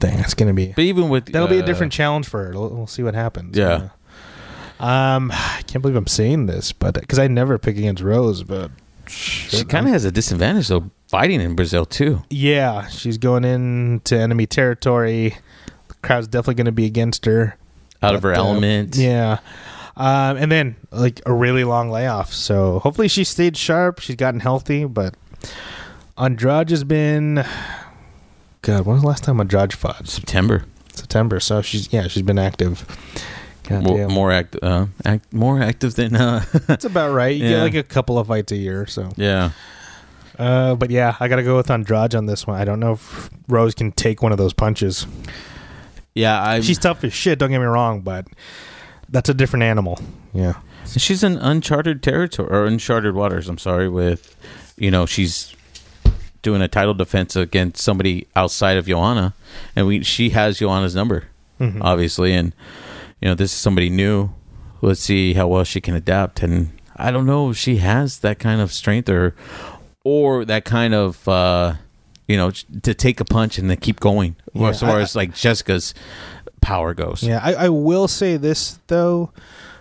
Dang, 0.00 0.20
it's 0.20 0.34
gonna 0.34 0.54
be 0.54 0.68
But 0.76 0.84
even 0.84 1.08
with 1.08 1.26
that'll 1.26 1.48
be 1.48 1.58
a 1.58 1.62
uh, 1.64 1.66
different 1.66 1.92
challenge 1.92 2.28
for 2.28 2.44
her. 2.44 2.52
We'll, 2.52 2.68
we'll 2.68 2.86
see 2.86 3.02
what 3.02 3.14
happens. 3.14 3.56
Yeah. 3.56 3.88
Um, 4.80 5.30
I 5.32 5.62
can't 5.66 5.82
believe 5.82 5.96
I'm 5.96 6.06
saying 6.06 6.46
this, 6.46 6.72
but 6.72 6.94
because 6.94 7.18
I 7.18 7.26
never 7.28 7.58
pick 7.58 7.76
against 7.76 8.02
Rose, 8.02 8.42
but 8.44 8.70
She 9.08 9.64
kind 9.64 9.86
of 9.86 9.92
has 9.92 10.04
a 10.04 10.12
disadvantage 10.12 10.68
though, 10.68 10.90
fighting 11.08 11.40
in 11.40 11.56
Brazil 11.56 11.84
too. 11.84 12.22
yeah, 12.30 12.86
she's 12.88 13.18
going 13.18 13.44
into 13.44 14.16
enemy 14.18 14.46
territory. 14.46 15.36
The 15.88 15.94
crowd's 16.02 16.28
definitely 16.28 16.54
going 16.54 16.66
to 16.66 16.72
be 16.72 16.84
against 16.86 17.24
her. 17.26 17.56
Out 18.02 18.14
of 18.14 18.22
her 18.22 18.32
uh, 18.32 18.36
element. 18.36 18.94
Yeah. 18.96 19.38
Um, 19.96 20.36
and 20.36 20.52
then 20.52 20.76
like 20.92 21.20
a 21.26 21.32
really 21.32 21.64
long 21.64 21.90
layoff. 21.90 22.32
So 22.32 22.78
hopefully 22.78 23.08
she 23.08 23.24
stayed 23.24 23.56
sharp. 23.56 23.98
She's 23.98 24.14
gotten 24.14 24.38
healthy, 24.38 24.84
but 24.84 25.16
Andrade 26.16 26.70
has 26.70 26.84
been. 26.84 27.44
God, 28.62 28.86
when 28.86 28.94
was 28.94 29.02
the 29.02 29.08
last 29.08 29.24
time 29.24 29.40
Andrade 29.40 29.72
fought? 29.72 30.06
September. 30.06 30.64
September. 30.94 31.40
So 31.40 31.62
she's 31.62 31.92
yeah, 31.92 32.06
she's 32.06 32.22
been 32.22 32.38
active. 32.38 32.86
More, 33.70 34.08
more 34.08 34.32
act, 34.32 34.56
uh, 34.62 34.86
act, 35.04 35.32
more 35.32 35.60
active 35.62 35.94
than. 35.94 36.16
Uh, 36.16 36.44
That's 36.66 36.84
about 36.84 37.12
right. 37.12 37.36
You 37.36 37.48
get 37.48 37.62
like 37.62 37.74
a 37.74 37.82
couple 37.82 38.18
of 38.18 38.26
fights 38.28 38.52
a 38.52 38.56
year. 38.56 38.86
So, 38.86 39.10
yeah. 39.16 39.50
uh, 40.38 40.74
but 40.74 40.90
yeah, 40.90 41.16
I 41.20 41.28
got 41.28 41.36
to 41.36 41.42
go 41.42 41.56
with 41.56 41.70
Andrade 41.70 42.14
on 42.14 42.26
this 42.26 42.46
one. 42.46 42.60
I 42.60 42.64
don't 42.64 42.80
know 42.80 42.92
if 42.92 43.30
Rose 43.48 43.74
can 43.74 43.92
take 43.92 44.22
one 44.22 44.32
of 44.32 44.38
those 44.38 44.52
punches. 44.52 45.06
Yeah. 46.14 46.42
I. 46.42 46.60
She's 46.60 46.78
tough 46.78 47.04
as 47.04 47.12
shit. 47.12 47.38
Don't 47.38 47.50
get 47.50 47.58
me 47.58 47.64
wrong, 47.66 48.00
but 48.00 48.26
that's 49.08 49.28
a 49.28 49.34
different 49.34 49.62
animal. 49.64 49.98
Yeah. 50.32 50.54
She's 50.86 51.22
in 51.22 51.36
uncharted 51.36 52.02
territory 52.02 52.48
or 52.50 52.64
uncharted 52.64 53.14
waters. 53.14 53.48
I'm 53.48 53.58
sorry. 53.58 53.88
With, 53.88 54.34
you 54.78 54.90
know, 54.90 55.04
she's 55.04 55.54
doing 56.40 56.62
a 56.62 56.68
title 56.68 56.94
defense 56.94 57.36
against 57.36 57.82
somebody 57.82 58.26
outside 58.34 58.78
of 58.78 58.86
Joanna, 58.86 59.34
and 59.76 59.86
we 59.86 60.02
she 60.02 60.30
has 60.30 60.58
Joanna's 60.60 60.94
number, 60.94 61.24
Mhm. 61.60 61.80
obviously, 61.82 62.32
and 62.32 62.54
you 63.20 63.28
know 63.28 63.34
this 63.34 63.52
is 63.52 63.58
somebody 63.58 63.90
new. 63.90 64.30
Let's 64.80 65.00
see 65.00 65.34
how 65.34 65.48
well 65.48 65.64
she 65.64 65.80
can 65.80 65.94
adapt, 65.94 66.42
and 66.42 66.70
I 66.96 67.10
don't 67.10 67.26
know 67.26 67.50
if 67.50 67.56
she 67.56 67.76
has 67.78 68.18
that 68.20 68.38
kind 68.38 68.60
of 68.60 68.72
strength 68.72 69.08
or 69.08 69.34
or 70.04 70.44
that 70.44 70.64
kind 70.64 70.94
of 70.94 71.26
uh, 71.28 71.74
you 72.28 72.36
know 72.36 72.50
to 72.82 72.94
take 72.94 73.20
a 73.20 73.24
punch 73.24 73.58
and 73.58 73.68
then 73.68 73.78
keep 73.78 73.98
going. 74.00 74.36
Yeah, 74.54 74.68
as 74.68 74.80
far 74.80 74.98
I- 74.98 75.02
as 75.02 75.16
like 75.16 75.34
Jessica's 75.34 75.94
power 76.60 76.94
goes. 76.94 77.22
Yeah, 77.22 77.40
I, 77.42 77.54
I 77.54 77.68
will 77.68 78.08
say 78.08 78.36
this 78.36 78.78
though, 78.88 79.32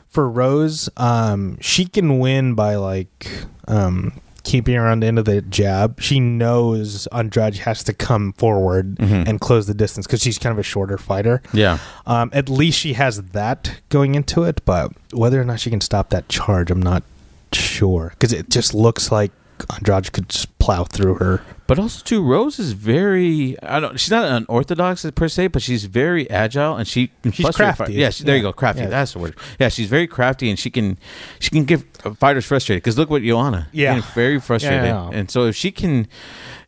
for 0.07 0.29
Rose, 0.29 0.89
um, 0.97 1.57
she 1.61 1.85
can 1.85 2.19
win 2.19 2.55
by 2.55 2.75
like 2.75 3.27
um 3.67 4.19
keeping 4.47 4.75
her 4.75 4.87
on 4.87 5.01
the 5.01 5.07
end 5.07 5.19
of 5.19 5.25
the 5.25 5.41
jab. 5.41 5.99
She 5.99 6.21
knows 6.21 7.05
Andrade 7.11 7.57
has 7.57 7.83
to 7.83 7.93
come 7.93 8.31
forward 8.33 8.95
Mhm. 8.95 9.27
and 9.27 9.41
close 9.41 9.67
the 9.67 9.73
distance 9.73 10.07
because 10.07 10.21
she's 10.21 10.37
kind 10.39 10.53
of 10.53 10.57
a 10.59 10.63
shorter 10.63 10.97
fighter. 10.97 11.41
Yeah. 11.51 11.79
Um, 12.05 12.29
at 12.33 12.47
least 12.47 12.79
she 12.79 12.93
has 12.93 13.21
that 13.33 13.81
going 13.89 14.15
into 14.15 14.43
it, 14.43 14.61
but 14.63 14.93
whether 15.11 15.41
or 15.41 15.43
not 15.43 15.59
she 15.59 15.69
can 15.69 15.81
stop 15.81 16.11
that 16.11 16.29
charge, 16.29 16.71
I'm 16.71 16.81
not 16.81 17.03
sure 17.51 18.11
because 18.11 18.31
it 18.31 18.49
just 18.49 18.73
looks 18.73 19.11
like 19.11 19.31
Andrade 19.73 20.11
could 20.13 20.29
just 20.29 20.57
plow 20.59 20.83
through 20.83 21.15
her. 21.15 21.41
But 21.67 21.79
also 21.79 22.03
too, 22.03 22.23
Rose 22.23 22.59
is 22.59 22.71
very. 22.73 23.61
I 23.61 23.79
don't. 23.79 23.99
She's 23.99 24.11
not 24.11 24.25
unorthodox 24.31 25.05
per 25.15 25.27
se, 25.27 25.47
but 25.47 25.61
she's 25.61 25.85
very 25.85 26.29
agile 26.29 26.75
and 26.77 26.87
she. 26.87 27.11
She's 27.31 27.49
crafty. 27.55 27.85
fight- 27.85 27.93
Yeah, 27.93 28.09
she, 28.09 28.23
there 28.23 28.37
you 28.37 28.41
go, 28.41 28.53
crafty. 28.53 28.83
Yeah. 28.83 28.89
That's 28.89 29.13
the 29.13 29.19
word. 29.19 29.35
Yeah, 29.59 29.67
she's 29.69 29.87
very 29.89 30.07
crafty 30.07 30.49
and 30.49 30.57
she 30.57 30.69
can, 30.69 30.97
she 31.39 31.49
can 31.49 31.65
get 31.65 31.81
fighters 32.17 32.45
frustrated. 32.45 32.83
Because 32.83 32.97
look 32.97 33.09
what 33.09 33.21
Joanna. 33.21 33.67
Yeah. 33.73 34.01
very 34.15 34.39
frustrated. 34.39 34.85
Yeah, 34.85 35.09
yeah. 35.11 35.17
And 35.17 35.29
so 35.29 35.45
if 35.45 35.55
she 35.55 35.71
can, 35.71 36.07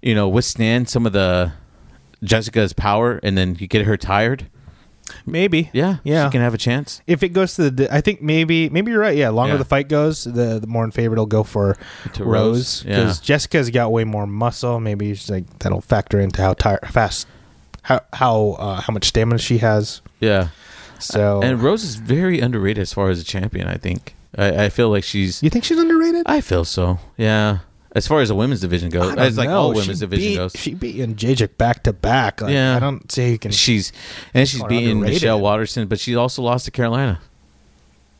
you 0.02 0.14
know, 0.16 0.28
withstand 0.28 0.90
some 0.90 1.06
of 1.06 1.14
the 1.14 1.54
Jessica's 2.24 2.74
power, 2.74 3.20
and 3.24 3.38
then 3.38 3.56
you 3.60 3.68
get 3.68 3.86
her 3.86 3.96
tired. 3.96 4.48
Maybe, 5.32 5.70
Yeah, 5.74 5.98
Yeah. 6.04 6.28
she 6.28 6.32
can 6.32 6.42
have 6.42 6.54
a 6.54 6.58
chance. 6.58 7.02
if 7.08 7.24
it 7.24 7.30
goes 7.30 7.54
to 7.56 7.70
the, 7.72 7.94
I 7.94 8.02
think 8.02 8.22
maybe 8.22 8.70
maybe 8.70 8.92
you're 8.92 9.00
right. 9.02 9.16
Yeah, 9.18 9.30
longer 9.30 9.54
Yeah. 9.54 9.58
the 9.60 9.66
fight 9.66 9.88
goes, 9.90 10.24
the 10.24 10.60
the 10.60 10.68
more 10.68 10.84
in 10.84 10.92
favor 10.92 11.14
it'll 11.14 11.26
go 11.26 11.44
for 11.44 11.78
To 12.14 12.24
Rose 12.24 12.30
Rose, 12.50 12.84
because 12.84 13.20
yeah. 13.20 13.26
Jessica's 13.26 13.70
got 13.70 13.92
way 13.92 14.04
more 14.04 14.26
muscle. 14.28 14.80
Maybe 14.80 15.14
she's 15.14 15.30
like 15.30 15.46
that'll 15.60 15.82
factor 15.82 16.20
into 16.20 16.42
how 16.42 16.54
tired, 16.54 16.80
fast, 16.90 17.28
how 17.84 18.02
how 18.14 18.56
uh, 18.60 18.82
how 18.82 18.94
much 18.94 19.06
stamina 19.06 19.40
she 19.40 19.60
has. 19.60 20.02
Yeah, 20.20 20.50
So, 21.00 21.42
and 21.42 21.62
Rose 21.62 21.84
is 21.84 21.96
very 21.96 22.40
underrated 22.42 22.82
as 22.82 22.92
far 22.94 23.10
as 23.10 23.22
a 23.22 23.24
champion. 23.24 23.68
I 23.68 23.78
think. 23.78 24.16
I, 24.38 24.66
I 24.66 24.70
feel 24.70 24.90
like 24.90 25.04
she's. 25.04 25.42
you 25.42 25.50
think 25.50 25.64
she's 25.64 25.78
underrated? 25.80 26.24
I 26.28 26.42
feel 26.42 26.66
so. 26.66 27.00
Yeah. 27.18 27.60
As 28.00 28.08
far 28.08 28.22
as 28.22 28.30
the 28.30 28.36
women's 28.36 28.62
division 28.62 28.90
goes, 28.90 29.12
I 29.12 29.16
don't 29.16 29.26
as 29.26 29.38
like 29.38 29.50
all 29.50 29.74
She 29.74 29.80
women's 29.82 30.00
division 30.00 30.28
beat, 30.32 30.36
goes, 30.38 30.52
She 30.56 30.74
beat 30.74 30.96
Jacek 31.18 31.58
back 31.58 31.84
to 31.84 31.94
back. 31.94 32.42
Like, 32.42 32.54
Yeah. 32.54 32.76
I 32.76 32.80
don't 32.80 33.18
you 33.18 33.38
can. 33.38 33.52
she's 33.52 33.92
and 34.34 34.48
she's 34.48 34.64
beating 34.64 34.92
underrated. 34.98 35.16
Michelle 35.22 35.42
Waterson, 35.42 35.88
but 35.88 36.00
she 36.00 36.16
also 36.16 36.42
lost 36.42 36.66
to 36.66 36.72
Karolina. 36.72 37.20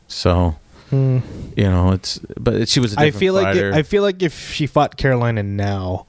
So 0.06 0.56
Hmm. 0.90 1.18
you 1.56 1.64
know, 1.64 1.92
it's 1.92 2.18
but 2.38 2.68
she 2.68 2.80
was. 2.80 2.94
a 2.94 3.00
I 3.00 3.04
different 3.06 3.20
feel 3.20 3.34
like 3.34 3.44
fighter. 3.54 3.70
it, 3.70 3.74
I 3.74 3.82
feel 3.84 4.02
like 4.02 4.22
if 4.22 4.52
she 4.52 4.66
fought 4.66 4.98
Karolina 4.98 5.44
now, 5.44 6.06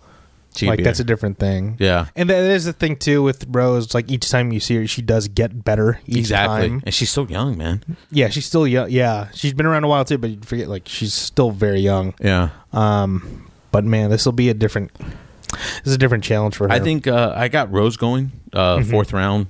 She'd 0.55 0.67
like 0.67 0.77
beat 0.77 0.83
that's 0.83 0.97
her. 0.97 1.03
a 1.03 1.05
different 1.05 1.37
thing. 1.37 1.77
yeah, 1.79 2.07
And 2.15 2.29
that 2.31 2.43
is 2.43 2.65
the 2.65 2.73
thing 2.73 2.95
too 2.97 3.21
with 3.23 3.45
Rose. 3.47 3.93
Like 3.93 4.09
each 4.11 4.27
time 4.29 4.51
you 4.51 4.59
see 4.59 4.75
her, 4.77 4.87
she 4.87 5.01
does 5.03 5.27
get 5.27 5.63
better 5.63 5.99
each 6.07 6.17
exactly. 6.17 6.67
time. 6.69 6.81
And 6.83 6.93
she's 6.95 7.11
so 7.11 7.27
young, 7.27 7.57
man. 7.59 7.83
Yeah, 8.09 8.29
she's 8.29 8.47
still 8.47 8.67
young. 8.67 8.89
Yeah, 8.89 9.29
she's 9.35 9.53
been 9.53 9.65
around 9.67 9.83
a 9.83 9.87
while 9.87 10.03
too, 10.03 10.17
but 10.17 10.31
you 10.31 10.39
forget 10.43 10.67
like 10.67 10.87
she's 10.87 11.13
still 11.13 11.51
very 11.51 11.79
young. 11.79 12.15
Yeah, 12.19 12.49
Um, 12.73 13.50
but 13.71 13.83
man, 13.85 14.09
this 14.09 14.25
will 14.25 14.31
be 14.33 14.49
a 14.49 14.53
different. 14.53 14.91
This 14.93 15.87
is 15.87 15.93
a 15.93 15.97
different 15.97 16.23
challenge 16.23 16.55
for 16.55 16.67
her. 16.67 16.73
I 16.73 16.79
think 16.79 17.07
uh, 17.07 17.33
I 17.35 17.47
got 17.47 17.71
Rose 17.71 17.97
going 17.97 18.31
uh, 18.53 18.77
Mm-hmm. 18.77 18.89
fourth 18.89 19.13
round, 19.13 19.47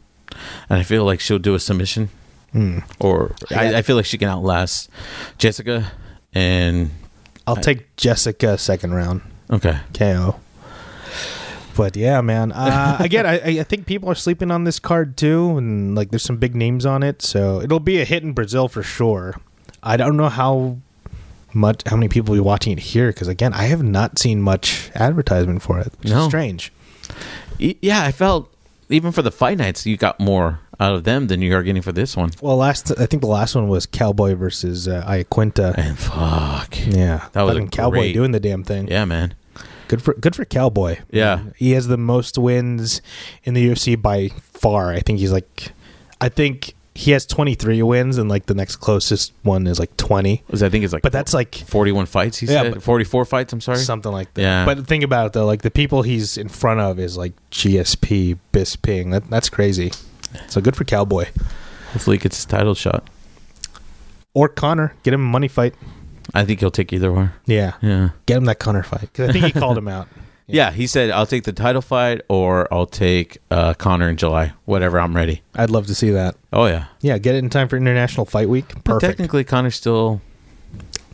and 0.69 0.79
I 0.79 0.83
feel 0.83 1.05
like 1.05 1.19
she'll 1.19 1.39
do 1.39 1.53
a 1.55 1.59
submission, 1.59 2.09
Hmm. 2.51 2.79
or 2.99 3.33
I. 3.51 3.75
I 3.75 3.81
feel 3.81 3.95
like 3.95 4.05
she 4.05 4.17
can 4.17 4.27
outlast 4.29 4.89
Jessica. 5.37 5.91
And 6.33 6.91
I'll 7.45 7.55
take 7.57 7.95
Jessica 7.97 8.57
second 8.57 8.93
round 8.93 9.21
okay, 9.51 9.79
KO. 9.93 10.39
But 11.75 11.95
yeah, 11.95 12.21
man. 12.21 12.51
Uh, 12.51 12.97
again, 13.01 13.25
I, 13.25 13.59
I 13.59 13.63
think 13.63 13.85
people 13.85 14.09
are 14.09 14.15
sleeping 14.15 14.51
on 14.51 14.63
this 14.65 14.79
card 14.79 15.17
too, 15.17 15.57
and 15.57 15.95
like 15.95 16.09
there's 16.11 16.23
some 16.23 16.37
big 16.37 16.55
names 16.55 16.85
on 16.85 17.03
it, 17.03 17.21
so 17.21 17.61
it'll 17.61 17.79
be 17.79 17.99
a 18.01 18.05
hit 18.05 18.23
in 18.23 18.33
Brazil 18.33 18.67
for 18.67 18.83
sure. 18.83 19.35
I 19.83 19.97
don't 19.97 20.15
know 20.17 20.29
how 20.29 20.77
much 21.53 21.81
how 21.87 21.95
many 21.95 22.07
people 22.09 22.31
will 22.33 22.41
be 22.41 22.45
watching 22.45 22.73
it 22.73 22.79
here 22.79 23.07
because 23.07 23.27
again, 23.27 23.53
I 23.53 23.63
have 23.63 23.83
not 23.83 24.19
seen 24.19 24.41
much 24.41 24.89
advertisement 24.95 25.61
for 25.61 25.79
it. 25.79 25.91
Which 25.99 26.09
No. 26.11 26.21
is 26.21 26.25
strange. 26.27 26.71
Yeah, 27.59 28.03
I 28.03 28.11
felt 28.11 28.51
even 28.89 29.11
for 29.11 29.21
the 29.21 29.31
fight 29.31 29.57
nights, 29.57 29.85
you 29.85 29.97
got 29.97 30.19
more 30.19 30.59
out 30.79 30.95
of 30.95 31.03
them 31.03 31.27
than 31.27 31.41
you 31.41 31.55
are 31.55 31.61
getting 31.63 31.81
for 31.81 31.91
this 31.91 32.17
one. 32.17 32.31
Well, 32.41 32.57
last 32.57 32.91
I 32.99 33.05
think 33.05 33.21
the 33.21 33.27
last 33.27 33.53
one 33.55 33.67
was 33.67 33.85
Cowboy 33.85 34.33
versus 34.35 34.87
uh, 34.87 35.03
Iaquinta. 35.07 35.75
And 35.77 35.97
fuck, 35.99 36.75
Yeah, 36.87 37.27
That 37.33 37.43
was 37.43 37.55
a 37.57 37.67
Cowboy 37.67 37.91
great- 37.97 38.13
doing 38.13 38.31
the 38.31 38.39
damn 38.39 38.63
thing. 38.63 38.87
yeah, 38.87 39.05
man. 39.05 39.35
Good 39.87 40.01
for 40.01 40.13
good 40.13 40.35
for 40.35 40.45
Cowboy. 40.45 40.99
Yeah. 41.11 41.41
he 41.57 41.71
has 41.71 41.87
the 41.87 41.97
most 41.97 42.37
wins 42.37 43.01
in 43.43 43.53
the 43.53 43.67
UFC 43.69 44.01
by 44.01 44.29
far. 44.53 44.91
I 44.93 45.01
think 45.01 45.19
he's 45.19 45.33
like, 45.33 45.73
I 46.21 46.29
think 46.29 46.73
he 46.93 47.11
has 47.11 47.25
23 47.25 47.81
wins, 47.83 48.17
and 48.17 48.29
like 48.29 48.45
the 48.47 48.53
next 48.53 48.75
closest 48.77 49.31
one 49.43 49.65
is 49.67 49.79
like 49.79 49.95
20. 49.97 50.43
Was 50.49 50.61
I 50.61 50.69
think 50.69 50.83
it's 50.83 50.91
like, 50.93 51.03
But 51.03 51.11
that's 51.13 51.33
like 51.33 51.55
41 51.55 52.05
fights. 52.05 52.37
He 52.39 52.47
Yeah, 52.47 52.63
said 52.63 52.83
44 52.83 53.25
fights. 53.25 53.53
I'm 53.53 53.61
sorry. 53.61 53.77
something 53.79 54.11
like 54.11 54.33
that. 54.33 54.41
Yeah. 54.41 54.65
But 54.65 54.85
think 54.87 55.03
about 55.03 55.27
it 55.27 55.33
though, 55.33 55.45
like 55.45 55.61
the 55.61 55.71
people 55.71 56.01
he's 56.01 56.37
in 56.37 56.49
front 56.49 56.79
of 56.81 56.99
is 56.99 57.15
like 57.17 57.33
GSP, 57.51 58.37
Bisping. 58.53 59.11
That, 59.11 59.29
that's 59.29 59.49
crazy. 59.49 59.91
So 60.47 60.61
good 60.61 60.75
for 60.77 60.83
Cowboy 60.85 61.25
Hopefully, 61.91 62.15
he 62.17 62.21
gets 62.21 62.37
his 62.37 62.45
title 62.45 62.73
shot. 62.75 63.09
or 64.33 64.47
Conor. 64.47 64.93
Get 65.03 65.13
him 65.13 65.21
a 65.21 65.25
money 65.29 65.47
fight. 65.49 65.75
I 66.33 66.45
think 66.45 66.59
he'll 66.61 66.71
take 66.71 66.93
either 66.93 67.11
one. 67.11 67.33
Yeah, 67.45 67.73
Yeah. 67.81 68.09
get 68.25 68.37
him 68.37 68.45
that 68.45 68.59
Conor 68.59 68.83
fight 68.83 69.01
because 69.01 69.29
I 69.29 69.33
think 69.33 69.45
he 69.45 69.51
called 69.59 69.77
him 69.77 69.87
out. 69.89 70.07
Yeah, 70.51 70.71
he 70.71 70.87
said 70.87 71.09
I'll 71.11 71.25
take 71.25 71.43
the 71.43 71.53
title 71.53 71.81
fight 71.81 72.21
or 72.27 72.67
I'll 72.73 72.85
take 72.85 73.37
uh, 73.49 73.73
Conor 73.73 74.09
in 74.09 74.17
July. 74.17 74.53
Whatever, 74.65 74.99
I'm 74.99 75.15
ready. 75.15 75.41
I'd 75.55 75.69
love 75.69 75.87
to 75.87 75.95
see 75.95 76.09
that. 76.11 76.35
Oh 76.53 76.65
yeah. 76.65 76.85
Yeah, 77.01 77.17
get 77.17 77.35
it 77.35 77.39
in 77.39 77.49
time 77.49 77.67
for 77.67 77.77
International 77.77 78.25
Fight 78.25 78.49
Week. 78.49 78.65
But 78.75 78.83
Perfect. 78.83 79.11
technically, 79.17 79.43
Conor's 79.43 79.75
still 79.75 80.21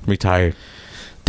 retired. 0.06 0.56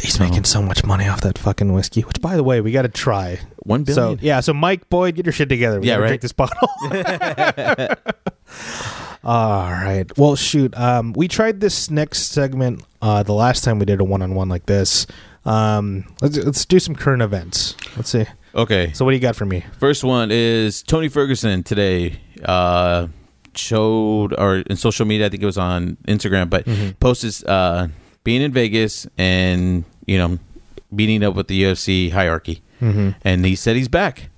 He's 0.00 0.20
making 0.20 0.44
so 0.44 0.62
much 0.62 0.84
money 0.84 1.08
off 1.08 1.22
that 1.22 1.36
fucking 1.38 1.72
whiskey. 1.72 2.02
Which, 2.02 2.20
by 2.20 2.36
the 2.36 2.44
way, 2.44 2.60
we 2.60 2.70
got 2.70 2.82
to 2.82 2.88
try. 2.88 3.40
One 3.64 3.84
So 3.84 3.94
billion. 3.94 4.18
yeah, 4.22 4.38
so 4.38 4.54
Mike 4.54 4.88
Boyd, 4.88 5.16
get 5.16 5.26
your 5.26 5.32
shit 5.32 5.48
together. 5.48 5.80
We 5.80 5.88
Yeah, 5.88 5.94
gotta 5.94 6.02
right. 6.02 6.08
Drink 6.08 6.22
this 6.22 6.32
bottle. 6.32 6.68
All 9.24 9.70
right. 9.72 10.06
Well, 10.16 10.36
shoot. 10.36 10.76
Um, 10.78 11.12
we 11.14 11.26
tried 11.28 11.60
this 11.60 11.90
next 11.90 12.26
segment 12.30 12.84
uh, 13.02 13.22
the 13.24 13.32
last 13.34 13.64
time 13.64 13.78
we 13.80 13.84
did 13.84 14.00
a 14.00 14.04
one-on-one 14.04 14.48
like 14.48 14.66
this. 14.66 15.06
Um, 15.44 16.04
let's 16.20 16.36
let's 16.36 16.64
do 16.64 16.78
some 16.78 16.94
current 16.94 17.22
events. 17.22 17.74
Let's 17.96 18.10
see. 18.10 18.26
okay. 18.54 18.92
So, 18.92 19.04
what 19.04 19.12
do 19.12 19.16
you 19.16 19.20
got 19.22 19.36
for 19.36 19.46
me? 19.46 19.64
First 19.78 20.04
one 20.04 20.30
is 20.30 20.82
Tony 20.82 21.08
Ferguson 21.08 21.62
today 21.62 22.18
uh, 22.44 23.08
showed, 23.54 24.34
or 24.38 24.56
in 24.58 24.76
social 24.76 25.06
media, 25.06 25.26
I 25.26 25.28
think 25.28 25.42
it 25.42 25.46
was 25.46 25.58
on 25.58 25.96
Instagram, 26.06 26.50
but 26.50 26.66
posted 27.00 27.46
uh, 27.48 27.88
being 28.24 28.42
in 28.42 28.52
Vegas 28.52 29.06
and 29.16 29.84
you 30.06 30.18
know 30.18 30.38
meeting 30.90 31.22
up 31.22 31.34
with 31.34 31.48
the 31.48 31.62
UFC 31.62 32.10
hierarchy, 32.12 32.62
Mm-hmm. 32.80 33.10
and 33.22 33.44
he 33.44 33.56
said 33.56 33.76
he's 33.76 33.88
back. 33.88 34.28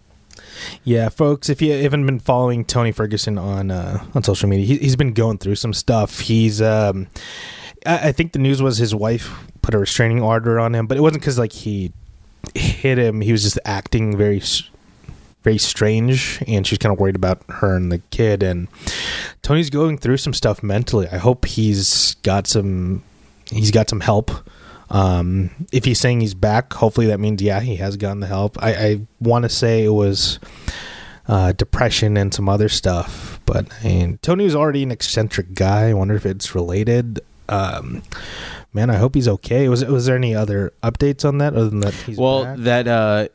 Yeah, 0.85 1.09
folks, 1.09 1.48
if 1.48 1.62
you 1.62 1.72
haven't 1.72 2.05
been 2.06 2.18
following 2.18 2.64
Tony 2.64 2.93
Ferguson 2.93 3.39
on 3.39 3.70
uh, 3.70 4.05
on 4.14 4.22
social 4.22 4.48
media, 4.48 4.66
he, 4.66 4.77
he's 4.78 4.97
been 4.97 5.12
going 5.12 5.39
through 5.39 5.55
some 5.56 5.72
stuff. 5.72 6.20
He's, 6.20 6.60
um, 6.62 7.06
I, 7.86 8.09
I 8.09 8.12
think 8.12 8.32
the 8.32 8.39
news 8.39 8.60
was 8.62 8.78
his 8.78 8.94
wife 8.94 9.49
put 9.62 9.74
a 9.74 9.78
restraining 9.78 10.23
order 10.23 10.59
on 10.59 10.74
him, 10.74 10.87
but 10.87 10.97
it 10.97 11.01
wasn't 11.01 11.23
because 11.23 11.39
like 11.39 11.53
he 11.53 11.93
hit 12.55 12.99
him. 12.99 13.20
He 13.20 13.32
was 13.32 13.43
just 13.43 13.59
acting 13.65 14.16
very, 14.16 14.43
very 15.43 15.59
strange, 15.59 16.43
and 16.47 16.66
she's 16.66 16.78
kind 16.78 16.93
of 16.93 16.99
worried 16.99 17.16
about 17.16 17.43
her 17.49 17.77
and 17.77 17.91
the 17.91 17.99
kid. 18.11 18.43
And 18.43 18.69
Tony's 19.43 19.70
going 19.70 19.99
through 19.99 20.19
some 20.19 20.35
stuff 20.35 20.62
mentally. 20.62 21.09
I 21.09 21.19
hope 21.19 21.45
he's 21.45 22.15
got 22.23 22.47
some, 22.47 23.03
he's 23.51 23.70
got 23.70 23.89
some 23.89 24.01
help. 24.01 24.31
Um, 24.91 25.51
if 25.70 25.85
he's 25.85 26.01
saying 26.01 26.20
he's 26.20 26.35
back, 26.35 26.73
hopefully 26.73 27.07
that 27.07 27.20
means 27.20 27.41
yeah, 27.41 27.61
he 27.61 27.77
has 27.77 27.97
gotten 27.97 28.20
the 28.20 28.27
help. 28.27 28.61
I, 28.62 28.74
I 28.74 29.01
want 29.20 29.45
to 29.45 29.49
say 29.49 29.85
it 29.85 29.91
was 29.91 30.41
uh, 31.28 31.53
depression 31.53 32.16
and 32.16 32.35
some 32.35 32.49
other 32.49 32.69
stuff, 32.69 33.41
but 33.47 33.69
I 33.85 33.85
mean, 33.85 34.19
Tony 34.20 34.45
was 34.45 34.57
already 34.57 34.82
an 34.82 34.91
eccentric 34.91 35.55
guy. 35.55 35.91
I 35.91 35.95
wonder 35.95 36.16
if 36.16 36.27
it's 36.27 36.57
related. 36.57 37.20
Um, 37.51 38.02
man, 38.72 38.89
I 38.90 38.97
hope 38.97 39.14
he's 39.14 39.28
okay. 39.28 39.68
Was 39.68 39.85
was 39.85 40.06
there 40.06 40.16
any 40.16 40.35
other 40.35 40.72
updates 40.82 41.24
on 41.24 41.39
that 41.39 41.55
other 41.55 41.68
than 41.68 41.81
that 41.81 41.94
he's 41.94 42.16
well, 42.16 42.44
back? 42.44 42.59
that 42.59 42.89
uh, 42.89 43.28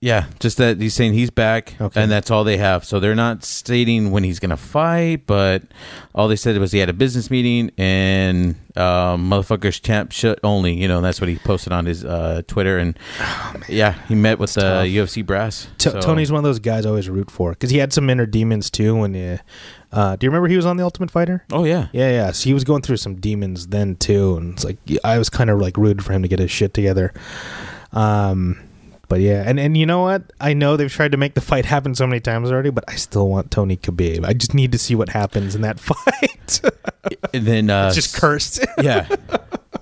yeah, 0.00 0.26
just 0.38 0.58
that 0.58 0.80
he's 0.80 0.94
saying 0.94 1.14
he's 1.14 1.30
back, 1.30 1.74
Okay. 1.80 2.00
and 2.00 2.08
that's 2.08 2.30
all 2.30 2.44
they 2.44 2.56
have. 2.58 2.84
So 2.84 3.00
they're 3.00 3.16
not 3.16 3.42
stating 3.44 4.12
when 4.12 4.22
he's 4.22 4.38
gonna 4.38 4.56
fight, 4.56 5.26
but 5.26 5.64
all 6.14 6.28
they 6.28 6.36
said 6.36 6.56
was 6.58 6.70
he 6.70 6.78
had 6.78 6.88
a 6.88 6.92
business 6.92 7.32
meeting 7.32 7.72
and 7.76 8.54
um, 8.76 9.28
motherfuckers 9.28 9.82
champ 9.82 10.12
shit 10.12 10.38
only. 10.44 10.74
You 10.80 10.86
know, 10.86 11.00
that's 11.00 11.20
what 11.20 11.28
he 11.28 11.36
posted 11.38 11.72
on 11.72 11.84
his 11.86 12.04
uh, 12.04 12.42
Twitter, 12.46 12.78
and 12.78 12.96
yeah, 13.68 13.94
he 14.06 14.14
met 14.14 14.38
with 14.38 14.54
the. 14.54 14.60
UFC 14.86 15.26
brass. 15.26 15.66
T- 15.78 15.90
So- 15.90 16.00
Tony's 16.00 16.30
one 16.30 16.38
of 16.38 16.44
those 16.44 16.60
guys 16.60 16.86
I 16.86 16.90
always 16.90 17.10
root 17.10 17.28
for 17.28 17.50
because 17.50 17.70
he 17.70 17.78
had 17.78 17.92
some 17.92 18.08
inner 18.08 18.26
demons 18.26 18.70
too. 18.70 18.94
When 18.94 19.16
uh, 19.16 19.38
uh, 19.92 20.16
do 20.16 20.26
you 20.26 20.30
remember 20.30 20.48
he 20.48 20.56
was 20.56 20.66
on 20.66 20.76
the 20.76 20.84
Ultimate 20.84 21.10
Fighter? 21.10 21.44
Oh 21.52 21.64
yeah, 21.64 21.88
Yeah, 21.92 22.10
yeah. 22.10 22.30
So 22.32 22.44
he 22.44 22.54
was 22.54 22.64
going 22.64 22.82
through 22.82 22.98
some 22.98 23.16
demons 23.16 23.68
then 23.68 23.96
too, 23.96 24.36
and 24.36 24.54
it's 24.54 24.64
like 24.64 24.76
I 25.04 25.18
was 25.18 25.30
kind 25.30 25.50
of 25.50 25.60
like 25.60 25.76
rooted 25.76 26.04
for 26.04 26.12
him 26.12 26.22
to 26.22 26.28
get 26.28 26.38
his 26.38 26.50
shit 26.50 26.74
together. 26.74 27.12
Um, 27.92 28.60
but 29.08 29.20
yeah, 29.20 29.42
and 29.46 29.58
and 29.58 29.76
you 29.76 29.86
know 29.86 30.02
what? 30.02 30.22
I 30.40 30.52
know 30.52 30.76
they've 30.76 30.92
tried 30.92 31.12
to 31.12 31.18
make 31.18 31.34
the 31.34 31.40
fight 31.40 31.64
happen 31.64 31.94
so 31.94 32.06
many 32.06 32.20
times 32.20 32.52
already, 32.52 32.70
but 32.70 32.84
I 32.88 32.96
still 32.96 33.28
want 33.28 33.50
Tony 33.50 33.78
Khabib. 33.78 34.26
I 34.26 34.34
just 34.34 34.52
need 34.52 34.72
to 34.72 34.78
see 34.78 34.94
what 34.94 35.08
happens 35.08 35.54
in 35.54 35.62
that 35.62 35.80
fight. 35.80 36.60
and 37.32 37.46
then 37.46 37.70
uh, 37.70 37.86
it's 37.86 37.96
just 37.96 38.14
cursed. 38.14 38.64
yeah. 38.82 39.08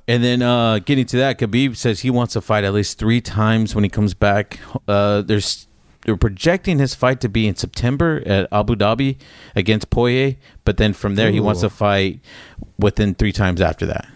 And 0.06 0.22
then 0.22 0.40
uh, 0.42 0.78
getting 0.78 1.04
to 1.06 1.16
that, 1.16 1.40
Khabib 1.40 1.74
says 1.74 2.00
he 2.00 2.10
wants 2.10 2.34
to 2.34 2.40
fight 2.40 2.62
at 2.62 2.72
least 2.72 2.98
three 2.98 3.20
times 3.20 3.74
when 3.74 3.82
he 3.82 3.90
comes 3.90 4.14
back. 4.14 4.60
Uh, 4.86 5.22
there's 5.22 5.66
they're 6.06 6.16
projecting 6.16 6.78
his 6.78 6.94
fight 6.94 7.20
to 7.20 7.28
be 7.28 7.46
in 7.46 7.56
September 7.56 8.22
at 8.24 8.48
Abu 8.52 8.76
Dhabi 8.76 9.16
against 9.54 9.90
Poirier, 9.90 10.36
but 10.64 10.76
then 10.78 10.92
from 10.94 11.16
there 11.16 11.30
he 11.30 11.40
wants 11.40 11.60
to 11.60 11.68
fight 11.70 12.20
within 12.78 13.14
three 13.14 13.32
times 13.32 13.60
after 13.60 13.84
that. 13.86 14.06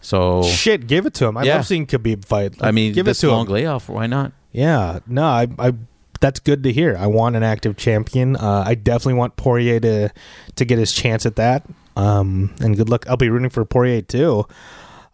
So 0.00 0.42
Shit, 0.44 0.86
give 0.86 1.04
it 1.06 1.14
to 1.14 1.26
him. 1.26 1.36
I 1.36 1.42
Yeah. 1.44 1.56
love 1.56 1.66
seeing 1.66 1.86
Khabib 1.86 2.24
fight. 2.24 2.54
I 2.60 2.70
mean, 2.70 2.92
give 2.92 3.06
it 3.08 3.14
to 3.14 3.30
long 3.30 3.46
him. 3.46 3.52
layoff, 3.52 3.88
why 3.88 4.06
not? 4.06 4.32
Yeah, 4.52 5.00
no, 5.06 5.24
I, 5.24 5.48
I, 5.58 5.72
that's 6.20 6.38
good 6.40 6.62
to 6.64 6.72
hear. 6.72 6.96
I 6.98 7.06
want 7.08 7.36
an 7.36 7.42
active 7.42 7.76
champion. 7.76 8.36
Uh, 8.36 8.64
I 8.66 8.74
definitely 8.74 9.14
want 9.14 9.36
Poirier 9.36 9.80
to 9.80 10.10
to 10.56 10.64
get 10.64 10.78
his 10.78 10.92
chance 10.92 11.26
at 11.26 11.36
that. 11.36 11.64
Um, 11.96 12.54
and 12.60 12.76
good 12.76 12.88
luck. 12.88 13.06
I'll 13.08 13.16
be 13.16 13.28
rooting 13.30 13.50
for 13.50 13.64
Poirier 13.64 14.02
too. 14.02 14.46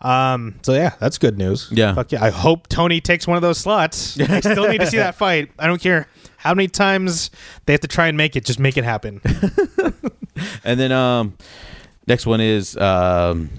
Um, 0.00 0.54
so 0.62 0.72
yeah, 0.74 0.94
that's 1.00 1.18
good 1.18 1.38
news. 1.38 1.68
Yeah. 1.72 1.94
Fuck 1.94 2.12
yeah. 2.12 2.24
I 2.24 2.30
hope 2.30 2.68
Tony 2.68 3.00
takes 3.00 3.26
one 3.26 3.36
of 3.36 3.42
those 3.42 3.58
slots. 3.58 4.18
I 4.30 4.40
still 4.40 4.68
need 4.68 4.80
to 4.80 4.86
see 4.86 4.98
that 4.98 5.16
fight. 5.16 5.50
I 5.58 5.66
don't 5.66 5.80
care 5.80 6.06
how 6.36 6.54
many 6.54 6.68
times 6.68 7.30
they 7.66 7.72
have 7.72 7.80
to 7.80 7.88
try 7.88 8.06
and 8.06 8.16
make 8.16 8.36
it. 8.36 8.44
Just 8.44 8.60
make 8.60 8.76
it 8.76 8.84
happen. 8.84 9.20
And 10.64 10.78
then 10.78 10.92
um, 10.92 11.36
next 12.06 12.26
one 12.26 12.40
is 12.40 12.76
um, 12.76 13.50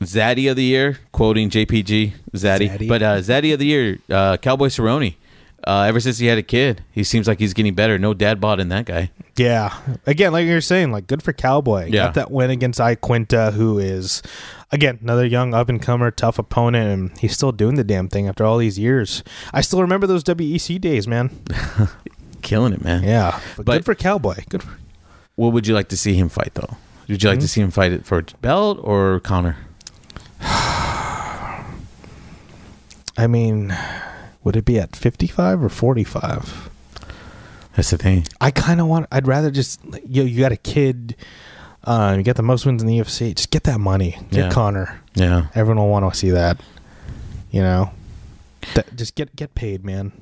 Zaddy 0.00 0.50
of 0.50 0.56
the 0.56 0.64
year, 0.64 0.98
quoting 1.12 1.50
JPG 1.50 2.12
Zaddy. 2.32 2.70
Zaddy. 2.70 2.88
But 2.88 3.02
uh, 3.02 3.16
Zaddy 3.18 3.52
of 3.52 3.58
the 3.58 3.66
year, 3.66 3.98
uh, 4.10 4.36
Cowboy 4.36 4.68
Cerrone. 4.68 5.14
Uh, 5.64 5.82
ever 5.82 5.98
since 5.98 6.18
he 6.18 6.26
had 6.26 6.38
a 6.38 6.42
kid, 6.42 6.84
he 6.92 7.02
seems 7.02 7.26
like 7.26 7.40
he's 7.40 7.52
getting 7.52 7.74
better. 7.74 7.98
No 7.98 8.14
dad 8.14 8.40
bod 8.40 8.60
in 8.60 8.68
that 8.68 8.86
guy. 8.86 9.10
Yeah. 9.36 9.76
Again, 10.06 10.32
like 10.32 10.46
you're 10.46 10.60
saying, 10.60 10.92
like 10.92 11.08
good 11.08 11.22
for 11.22 11.32
Cowboy. 11.32 11.86
Yeah. 11.86 12.06
Got 12.06 12.14
that 12.14 12.30
win 12.30 12.50
against 12.50 12.78
Iaquinta, 12.78 13.52
who 13.52 13.78
is 13.78 14.22
again 14.70 14.98
another 15.02 15.26
young 15.26 15.54
up 15.54 15.68
and 15.68 15.80
comer, 15.80 16.10
tough 16.10 16.38
opponent, 16.38 16.88
and 16.90 17.18
he's 17.18 17.32
still 17.34 17.52
doing 17.52 17.76
the 17.76 17.84
damn 17.84 18.08
thing 18.08 18.28
after 18.28 18.44
all 18.44 18.58
these 18.58 18.78
years. 18.78 19.22
I 19.52 19.60
still 19.60 19.80
remember 19.80 20.06
those 20.06 20.24
WEC 20.24 20.80
days, 20.80 21.06
man. 21.08 21.30
Killing 22.42 22.72
it, 22.72 22.82
man. 22.82 23.02
Yeah. 23.02 23.40
But, 23.56 23.66
But- 23.66 23.72
good 23.78 23.84
for 23.84 23.94
Cowboy. 23.94 24.36
Good 24.48 24.62
for 24.62 24.78
What 25.36 25.52
would 25.52 25.66
you 25.66 25.74
like 25.74 25.88
to 25.88 25.96
see 25.96 26.14
him 26.14 26.28
fight, 26.28 26.52
though? 26.54 26.76
Would 27.08 27.22
you 27.22 27.28
like 27.30 27.38
Hmm? 27.38 27.42
to 27.42 27.48
see 27.48 27.60
him 27.62 27.70
fight 27.70 27.92
it 27.92 28.04
for 28.06 28.22
belt 28.42 28.78
or 28.82 29.20
Conor? 29.20 29.56
I 30.40 31.66
mean, 33.28 33.76
would 34.44 34.56
it 34.56 34.64
be 34.64 34.78
at 34.78 34.94
55 34.94 35.64
or 35.64 35.68
45? 35.68 36.70
That's 37.74 37.90
the 37.90 37.98
thing. 37.98 38.26
I 38.40 38.50
kind 38.50 38.80
of 38.80 38.86
want. 38.86 39.06
I'd 39.10 39.26
rather 39.26 39.50
just 39.50 39.80
you. 40.06 40.22
You 40.24 40.40
got 40.40 40.52
a 40.52 40.56
kid. 40.56 41.16
Uh, 41.88 42.14
you 42.18 42.22
get 42.22 42.36
the 42.36 42.42
most 42.42 42.66
wins 42.66 42.82
in 42.82 42.88
the 42.88 42.98
UFC. 42.98 43.34
Just 43.34 43.50
get 43.50 43.64
that 43.64 43.80
money. 43.80 44.18
Get 44.30 44.44
Yeah. 44.46 44.50
Conor. 44.50 45.00
Yeah. 45.14 45.46
Everyone 45.54 45.78
will 45.84 45.88
want 45.90 46.12
to 46.12 46.18
see 46.18 46.30
that. 46.30 46.60
You 47.50 47.62
know, 47.62 47.90
That- 48.74 48.94
just 48.94 49.14
get 49.14 49.34
get 49.34 49.54
paid, 49.54 49.84
man. 49.84 50.12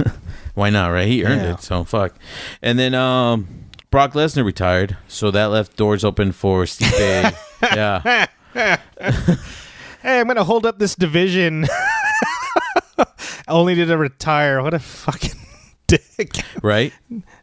Why 0.54 0.70
not, 0.70 0.88
right? 0.88 1.06
He 1.06 1.24
earned 1.24 1.42
Yeah. 1.42 1.54
it, 1.54 1.62
so 1.62 1.84
fuck. 1.84 2.14
And 2.60 2.76
then 2.78 2.92
um, 2.94 3.46
Brock 3.92 4.14
Lesnar 4.14 4.44
retired, 4.44 4.96
so 5.06 5.30
that 5.30 5.46
left 5.46 5.76
doors 5.76 6.02
open 6.04 6.32
for 6.32 6.64
Stipe. 6.64 7.34
yeah. 7.62 8.26
Hey, 8.54 10.18
I'm 10.20 10.26
gonna 10.26 10.42
hold 10.44 10.66
up 10.66 10.78
this 10.80 10.96
division. 10.96 11.66
Only 13.48 13.74
to 13.76 13.96
retire. 13.96 14.60
What 14.62 14.74
a 14.74 14.78
fucking 14.80 15.38
dick. 15.98 16.36
right? 16.62 16.92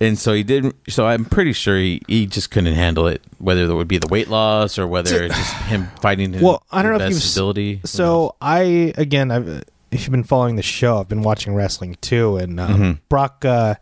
And 0.02 0.18
so 0.18 0.34
he 0.34 0.44
didn't. 0.44 0.76
So 0.90 1.06
I'm 1.06 1.26
pretty 1.26 1.54
sure 1.54 1.78
he, 1.78 2.02
he 2.08 2.26
just 2.26 2.52
couldn't 2.52 2.74
handle 2.74 3.08
it, 3.08 3.22
whether 3.38 3.68
there 3.68 3.76
would 3.76 3.88
be 3.88 3.98
the 3.98 4.08
weight 4.08 4.28
loss 4.30 4.78
or 4.80 4.88
whether 4.88 5.24
it's 5.24 5.36
just 5.36 5.54
him 5.64 5.88
fighting. 6.02 6.34
His, 6.34 6.42
Well, 6.42 6.64
I 6.72 6.82
don't 6.82 6.98
know 6.98 7.06
if 7.06 7.12
you've 7.12 7.32
ability. 7.34 7.82
So 7.86 8.36
I 8.42 8.94
again, 8.98 9.32
I've 9.32 9.64
if 9.92 10.02
you've 10.04 10.12
been 10.12 10.24
following 10.24 10.56
the 10.56 10.62
show, 10.62 11.00
I've 11.00 11.10
been 11.10 11.24
watching 11.24 11.56
wrestling 11.56 11.98
too, 12.02 12.38
and 12.38 12.60
um, 12.60 12.74
Mhm. 12.80 13.00
Brock 13.10 13.44
uh, 13.44 13.74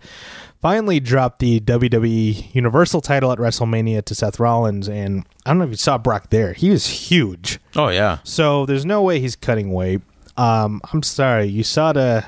finally 0.61 0.99
dropped 1.01 1.39
the 1.39 1.59
WWE 1.59 2.53
Universal 2.55 3.01
title 3.01 3.31
at 3.31 3.39
WrestleMania 3.39 4.03
to 4.05 4.15
Seth 4.15 4.39
Rollins, 4.39 4.87
and 4.87 5.25
I 5.45 5.49
don't 5.49 5.57
know 5.59 5.65
if 5.65 5.71
you 5.71 5.75
saw 5.77 5.97
Brock 5.97 6.29
there. 6.29 6.53
He 6.53 6.69
was 6.69 6.87
huge, 6.87 7.59
oh 7.75 7.89
yeah, 7.89 8.19
so 8.23 8.65
there's 8.65 8.85
no 8.85 9.01
way 9.01 9.19
he's 9.19 9.35
cutting 9.35 9.71
weight. 9.73 10.01
Um, 10.37 10.81
I'm 10.93 11.03
sorry, 11.03 11.51
USADA. 11.51 12.25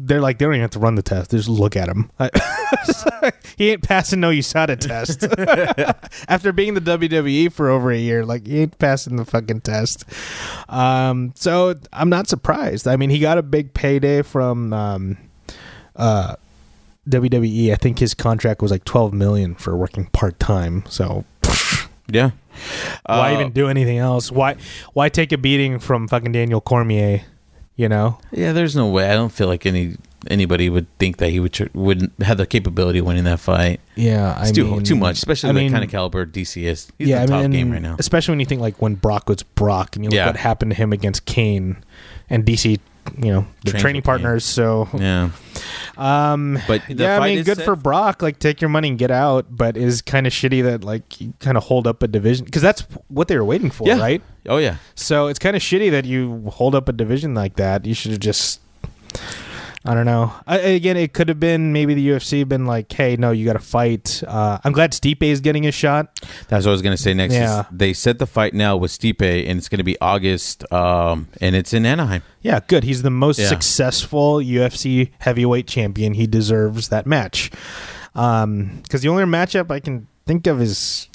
They're 0.00 0.20
like 0.20 0.38
they 0.38 0.44
don't 0.44 0.54
even 0.54 0.62
have 0.62 0.70
to 0.70 0.78
run 0.78 0.94
the 0.94 1.02
test; 1.02 1.30
they 1.30 1.38
just 1.38 1.48
look 1.48 1.76
at 1.76 1.88
him. 1.88 2.10
he 3.56 3.70
ain't 3.70 3.82
passing 3.82 4.20
no 4.20 4.30
USADA 4.30 4.78
test. 4.78 5.24
After 6.28 6.52
being 6.52 6.74
the 6.74 6.80
WWE 6.80 7.52
for 7.52 7.68
over 7.68 7.90
a 7.90 7.98
year, 7.98 8.24
like 8.24 8.46
he 8.46 8.60
ain't 8.60 8.78
passing 8.78 9.16
the 9.16 9.24
fucking 9.24 9.62
test. 9.62 10.04
Um, 10.68 11.32
so 11.34 11.74
I'm 11.92 12.08
not 12.08 12.28
surprised. 12.28 12.86
I 12.86 12.96
mean, 12.96 13.10
he 13.10 13.18
got 13.18 13.38
a 13.38 13.42
big 13.42 13.74
payday 13.74 14.22
from 14.22 14.72
um, 14.72 15.18
uh, 15.96 16.36
WWE. 17.08 17.72
I 17.72 17.76
think 17.76 17.98
his 17.98 18.14
contract 18.14 18.62
was 18.62 18.70
like 18.70 18.84
12 18.84 19.12
million 19.12 19.54
for 19.56 19.76
working 19.76 20.06
part 20.06 20.38
time. 20.38 20.84
So 20.88 21.24
yeah. 22.08 22.30
why 23.06 23.32
Uh, 23.32 23.40
even 23.40 23.52
do 23.52 23.68
anything 23.68 23.98
else? 23.98 24.30
Why 24.30 24.56
why 24.92 25.08
take 25.08 25.32
a 25.32 25.38
beating 25.38 25.78
from 25.78 26.08
fucking 26.08 26.32
Daniel 26.32 26.60
Cormier? 26.60 27.22
You 27.78 27.88
know, 27.88 28.18
Yeah, 28.32 28.52
there's 28.52 28.74
no 28.74 28.88
way. 28.88 29.08
I 29.08 29.14
don't 29.14 29.30
feel 29.32 29.46
like 29.46 29.64
any 29.64 29.96
anybody 30.28 30.68
would 30.68 30.86
think 30.98 31.18
that 31.18 31.30
he 31.30 31.38
would 31.38 31.52
tr- 31.52 31.68
wouldn't 31.74 32.12
have 32.22 32.36
the 32.36 32.44
capability 32.44 32.98
of 32.98 33.06
winning 33.06 33.22
that 33.22 33.38
fight. 33.38 33.80
yeah, 33.94 34.34
I 34.36 34.42
It's 34.48 34.52
too 34.52 34.64
mean, 34.64 34.82
too 34.82 34.96
much, 34.96 35.16
especially 35.18 35.50
I 35.50 35.52
the 35.52 35.60
mean, 35.60 35.70
kind 35.70 35.84
of 35.84 35.90
caliber 35.90 36.26
DC 36.26 36.64
is. 36.64 36.90
He's 36.98 37.06
yeah, 37.08 37.24
the 37.24 37.34
I 37.34 37.42
mean, 37.42 37.52
game 37.52 37.70
right 37.70 37.80
now. 37.80 37.94
especially 38.00 38.32
when 38.32 38.40
you 38.40 38.46
think 38.46 38.60
like 38.60 38.82
when 38.82 38.96
Brock 38.96 39.28
was 39.28 39.44
Brock, 39.44 39.94
and 39.94 40.04
you 40.04 40.10
look 40.10 40.16
Yeah. 40.16 40.26
what 40.26 40.36
happened 40.36 40.72
to 40.72 40.76
him 40.76 40.92
against 40.92 41.24
Cain 41.24 41.76
and 42.28 42.44
DC. 42.44 42.80
You 43.16 43.32
know, 43.32 43.46
the 43.64 43.72
training 43.72 44.02
Cain. 44.02 44.06
partners. 44.06 44.44
So 44.44 44.88
Yeah, 44.98 45.30
Um, 45.96 46.58
But 46.66 46.82
yeah, 46.88 47.18
I 47.18 47.34
mean, 47.34 47.44
good 47.44 47.56
set- 47.56 47.64
for 47.64 47.74
Brock. 47.76 48.22
Like, 48.22 48.38
take 48.38 48.60
your 48.60 48.68
money 48.68 48.88
and 48.88 48.98
get 48.98 49.10
out. 49.10 49.46
But 49.50 49.76
is 49.76 50.02
kind 50.02 50.26
of 50.26 50.32
shitty 50.32 50.62
that 50.64 50.84
like 50.84 51.20
you 51.20 51.32
kind 51.40 51.56
of 51.56 51.64
hold 51.64 51.86
up 51.86 52.02
a 52.02 52.08
division 52.08 52.44
because 52.44 52.62
that's 52.62 52.82
what 53.08 53.28
they 53.28 53.36
were 53.36 53.44
waiting 53.44 53.70
for, 53.70 53.86
Yeah. 53.88 53.98
right? 53.98 54.22
oh 54.48 54.56
yeah. 54.58 54.76
So 54.94 55.26
it's 55.26 55.38
kind 55.38 55.54
of 55.56 55.62
shitty 55.62 55.90
that 55.90 56.04
you 56.04 56.44
hold 56.52 56.74
up 56.74 56.88
a 56.88 56.92
division 56.92 57.34
like 57.34 57.56
that. 57.56 57.84
You 57.86 57.94
should 57.94 58.12
have 58.12 58.20
just. 58.20 58.60
I 59.88 59.94
don't 59.94 60.04
know. 60.04 60.34
I, 60.46 60.58
again, 60.58 60.98
it 60.98 61.14
could 61.14 61.30
have 61.30 61.40
been 61.40 61.72
maybe 61.72 61.94
the 61.94 62.06
UFC 62.10 62.46
been 62.46 62.66
like, 62.66 62.92
"Hey, 62.92 63.16
no, 63.16 63.30
you 63.30 63.46
got 63.46 63.54
to 63.54 63.58
fight." 63.58 64.22
Uh, 64.26 64.58
I'm 64.62 64.72
glad 64.72 64.92
Stipe 64.92 65.22
is 65.22 65.40
getting 65.40 65.66
a 65.66 65.72
shot. 65.72 66.20
That's 66.48 66.66
what 66.66 66.72
I 66.72 66.72
was 66.72 66.82
gonna 66.82 66.98
say 66.98 67.14
next. 67.14 67.32
is 67.32 67.40
Yeah. 67.40 67.64
they 67.72 67.94
set 67.94 68.18
the 68.18 68.26
fight 68.26 68.52
now 68.52 68.76
with 68.76 68.90
Stipe, 68.90 69.22
and 69.22 69.56
it's 69.58 69.70
gonna 69.70 69.84
be 69.84 69.98
August, 70.00 70.70
um, 70.70 71.28
and 71.40 71.56
it's 71.56 71.72
in 71.72 71.86
Anaheim. 71.86 72.20
Yeah, 72.42 72.60
good. 72.66 72.84
He's 72.84 73.00
the 73.00 73.10
most 73.10 73.38
Yeah. 73.38 73.48
successful 73.48 74.42
UFC 74.42 75.10
heavyweight 75.20 75.66
champion. 75.66 76.12
He 76.14 76.26
deserves 76.26 76.88
that 76.88 77.06
match. 77.06 77.50
Um, 78.14 78.80
because 78.82 79.00
the 79.00 79.08
only 79.08 79.24
matchup 79.24 79.70
I 79.70 79.80
can 79.80 80.06
think 80.26 80.46
of 80.46 80.60
is, 80.60 81.08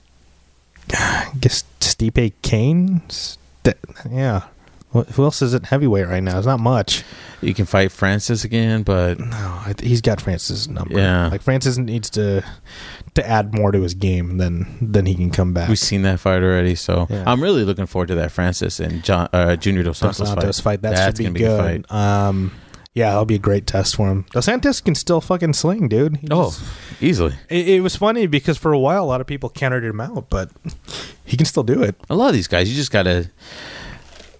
I 0.93 1.27
guess 1.39 1.63
Stipe 1.79 2.33
Cain. 2.41 3.01
Yeah. 4.11 4.41
Wh- 4.93 5.07
Who 5.13 5.23
else 5.23 5.41
is 5.41 5.53
at 5.53 5.65
heavyweight 5.65 6.07
right 6.07 6.21
now? 6.23 6.37
It's 6.37 6.47
not 6.47 6.59
much. 6.59 7.03
You 7.41 7.53
can 7.53 7.65
fight 7.65 7.91
Francis 7.91 8.43
again, 8.43 8.83
but 8.83 9.19
No, 9.19 9.59
I 9.65 9.73
th- 9.75 9.87
he's 9.89 10.01
got 10.01 10.21
Francis' 10.21 10.67
number. 10.67 10.97
Yeah. 10.97 11.27
like 11.27 11.41
Francis 11.41 11.77
needs 11.77 12.09
to 12.11 12.43
to 13.15 13.29
add 13.29 13.53
more 13.53 13.71
to 13.71 13.81
his 13.81 13.93
game. 13.93 14.37
Then 14.37 14.77
then 14.81 15.05
he 15.05 15.15
can 15.15 15.29
come 15.31 15.53
back. 15.53 15.67
we've 15.69 15.77
seen 15.79 16.03
that 16.03 16.19
fight 16.19 16.41
already. 16.43 16.75
So 16.75 17.07
Yeah. 17.09 17.23
I'm 17.27 17.41
really 17.43 17.63
looking 17.63 17.85
forward 17.85 18.07
to 18.07 18.15
that 18.15 18.31
Francis 18.31 18.79
and 18.79 19.03
John 19.03 19.27
uh, 19.33 19.55
Junior 19.55 19.83
Dos 19.83 19.99
Dos 19.99 20.17
Santos, 20.17 20.59
fight. 20.59 20.63
fight. 20.63 20.81
That 20.83 20.95
That's 20.95 21.19
gonna 21.19 21.31
be 21.31 21.39
good. 21.41 21.91
Um, 21.91 22.51
yeah, 22.95 23.09
that'll 23.09 23.25
be 23.25 23.35
a 23.35 23.39
great 23.39 23.65
test 23.65 23.95
for 23.95 24.07
him. 24.07 24.23
Dos 24.31 24.45
Santos 24.45 24.79
can 24.79 24.93
still 24.93 25.19
fucking 25.19 25.53
sling, 25.53 25.87
dude. 25.89 26.17
He 26.17 26.27
Oh, 26.29 26.51
just- 26.51 26.61
easily. 27.01 27.33
It, 27.49 27.67
it 27.67 27.81
was 27.81 27.95
funny 27.95 28.27
because 28.27 28.57
for 28.59 28.71
a 28.71 28.77
while 28.79 29.03
a 29.03 29.07
lot 29.07 29.19
of 29.19 29.25
people 29.27 29.49
countered 29.49 29.83
him 29.83 29.99
out, 29.99 30.29
but 30.29 30.51
he 31.25 31.35
can 31.35 31.45
still 31.47 31.63
do 31.63 31.81
it. 31.83 31.95
A 32.09 32.15
lot 32.15 32.27
of 32.27 32.33
these 32.35 32.47
guys, 32.47 32.69
you 32.69 32.75
just 32.75 32.91
gotta. 32.91 33.31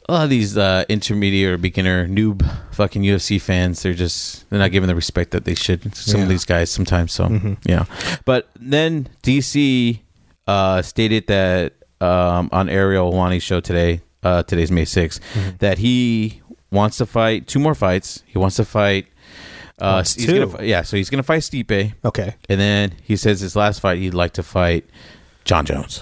A 0.10 0.12
lot 0.12 0.24
of 0.26 0.30
these 0.30 0.58
uh, 0.58 0.84
intermediate 0.90 1.54
or 1.54 1.58
beginner 1.58 2.08
noob 2.08 2.44
fucking 2.74 3.04
UFC 3.04 3.40
fans, 3.40 3.82
they're 3.84 3.94
just 3.94 4.50
they're 4.50 4.60
not 4.60 4.72
given 4.72 4.88
the 4.88 4.96
respect 4.96 5.32
that 5.32 5.46
they 5.46 5.56
should. 5.56 5.96
Some 5.96 6.18
Yeah. 6.20 6.24
of 6.24 6.30
these 6.30 6.44
guys 6.46 6.70
sometimes. 6.70 7.14
So 7.14 7.26
Mhm. 7.28 7.58
yeah, 7.66 7.86
but 8.26 8.50
then 8.60 9.08
DC 9.24 10.02
uh, 10.48 10.82
stated 10.82 11.28
that 11.28 11.74
um, 12.02 12.50
on 12.52 12.68
Ariel 12.68 13.14
Helwani's 13.14 13.44
show 13.44 13.62
today, 13.62 14.02
uh, 14.24 14.44
today's 14.44 14.70
May 14.72 14.84
6th, 14.84 15.22
Mhm. 15.36 15.60
that 15.60 15.78
he 15.78 16.42
wants 16.70 16.98
to 16.98 17.06
fight 17.06 17.48
two 17.48 17.60
more 17.60 17.74
fights. 17.76 18.24
He 18.26 18.38
wants 18.38 18.58
to 18.58 18.66
fight. 18.66 19.08
Uh, 19.80 20.04
he's 20.04 20.26
gonna, 20.26 20.64
yeah, 20.66 20.82
so 20.82 20.98
he's 20.98 21.10
gonna 21.10 21.24
fight 21.24 21.42
Stipe, 21.44 21.94
Okay. 22.04 22.36
and 22.50 22.60
then 22.60 22.92
he 23.04 23.16
says 23.16 23.40
his 23.40 23.56
last 23.56 23.80
fight 23.80 24.00
he'd 24.00 24.14
like 24.14 24.34
to 24.34 24.44
fight 24.44 24.84
Jon 25.46 25.66
Jones. 25.66 26.02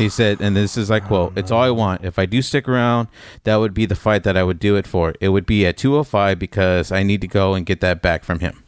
He 0.00 0.08
said, 0.08 0.40
and 0.40 0.56
this 0.56 0.76
is 0.76 0.90
like 0.90 1.04
quote: 1.04 1.32
"It's 1.38 1.52
all 1.52 1.62
I 1.62 1.70
want. 1.70 2.04
If 2.04 2.18
I 2.18 2.26
do 2.26 2.42
stick 2.42 2.68
around, 2.68 3.06
that 3.44 3.56
would 3.56 3.72
be 3.74 3.86
the 3.86 3.94
fight 3.94 4.24
that 4.24 4.36
I 4.36 4.42
would 4.42 4.58
do 4.58 4.74
it 4.76 4.86
for. 4.86 5.14
It 5.20 5.28
would 5.28 5.46
be 5.46 5.64
at 5.64 5.76
205 5.76 6.38
because 6.38 6.90
I 6.90 7.04
need 7.04 7.20
to 7.20 7.28
go 7.28 7.54
and 7.54 7.64
get 7.64 7.80
that 7.80 8.02
back 8.02 8.24
from 8.24 8.40
him." 8.40 8.64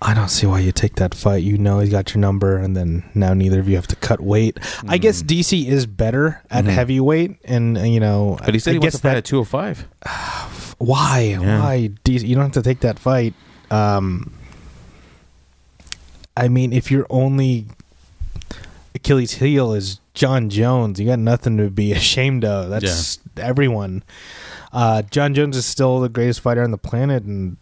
I 0.00 0.14
don't 0.14 0.28
see 0.28 0.46
why 0.46 0.60
you 0.60 0.70
take 0.70 0.94
that 0.96 1.12
fight. 1.12 1.42
You 1.42 1.58
know 1.58 1.80
he's 1.80 1.90
got 1.90 2.14
your 2.14 2.20
number, 2.20 2.56
and 2.56 2.76
then 2.76 3.02
now 3.14 3.34
neither 3.34 3.58
of 3.58 3.68
you 3.68 3.74
have 3.74 3.88
to 3.88 3.96
cut 3.96 4.20
weight. 4.20 4.56
I 4.86 4.96
guess 4.96 5.22
DC 5.24 5.66
is 5.66 5.86
better 5.86 6.40
at 6.52 6.64
Mhm. 6.66 6.68
heavyweight, 6.68 7.36
and 7.44 7.76
uh, 7.76 7.82
you 7.82 7.98
know. 7.98 8.38
But 8.44 8.54
he 8.54 8.60
said 8.60 8.70
I 8.70 8.72
he 8.74 8.78
wants 8.78 8.96
to 8.96 9.02
fight 9.02 9.10
that- 9.10 9.16
at 9.18 9.24
205. 9.24 9.88
Why? 10.78 11.36
Yeah. 11.40 11.60
Why? 11.62 11.90
DC, 12.04 12.22
you 12.28 12.36
don't 12.36 12.44
have 12.44 12.52
to 12.52 12.62
take 12.62 12.78
that 12.80 13.00
fight. 13.00 13.34
Um, 13.72 14.32
I 16.36 16.46
mean, 16.46 16.72
if 16.72 16.90
you're 16.92 17.06
only 17.10 17.66
Achilles 18.98 19.32
heel 19.34 19.72
is 19.72 20.00
Jon 20.14 20.50
Jones, 20.50 20.98
you 21.00 21.06
got 21.06 21.18
nothing 21.18 21.56
to 21.58 21.70
be 21.70 21.92
ashamed 22.02 22.44
of. 22.44 22.68
That's 22.70 23.18
everyone. 23.36 24.02
Uh, 24.72 25.02
Jon 25.02 25.34
Jones 25.34 25.56
is 25.56 25.64
still 25.66 26.00
the 26.00 26.08
greatest 26.08 26.40
fighter 26.40 26.62
on 26.62 26.70
the 26.72 26.78
planet, 26.78 27.22
and 27.22 27.56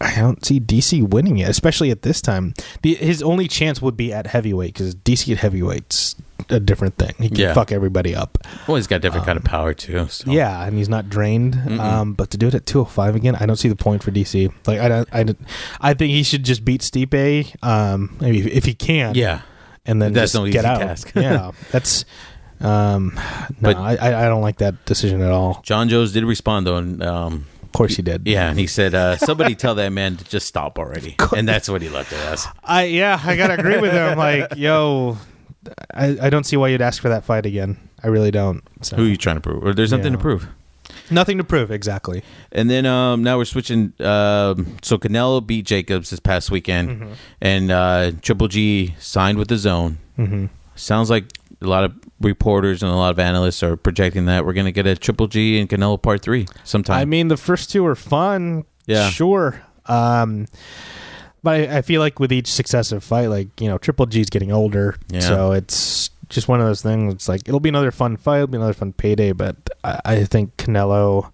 I 0.00 0.14
don't 0.16 0.44
see 0.44 0.60
DC 0.60 1.08
winning 1.08 1.38
it, 1.38 1.48
especially 1.48 1.90
at 1.90 2.02
this 2.02 2.20
time. 2.20 2.54
The, 2.82 2.94
his 2.94 3.22
only 3.22 3.48
chance 3.48 3.80
would 3.82 3.96
be 3.96 4.12
at 4.12 4.26
heavyweight 4.28 4.74
because 4.74 4.94
DC 4.94 5.32
at 5.32 5.38
heavyweight's 5.38 6.14
a 6.50 6.60
different 6.60 6.98
thing. 6.98 7.12
He 7.18 7.28
can 7.30 7.38
Yeah. 7.38 7.54
fuck 7.54 7.72
everybody 7.72 8.14
up. 8.14 8.36
Well, 8.68 8.76
he's 8.76 8.86
got 8.86 8.96
a 8.96 8.98
different 8.98 9.24
kind 9.24 9.38
of 9.38 9.44
Um, 9.46 9.50
power 9.50 9.72
too. 9.72 10.06
So. 10.10 10.30
Yeah, 10.30 10.64
and 10.66 10.76
he's 10.76 10.88
not 10.90 11.08
drained. 11.08 11.56
Um, 11.80 12.12
but 12.12 12.30
to 12.32 12.36
do 12.36 12.48
it 12.48 12.54
at 12.54 12.66
205 12.66 13.16
again, 13.16 13.34
I 13.36 13.46
don't 13.46 13.56
see 13.56 13.68
the 13.70 13.76
point 13.76 14.02
for 14.02 14.10
DC. 14.10 14.52
Like 14.66 14.78
I 14.78 14.88
don't, 14.88 15.08
I, 15.10 15.22
don't- 15.22 15.38
I 15.80 15.94
think 15.94 16.12
he 16.12 16.22
should 16.22 16.44
just 16.44 16.64
beat 16.64 16.82
Stipe. 16.82 17.54
Um, 17.64 18.18
if, 18.20 18.46
if 18.46 18.64
he 18.66 18.74
can. 18.74 19.14
yeah. 19.14 19.40
And 19.86 20.00
then 20.00 20.12
That's 20.12 20.32
just 20.32 20.42
no 20.42 20.50
get 20.50 20.60
easy 20.60 20.66
out. 20.66 20.78
task. 20.78 21.12
yeah, 21.16 21.50
that's. 21.70 22.04
Um, 22.60 23.14
no, 23.16 23.20
But- 23.60 23.76
I, 23.76 23.96
I 23.96 24.24
I 24.24 24.28
don't 24.28 24.40
like 24.42 24.58
that 24.58 24.84
decision 24.86 25.20
at 25.20 25.30
all. 25.30 25.60
Jon 25.62 25.88
Jones 25.88 26.12
did 26.12 26.24
respond 26.24 26.66
though, 26.66 26.76
and 26.76 27.02
um, 27.02 27.46
Of 27.62 27.72
course 27.72 27.96
he 27.96 28.02
did. 28.02 28.26
Yeah, 28.26 28.48
and 28.48 28.58
he 28.58 28.66
said, 28.66 28.94
uh, 28.94 29.16
"Somebody 29.18 29.54
tell 29.54 29.74
that 29.74 29.90
man 29.90 30.16
to 30.16 30.24
just 30.24 30.46
stop 30.46 30.78
already." 30.78 31.16
And 31.36 31.46
that's 31.46 31.68
what 31.68 31.82
he 31.82 31.88
left 31.90 32.12
at 32.12 32.20
us. 32.32 32.46
I 32.62 32.84
yeah, 32.84 33.20
I 33.22 33.36
gotta 33.36 33.54
agree 33.58 33.78
with 33.78 33.92
him. 33.92 34.16
Like, 34.16 34.56
yo, 34.56 35.18
I, 35.92 36.16
I 36.22 36.30
don't 36.30 36.44
see 36.44 36.56
why 36.56 36.68
you'd 36.68 36.80
ask 36.82 37.02
for 37.02 37.10
that 37.10 37.24
fight 37.24 37.44
again. 37.44 37.76
I 38.02 38.06
really 38.08 38.30
don't. 38.30 38.62
So. 38.82 38.96
Who 38.96 39.04
are 39.04 39.08
you 39.08 39.16
trying 39.16 39.36
to 39.36 39.40
prove? 39.42 39.64
Or 39.64 39.74
there's 39.74 39.90
nothing 39.92 40.12
Yeah. 40.12 40.16
to 40.16 40.22
prove. 40.22 40.48
Nothing 41.10 41.38
to 41.38 41.44
prove. 41.44 41.70
Exactly. 41.70 42.22
And 42.52 42.70
then 42.70 42.86
um, 42.86 43.22
now 43.22 43.36
we're 43.38 43.44
switching. 43.44 43.92
Um, 44.00 44.76
so 44.82 44.96
Canelo 44.98 45.46
beat 45.46 45.66
Jacobs 45.66 46.10
this 46.10 46.20
past 46.20 46.50
weekend, 46.50 46.88
Mm-hmm. 46.90 47.12
and 47.40 47.70
uh, 47.70 48.12
Triple 48.22 48.48
G 48.48 48.94
signed 48.98 49.38
with 49.38 49.48
DAZN. 49.48 49.96
Mm-hmm. 50.18 50.46
Sounds 50.76 51.10
like 51.10 51.24
a 51.60 51.66
lot 51.66 51.84
of 51.84 51.94
reporters 52.20 52.82
and 52.82 52.90
a 52.90 52.94
lot 52.94 53.10
of 53.10 53.18
analysts 53.18 53.62
are 53.62 53.76
projecting 53.76 54.26
that 54.26 54.44
we're 54.46 54.52
going 54.54 54.66
to 54.66 54.72
get 54.72 54.86
a 54.86 54.94
Triple 54.96 55.26
G 55.26 55.58
and 55.60 55.68
Canelo 55.68 56.00
Part 56.00 56.22
Three 56.22 56.46
sometime. 56.64 56.96
I 56.98 57.04
mean, 57.04 57.28
the 57.28 57.36
first 57.36 57.70
two 57.70 57.84
are 57.86 57.94
fun. 57.94 58.64
Yeah. 58.86 59.10
Sure. 59.10 59.60
Um, 59.86 60.46
but 61.42 61.60
I, 61.70 61.78
I 61.78 61.82
feel 61.82 62.00
like 62.00 62.18
with 62.18 62.32
each 62.32 62.50
successive 62.50 63.04
fight, 63.04 63.26
like 63.26 63.60
you 63.60 63.68
know, 63.68 63.76
Triple 63.78 64.06
G's 64.06 64.30
getting 64.30 64.50
older, 64.52 64.96
Yeah. 65.10 65.20
so 65.20 65.52
it's 65.52 66.10
just 66.34 66.48
one 66.48 66.60
of 66.60 66.66
those 66.66 66.82
things. 66.82 67.14
It's 67.14 67.28
like 67.28 67.48
it'll 67.48 67.60
be 67.60 67.68
another 67.68 67.90
fun 67.90 68.16
fight, 68.16 68.38
it'll 68.38 68.48
be 68.48 68.58
another 68.58 68.74
fun 68.74 68.92
payday, 68.92 69.32
but 69.32 69.56
I, 69.82 70.00
I 70.04 70.24
think 70.24 70.56
Canelo 70.56 71.32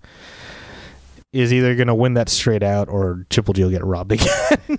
is 1.33 1.53
either 1.53 1.75
going 1.75 1.89
to 1.89 1.95
win 1.95 2.15
that 2.15 2.29
straight 2.29 2.63
out 2.63 2.89
or 2.89 3.27
Triple 3.31 3.55
G 3.55 3.63
will 3.63 3.71
get 3.71 3.85
robbed 3.85 4.13
again. 4.13 4.79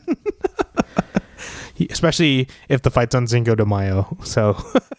Especially 1.90 2.48
if 2.70 2.82
the 2.84 2.92
fight's 2.92 3.16
on 3.16 3.26
Cinco 3.26 3.56
de 3.56 3.66
Mayo. 3.66 4.18
So 4.24 4.56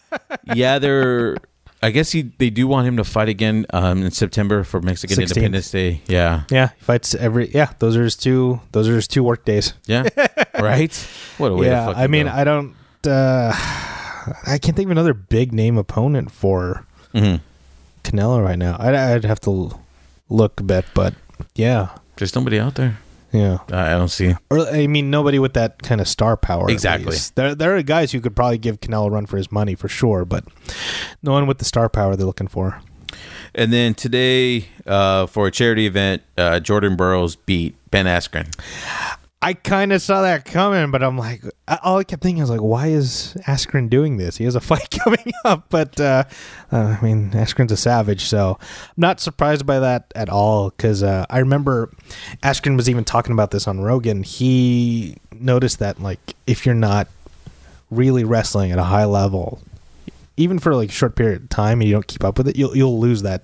yeah, 0.54 0.78
they're. 0.78 1.36
I 1.84 1.90
guess 1.90 2.12
he 2.12 2.22
they 2.38 2.50
do 2.50 2.68
want 2.68 2.86
him 2.86 2.96
to 2.98 3.04
fight 3.04 3.28
again 3.28 3.66
um, 3.72 4.04
in 4.04 4.10
September 4.12 4.62
for 4.62 4.80
Mexican 4.80 5.16
16th. 5.16 5.22
Independence 5.22 5.70
Day. 5.70 6.00
Yeah, 6.06 6.44
yeah, 6.48 6.70
he 6.76 6.84
fights 6.84 7.14
every 7.14 7.50
yeah. 7.50 7.72
Those 7.80 7.96
are 7.96 8.04
his 8.04 8.16
two. 8.16 8.60
Those 8.70 8.88
are 8.88 8.94
his 8.94 9.08
two 9.08 9.24
work 9.24 9.44
days. 9.44 9.74
yeah, 9.86 10.08
right. 10.60 10.94
What 11.38 11.50
a 11.50 11.54
way 11.56 11.66
yeah, 11.66 11.80
to 11.80 11.86
fucking 11.86 12.02
I 12.02 12.06
mean, 12.06 12.26
go. 12.26 12.32
I 12.32 12.44
don't. 12.44 12.74
Uh, 13.04 13.52
I 14.46 14.58
can't 14.58 14.76
think 14.76 14.86
of 14.86 14.90
another 14.92 15.14
big 15.14 15.52
name 15.52 15.76
opponent 15.78 16.30
for 16.30 16.84
Mhm. 17.14 17.40
Canelo 18.04 18.42
right 18.42 18.58
now. 18.58 18.76
I'd, 18.78 18.94
I'd 18.94 19.24
have 19.24 19.40
to 19.40 19.70
look 20.28 20.60
a 20.60 20.62
bit, 20.62 20.84
but 20.94 21.14
yeah, 21.54 21.88
There's 22.16 22.34
nobody 22.34 22.58
out 22.58 22.74
there. 22.76 22.98
yeah. 23.32 23.58
I 23.72 23.88
I 23.94 23.98
don't 23.98 24.08
see. 24.08 24.34
Or 24.50 24.60
I 24.68 24.86
mean, 24.86 25.10
nobody 25.10 25.38
with 25.38 25.54
that 25.54 25.82
kind 25.82 26.00
of 26.00 26.08
star 26.08 26.36
power. 26.36 26.70
Exactly. 26.70 27.16
There, 27.34 27.54
there 27.54 27.76
are 27.76 27.82
guys 27.82 28.12
who 28.12 28.20
could 28.20 28.34
probably 28.36 28.58
give 28.58 28.80
Canelo 28.80 29.06
a 29.06 29.10
run 29.10 29.26
for 29.26 29.36
his 29.36 29.50
money 29.52 29.74
for 29.74 29.88
sure, 29.88 30.24
but 30.24 30.44
no 31.22 31.32
one 31.32 31.46
with 31.46 31.58
the 31.58 31.64
star 31.64 31.88
power 31.88 32.16
they're 32.16 32.26
looking 32.26 32.48
for. 32.48 32.80
And 33.54 33.70
then 33.72 33.92
today, 33.94 34.66
uh, 34.86 35.26
for 35.26 35.46
a 35.46 35.50
charity 35.50 35.86
event, 35.86 36.22
uh, 36.38 36.58
Jordan 36.60 36.96
Burroughs 36.96 37.36
beat 37.36 37.74
Ben 37.90 38.06
Askren. 38.06 38.46
I 39.44 39.54
kind 39.54 39.92
of 39.92 40.00
saw 40.00 40.22
that 40.22 40.44
coming, 40.44 40.92
but 40.92 41.02
I'm 41.02 41.18
like, 41.18 41.42
all 41.82 41.98
I 41.98 42.04
kept 42.04 42.22
thinking 42.22 42.40
was 42.40 42.50
like, 42.50 42.60
why 42.60 42.86
is 42.86 43.36
Askren 43.48 43.90
doing 43.90 44.16
this? 44.16 44.36
He 44.36 44.44
has 44.44 44.54
a 44.54 44.60
fight 44.72 44.88
coming 45.02 45.32
up, 45.44 45.66
but 45.68 46.00
uh, 46.00 46.24
uh, 46.70 46.96
I 47.00 47.04
mean, 47.04 47.32
Askren's 47.32 47.72
a 47.72 47.76
savage, 47.76 48.24
so 48.26 48.56
I'm 48.60 48.94
not 48.96 49.18
surprised 49.18 49.66
by 49.66 49.80
that 49.80 50.12
at 50.14 50.28
all. 50.28 50.70
Because 50.70 51.02
uh, 51.02 51.26
I 51.28 51.40
remember 51.40 51.90
Askren 52.44 52.76
was 52.76 52.88
even 52.88 53.02
talking 53.04 53.32
about 53.32 53.50
this 53.50 53.66
on 53.66 53.80
Rogan. 53.80 54.22
He 54.22 55.16
noticed 55.32 55.80
that 55.80 56.00
like 56.00 56.36
if 56.46 56.64
you're 56.64 56.76
not 56.76 57.08
really 57.90 58.22
wrestling 58.22 58.70
at 58.70 58.78
a 58.78 58.84
high 58.84 59.06
level, 59.06 59.60
even 60.36 60.60
for 60.60 60.76
like 60.76 60.90
a 60.90 60.92
short 60.92 61.16
period 61.16 61.42
of 61.42 61.48
time, 61.48 61.80
and 61.80 61.88
you 61.88 61.94
don't 61.96 62.06
keep 62.06 62.22
up 62.22 62.38
with 62.38 62.46
it, 62.46 62.54
you'll 62.54 62.76
you'll 62.76 63.00
lose 63.00 63.22
that 63.22 63.42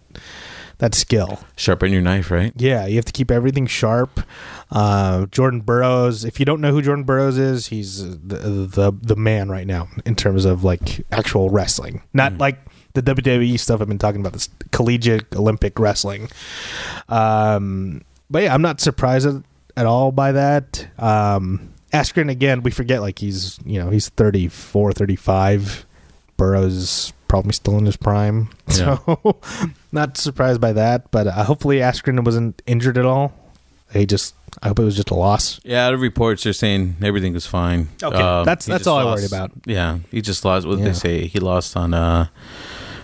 that 0.79 0.95
skill. 0.95 1.41
Sharpen 1.57 1.93
your 1.93 2.03
knife, 2.03 2.31
right? 2.31 2.53
Yeah, 2.57 2.87
you 2.87 2.97
have 2.97 3.05
to 3.05 3.13
keep 3.13 3.31
everything 3.31 3.67
sharp. 3.67 4.21
Uh, 4.71 5.27
Jordan 5.27 5.61
Burroughs. 5.61 6.25
If 6.25 6.39
you 6.39 6.47
don't 6.47 6.61
know 6.61 6.73
who 6.73 6.83
Jordan 6.83 7.05
Burroughs 7.05 7.39
is, 7.39 7.67
he's 7.69 8.03
the 8.05 8.37
the 8.39 8.93
the 9.03 9.17
man 9.17 9.49
right 9.51 9.67
now 9.67 9.89
in 10.05 10.15
terms 10.15 10.45
of 10.45 10.65
like 10.65 11.05
actual 11.11 11.51
wrestling, 11.51 12.03
not 12.13 12.39
like 12.39 12.59
the 12.95 13.03
WWE 13.03 13.59
stuff 13.59 13.81
I've 13.81 13.89
been 13.89 13.99
talking 13.99 14.21
about. 14.21 14.33
This 14.33 14.49
collegiate 14.71 15.35
Olympic 15.35 15.79
wrestling. 15.79 16.29
Um, 17.09 18.03
but 18.31 18.43
yeah, 18.43 18.55
I'm 18.55 18.63
not 18.63 18.81
surprised 18.81 19.27
at, 19.27 19.43
at 19.77 19.87
all 19.87 20.13
by 20.13 20.33
that. 20.33 20.87
Um, 20.99 21.73
Askren 21.93 22.31
again, 22.31 22.63
we 22.63 22.71
forget 22.71 23.01
like 23.01 23.19
he's 23.19 23.59
you 23.65 23.83
know 23.83 23.91
he's 23.91 24.09
34, 24.11 24.93
35. 24.93 25.87
Burroughs 26.37 26.75
is 26.75 27.13
probably 27.27 27.53
still 27.53 27.79
in 27.79 27.87
his 27.87 27.97
prime, 27.97 28.49
Yeah. 28.69 28.99
so 29.07 29.41
not 29.93 30.17
surprised 30.17 30.61
by 30.61 30.73
that. 30.73 31.11
But 31.11 31.27
uh, 31.27 31.45
hopefully 31.45 31.79
Askren 31.79 32.25
wasn't 32.25 32.63
injured 32.67 32.99
at 32.99 33.05
all. 33.05 33.33
He 33.93 34.05
just, 34.05 34.35
I 34.63 34.69
hope 34.69 34.81
it 34.81 34.85
was 34.85 34.97
just 34.97 35.11
a 35.11 35.15
loss. 35.15 35.61
Yeah, 35.65 35.91
the 35.91 35.97
reports 35.97 36.45
are 36.45 36.53
saying 36.53 36.97
everything 37.03 37.33
was 37.33 37.47
fine. 37.47 37.89
Um, 38.03 38.13
Okay, 38.13 38.19
that's- 38.19 38.67
that's 38.67 38.67
just 38.67 38.87
all 38.87 38.99
I 38.99 39.03
lost- 39.03 39.21
worried 39.23 39.33
about. 39.33 39.51
Yeah, 39.65 39.99
he 40.11 40.21
just 40.21 40.45
lost. 40.45 40.67
What 40.67 40.77
did 40.77 40.83
Yeah. 40.87 40.93
they 40.93 40.99
say? 40.99 41.27
He 41.27 41.39
lost 41.41 41.75
on. 41.77 41.95
uh 41.95 42.27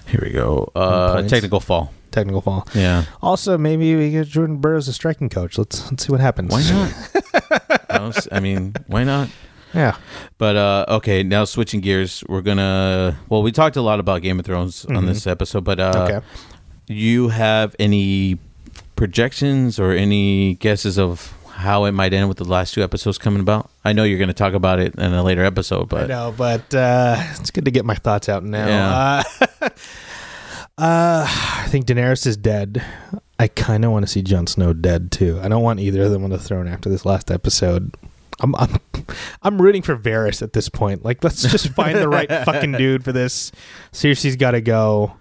Here 0.06 0.20
we 0.22 0.30
go. 0.30 0.70
Uh. 0.74 1.22
Technical 1.22 1.60
fall. 1.60 1.90
Technical 2.10 2.42
fall. 2.42 2.68
Yeah. 2.74 3.04
Also, 3.22 3.56
maybe 3.58 3.96
we 3.96 4.10
get 4.10 4.28
Jordan 4.28 4.58
Burroughs 4.58 4.86
a 4.86 4.92
striking 4.92 5.28
coach. 5.30 5.56
Let's 5.58 5.90
let's 5.90 6.06
see 6.06 6.12
what 6.12 6.20
happens. 6.20 6.52
Why 6.52 6.62
not? 6.70 7.80
I, 7.90 7.98
don't 7.98 8.42
mean, 8.42 8.74
why 8.86 9.02
not? 9.04 9.30
Yeah. 9.72 9.96
But 10.38 10.56
uh 10.56 10.84
okay, 11.00 11.22
now 11.22 11.44
switching 11.46 11.80
gears, 11.80 12.22
we're 12.28 12.42
gonna. 12.42 13.16
Well, 13.30 13.42
we 13.42 13.50
talked 13.50 13.76
a 13.76 13.82
lot 13.82 13.98
about 14.00 14.20
Game 14.22 14.38
of 14.38 14.44
Thrones 14.44 14.84
on 14.84 14.96
Mhm. 14.96 15.06
this 15.06 15.26
episode, 15.26 15.64
but 15.64 15.80
uh 15.80 16.06
okay. 16.08 16.26
You 16.86 17.28
have 17.28 17.74
any 17.78 18.38
projections 18.96 19.78
or 19.78 19.92
any 19.92 20.54
guesses 20.54 20.98
of 20.98 21.32
how 21.48 21.84
it 21.84 21.92
might 21.92 22.12
end 22.12 22.28
with 22.28 22.38
the 22.38 22.44
last 22.44 22.74
two 22.74 22.82
episodes 22.82 23.18
coming 23.18 23.40
about? 23.40 23.70
I 23.84 23.92
know 23.92 24.04
you're 24.04 24.18
going 24.18 24.28
to 24.28 24.34
talk 24.34 24.54
about 24.54 24.80
it 24.80 24.94
in 24.96 25.12
a 25.12 25.22
later 25.22 25.44
episode, 25.44 25.82
I 25.82 25.84
but 25.84 26.06
know, 26.08 26.34
but 26.36 26.74
uh, 26.74 27.16
it's 27.36 27.50
good 27.50 27.64
to 27.64 27.70
get 27.70 27.84
my 27.84 27.94
thoughts 27.94 28.28
out 28.28 28.44
now. 28.44 28.66
Yeah. 28.66 29.22
Uh, 29.40 29.68
uh, 30.78 31.26
I 31.26 31.66
think 31.68 31.86
Daenerys 31.86 32.26
is 32.26 32.36
dead. 32.36 32.84
I 33.38 33.48
kind 33.48 33.84
of 33.84 33.90
want 33.90 34.04
to 34.04 34.10
see 34.10 34.22
Jon 34.22 34.46
Snow 34.46 34.72
dead 34.72 35.10
too. 35.10 35.40
I 35.42 35.48
don't 35.48 35.62
want 35.62 35.80
either 35.80 36.02
of 36.02 36.10
them 36.10 36.24
on 36.24 36.30
the 36.30 36.38
throne 36.38 36.68
after 36.68 36.88
this 36.88 37.04
last 37.04 37.30
episode. 37.30 37.94
I'm 38.40 38.54
I'm 38.56 38.78
I'm 39.42 39.60
rooting 39.60 39.82
for 39.82 39.96
Varys 39.96 40.42
at 40.42 40.52
this 40.52 40.68
point. 40.68 41.04
Like, 41.04 41.22
let's 41.24 41.42
just 41.42 41.68
find 41.70 41.98
the 41.98 42.08
right 42.08 42.28
fucking 42.44 42.72
dude 42.72 43.04
for 43.04 43.12
this. 43.12 43.52
Cersei's 43.92 44.36
got 44.36 44.52
to 44.52 44.60
go. 44.60 45.14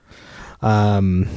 Um, 0.63 1.27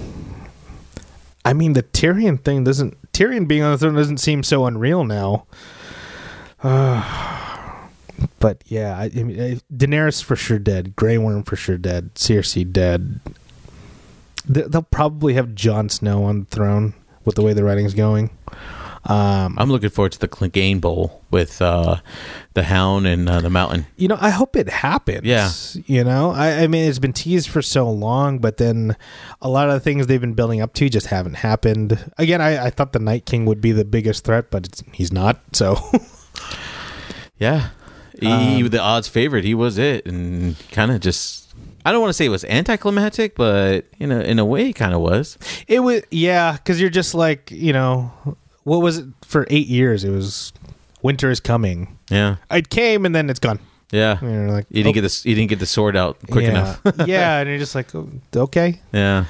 I 1.44 1.52
mean, 1.52 1.72
the 1.74 1.82
Tyrion 1.82 2.42
thing 2.42 2.64
doesn't. 2.64 2.96
Tyrion 3.12 3.46
being 3.48 3.62
on 3.62 3.72
the 3.72 3.78
throne 3.78 3.94
doesn't 3.94 4.18
seem 4.18 4.42
so 4.42 4.64
unreal 4.66 5.04
now. 5.04 5.46
But 8.38 8.62
yeah, 8.66 8.96
I, 8.96 9.04
I 9.04 9.22
mean, 9.22 9.38
uh, 9.40 9.58
Daenerys 9.74 10.22
for 10.22 10.36
sure 10.36 10.58
dead. 10.58 10.96
Grey 10.96 11.18
Worm 11.18 11.42
for 11.42 11.56
sure 11.56 11.76
dead. 11.76 12.14
Cersei 12.14 12.70
dead. 12.70 13.20
They- 14.48 14.62
They'll 14.62 14.82
probably 14.82 15.34
have 15.34 15.54
Jon 15.54 15.88
Snow 15.90 16.24
on 16.24 16.40
the 16.40 16.46
throne 16.46 16.94
with 17.24 17.34
the 17.34 17.42
way 17.42 17.52
the 17.52 17.64
writing's 17.64 17.92
going. 17.94 18.30
Um, 19.06 19.56
I'm 19.58 19.70
looking 19.70 19.90
forward 19.90 20.12
to 20.12 20.18
the 20.18 20.28
Clegane 20.28 20.80
Bowl 20.80 21.22
with 21.30 21.62
uh, 21.62 22.00
the 22.54 22.64
Hound 22.64 23.06
and 23.06 23.28
uh, 23.28 23.40
the 23.40 23.50
Mountain. 23.50 23.86
you 23.96 24.08
know, 24.08 24.18
I 24.20 24.30
hope 24.30 24.56
it 24.56 24.68
happens. 24.68 25.24
Yeah. 25.24 25.50
You 25.86 26.02
know, 26.04 26.30
I, 26.32 26.62
I 26.62 26.66
mean, 26.66 26.88
it's 26.88 26.98
been 26.98 27.12
teased 27.12 27.48
for 27.48 27.62
so 27.62 27.88
long, 27.90 28.38
but 28.40 28.56
then 28.56 28.96
a 29.40 29.48
lot 29.48 29.68
of 29.68 29.74
the 29.74 29.80
things 29.80 30.06
they've 30.08 30.20
been 30.20 30.34
building 30.34 30.60
up 30.60 30.74
to 30.74 30.88
just 30.88 31.06
haven't 31.06 31.34
happened. 31.34 32.12
Again, 32.18 32.40
I, 32.40 32.66
I 32.66 32.70
thought 32.70 32.92
the 32.92 32.98
Night 32.98 33.26
King 33.26 33.44
would 33.46 33.60
be 33.60 33.72
the 33.72 33.84
biggest 33.84 34.24
threat, 34.24 34.50
but 34.50 34.66
it's, 34.66 34.82
he's 34.92 35.12
not. 35.12 35.40
So, 35.52 35.76
Yeah, 37.38 37.68
he, 38.18 38.26
Um, 38.26 38.68
the 38.68 38.80
odds 38.80 39.08
favorite. 39.08 39.44
He 39.44 39.54
was 39.54 39.78
it, 39.78 40.06
and 40.06 40.56
kind 40.70 40.90
of 40.90 41.00
just. 41.00 41.44
I 41.84 41.92
don't 41.92 42.00
want 42.00 42.08
to 42.08 42.14
say 42.14 42.24
it 42.24 42.30
was 42.30 42.44
anticlimactic, 42.46 43.36
but 43.36 43.84
you 43.98 44.06
know, 44.06 44.20
in 44.20 44.38
a 44.38 44.44
way, 44.44 44.70
it 44.70 44.72
kind 44.72 44.94
of 44.94 45.00
was. 45.00 45.38
It 45.68 45.80
was 45.80 46.02
yeah, 46.10 46.52
because 46.52 46.80
you're 46.80 46.90
just 46.90 47.14
like 47.14 47.50
you 47.50 47.72
know, 47.72 48.10
what 48.66 48.82
was 48.82 48.98
it 48.98 49.06
for 49.24 49.46
eight 49.48 49.68
years? 49.68 50.02
It 50.02 50.10
was 50.10 50.52
winter 51.02 51.30
is 51.30 51.38
coming. 51.40 51.96
Yeah, 52.10 52.36
It 52.50 52.68
came 52.68 53.06
and 53.06 53.14
then 53.14 53.30
it's 53.30 53.38
gone. 53.38 53.60
yeah. 53.92 54.18
And 54.20 54.30
you're 54.32 54.50
like, 54.50 54.66
You 54.68 54.82
didn't 54.82 54.96
oh, 54.98 55.00
get 55.00 55.08
the 55.08 55.22
you 55.28 55.34
didn't 55.36 55.50
get 55.50 55.58
the 55.60 55.66
sword 55.66 55.94
out 55.96 56.18
quick 56.30 56.44
yeah. 56.44 56.50
enough. 56.50 56.80
yeah, 57.06 57.38
and 57.40 57.48
you're 57.48 57.58
just 57.58 57.74
like, 57.76 57.94
oh, 57.94 58.10
okay. 58.34 58.80
Yeah, 58.92 59.24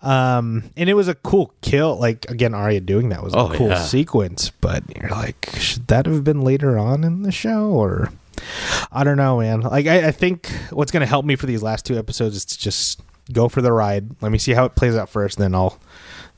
Um, 0.00 0.64
and 0.76 0.88
it 0.90 0.94
was 0.94 1.06
a 1.08 1.14
cool 1.14 1.52
kill. 1.62 1.96
Like 1.98 2.28
again, 2.30 2.54
Arya 2.54 2.80
doing 2.80 3.08
that 3.10 3.22
was 3.22 3.34
a 3.34 3.38
Oh, 3.38 3.48
cool 3.54 3.68
yeah. 3.68 3.82
sequence. 3.82 4.50
But 4.60 4.82
you're 4.96 5.10
like, 5.10 5.50
should 5.56 5.86
that 5.88 6.06
have 6.06 6.24
been 6.24 6.40
later 6.42 6.76
on 6.78 7.04
in 7.04 7.22
the 7.22 7.32
show 7.32 7.70
or? 7.70 8.10
I 8.90 9.04
don't 9.04 9.16
know, 9.16 9.38
man. 9.38 9.60
Like 9.60 9.86
I, 9.86 10.08
I 10.08 10.10
think 10.10 10.48
what's 10.70 10.90
going 10.90 11.02
to 11.02 11.06
help 11.06 11.24
me 11.24 11.36
for 11.36 11.46
these 11.46 11.62
last 11.62 11.86
two 11.86 11.96
episodes 11.98 12.34
is 12.36 12.44
to 12.46 12.58
just 12.58 13.00
go 13.32 13.48
for 13.48 13.62
the 13.62 13.72
ride. 13.72 14.10
Let 14.20 14.32
me 14.32 14.38
see 14.38 14.52
how 14.52 14.64
it 14.64 14.74
plays 14.74 14.96
out 14.96 15.08
first, 15.08 15.38
then 15.38 15.54
I'll 15.54 15.78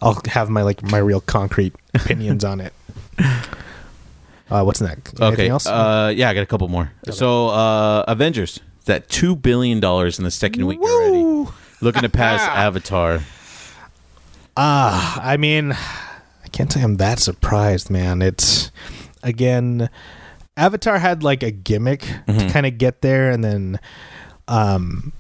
I'll 0.05 0.21
have 0.27 0.51
my 0.51 0.63
like 0.63 0.83
my 0.83 0.99
real 0.99 1.21
concrete 1.21 1.75
opinions 1.95 2.45
on 2.45 2.61
it. 2.61 2.73
Uh, 4.51 4.63
what's 4.63 4.81
next? 4.81 5.19
Anything 5.21 5.33
Okay. 5.33 5.49
else? 5.49 5.67
Uh, 5.67 6.13
yeah, 6.15 6.29
I 6.29 6.35
got 6.35 6.43
a 6.43 6.47
couple 6.47 6.69
more. 6.69 6.93
So, 7.11 7.49
uh, 7.49 8.05
Avengers. 8.07 8.61
that 8.85 9.09
two 9.09 9.35
billion 9.35 9.81
dollars 9.81 10.19
in 10.19 10.25
the 10.25 10.31
second 10.31 10.67
week 10.67 10.79
already. 10.81 11.51
Looking 11.81 12.03
to 12.03 12.11
pass 12.11 12.43
Avatar. 12.49 13.21
Ah, 14.57 15.21
I 15.23 15.37
mean, 15.37 15.73
I 15.73 16.49
can't 16.53 16.71
say 16.73 16.83
I'm 16.83 16.99
that 16.99 17.19
surprised, 17.19 17.91
man. 17.91 18.21
It's 18.23 18.71
again, 19.23 19.89
Avatar 20.57 20.99
had 20.99 21.23
like 21.23 21.43
a 21.43 21.51
gimmick 21.51 22.01
to 22.03 22.33
Mhm. 22.33 22.51
kind 22.53 22.67
of 22.67 22.79
get 22.79 23.01
there, 23.01 23.31
and 23.31 23.43
then, 23.43 23.81
um, 24.47 25.13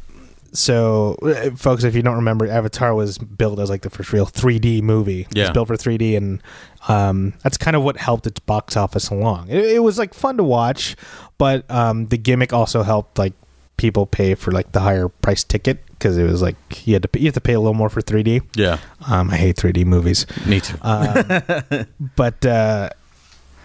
so 0.54 1.16
uh, 1.22 1.50
folks, 1.56 1.84
if 1.84 1.94
you 1.94 2.02
don't 2.02 2.16
remember, 2.16 2.48
Avatar 2.48 2.94
was 2.94 3.18
built 3.18 3.58
as 3.58 3.68
like 3.70 3.82
the 3.82 3.90
first 3.90 4.12
real 4.12 4.26
3D 4.26 4.80
movie. 4.82 5.22
It 5.22 5.36
Yeah. 5.36 5.42
was 5.44 5.50
built 5.50 5.68
for 5.68 5.76
3D, 5.76 6.16
and 6.16 6.42
um, 6.88 7.34
that's 7.42 7.56
kind 7.58 7.76
of 7.76 7.82
what 7.82 7.96
helped 7.96 8.26
its 8.26 8.40
box 8.40 8.76
office 8.76 9.10
along. 9.10 9.48
It, 9.48 9.64
it 9.64 9.78
was 9.82 9.98
like 9.98 10.14
fun 10.14 10.36
to 10.38 10.44
watch, 10.44 10.96
but 11.38 11.68
um, 11.70 12.06
the 12.06 12.16
gimmick 12.18 12.52
also 12.52 12.82
helped 12.82 13.18
like 13.18 13.32
people 13.76 14.06
pay 14.06 14.34
for 14.36 14.52
like 14.52 14.70
the 14.72 14.80
higher 14.80 15.08
price 15.08 15.42
ticket 15.42 15.84
because 15.90 16.16
it 16.16 16.22
was 16.24 16.40
like 16.40 16.86
you 16.86 16.92
had 16.94 17.02
to 17.02 17.08
pay, 17.08 17.18
you 17.20 17.26
have 17.26 17.34
to 17.34 17.40
pay 17.40 17.54
a 17.54 17.58
little 17.60 17.74
more 17.74 17.88
for 17.88 18.00
3D. 18.00 18.42
Yeah, 18.54 18.78
Um, 19.08 19.30
I 19.30 19.36
hate 19.36 19.56
3D 19.56 19.84
movies. 19.84 20.26
me 20.46 20.60
too. 20.60 20.76
Um, 20.82 21.86
but 22.16 22.44
uh, 22.46 22.90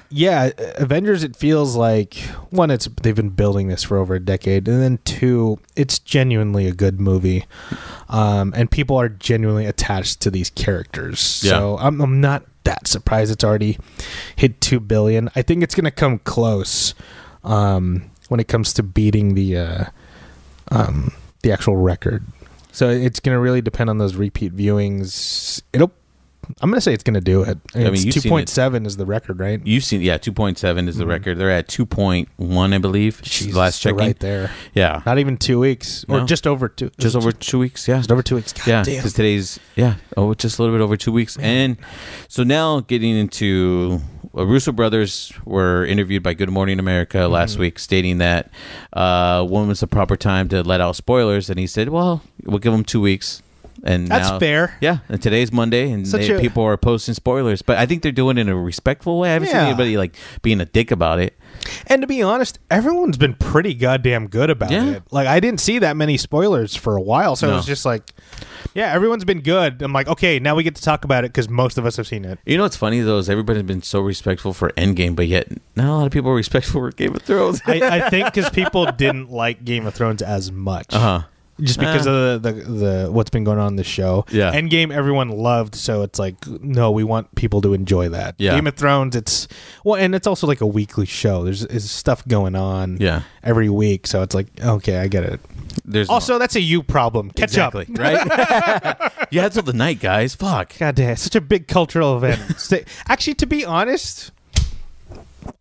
yeah, 0.09 0.51
Avengers. 0.75 1.23
It 1.23 1.35
feels 1.35 1.75
like 1.75 2.15
one, 2.49 2.71
it's 2.71 2.87
they've 3.01 3.15
been 3.15 3.29
building 3.29 3.67
this 3.67 3.83
for 3.83 3.97
over 3.97 4.15
a 4.15 4.19
decade, 4.19 4.67
and 4.67 4.81
then 4.81 4.99
two, 5.05 5.59
it's 5.75 5.99
genuinely 5.99 6.67
a 6.67 6.71
good 6.71 6.99
movie, 6.99 7.45
um, 8.09 8.53
and 8.55 8.71
people 8.71 8.97
are 8.97 9.09
genuinely 9.09 9.65
attached 9.65 10.19
to 10.21 10.31
these 10.31 10.49
characters. 10.49 11.41
Yeah. 11.43 11.51
So 11.51 11.77
I'm, 11.77 12.01
I'm 12.01 12.21
not 12.21 12.43
that 12.63 12.87
surprised 12.87 13.31
it's 13.31 13.43
already 13.43 13.77
hit 14.35 14.61
two 14.61 14.79
billion. 14.79 15.29
I 15.35 15.41
think 15.41 15.63
it's 15.63 15.75
going 15.75 15.85
to 15.85 15.91
come 15.91 16.19
close 16.19 16.93
um, 17.43 18.09
when 18.29 18.39
it 18.39 18.47
comes 18.47 18.73
to 18.73 18.83
beating 18.83 19.35
the 19.35 19.57
uh, 19.57 19.85
um, 20.71 21.13
the 21.43 21.51
actual 21.51 21.77
record. 21.77 22.25
So 22.71 22.89
it's 22.89 23.19
going 23.19 23.35
to 23.35 23.39
really 23.39 23.61
depend 23.61 23.89
on 23.89 23.97
those 23.97 24.15
repeat 24.15 24.55
viewings. 24.55 25.61
It'll. 25.71 25.91
I'm 26.61 26.69
going 26.69 26.77
to 26.77 26.81
say 26.81 26.93
it's 26.93 27.03
going 27.03 27.13
to 27.13 27.21
do 27.21 27.43
it. 27.43 27.57
I 27.75 27.77
mean, 27.79 27.93
it's 27.93 28.03
you've 28.05 28.13
seen 28.15 28.23
two 28.23 28.29
point 28.29 28.49
seven 28.49 28.85
is 28.85 28.97
the 28.97 29.05
record, 29.05 29.39
right? 29.39 29.61
You've 29.65 29.83
seen, 29.83 30.01
yeah, 30.01 30.17
two 30.17 30.31
point 30.33 30.57
seven 30.57 30.87
is 30.87 30.97
the 30.97 31.05
Mhm. 31.05 31.09
record. 31.09 31.37
They're 31.37 31.51
at 31.51 31.67
two 31.67 31.85
point 31.85 32.27
one, 32.37 32.73
I 32.73 32.79
believe. 32.79 33.21
Jesus, 33.21 33.53
last 33.55 33.79
checking, 33.81 33.97
right 33.99 34.19
there. 34.19 34.49
yeah, 34.73 35.01
Not 35.05 35.19
even 35.19 35.37
two 35.37 35.59
weeks, 35.59 36.05
or 36.09 36.19
No. 36.21 36.25
just 36.25 36.47
over 36.47 36.67
two. 36.67 36.89
just 36.99 37.15
over 37.15 37.31
two 37.31 37.59
weeks. 37.59 37.87
Yeah, 37.87 37.97
just 37.97 38.11
over 38.11 38.23
two 38.23 38.35
weeks. 38.35 38.51
God 38.53 38.67
yeah, 38.67 38.83
because 38.83 39.13
today's 39.13 39.59
yeah, 39.75 39.95
oh, 40.17 40.33
just 40.33 40.57
a 40.57 40.61
little 40.63 40.75
bit 40.77 40.83
over 40.83 40.97
two 40.97 41.11
weeks, 41.11 41.37
and 41.39 41.77
so 42.27 42.43
now 42.43 42.79
getting 42.81 43.15
into 43.15 44.01
uh, 44.37 44.45
Russo 44.45 44.71
brothers 44.71 45.31
were 45.45 45.85
interviewed 45.85 46.21
by 46.23 46.33
Good 46.33 46.49
Morning 46.49 46.79
America 46.79 47.27
last 47.27 47.53
Mm-hmm. 47.53 47.61
week, 47.61 47.79
stating 47.79 48.17
that 48.19 48.51
uh, 48.93 49.43
when 49.45 49.67
was 49.67 49.79
the 49.81 49.87
proper 49.87 50.15
time 50.15 50.47
to 50.49 50.61
let 50.63 50.81
out 50.81 50.95
spoilers, 50.95 51.49
and 51.49 51.59
he 51.59 51.67
said, 51.67 51.89
"Well, 51.89 52.21
we'll 52.43 52.59
give 52.59 52.71
them 52.71 52.83
two 52.83 53.01
weeks." 53.01 53.41
And 53.83 54.07
That's 54.07 54.29
now- 54.29 54.39
fair. 54.39 54.75
Yeah, 54.81 54.97
and 55.09 55.21
today's 55.21 55.51
Monday, 55.51 55.91
and 55.91 56.07
Such 56.07 56.27
they- 56.27 56.35
a- 56.35 56.39
people 56.39 56.63
are 56.63 56.77
posting 56.77 57.13
spoilers, 57.13 57.61
but 57.61 57.77
I 57.77 57.85
think 57.85 58.03
they're 58.03 58.11
doing 58.11 58.37
it 58.37 58.41
in 58.41 58.49
a 58.49 58.55
respectful 58.55 59.19
way. 59.19 59.29
I 59.29 59.33
haven't 59.33 59.47
seen 59.49 59.57
Yeah. 59.57 59.67
anybody 59.67 59.97
like 59.97 60.15
being 60.41 60.59
a 60.61 60.65
dick 60.65 60.91
about 60.91 61.19
it. 61.19 61.37
And 61.87 62.01
to 62.01 62.07
be 62.07 62.21
honest, 62.21 62.59
everyone's 62.71 63.17
been 63.17 63.33
pretty 63.33 63.73
goddamn 63.73 64.27
good 64.27 64.49
about 64.49 64.71
Yeah. 64.71 64.85
it. 64.91 65.03
Like 65.11 65.27
I 65.27 65.39
didn't 65.39 65.59
see 65.59 65.79
that 65.79 65.97
many 65.97 66.17
spoilers 66.17 66.75
for 66.75 66.95
a 66.95 67.01
while, 67.01 67.35
so 67.35 67.47
it 67.47 67.51
No. 67.51 67.57
was 67.57 67.65
just 67.65 67.85
like, 67.85 68.11
yeah, 68.73 68.93
everyone's 68.93 69.25
been 69.25 69.41
good. 69.41 69.81
I'm 69.81 69.91
like, 69.93 70.07
okay, 70.07 70.39
now 70.39 70.55
we 70.55 70.63
get 70.63 70.75
to 70.75 70.81
talk 70.81 71.03
about 71.03 71.23
it 71.25 71.29
because 71.33 71.49
most 71.49 71.77
of 71.77 71.85
us 71.85 71.97
have 71.97 72.07
seen 72.07 72.25
it. 72.25 72.39
You 72.45 72.57
know 72.57 72.63
what's 72.63 72.77
funny 72.77 73.01
though 73.01 73.17
is 73.17 73.29
everybody's 73.29 73.63
been 73.63 73.81
so 73.81 73.99
respectful 74.01 74.53
for 74.53 74.69
Endgame, 74.77 75.15
but 75.15 75.27
yet 75.27 75.47
not 75.75 75.87
a 75.87 75.93
lot 75.93 76.05
of 76.05 76.11
people 76.11 76.31
are 76.31 76.35
respectful 76.35 76.81
for 76.81 76.91
Game 76.91 77.15
of 77.15 77.21
Thrones. 77.23 77.61
I, 77.65 77.81
I 77.81 78.09
think 78.09 78.25
because 78.33 78.49
people 78.51 78.85
didn't 78.91 79.31
like 79.31 79.65
Game 79.65 79.85
of 79.87 79.93
Thrones 79.93 80.21
as 80.21 80.51
much. 80.51 80.87
uh 80.91 80.99
huh. 80.99 81.21
Just 81.61 81.79
because 81.79 82.07
Uh. 82.07 82.11
of 82.11 82.41
the, 82.43 82.51
the 82.51 82.61
the 83.05 83.11
what's 83.11 83.29
been 83.29 83.43
going 83.43 83.59
on 83.59 83.67
in 83.69 83.75
the 83.75 83.83
show. 83.83 84.25
Yeah. 84.31 84.53
Endgame 84.53 84.91
everyone 84.91 85.29
loved, 85.29 85.75
so 85.75 86.03
it's 86.03 86.19
like 86.19 86.35
no, 86.47 86.91
we 86.91 87.03
want 87.03 87.33
people 87.35 87.61
to 87.61 87.73
enjoy 87.73 88.09
that. 88.09 88.35
Yeah. 88.37 88.55
Game 88.55 88.67
of 88.67 88.75
Thrones, 88.75 89.15
it's 89.15 89.47
well, 89.83 89.95
and 89.95 90.13
it's 90.15 90.27
also 90.27 90.47
like 90.47 90.61
a 90.61 90.67
weekly 90.67 91.05
show. 91.05 91.43
There's 91.43 91.63
is 91.65 91.89
stuff 91.91 92.27
going 92.27 92.55
on 92.55 92.97
Yeah. 92.99 93.23
every 93.43 93.69
week, 93.69 94.07
so 94.07 94.21
it's 94.21 94.35
like 94.35 94.47
okay, 94.63 94.97
I 94.97 95.07
get 95.07 95.23
it. 95.23 95.39
There's 95.85 96.09
Also, 96.09 96.37
that's 96.39 96.55
a 96.55 96.61
you 96.61 96.83
problem. 96.83 97.29
Catch 97.31 97.51
exactly 97.51 97.87
up. 97.91 97.97
right. 97.99 99.11
you 99.31 99.39
had 99.39 99.51
till 99.53 99.63
the 99.63 99.73
night, 99.73 99.99
guys. 99.99 100.35
Fuck. 100.35 100.77
God 100.77 100.95
damn, 100.95 101.15
such 101.15 101.35
a 101.35 101.41
big 101.41 101.67
cultural 101.67 102.17
event. 102.17 102.41
Actually, 103.07 103.35
to 103.35 103.45
be 103.45 103.63
honest, 103.65 104.31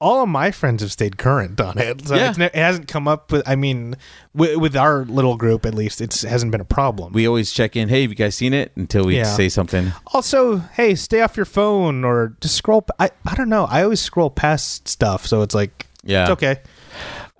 all 0.01 0.23
of 0.23 0.29
my 0.29 0.51
friends 0.51 0.83
have 0.83 0.93
stayed 0.93 1.19
current 1.19 1.61
on 1.61 1.79
it. 1.79 2.07
So 2.07 2.15
Yeah. 2.15 2.29
it's 2.31 2.39
ne- 2.39 2.47
it 2.47 2.55
hasn't 2.55 2.89
come 2.89 3.07
up 3.09 3.31
with. 3.33 3.43
I 3.49 3.57
mean, 3.57 3.97
with, 4.35 4.57
with 4.57 4.77
our 4.77 5.05
little 5.05 5.37
group, 5.37 5.65
at 5.67 5.75
least, 5.75 6.01
it 6.01 6.15
hasn't 6.23 6.53
been 6.53 6.61
a 6.61 6.65
problem. 6.65 7.13
We 7.13 7.27
always 7.27 7.53
check 7.53 7.77
in. 7.77 7.89
Hey, 7.89 8.03
have 8.03 8.11
you 8.11 8.17
guys 8.17 8.35
seen 8.37 8.53
it? 8.55 8.73
Until 8.77 9.05
we 9.07 9.17
Yeah. 9.17 9.25
say 9.25 9.49
something. 9.49 9.93
Also, 10.15 10.59
hey, 10.59 10.95
stay 10.95 11.21
off 11.23 11.37
your 11.37 11.47
phone 11.47 12.05
or 12.05 12.35
just 12.41 12.55
scroll. 12.55 12.83
p- 12.83 12.91
I 12.99 13.11
I 13.27 13.35
don't 13.35 13.49
know. 13.49 13.65
I 13.65 13.83
always 13.83 14.01
scroll 14.01 14.31
past 14.31 14.89
stuff, 14.89 15.27
so 15.27 15.43
it's 15.43 15.55
like 15.55 15.87
Yeah. 16.05 16.23
it's 16.23 16.31
okay. 16.33 16.57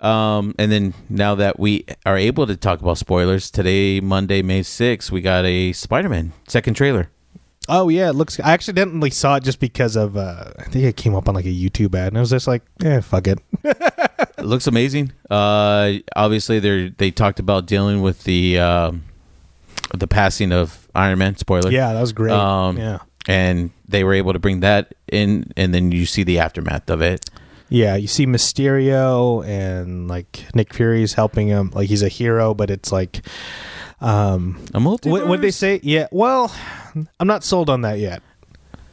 Um, 0.01 0.55
and 0.57 0.71
then 0.71 0.93
now 1.09 1.35
that 1.35 1.59
we 1.59 1.85
are 2.05 2.17
able 2.17 2.47
to 2.47 2.55
talk 2.55 2.81
about 2.81 2.97
spoilers, 2.97 3.51
today, 3.51 3.99
Monday, 3.99 4.41
May 4.41 4.61
6th, 4.61 5.11
we 5.11 5.19
got 5.21 5.43
a 5.45 5.73
Spider-Man 5.73 6.31
second 6.47 6.75
trailer. 6.75 7.09
Oh 7.69 7.87
yeah, 7.89 8.09
it 8.09 8.13
looks. 8.13 8.39
I 8.39 8.51
accidentally 8.53 9.11
saw 9.11 9.35
it 9.35 9.43
just 9.43 9.59
because 9.59 9.95
of. 9.95 10.17
Uh, 10.17 10.51
I 10.59 10.63
think 10.63 10.83
it 10.85 10.97
came 10.97 11.13
up 11.15 11.29
on 11.29 11.35
like 11.35 11.45
a 11.45 11.49
YouTube 11.49 11.95
ad, 11.95 12.07
and 12.09 12.17
I 12.17 12.19
was 12.21 12.31
just 12.31 12.47
like, 12.47 12.63
"Yeah, 12.81 12.99
fuck 13.01 13.27
it." 13.27 13.39
It 14.39 14.45
looks 14.45 14.67
amazing. 14.67 15.11
Uh, 15.29 15.95
obviously, 16.15 16.59
they 16.59 16.89
they 16.97 17.11
talked 17.11 17.39
about 17.41 17.65
dealing 17.65 18.01
with 18.01 18.23
the 18.23 18.57
um, 18.57 19.03
the 19.93 20.07
passing 20.07 20.53
of 20.53 20.87
Iron 20.95 21.19
Man. 21.19 21.35
Spoiler. 21.35 21.69
yeah, 21.69 21.91
that 21.93 21.99
was 21.99 22.13
great. 22.13 22.31
Um, 22.31 22.77
yeah, 22.77 22.99
and 23.27 23.71
they 23.89 24.05
were 24.05 24.13
able 24.13 24.31
to 24.31 24.39
bring 24.39 24.61
that 24.61 24.93
in, 25.11 25.51
and 25.57 25.73
then 25.73 25.91
you 25.91 26.05
see 26.05 26.23
the 26.23 26.39
aftermath 26.39 26.89
of 26.89 27.01
it. 27.01 27.29
yeah. 27.67 27.95
You 27.97 28.07
see 28.07 28.25
Mysterio 28.25 29.45
and 29.45 30.07
like 30.07 30.45
Nick 30.55 30.73
Fury's 30.73 31.13
helping 31.15 31.47
him. 31.49 31.71
Like 31.73 31.89
he's 31.89 32.01
a 32.01 32.07
hero, 32.09 32.53
but 32.53 32.69
it's 32.71 32.93
like, 32.93 33.21
um, 33.99 34.57
A 34.73 34.79
multiverse. 34.79 35.11
what 35.11 35.27
would 35.27 35.41
they 35.41 35.51
say? 35.51 35.81
Yeah. 35.83 36.07
Well, 36.13 36.49
I'm 37.19 37.27
not 37.27 37.43
sold 37.43 37.69
on 37.69 37.81
that 37.81 37.99
yet. 37.99 38.21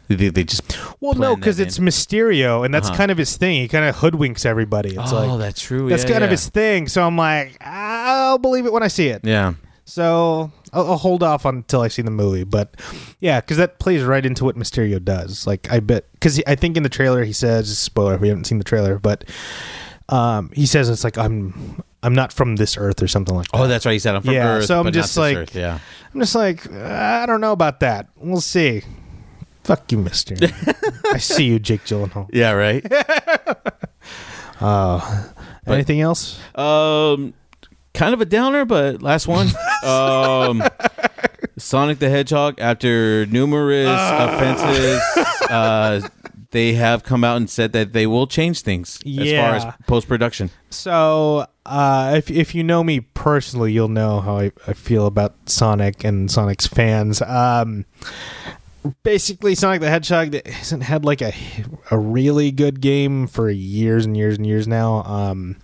They, 0.09 0.29
they 0.29 0.45
just 0.45 0.79
Well, 1.01 1.15
no, 1.15 1.35
because 1.35 1.59
it's. 1.59 1.79
Mysterio, 1.79 2.65
and 2.65 2.73
that's 2.73 2.89
Uh-huh. 2.89 2.97
kind 2.97 3.11
of 3.11 3.19
his 3.19 3.37
thing. 3.37 3.61
He 3.63 3.67
kind 3.69 3.85
of 3.85 3.97
hoodwinks 3.97 4.47
everybody. 4.47 4.91
It's 4.97 5.13
oh, 5.13 5.27
like 5.27 5.39
that's 5.41 5.61
true. 5.61 5.89
that's 5.89 6.05
Yeah, 6.05 6.11
kind 6.11 6.23
of 6.25 6.29
yeah. 6.29 6.33
his 6.33 6.49
thing. 6.49 6.87
So 6.89 7.03
I'm 7.05 7.17
like, 7.17 7.57
I'll 7.61 8.39
believe 8.39 8.67
it 8.67 8.73
when 8.73 8.85
I 8.85 8.89
see 8.89 9.09
it. 9.09 9.23
Yeah. 9.25 9.55
So 9.85 10.53
I'll, 10.73 10.93
I'll 10.93 10.97
hold 10.97 11.23
off 11.25 11.45
until 11.45 11.81
I 11.81 11.89
see 11.89 12.03
the 12.03 12.11
movie. 12.13 12.45
But 12.45 12.77
yeah, 13.21 13.41
because 13.41 13.57
that 13.57 13.79
plays 13.81 14.05
right 14.05 14.25
into 14.25 14.45
what 14.45 14.57
Mysterio 14.57 15.03
does. 15.03 15.45
Like 15.47 15.71
I 15.73 15.81
bet, 15.81 16.05
because 16.13 16.41
I 16.47 16.55
think 16.55 16.77
in 16.77 16.83
the 16.85 16.89
trailer 16.89 17.25
he 17.25 17.33
says, 17.33 17.77
spoiler, 17.77 18.15
if 18.15 18.21
we 18.21 18.29
haven't 18.29 18.45
seen 18.45 18.59
the 18.59 18.65
trailer, 18.65 18.99
but 19.01 19.25
um, 20.09 20.51
he 20.55 20.67
says 20.67 20.89
it's 20.89 21.03
like 21.05 21.19
I'm 21.19 21.83
I'm 22.03 22.15
not 22.15 22.33
from 22.33 22.57
this 22.57 22.77
earth 22.77 23.03
or 23.03 23.09
something 23.09 23.35
like 23.35 23.49
that. 23.51 23.59
Oh, 23.59 23.67
that's 23.67 23.85
right. 23.87 23.93
He 23.95 23.99
said 23.99 24.15
I'm 24.15 24.23
from 24.23 24.35
Yeah, 24.35 24.47
Earth, 24.59 24.67
so 24.67 24.79
I'm 24.81 24.93
just 24.93 25.17
like- 25.17 25.37
Earth. 25.37 25.55
yeah. 25.55 25.79
I'm 26.15 26.21
just 26.21 26.35
like 26.35 26.71
I 26.73 27.27
don't 27.27 27.41
know 27.41 27.53
about 27.53 27.81
that. 27.81 28.09
We'll 28.17 28.41
see. 28.41 28.83
Fuck 29.65 29.91
you, 29.91 29.99
Mister. 29.99 30.37
I 31.13 31.19
see 31.19 31.45
you, 31.45 31.59
Jake 31.59 31.85
Gyllenhaal. 31.85 32.29
Yeah. 32.33 32.53
Right. 32.53 32.85
Uh, 34.61 35.25
But- 35.67 35.75
anything 35.75 36.01
else? 36.01 36.39
um, 36.55 37.35
kind 37.93 38.15
of 38.15 38.21
a 38.21 38.25
downer, 38.25 38.65
but 38.65 39.03
last 39.03 39.27
one. 39.29 39.49
um, 39.85 40.63
Sonic 41.59 41.99
the 41.99 42.09
Hedgehog. 42.09 42.59
After 42.59 43.27
numerous 43.27 43.89
offenses, 43.91 45.01
uh, 45.51 46.09
they 46.57 46.73
have 46.73 47.05
come 47.05 47.23
out 47.23 47.37
and 47.37 47.51
said 47.51 47.73
that 47.73 47.93
they 47.93 48.07
will 48.07 48.27
change 48.27 48.63
things 48.63 48.99
as 49.05 49.31
far 49.31 49.55
as 49.57 49.75
post 49.87 50.09
production. 50.09 50.49
So, 50.71 51.47
uh, 51.67 52.15
if 52.17 52.31
if 52.31 52.55
you 52.55 52.65
know 52.65 52.83
me 52.83 53.01
personally, 53.01 53.75
you'll 53.75 53.89
know 53.89 54.23
how 54.23 54.39
I, 54.39 54.53
I 54.67 54.73
feel 54.73 55.05
about 55.05 55.35
Sonic 55.45 56.03
and 56.03 56.31
Sonic's 56.31 56.67
fans. 56.67 57.21
Um, 57.21 57.85
basically, 59.03 59.55
Sonic 59.55 59.83
the 59.83 59.91
Hedgehog 59.91 60.33
hasn't 60.47 60.85
had 60.85 61.05
like 61.05 61.21
a 61.21 61.35
a 61.91 61.99
really 61.99 62.51
good 62.53 62.81
game 62.81 63.27
for 63.27 63.51
years 63.51 64.07
and 64.07 64.17
years 64.17 64.39
and 64.39 64.47
years 64.47 64.67
now. 64.67 65.03
Um, 65.03 65.59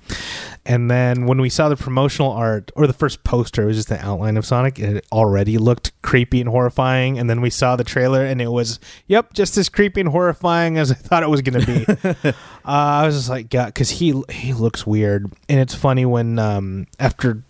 and 0.65 0.91
then 0.91 1.27
when 1.27 1.41
we 1.41 1.49
saw 1.49 1.69
the 1.69 1.77
promotional 1.77 2.31
art 2.31 2.71
or 2.77 2.87
the 2.87 2.93
first 2.93 3.25
poster, 3.25 3.65
it 3.65 3.67
was 3.67 3.77
just 3.77 3.91
an 3.91 3.99
outline 4.01 4.37
of 4.37 4.47
Sonic, 4.47 4.79
and 4.79 4.99
it 4.99 5.07
already 5.11 5.59
looked 5.59 5.91
creepy 6.03 6.41
and 6.41 6.49
horrifying. 6.49 7.19
And 7.19 7.29
then 7.29 7.41
we 7.41 7.51
saw 7.51 7.75
the 7.75 7.83
trailer, 7.85 8.25
and 8.25 8.41
it 8.41 8.47
was, 8.51 8.79
yep, 9.09 9.33
just 9.33 9.57
as 9.59 9.69
creepy 9.69 10.01
and 10.01 10.09
horrifying 10.11 10.79
as 10.79 10.93
I 10.93 10.95
thought 10.95 11.25
it 11.25 11.29
was 11.31 11.43
going 11.43 11.61
to 11.61 11.67
be. 11.67 12.29
uh, 12.29 12.33
I 12.65 13.05
was 13.07 13.17
just 13.17 13.29
like, 13.29 13.51
God, 13.51 13.67
because 13.67 13.91
he 13.91 14.15
he 14.31 14.53
looks 14.53 14.87
weird, 14.87 15.33
and 15.49 15.59
it's 15.61 15.75
funny 15.75 16.07
when 16.07 16.39
um 16.39 16.87
after 17.01 17.43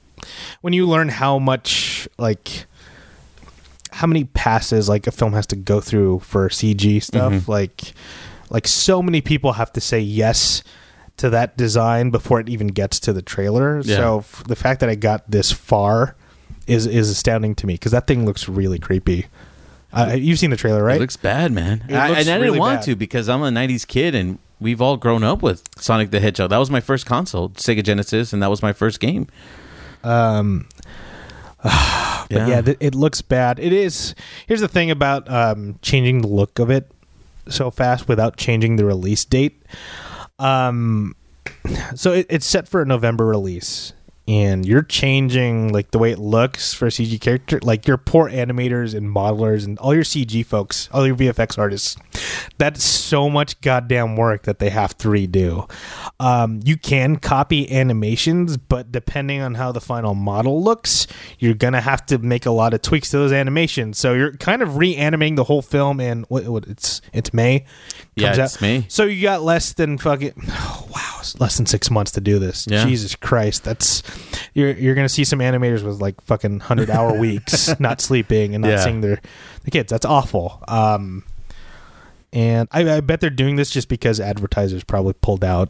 when 0.63 0.73
you 0.73 0.87
learn 0.89 1.09
how 1.11 1.39
much 1.39 2.09
like 2.19 2.67
how 3.91 4.07
many 4.07 4.25
passes 4.25 4.89
like 4.89 5.07
a 5.07 5.13
film 5.13 5.35
has 5.35 5.47
to 5.49 5.57
go 5.57 5.81
through 5.81 6.21
for 6.21 6.49
CG 6.49 7.03
stuff, 7.03 7.33
Mhm. 7.33 7.49
like 7.49 7.93
like 8.49 8.67
so 8.67 9.03
many 9.03 9.21
people 9.21 9.53
have 9.53 9.71
to 9.75 9.81
say 9.83 10.01
yes 10.01 10.63
to 11.19 11.31
that 11.31 11.57
design 11.57 12.11
before 12.11 12.41
it 12.41 12.49
even 12.49 12.69
gets 12.69 12.99
to 13.01 13.13
the 13.13 13.23
trailer. 13.23 13.81
Yeah. 13.81 13.97
So 13.97 14.19
f- 14.19 14.45
the 14.47 14.57
fact 14.57 14.81
that 14.81 14.89
I 14.89 14.95
got 14.95 15.31
this 15.31 15.53
far 15.53 16.17
is 16.67 16.87
is 16.87 17.11
astounding 17.11 17.55
to 17.57 17.67
me 17.67 17.75
because 17.75 17.93
that 17.93 18.07
thing 18.07 18.25
looks 18.25 18.49
really 18.49 18.79
creepy. 18.79 19.27
Uh, 19.93 20.17
you've 20.19 20.39
seen 20.39 20.51
the 20.51 20.57
trailer, 20.57 20.83
right? 20.83 20.97
It 20.97 21.01
looks 21.01 21.19
bad, 21.19 21.53
man. 21.53 21.85
I, 21.91 22.09
looks 22.09 22.21
and 22.21 22.31
I 22.31 22.35
really 22.37 22.47
didn't 22.47 22.61
want 22.61 22.79
bad. 22.79 22.85
to 22.87 22.97
because 22.97 23.29
I'm 23.29 23.43
a 23.43 23.51
'90s 23.51 23.87
kid, 23.87 24.15
and 24.15 24.39
we've 24.59 24.81
all 24.81 24.97
grown 24.97 25.23
up 25.23 25.43
with 25.43 25.63
Sonic 25.77 26.11
the 26.11 26.21
Hedgehog. 26.21 26.51
That 26.51 26.59
was 26.59 26.71
my 26.71 26.81
first 26.81 27.05
console, 27.05 27.51
Sega 27.51 27.85
Genesis, 27.85 28.33
and 28.33 28.43
that 28.43 28.49
was 28.49 28.63
my 28.63 28.73
first 28.73 29.01
game. 29.01 29.27
Um, 30.03 30.67
but 31.63 32.27
yeah, 32.31 32.63
th- 32.63 32.79
it 32.81 32.95
looks 32.95 33.21
bad. 33.21 33.59
It 33.59 33.73
is. 33.73 34.15
Here's 34.47 34.61
the 34.61 34.69
thing 34.69 34.91
about 34.91 35.31
um, 35.31 35.79
changing 35.83 36.23
the 36.23 36.29
look 36.29 36.59
of 36.59 36.71
it 36.71 36.91
so 37.49 37.71
fast 37.71 38.09
without 38.09 38.37
changing 38.37 38.77
the 38.77 38.85
release 38.85 39.25
date. 39.25 39.63
Um, 40.43 41.15
so 41.95 42.13
it, 42.13 42.27
it's 42.29 42.47
set 42.47 42.69
for 42.69 42.83
a 42.83 42.87
November 42.87 43.27
release, 43.27 43.93
and 44.27 44.67
you're 44.67 44.83
changing 44.83 45.73
like 45.73 45.93
the 45.93 45.99
way 45.99 46.11
it 46.11 46.19
looks 46.19 46.75
for 46.75 46.87
a 46.87 46.91
CG 46.91 47.21
character. 47.21 47.61
Like 47.63 47.87
your 47.87 47.97
poor 47.97 48.29
animators 48.29 48.95
and 48.95 49.15
modelers 49.15 49.65
and 49.65 49.79
all 49.79 49.95
your 49.95 50.05
CG 50.05 50.45
folks, 50.45 50.89
all 50.93 51.07
your 51.07 51.17
VFX 51.17 51.59
artists. 51.59 51.97
That's 52.59 52.83
so 52.85 53.29
much 53.31 53.61
goddamn 53.61 54.17
work 54.17 54.43
that 54.45 54.59
they 54.59 54.71
have 54.71 54.97
to 54.99 55.09
redo. 55.09 55.71
Um, 56.21 56.61
you 56.65 56.77
can 56.77 57.17
copy 57.17 57.71
animations, 57.71 58.57
but 58.57 58.93
depending 58.93 59.41
on 59.41 59.55
how 59.55 59.73
the 59.73 59.81
final 59.81 60.15
model 60.15 60.63
looks, 60.63 61.07
you're 61.39 61.55
gonna 61.55 61.81
have 61.81 62.05
to 62.07 62.19
make 62.19 62.47
a 62.47 62.51
lot 62.51 62.75
of 62.75 62.83
tweaks 62.83 63.11
to 63.11 63.19
those 63.19 63.33
animations. 63.33 63.99
So 63.99 64.15
you're 64.15 64.33
kind 64.33 64.63
of 64.63 64.77
reanimating 64.77 65.35
the 65.37 65.45
whole 65.45 65.63
film 65.63 66.01
in 66.01 66.23
what, 66.29 66.45
what 66.47 66.67
it's 66.67 67.01
it's 67.13 67.33
May. 67.35 67.65
Yeah, 68.15 68.35
it's 68.37 68.61
May. 68.61 68.85
So 68.89 69.05
you 69.05 69.23
got 69.23 69.43
less 69.43 69.73
than 69.73 69.99
fucking 69.99 70.35
wow, 70.47 71.21
less 71.39 71.57
than 71.57 71.67
six 71.67 71.91
months 71.91 72.13
to 72.13 72.21
do 72.21 72.39
this. 72.39 72.67
Yeah. 72.69 72.85
Jesus 72.85 73.15
Christ, 73.17 73.65
that's 73.65 74.03
you're 74.55 74.73
you're 74.73 74.95
gonna 74.95 75.09
see 75.09 75.25
some 75.25 75.39
animators 75.41 75.83
with 75.83 76.01
like 76.01 76.21
fucking 76.23 76.61
hundred 76.61 76.91
hour 76.91 77.19
weeks, 77.19 77.79
not 77.81 78.01
sleeping 78.01 78.55
and 78.55 78.63
not 78.63 78.71
Yeah. 78.71 78.85
seeing 78.85 79.01
their 79.01 79.21
the 79.65 79.71
kids. 79.71 79.91
That's 79.91 80.05
awful. 80.07 80.63
Um, 80.69 81.25
and 82.33 82.69
I, 82.73 82.97
I 82.97 83.01
bet 83.01 83.21
they're 83.21 83.31
doing 83.31 83.57
this 83.57 83.71
just 83.71 83.89
because 83.89 84.21
advertisers 84.21 84.85
probably 84.85 85.15
pulled 85.15 85.45
out 85.45 85.69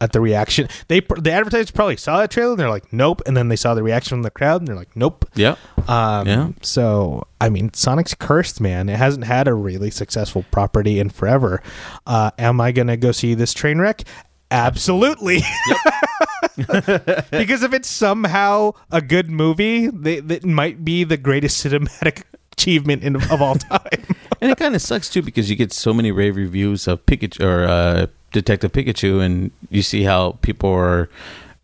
at 0.00 0.12
the 0.12 0.20
reaction. 0.20 0.68
They 0.88 1.00
the 1.00 1.32
advertisers 1.32 1.70
probably 1.70 1.96
saw 1.96 2.18
that 2.18 2.30
trailer 2.30 2.52
and 2.52 2.60
they're 2.60 2.70
like, 2.70 2.92
nope, 2.92 3.22
and 3.26 3.36
then 3.36 3.48
they 3.48 3.56
saw 3.56 3.74
the 3.74 3.82
reaction 3.82 4.10
from 4.10 4.22
the 4.22 4.30
crowd 4.30 4.60
and 4.60 4.68
they're 4.68 4.76
like, 4.76 4.94
nope. 4.96 5.24
Yep. 5.34 5.58
Um, 5.88 6.26
Yeah. 6.26 6.48
So 6.62 7.26
I 7.40 7.48
mean, 7.48 7.72
Sonic's 7.72 8.14
cursed, 8.14 8.60
man. 8.60 8.88
It 8.88 8.96
hasn't 8.96 9.24
had 9.24 9.48
a 9.48 9.54
really 9.54 9.90
successful 9.90 10.44
property 10.50 10.98
in 10.98 11.10
forever. 11.10 11.62
Uh, 12.06 12.30
am 12.38 12.60
I 12.60 12.72
gonna 12.72 12.96
go 12.96 13.12
see 13.12 13.34
this 13.34 13.52
train 13.52 13.78
wreck? 13.78 14.02
Absolutely. 14.50 15.38
because 16.56 17.62
if 17.62 17.72
it's 17.72 17.88
somehow 17.88 18.72
a 18.90 19.00
good 19.00 19.28
movie, 19.30 19.88
they, 19.88 20.20
that 20.20 20.44
might 20.44 20.84
be 20.84 21.02
the 21.02 21.16
greatest 21.16 21.64
cinematic 21.64 22.22
achievement 22.54 23.02
in, 23.04 23.16
of 23.16 23.40
all 23.42 23.54
time. 23.72 24.00
and 24.40 24.50
it 24.50 24.56
kind 24.58 24.74
of 24.74 24.82
sucks 24.82 25.08
too 25.10 25.22
because 25.22 25.50
you 25.50 25.56
get 25.56 25.72
so 25.72 25.92
many 25.92 26.10
rave 26.10 26.36
reviews 26.36 26.86
of 26.88 27.04
Pikachu 27.06 27.44
or 27.44 27.64
uh, 27.64 28.06
Detective 28.32 28.72
Pikachu, 28.72 29.20
and 29.24 29.50
you 29.70 29.82
see 29.82 30.02
how 30.04 30.38
people 30.42 30.70
are 30.70 31.08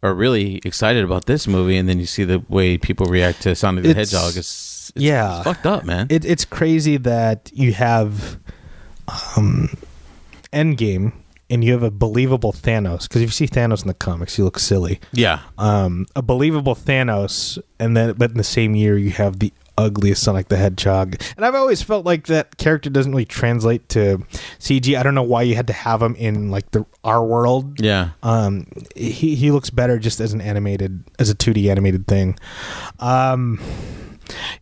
are 0.02 0.14
really 0.14 0.60
excited 0.64 1.04
about 1.04 1.26
this 1.26 1.46
movie, 1.46 1.76
and 1.76 1.88
then 1.88 1.98
you 2.00 2.06
see 2.06 2.24
the 2.24 2.42
way 2.48 2.78
people 2.78 3.06
react 3.06 3.42
to 3.42 3.54
Sonic 3.54 3.84
the 3.84 3.90
It's- 3.90 4.10
Hedgehog. 4.10 4.36
It's, 4.36 4.90
it's 4.90 4.92
yeah. 4.96 5.36
it's 5.36 5.44
fucked 5.44 5.66
up, 5.66 5.84
man. 5.84 6.06
it, 6.10 6.24
it's 6.24 6.44
crazy 6.44 6.96
that 6.98 7.50
you 7.52 7.72
have 7.74 8.38
um, 9.36 9.68
Endgame 10.52 11.12
and 11.48 11.62
you 11.64 11.72
have 11.72 11.82
a 11.82 11.90
believable 11.90 12.52
Thanos. 12.52 13.02
Because 13.08 13.22
if 13.22 13.28
you 13.28 13.32
see 13.32 13.46
Thanos 13.48 13.82
in 13.82 13.88
the 13.88 13.94
comics, 13.94 14.36
he 14.36 14.42
looks 14.42 14.62
silly. 14.62 15.00
yeah, 15.12 15.40
um, 15.58 16.06
a 16.16 16.22
believable 16.22 16.74
Thanos, 16.74 17.58
and 17.78 17.96
then 17.96 18.14
but 18.14 18.30
in 18.30 18.36
the 18.36 18.44
same 18.44 18.74
year 18.74 18.96
you 18.96 19.10
have 19.10 19.38
the 19.40 19.52
ugliest 19.81 20.23
Sonic 20.23 20.48
the 20.48 20.57
Hedgehog. 20.57 21.20
And 21.36 21.44
I've 21.44 21.55
always 21.55 21.82
felt 21.82 22.05
like 22.05 22.27
that 22.27 22.57
character 22.57 22.90
doesn't 22.90 23.12
really 23.12 23.24
translate 23.24 23.89
to 23.90 24.19
CG. 24.59 24.97
I 24.98 25.02
don't 25.02 25.15
know 25.15 25.23
why 25.23 25.43
you 25.43 25.55
had 25.55 25.66
to 25.69 25.73
have 25.73 26.02
him 26.02 26.15
in 26.16 26.51
like 26.51 26.70
the 26.70 26.85
our 27.05 27.24
world. 27.24 27.81
yeah. 27.81 28.11
Um, 28.23 28.66
he 28.94 29.35
he 29.35 29.51
looks 29.51 29.70
better 29.70 29.98
just 29.98 30.20
as 30.20 30.32
an 30.32 30.40
animated 30.40 31.02
as 31.19 31.31
a 31.31 31.35
2D 31.35 31.70
animated 31.70 32.07
thing. 32.07 32.39
Um. 32.98 33.61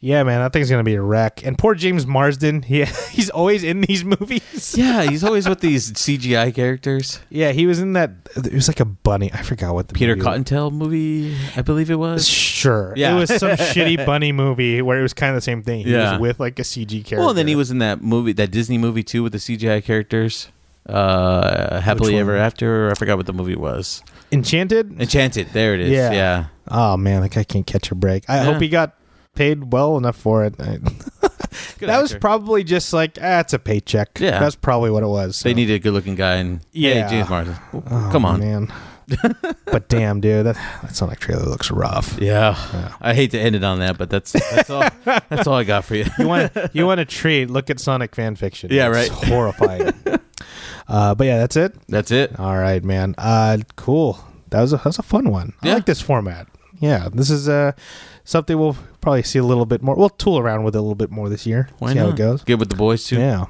Yeah, 0.00 0.22
man, 0.22 0.40
that 0.40 0.52
thing's 0.52 0.70
gonna 0.70 0.82
be 0.84 0.94
a 0.94 1.02
wreck. 1.02 1.44
And 1.44 1.56
poor 1.58 1.74
James 1.74 2.06
Marsden, 2.06 2.62
he 2.62 2.84
he's 3.10 3.30
always 3.30 3.64
in 3.64 3.80
these 3.82 4.04
movies. 4.04 4.74
Yeah, 4.78 5.02
he's 5.04 5.24
always 5.24 5.48
with 5.48 5.60
these 5.60 5.92
CGI 5.92 6.54
characters. 6.54 7.20
Yeah, 7.30 7.52
he 7.52 7.66
was 7.66 7.80
in 7.80 7.94
that. 7.94 8.10
It 8.36 8.52
was 8.52 8.68
like 8.68 8.80
a 8.80 8.84
bunny. 8.84 9.32
I 9.32 9.42
forgot 9.42 9.74
what 9.74 9.88
the 9.88 9.94
Peter 9.94 10.12
movie 10.12 10.18
was. 10.20 10.24
Cottontail 10.26 10.70
movie, 10.70 11.34
I 11.56 11.62
believe 11.62 11.90
it 11.90 11.96
was. 11.98 12.28
Sure. 12.28 12.92
Yeah. 12.96 13.16
It 13.16 13.18
was 13.18 13.28
some 13.34 13.50
shitty 13.56 14.04
bunny 14.06 14.30
movie 14.32 14.82
where 14.82 14.98
it 14.98 15.02
was 15.02 15.14
kind 15.14 15.30
of 15.30 15.36
the 15.36 15.40
same 15.42 15.62
thing. 15.62 15.84
He 15.84 15.92
Yeah. 15.92 16.12
was 16.12 16.20
with 16.20 16.40
like 16.40 16.58
a 16.58 16.62
CG 16.62 16.90
character. 17.04 17.18
Well, 17.24 17.34
then 17.34 17.48
he 17.48 17.56
was 17.56 17.70
in 17.70 17.78
that 17.78 18.02
movie, 18.02 18.32
that 18.34 18.50
Disney 18.50 18.78
movie 18.78 19.02
too, 19.02 19.22
with 19.22 19.32
the 19.32 19.38
CGI 19.38 19.82
characters. 19.82 20.48
Uh, 20.88 21.80
Happily 21.80 22.16
Ever? 22.16 22.36
After. 22.36 22.90
I 22.90 22.94
forgot 22.94 23.16
what 23.16 23.26
the 23.26 23.32
movie 23.32 23.56
was. 23.56 24.02
Enchanted. 24.32 25.00
Enchanted. 25.00 25.48
There 25.52 25.74
it 25.74 25.80
is. 25.80 25.90
Yeah. 25.90 26.12
Yeah. 26.12 26.46
Oh 26.68 26.96
man, 26.96 27.20
like 27.22 27.36
I 27.36 27.44
can't 27.44 27.66
catch 27.66 27.90
a 27.90 27.94
break. 27.94 28.28
I 28.28 28.36
Yeah. 28.36 28.44
hope 28.44 28.60
he 28.62 28.68
got 28.68 28.94
paid 29.38 29.72
well 29.72 29.96
enough 29.96 30.16
for 30.16 30.44
it. 30.44 30.54
I- 30.60 30.78
that 31.80 32.02
was 32.02 32.14
probably 32.14 32.64
just 32.64 32.92
like 32.92 33.18
ah, 33.22 33.40
it's 33.40 33.52
a 33.52 33.58
paycheck. 33.58 34.18
Yeah. 34.20 34.38
that's 34.40 34.56
probably 34.56 34.90
what 34.90 35.02
it 35.02 35.06
was. 35.08 35.40
They 35.40 35.54
needed 35.54 35.74
a 35.74 35.78
good-looking 35.78 36.16
guy, 36.16 36.34
and 36.34 36.60
Yeah. 36.72 37.06
hey, 37.08 37.10
James 37.16 37.28
Marsden, 37.30 37.56
Oh, 37.72 38.08
come 38.12 38.24
on. 38.24 38.40
man. 38.40 38.72
but 39.64 39.88
damn, 39.88 40.20
dude, 40.20 40.44
that 40.46 40.56
that 40.82 40.94
Sonic 40.94 41.18
trailer 41.20 41.44
looks 41.46 41.70
rough. 41.70 42.18
Yeah. 42.20 42.54
Yeah. 42.74 42.94
I 43.00 43.14
hate 43.14 43.30
to 43.30 43.38
end 43.40 43.54
it 43.56 43.64
on 43.64 43.78
that, 43.78 43.96
but 43.96 44.10
that's 44.10 44.32
that's 44.32 44.68
all. 44.68 44.84
that's 45.04 45.46
all 45.46 45.54
I 45.54 45.64
got 45.64 45.84
for 45.84 45.94
you. 45.94 46.04
You 46.18 46.28
want 46.28 46.52
you 46.74 46.84
want 46.86 47.00
a 47.00 47.04
treat? 47.06 47.48
Look 47.48 47.70
at 47.70 47.80
Sonic 47.80 48.14
fan 48.14 48.36
fiction. 48.36 48.70
Yeah, 48.70 48.90
It's 48.94 49.10
right. 49.10 49.28
horrifying. 49.28 49.92
uh, 50.88 51.14
but 51.14 51.26
yeah, 51.26 51.38
that's 51.38 51.56
it. 51.56 51.74
That's 51.88 52.10
it. 52.10 52.38
All 52.38 52.56
right, 52.58 52.84
man. 52.84 53.14
Uh, 53.16 53.58
cool. 53.76 54.18
That 54.50 54.60
was 54.60 54.72
a 54.74 54.76
that 54.76 54.84
was 54.86 54.98
a 54.98 55.02
fun 55.02 55.30
one. 55.30 55.54
I 55.62 55.72
like 55.74 55.86
this 55.86 56.00
format. 56.02 56.46
Yeah, 56.80 57.08
this 57.12 57.30
is 57.30 57.48
uh 57.48 57.72
something 58.24 58.58
we'll 58.58 58.76
probably 59.00 59.22
see 59.22 59.38
a 59.38 59.44
little 59.44 59.66
bit 59.66 59.82
more. 59.82 59.94
We'll 59.96 60.08
tool 60.10 60.38
around 60.38 60.64
with 60.64 60.74
it 60.74 60.78
a 60.78 60.82
little 60.82 60.94
bit 60.94 61.10
more 61.10 61.28
this 61.28 61.46
year. 61.46 61.68
Why 61.78 61.92
see 61.92 61.98
not? 61.98 62.04
how 62.04 62.10
it 62.10 62.16
goes. 62.16 62.44
Good 62.44 62.58
with 62.58 62.70
the 62.70 62.76
boys 62.76 63.04
too. 63.04 63.18
Yeah. 63.18 63.46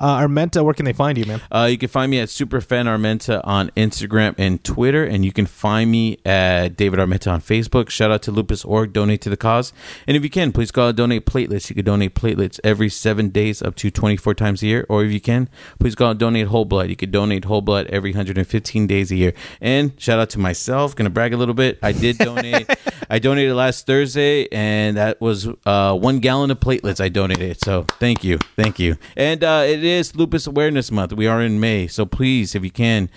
Uh, 0.00 0.18
Armenta, 0.18 0.64
where 0.64 0.74
can 0.74 0.84
they 0.84 0.92
find 0.92 1.18
you, 1.18 1.24
man? 1.24 1.40
Uh, 1.50 1.68
you 1.70 1.78
can 1.78 1.88
find 1.88 2.10
me 2.10 2.18
at 2.18 2.28
Superfan 2.28 2.86
Armenta 2.86 3.40
on 3.44 3.70
Instagram 3.76 4.34
and 4.38 4.62
Twitter, 4.62 5.04
and 5.04 5.24
you 5.24 5.32
can 5.32 5.46
find 5.46 5.90
me 5.90 6.18
at 6.24 6.76
David 6.76 6.98
Armenta 6.98 7.32
on 7.32 7.40
Facebook. 7.40 7.90
Shout 7.90 8.10
out 8.10 8.22
to 8.22 8.30
Lupus 8.30 8.64
Org, 8.64 8.92
donate 8.92 9.20
to 9.22 9.30
the 9.30 9.36
cause. 9.36 9.72
And 10.06 10.16
if 10.16 10.22
you 10.22 10.30
can, 10.30 10.52
please 10.52 10.70
go 10.70 10.84
out 10.84 10.88
and 10.88 10.96
donate 10.96 11.26
platelets. 11.26 11.68
You 11.68 11.76
can 11.76 11.84
donate 11.84 12.14
platelets 12.14 12.58
every 12.64 12.88
seven 12.88 13.28
days 13.28 13.62
up 13.62 13.74
to 13.76 13.90
24 13.90 14.34
times 14.34 14.62
a 14.62 14.66
year. 14.66 14.86
Or 14.88 15.04
if 15.04 15.12
you 15.12 15.20
can, 15.20 15.48
please 15.78 15.94
go 15.94 16.06
out 16.06 16.10
and 16.12 16.20
donate 16.20 16.48
whole 16.48 16.64
blood. 16.64 16.90
You 16.90 16.96
can 16.96 17.10
donate 17.10 17.44
whole 17.44 17.60
blood 17.60 17.86
every 17.88 18.10
115 18.10 18.86
days 18.86 19.10
a 19.10 19.16
year. 19.16 19.34
And 19.60 19.92
shout 20.00 20.18
out 20.18 20.30
to 20.30 20.38
myself, 20.38 20.94
gonna 20.94 21.10
brag 21.10 21.32
a 21.32 21.36
little 21.36 21.54
bit. 21.54 21.78
I 21.82 21.92
did 21.92 22.18
donate. 22.18 22.68
I 23.10 23.18
donated 23.18 23.54
last 23.54 23.86
Thursday, 23.86 24.48
and 24.50 24.96
that 24.96 25.20
was 25.20 25.48
uh, 25.66 25.96
one 25.96 26.18
gallon 26.20 26.50
of 26.50 26.60
platelets 26.60 27.00
I 27.00 27.08
donated. 27.08 27.58
So 27.62 27.84
thank 28.00 28.24
you, 28.24 28.38
thank 28.56 28.78
you. 28.78 28.96
And 29.16 29.44
uh, 29.44 29.63
it 29.64 29.82
is 29.84 30.14
Lupus 30.16 30.46
Awareness 30.46 30.90
Month. 30.90 31.12
We 31.12 31.26
are 31.26 31.42
in 31.42 31.58
May, 31.60 31.86
so 31.86 32.06
please, 32.06 32.54
if 32.54 32.62
you 32.64 32.70
can, 32.70 33.08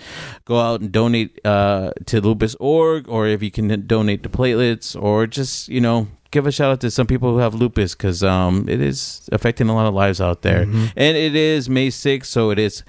go 0.45 0.60
out 0.60 0.82
and 0.82 0.91
donate 0.91 1.40
uh, 1.45 1.91
to 2.07 2.22
Lupus 2.22 2.56
Org, 2.60 3.07
or 3.07 3.28
if 3.28 3.41
you 3.44 3.52
can 3.52 3.86
donate 3.88 4.24
to 4.24 4.30
platelets, 4.30 4.99
or 5.02 5.28
just 5.28 5.69
you 5.69 5.82
know. 5.82 6.07
Give 6.30 6.45
a 6.45 6.52
shout 6.52 6.72
out 6.72 6.82
to 6.82 6.91
some 6.91 7.07
people 7.07 7.32
who 7.32 7.38
have 7.38 7.53
lupus 7.53 7.95
because 7.95 8.22
um, 8.22 8.68
it 8.68 8.82
is 8.82 9.30
affecting 9.32 9.69
a 9.69 9.74
lot 9.74 9.88
of 9.88 9.94
lives 9.94 10.19
out 10.19 10.41
there. 10.41 10.64
And 10.64 11.18
it 11.18 11.38
is 11.38 11.69
May 11.69 11.88
6th, 11.88 12.26
so 12.26 12.49
it 12.52 12.60
is 12.60 12.84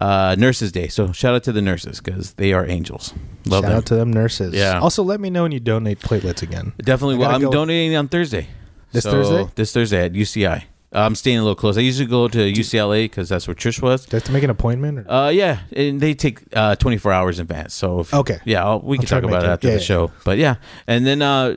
uh, 0.00 0.36
Nurses 0.38 0.70
Day. 0.70 0.86
So 0.86 1.10
shout 1.10 1.34
out 1.34 1.42
to 1.44 1.52
the 1.52 1.60
nurses 1.60 2.00
because 2.00 2.34
they 2.34 2.52
are 2.52 2.64
angels. 2.64 3.12
Love 3.46 3.64
Shout 3.64 3.70
them. 3.70 3.76
out 3.78 3.86
to 3.86 3.94
them 3.96 4.12
nurses. 4.12 4.54
Yeah. 4.54 4.78
Also, 4.78 5.02
let 5.02 5.18
me 5.20 5.30
know 5.30 5.42
when 5.42 5.50
you 5.50 5.58
donate 5.58 5.98
platelets 5.98 6.42
again. 6.42 6.72
Definitely. 6.78 7.16
Well, 7.16 7.30
I'm 7.30 7.40
go- 7.40 7.50
donating 7.50 7.96
on 7.96 8.06
Thursday. 8.06 8.46
This 8.92 9.02
So, 9.02 9.10
Thursday? 9.10 9.50
This 9.56 9.72
Thursday 9.72 10.04
at 10.04 10.12
UCI. 10.12 10.62
I'm 10.94 11.14
staying 11.14 11.38
a 11.38 11.42
little 11.42 11.56
close. 11.56 11.76
I 11.76 11.80
usually 11.80 12.06
go 12.08 12.28
to 12.28 12.38
UCLA 12.38 13.04
because 13.04 13.28
that's 13.28 13.48
where 13.48 13.54
Trish 13.54 13.82
was. 13.82 14.06
Do 14.06 14.16
I 14.16 14.18
have 14.18 14.24
to 14.24 14.32
make 14.32 14.44
an 14.44 14.50
appointment? 14.50 14.98
Or? 15.06 15.10
Uh, 15.10 15.28
yeah, 15.30 15.58
and 15.74 16.00
they 16.00 16.14
take 16.14 16.42
uh 16.54 16.76
24 16.76 17.12
hours 17.12 17.38
in 17.38 17.42
advance. 17.42 17.74
So 17.74 18.00
if, 18.00 18.14
Okay. 18.14 18.38
yeah, 18.44 18.64
I'll, 18.64 18.80
we 18.80 18.96
can 18.98 19.06
talk 19.06 19.24
about 19.24 19.42
it 19.42 19.46
it. 19.46 19.50
after 19.50 19.66
Yeah, 19.68 19.74
the 19.74 19.80
yeah. 19.80 19.84
show. 19.84 20.10
But 20.24 20.38
yeah, 20.38 20.56
and 20.86 21.04
then 21.06 21.20
uh, 21.22 21.56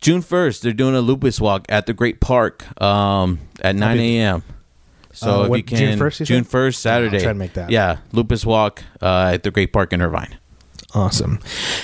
June 0.00 0.22
1st 0.22 0.60
they're 0.62 0.72
doing 0.72 0.94
a 0.94 1.00
lupus 1.00 1.40
walk 1.40 1.66
at 1.68 1.86
the 1.86 1.92
Great 1.92 2.20
Park 2.20 2.64
um 2.80 3.40
at 3.60 3.74
9 3.76 3.98
a.m. 3.98 4.42
So 5.12 5.40
Uh, 5.40 5.42
if 5.44 5.48
what- 5.50 5.56
you 5.56 5.62
can, 5.64 5.76
June 5.78 5.98
1st, 5.98 6.20
you 6.20 6.26
June 6.26 6.44
1st, 6.44 6.74
Saturday. 6.76 7.16
I'll 7.16 7.22
try 7.24 7.32
to 7.32 7.38
make 7.38 7.54
that. 7.54 7.70
Yeah, 7.70 7.96
lupus 8.12 8.46
walk 8.46 8.82
uh, 9.02 9.32
at 9.34 9.42
the 9.42 9.50
Great 9.50 9.72
Park 9.72 9.92
in 9.92 10.00
Irvine. 10.00 10.38
Awesome. 10.94 11.38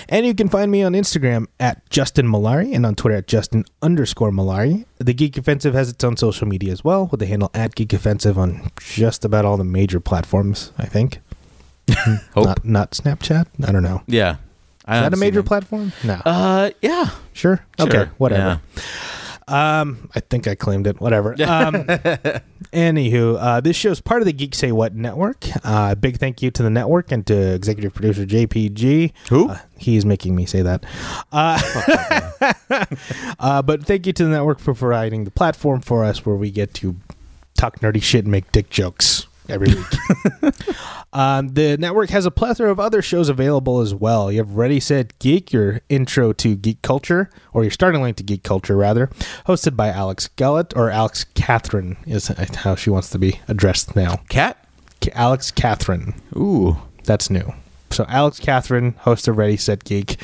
And 0.08 0.26
you 0.26 0.34
can 0.34 0.48
find 0.48 0.70
me 0.70 0.82
on 0.82 0.92
Instagram 0.92 1.46
at 1.60 1.88
Justin 1.90 2.26
Mallari 2.26 2.74
and 2.74 2.84
on 2.84 2.94
Twitter 2.94 3.16
at 3.16 3.26
Justin 3.26 3.64
underscore 3.80 4.30
Mallari. 4.30 4.84
The 4.98 5.14
Geek 5.14 5.36
Offensive 5.36 5.74
has 5.74 5.88
its 5.88 6.02
own 6.02 6.16
social 6.16 6.48
media 6.48 6.72
as 6.72 6.82
well 6.82 7.06
with 7.06 7.20
the 7.20 7.26
handle 7.26 7.50
at 7.54 7.74
Geek 7.74 7.92
Offensive 7.92 8.36
on 8.36 8.70
just 8.80 9.24
about 9.24 9.44
all 9.44 9.56
the 9.56 9.64
major 9.64 10.00
platforms, 10.00 10.72
I 10.76 10.86
think. 10.86 11.20
Hope. 12.34 12.46
Not, 12.46 12.64
not 12.64 12.90
Snapchat? 12.92 13.46
I 13.66 13.72
don't 13.72 13.82
know. 13.84 14.02
yeah. 14.06 14.36
I 14.88 14.98
Is 14.98 15.02
that 15.02 15.14
a 15.14 15.16
major 15.16 15.42
platform? 15.42 15.92
No. 16.04 16.14
Uh, 16.24 16.70
yeah. 16.80 17.10
sure? 17.32 17.64
Sure. 17.76 17.86
Okay, 17.88 18.10
whatever. 18.18 18.60
Um, 19.48 20.10
I 20.14 20.20
think 20.20 20.48
I 20.48 20.56
claimed 20.56 20.86
it. 20.86 21.00
Whatever. 21.00 21.32
Um, 21.32 21.36
anywho, 22.72 23.38
uh, 23.38 23.60
this 23.60 23.76
show 23.76 23.90
is 23.90 24.00
part 24.00 24.20
of 24.20 24.26
the 24.26 24.32
Geek 24.32 24.54
Say 24.54 24.72
What 24.72 24.94
network. 24.94 25.44
Uh, 25.64 25.94
big 25.94 26.18
thank 26.18 26.42
you 26.42 26.50
to 26.50 26.62
the 26.62 26.70
network 26.70 27.12
and 27.12 27.24
to 27.28 27.54
executive 27.54 27.94
producer 27.94 28.26
JPG. 28.26 29.12
Who? 29.28 29.50
Uh, 29.50 29.58
he 29.78 29.96
is 29.96 30.04
making 30.04 30.34
me 30.34 30.46
say 30.46 30.62
that. 30.62 30.84
Uh, 31.30 31.60
uh, 33.38 33.62
but 33.62 33.84
thank 33.86 34.06
you 34.06 34.12
to 34.14 34.24
the 34.24 34.30
network 34.30 34.58
for 34.58 34.74
providing 34.74 35.24
the 35.24 35.30
platform 35.30 35.80
for 35.80 36.04
us 36.04 36.26
where 36.26 36.36
we 36.36 36.50
get 36.50 36.74
to 36.74 36.96
talk 37.56 37.80
nerdy 37.80 38.02
shit 38.02 38.24
and 38.24 38.32
make 38.32 38.50
dick 38.52 38.68
jokes 38.68 39.26
every 39.48 39.68
week. 39.74 40.54
um, 41.12 41.48
the 41.48 41.76
network 41.78 42.10
has 42.10 42.26
a 42.26 42.30
plethora 42.30 42.70
of 42.70 42.80
other 42.80 43.02
shows 43.02 43.28
available 43.28 43.80
as 43.80 43.94
well. 43.94 44.30
You 44.30 44.38
have 44.38 44.56
Ready 44.56 44.80
Set 44.80 45.18
Geek, 45.18 45.52
your 45.52 45.80
intro 45.88 46.32
to 46.34 46.56
geek 46.56 46.82
culture, 46.82 47.30
or 47.52 47.62
your 47.62 47.70
starting 47.70 48.00
line 48.00 48.14
to 48.14 48.22
geek 48.22 48.42
culture, 48.42 48.76
rather, 48.76 49.08
hosted 49.46 49.76
by 49.76 49.88
Alex 49.88 50.28
Gullett, 50.36 50.76
or 50.76 50.90
Alex 50.90 51.24
Catherine 51.34 51.96
is 52.06 52.28
how 52.28 52.74
she 52.74 52.90
wants 52.90 53.10
to 53.10 53.18
be 53.18 53.40
addressed 53.48 53.96
now. 53.96 54.16
Cat? 54.28 54.58
Alex 55.14 55.50
Catherine. 55.50 56.14
Ooh. 56.36 56.78
That's 57.04 57.30
new. 57.30 57.54
So 57.90 58.04
Alex 58.08 58.40
Catherine, 58.40 58.94
host 58.98 59.28
of 59.28 59.38
Ready 59.38 59.56
Set 59.56 59.84
Geek. 59.84 60.20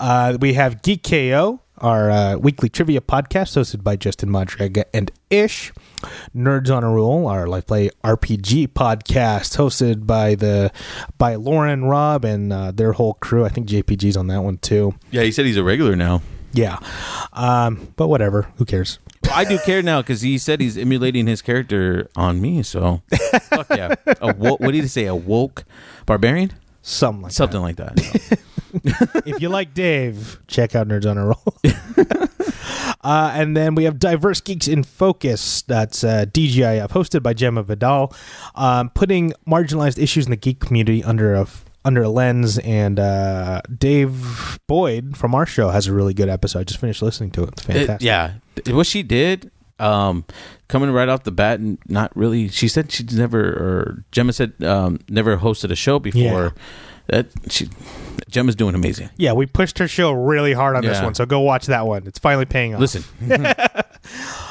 Uh, 0.00 0.38
we 0.40 0.54
have 0.54 0.82
Geek 0.82 1.02
KO, 1.02 1.60
our 1.82 2.10
uh, 2.10 2.36
weekly 2.36 2.68
trivia 2.68 3.00
podcast 3.00 3.56
hosted 3.56 3.82
by 3.82 3.96
Justin 3.96 4.30
Madriga 4.30 4.84
and 4.94 5.10
Ish. 5.30 5.72
Nerds 6.34 6.74
on 6.74 6.84
a 6.84 6.90
Roll, 6.90 7.26
our 7.26 7.46
life 7.46 7.66
play 7.66 7.90
RPG 8.04 8.68
podcast 8.68 9.56
hosted 9.56 10.06
by 10.06 10.34
the 10.34 10.72
by 11.18 11.34
Lauren, 11.34 11.84
Rob, 11.84 12.24
and 12.24 12.52
uh, 12.52 12.70
their 12.70 12.92
whole 12.92 13.14
crew. 13.14 13.44
I 13.44 13.48
think 13.48 13.68
JPG's 13.68 14.16
on 14.16 14.28
that 14.28 14.42
one 14.42 14.58
too. 14.58 14.94
Yeah, 15.10 15.22
he 15.22 15.32
said 15.32 15.44
he's 15.46 15.56
a 15.56 15.64
regular 15.64 15.96
now. 15.96 16.22
Yeah, 16.52 16.78
um, 17.32 17.92
but 17.96 18.08
whatever. 18.08 18.48
Who 18.56 18.64
cares? 18.64 18.98
Well, 19.24 19.32
I 19.34 19.44
do 19.44 19.58
care 19.60 19.82
now 19.82 20.02
because 20.02 20.20
he 20.20 20.36
said 20.38 20.60
he's 20.60 20.76
emulating 20.76 21.26
his 21.26 21.40
character 21.40 22.08
on 22.16 22.40
me. 22.40 22.62
So, 22.62 23.02
fuck 23.44 23.68
yeah. 23.70 23.94
A 24.20 24.34
wo- 24.34 24.56
what 24.56 24.72
did 24.72 24.82
he 24.82 24.88
say? 24.88 25.06
A 25.06 25.14
woke 25.14 25.64
barbarian? 26.06 26.52
Something 26.82 27.22
like 27.22 27.32
Something 27.32 27.60
like 27.62 27.76
that. 27.76 27.96
that. 27.96 28.40
If 29.26 29.40
you 29.40 29.48
like 29.48 29.74
Dave, 29.74 30.40
check 30.46 30.74
out 30.74 30.88
Nerds 30.88 31.08
on 31.10 31.18
a 31.18 31.26
Roll. 31.26 31.56
Uh, 33.04 33.32
and 33.34 33.56
then 33.56 33.74
we 33.74 33.82
have 33.82 33.98
Diverse 33.98 34.40
Geeks 34.40 34.68
in 34.68 34.84
Focus. 34.84 35.62
That's 35.62 36.04
uh, 36.04 36.24
DGIF, 36.26 36.88
hosted 36.90 37.20
by 37.20 37.34
Gemma 37.34 37.64
Vidal, 37.64 38.14
um, 38.54 38.90
putting 38.90 39.32
marginalized 39.44 39.98
issues 40.00 40.24
in 40.26 40.30
the 40.30 40.36
geek 40.36 40.60
community 40.60 41.02
under 41.02 41.34
a 41.34 41.48
under 41.84 42.02
a 42.02 42.08
lens. 42.08 42.58
And 42.60 43.00
uh, 43.00 43.62
Dave 43.76 44.60
Boyd 44.68 45.16
from 45.16 45.34
our 45.34 45.46
show 45.46 45.70
has 45.70 45.88
a 45.88 45.92
really 45.92 46.14
good 46.14 46.28
episode. 46.28 46.60
I 46.60 46.64
just 46.64 46.78
finished 46.78 47.02
listening 47.02 47.32
to 47.32 47.42
it. 47.42 47.48
It's 47.54 47.62
It- 47.62 47.72
fantastic. 47.72 48.06
yeah, 48.06 48.32
what 48.72 48.86
she 48.86 49.02
did, 49.02 49.50
um, 49.80 50.24
coming 50.68 50.92
right 50.92 51.08
off 51.08 51.24
the 51.24 51.32
bat, 51.32 51.58
and 51.58 51.78
not 51.88 52.16
really. 52.16 52.46
She 52.50 52.68
said 52.68 52.92
she's 52.92 53.16
never, 53.18 53.40
or 53.40 54.04
Gemma 54.12 54.32
said 54.32 54.52
um, 54.62 55.00
never 55.08 55.38
hosted 55.38 55.72
a 55.72 55.76
show 55.76 55.98
before. 55.98 56.20
Yeah. 56.20 56.50
That 57.08 57.26
she, 57.50 57.68
Gemma's 58.28 58.54
doing 58.56 58.74
amazing. 58.74 59.10
Yeah, 59.16 59.32
we 59.32 59.46
pushed 59.46 59.78
her 59.78 59.88
show 59.88 60.12
really 60.12 60.52
hard 60.52 60.76
on 60.76 60.82
this 60.82 60.98
Yeah. 60.98 61.04
one, 61.04 61.14
so 61.14 61.26
go 61.26 61.40
watch 61.40 61.66
that 61.66 61.86
one. 61.86 62.06
It's 62.06 62.18
finally 62.18 62.44
paying 62.46 62.74
off. 62.74 62.80
Listen, 62.80 63.04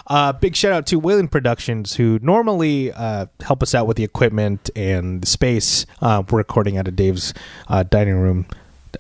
Uh, 0.08 0.34
big 0.34 0.56
shout 0.56 0.72
out 0.74 0.86
to 0.88 0.98
Wayland 1.00 1.32
Productions, 1.32 1.96
who 1.96 2.20
normally 2.22 2.92
uh, 2.92 3.28
help 3.42 3.64
us 3.64 3.74
out 3.74 3.88
with 3.88 3.96
the 3.98 4.04
equipment 4.04 4.70
and 4.76 5.22
the 5.22 5.28
space. 5.28 5.86
Uh, 6.02 6.22
we're 6.30 6.40
recording 6.40 6.78
out 6.78 6.88
of 6.88 6.96
Dave's 6.98 7.34
uh, 7.70 7.84
dining 7.84 8.16
room 8.16 8.46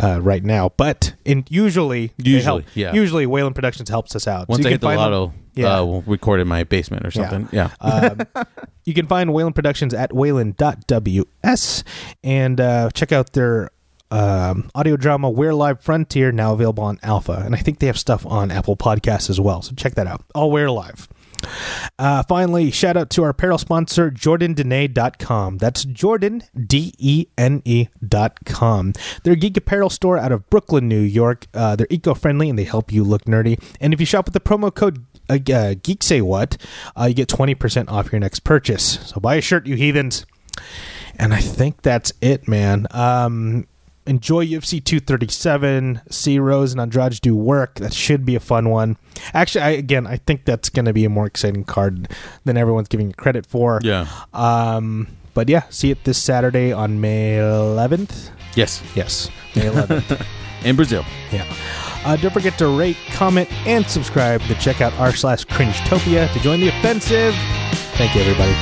uh, 0.02 0.22
right 0.22 0.44
now, 0.44 0.70
but 0.78 1.14
in 1.26 1.44
usually 1.50 2.08
they 2.18 2.30
Usually, 2.30 2.44
help- 2.64 2.76
yeah. 2.76 2.94
Usually, 2.94 3.26
Wayland 3.26 3.56
Productions 3.56 3.90
helps 3.90 4.16
us 4.16 4.26
out. 4.28 4.42
So 4.42 4.46
once 4.50 4.60
you 4.60 4.70
I 4.70 4.70
can 4.70 4.72
hit 4.74 4.82
the 4.82 4.88
find 4.88 5.00
them- 5.00 5.12
lotto, 5.12 5.34
Yeah. 5.56 5.80
uh, 5.80 5.84
we'll 5.86 6.02
record 6.04 6.40
in 6.40 6.48
my 6.48 6.64
basement 6.64 7.06
or 7.06 7.12
something. 7.12 7.50
Yeah. 7.52 7.72
um, 7.82 8.22
you 8.86 8.94
can 8.94 9.08
find 9.08 9.34
Wayland 9.34 9.56
Productions 9.56 9.94
at 9.94 10.14
wayland.ws 10.14 11.84
and 12.24 12.62
uh, 12.62 12.90
check 12.94 13.12
out 13.12 13.34
their 13.34 13.70
um, 14.12 14.70
audio 14.76 14.98
drama 14.98 15.30
We're 15.30 15.54
Live 15.54 15.82
Frontier, 15.82 16.32
now 16.32 16.54
available 16.54 16.84
on 16.84 17.00
Alpha. 17.02 17.42
And 17.46 17.56
I 17.56 17.60
think 17.60 17.80
they 17.80 17.88
have 17.88 17.98
stuff 17.98 18.26
on 18.26 18.52
Apple 18.52 18.78
Podcasts 18.78 19.30
as 19.30 19.40
well. 19.40 19.62
So 19.62 19.74
check 19.76 19.96
that 19.96 20.08
out. 20.08 20.24
All 20.36 20.52
We're 20.52 20.70
Live. 20.70 21.08
Uh, 21.98 22.24
finally, 22.24 22.72
shout 22.72 22.98
out 22.98 23.10
to 23.12 23.24
our 23.24 23.30
apparel 23.30 23.58
sponsor, 23.58 24.12
JordanDene.com. 24.12 25.58
That's 25.58 25.86
Jordan, 25.86 26.44
D 26.68 26.94
E 26.98 27.28
N 27.38 27.62
E.com. 27.66 28.94
They're 29.24 29.34
a 29.34 29.38
geek 29.38 29.58
apparel 29.58 29.90
store 29.90 30.18
out 30.18 30.32
of 30.32 30.50
Brooklyn, 30.50 30.88
New 30.88 31.00
York. 31.00 31.48
Uh, 31.54 31.76
they're 31.76 31.88
eco 31.90 32.14
friendly 32.14 32.50
and 32.50 32.60
they 32.60 32.64
help 32.64 32.92
you 32.92 33.04
look 33.04 33.26
nerdy. 33.26 33.62
And 33.80 33.94
if 33.94 34.00
you 34.00 34.06
shop 34.06 34.26
with 34.26 34.34
the 34.34 34.40
promo 34.40 34.74
code 34.74 35.06
uh, 35.30 35.40
uh, 35.54 35.76
Geek 35.82 36.04
Say 36.04 36.22
What, 36.22 36.58
uh, 37.00 37.06
you 37.06 37.14
get 37.14 37.30
20% 37.30 37.90
off 37.90 38.12
your 38.12 38.20
next 38.20 38.42
purchase. 38.42 39.00
So 39.06 39.20
buy 39.20 39.36
a 39.36 39.42
shirt, 39.42 39.66
you 39.66 39.76
heathens. 39.76 40.26
And 41.18 41.34
I 41.34 41.40
think 41.42 41.82
that's 41.82 42.14
it, 42.22 42.48
man. 42.48 42.88
Um, 42.92 43.68
enjoy 44.06 44.46
UFC 44.46 44.84
237. 44.84 46.02
See 46.10 46.40
Rose 46.40 46.72
and 46.72 46.82
Andrade 46.82 47.20
do 47.22 47.36
work. 47.36 47.76
That 47.76 47.94
should 47.94 48.26
be 48.26 48.36
a 48.36 48.40
fun 48.40 48.70
one. 48.70 48.98
Actually, 49.34 49.62
I, 49.64 49.70
again, 49.72 50.08
I 50.08 50.18
think 50.18 50.46
that's 50.46 50.70
going 50.70 50.86
to 50.86 50.94
be 50.94 51.06
a 51.06 51.10
more 51.10 51.26
exciting 51.26 51.64
card 51.64 52.10
than 52.46 52.58
everyone's 52.58 52.88
giving 52.88 53.10
it 53.12 53.18
credit 53.18 53.46
for. 53.46 53.80
yeah. 53.84 54.08
Um, 54.34 55.08
but 55.34 55.48
yeah, 55.48 55.64
see 55.70 55.92
it 55.92 56.04
this 56.04 56.18
Saturday 56.22 56.74
on 56.74 57.00
May 57.00 57.38
11th. 57.38 58.32
Yes. 58.56 58.84
Yes, 58.96 59.30
May 59.56 59.62
11th. 59.64 60.26
In 60.66 60.76
Brazil. 60.76 61.04
yeah. 61.32 61.52
Uh, 62.04 62.16
don't 62.18 62.32
forget 62.34 62.58
to 62.58 62.68
rate, 62.68 62.98
comment, 63.12 63.52
and 63.66 63.86
subscribe 63.88 64.42
to 64.44 64.56
check 64.56 64.82
out 64.82 64.92
r 65.00 65.12
slash 65.14 65.46
cringetopia 65.46 66.32
to 66.34 66.40
join 66.40 66.60
the 66.60 66.68
offensive. 66.68 67.34
Thank 67.96 68.14
you, 68.16 68.22
everybody. 68.22 68.54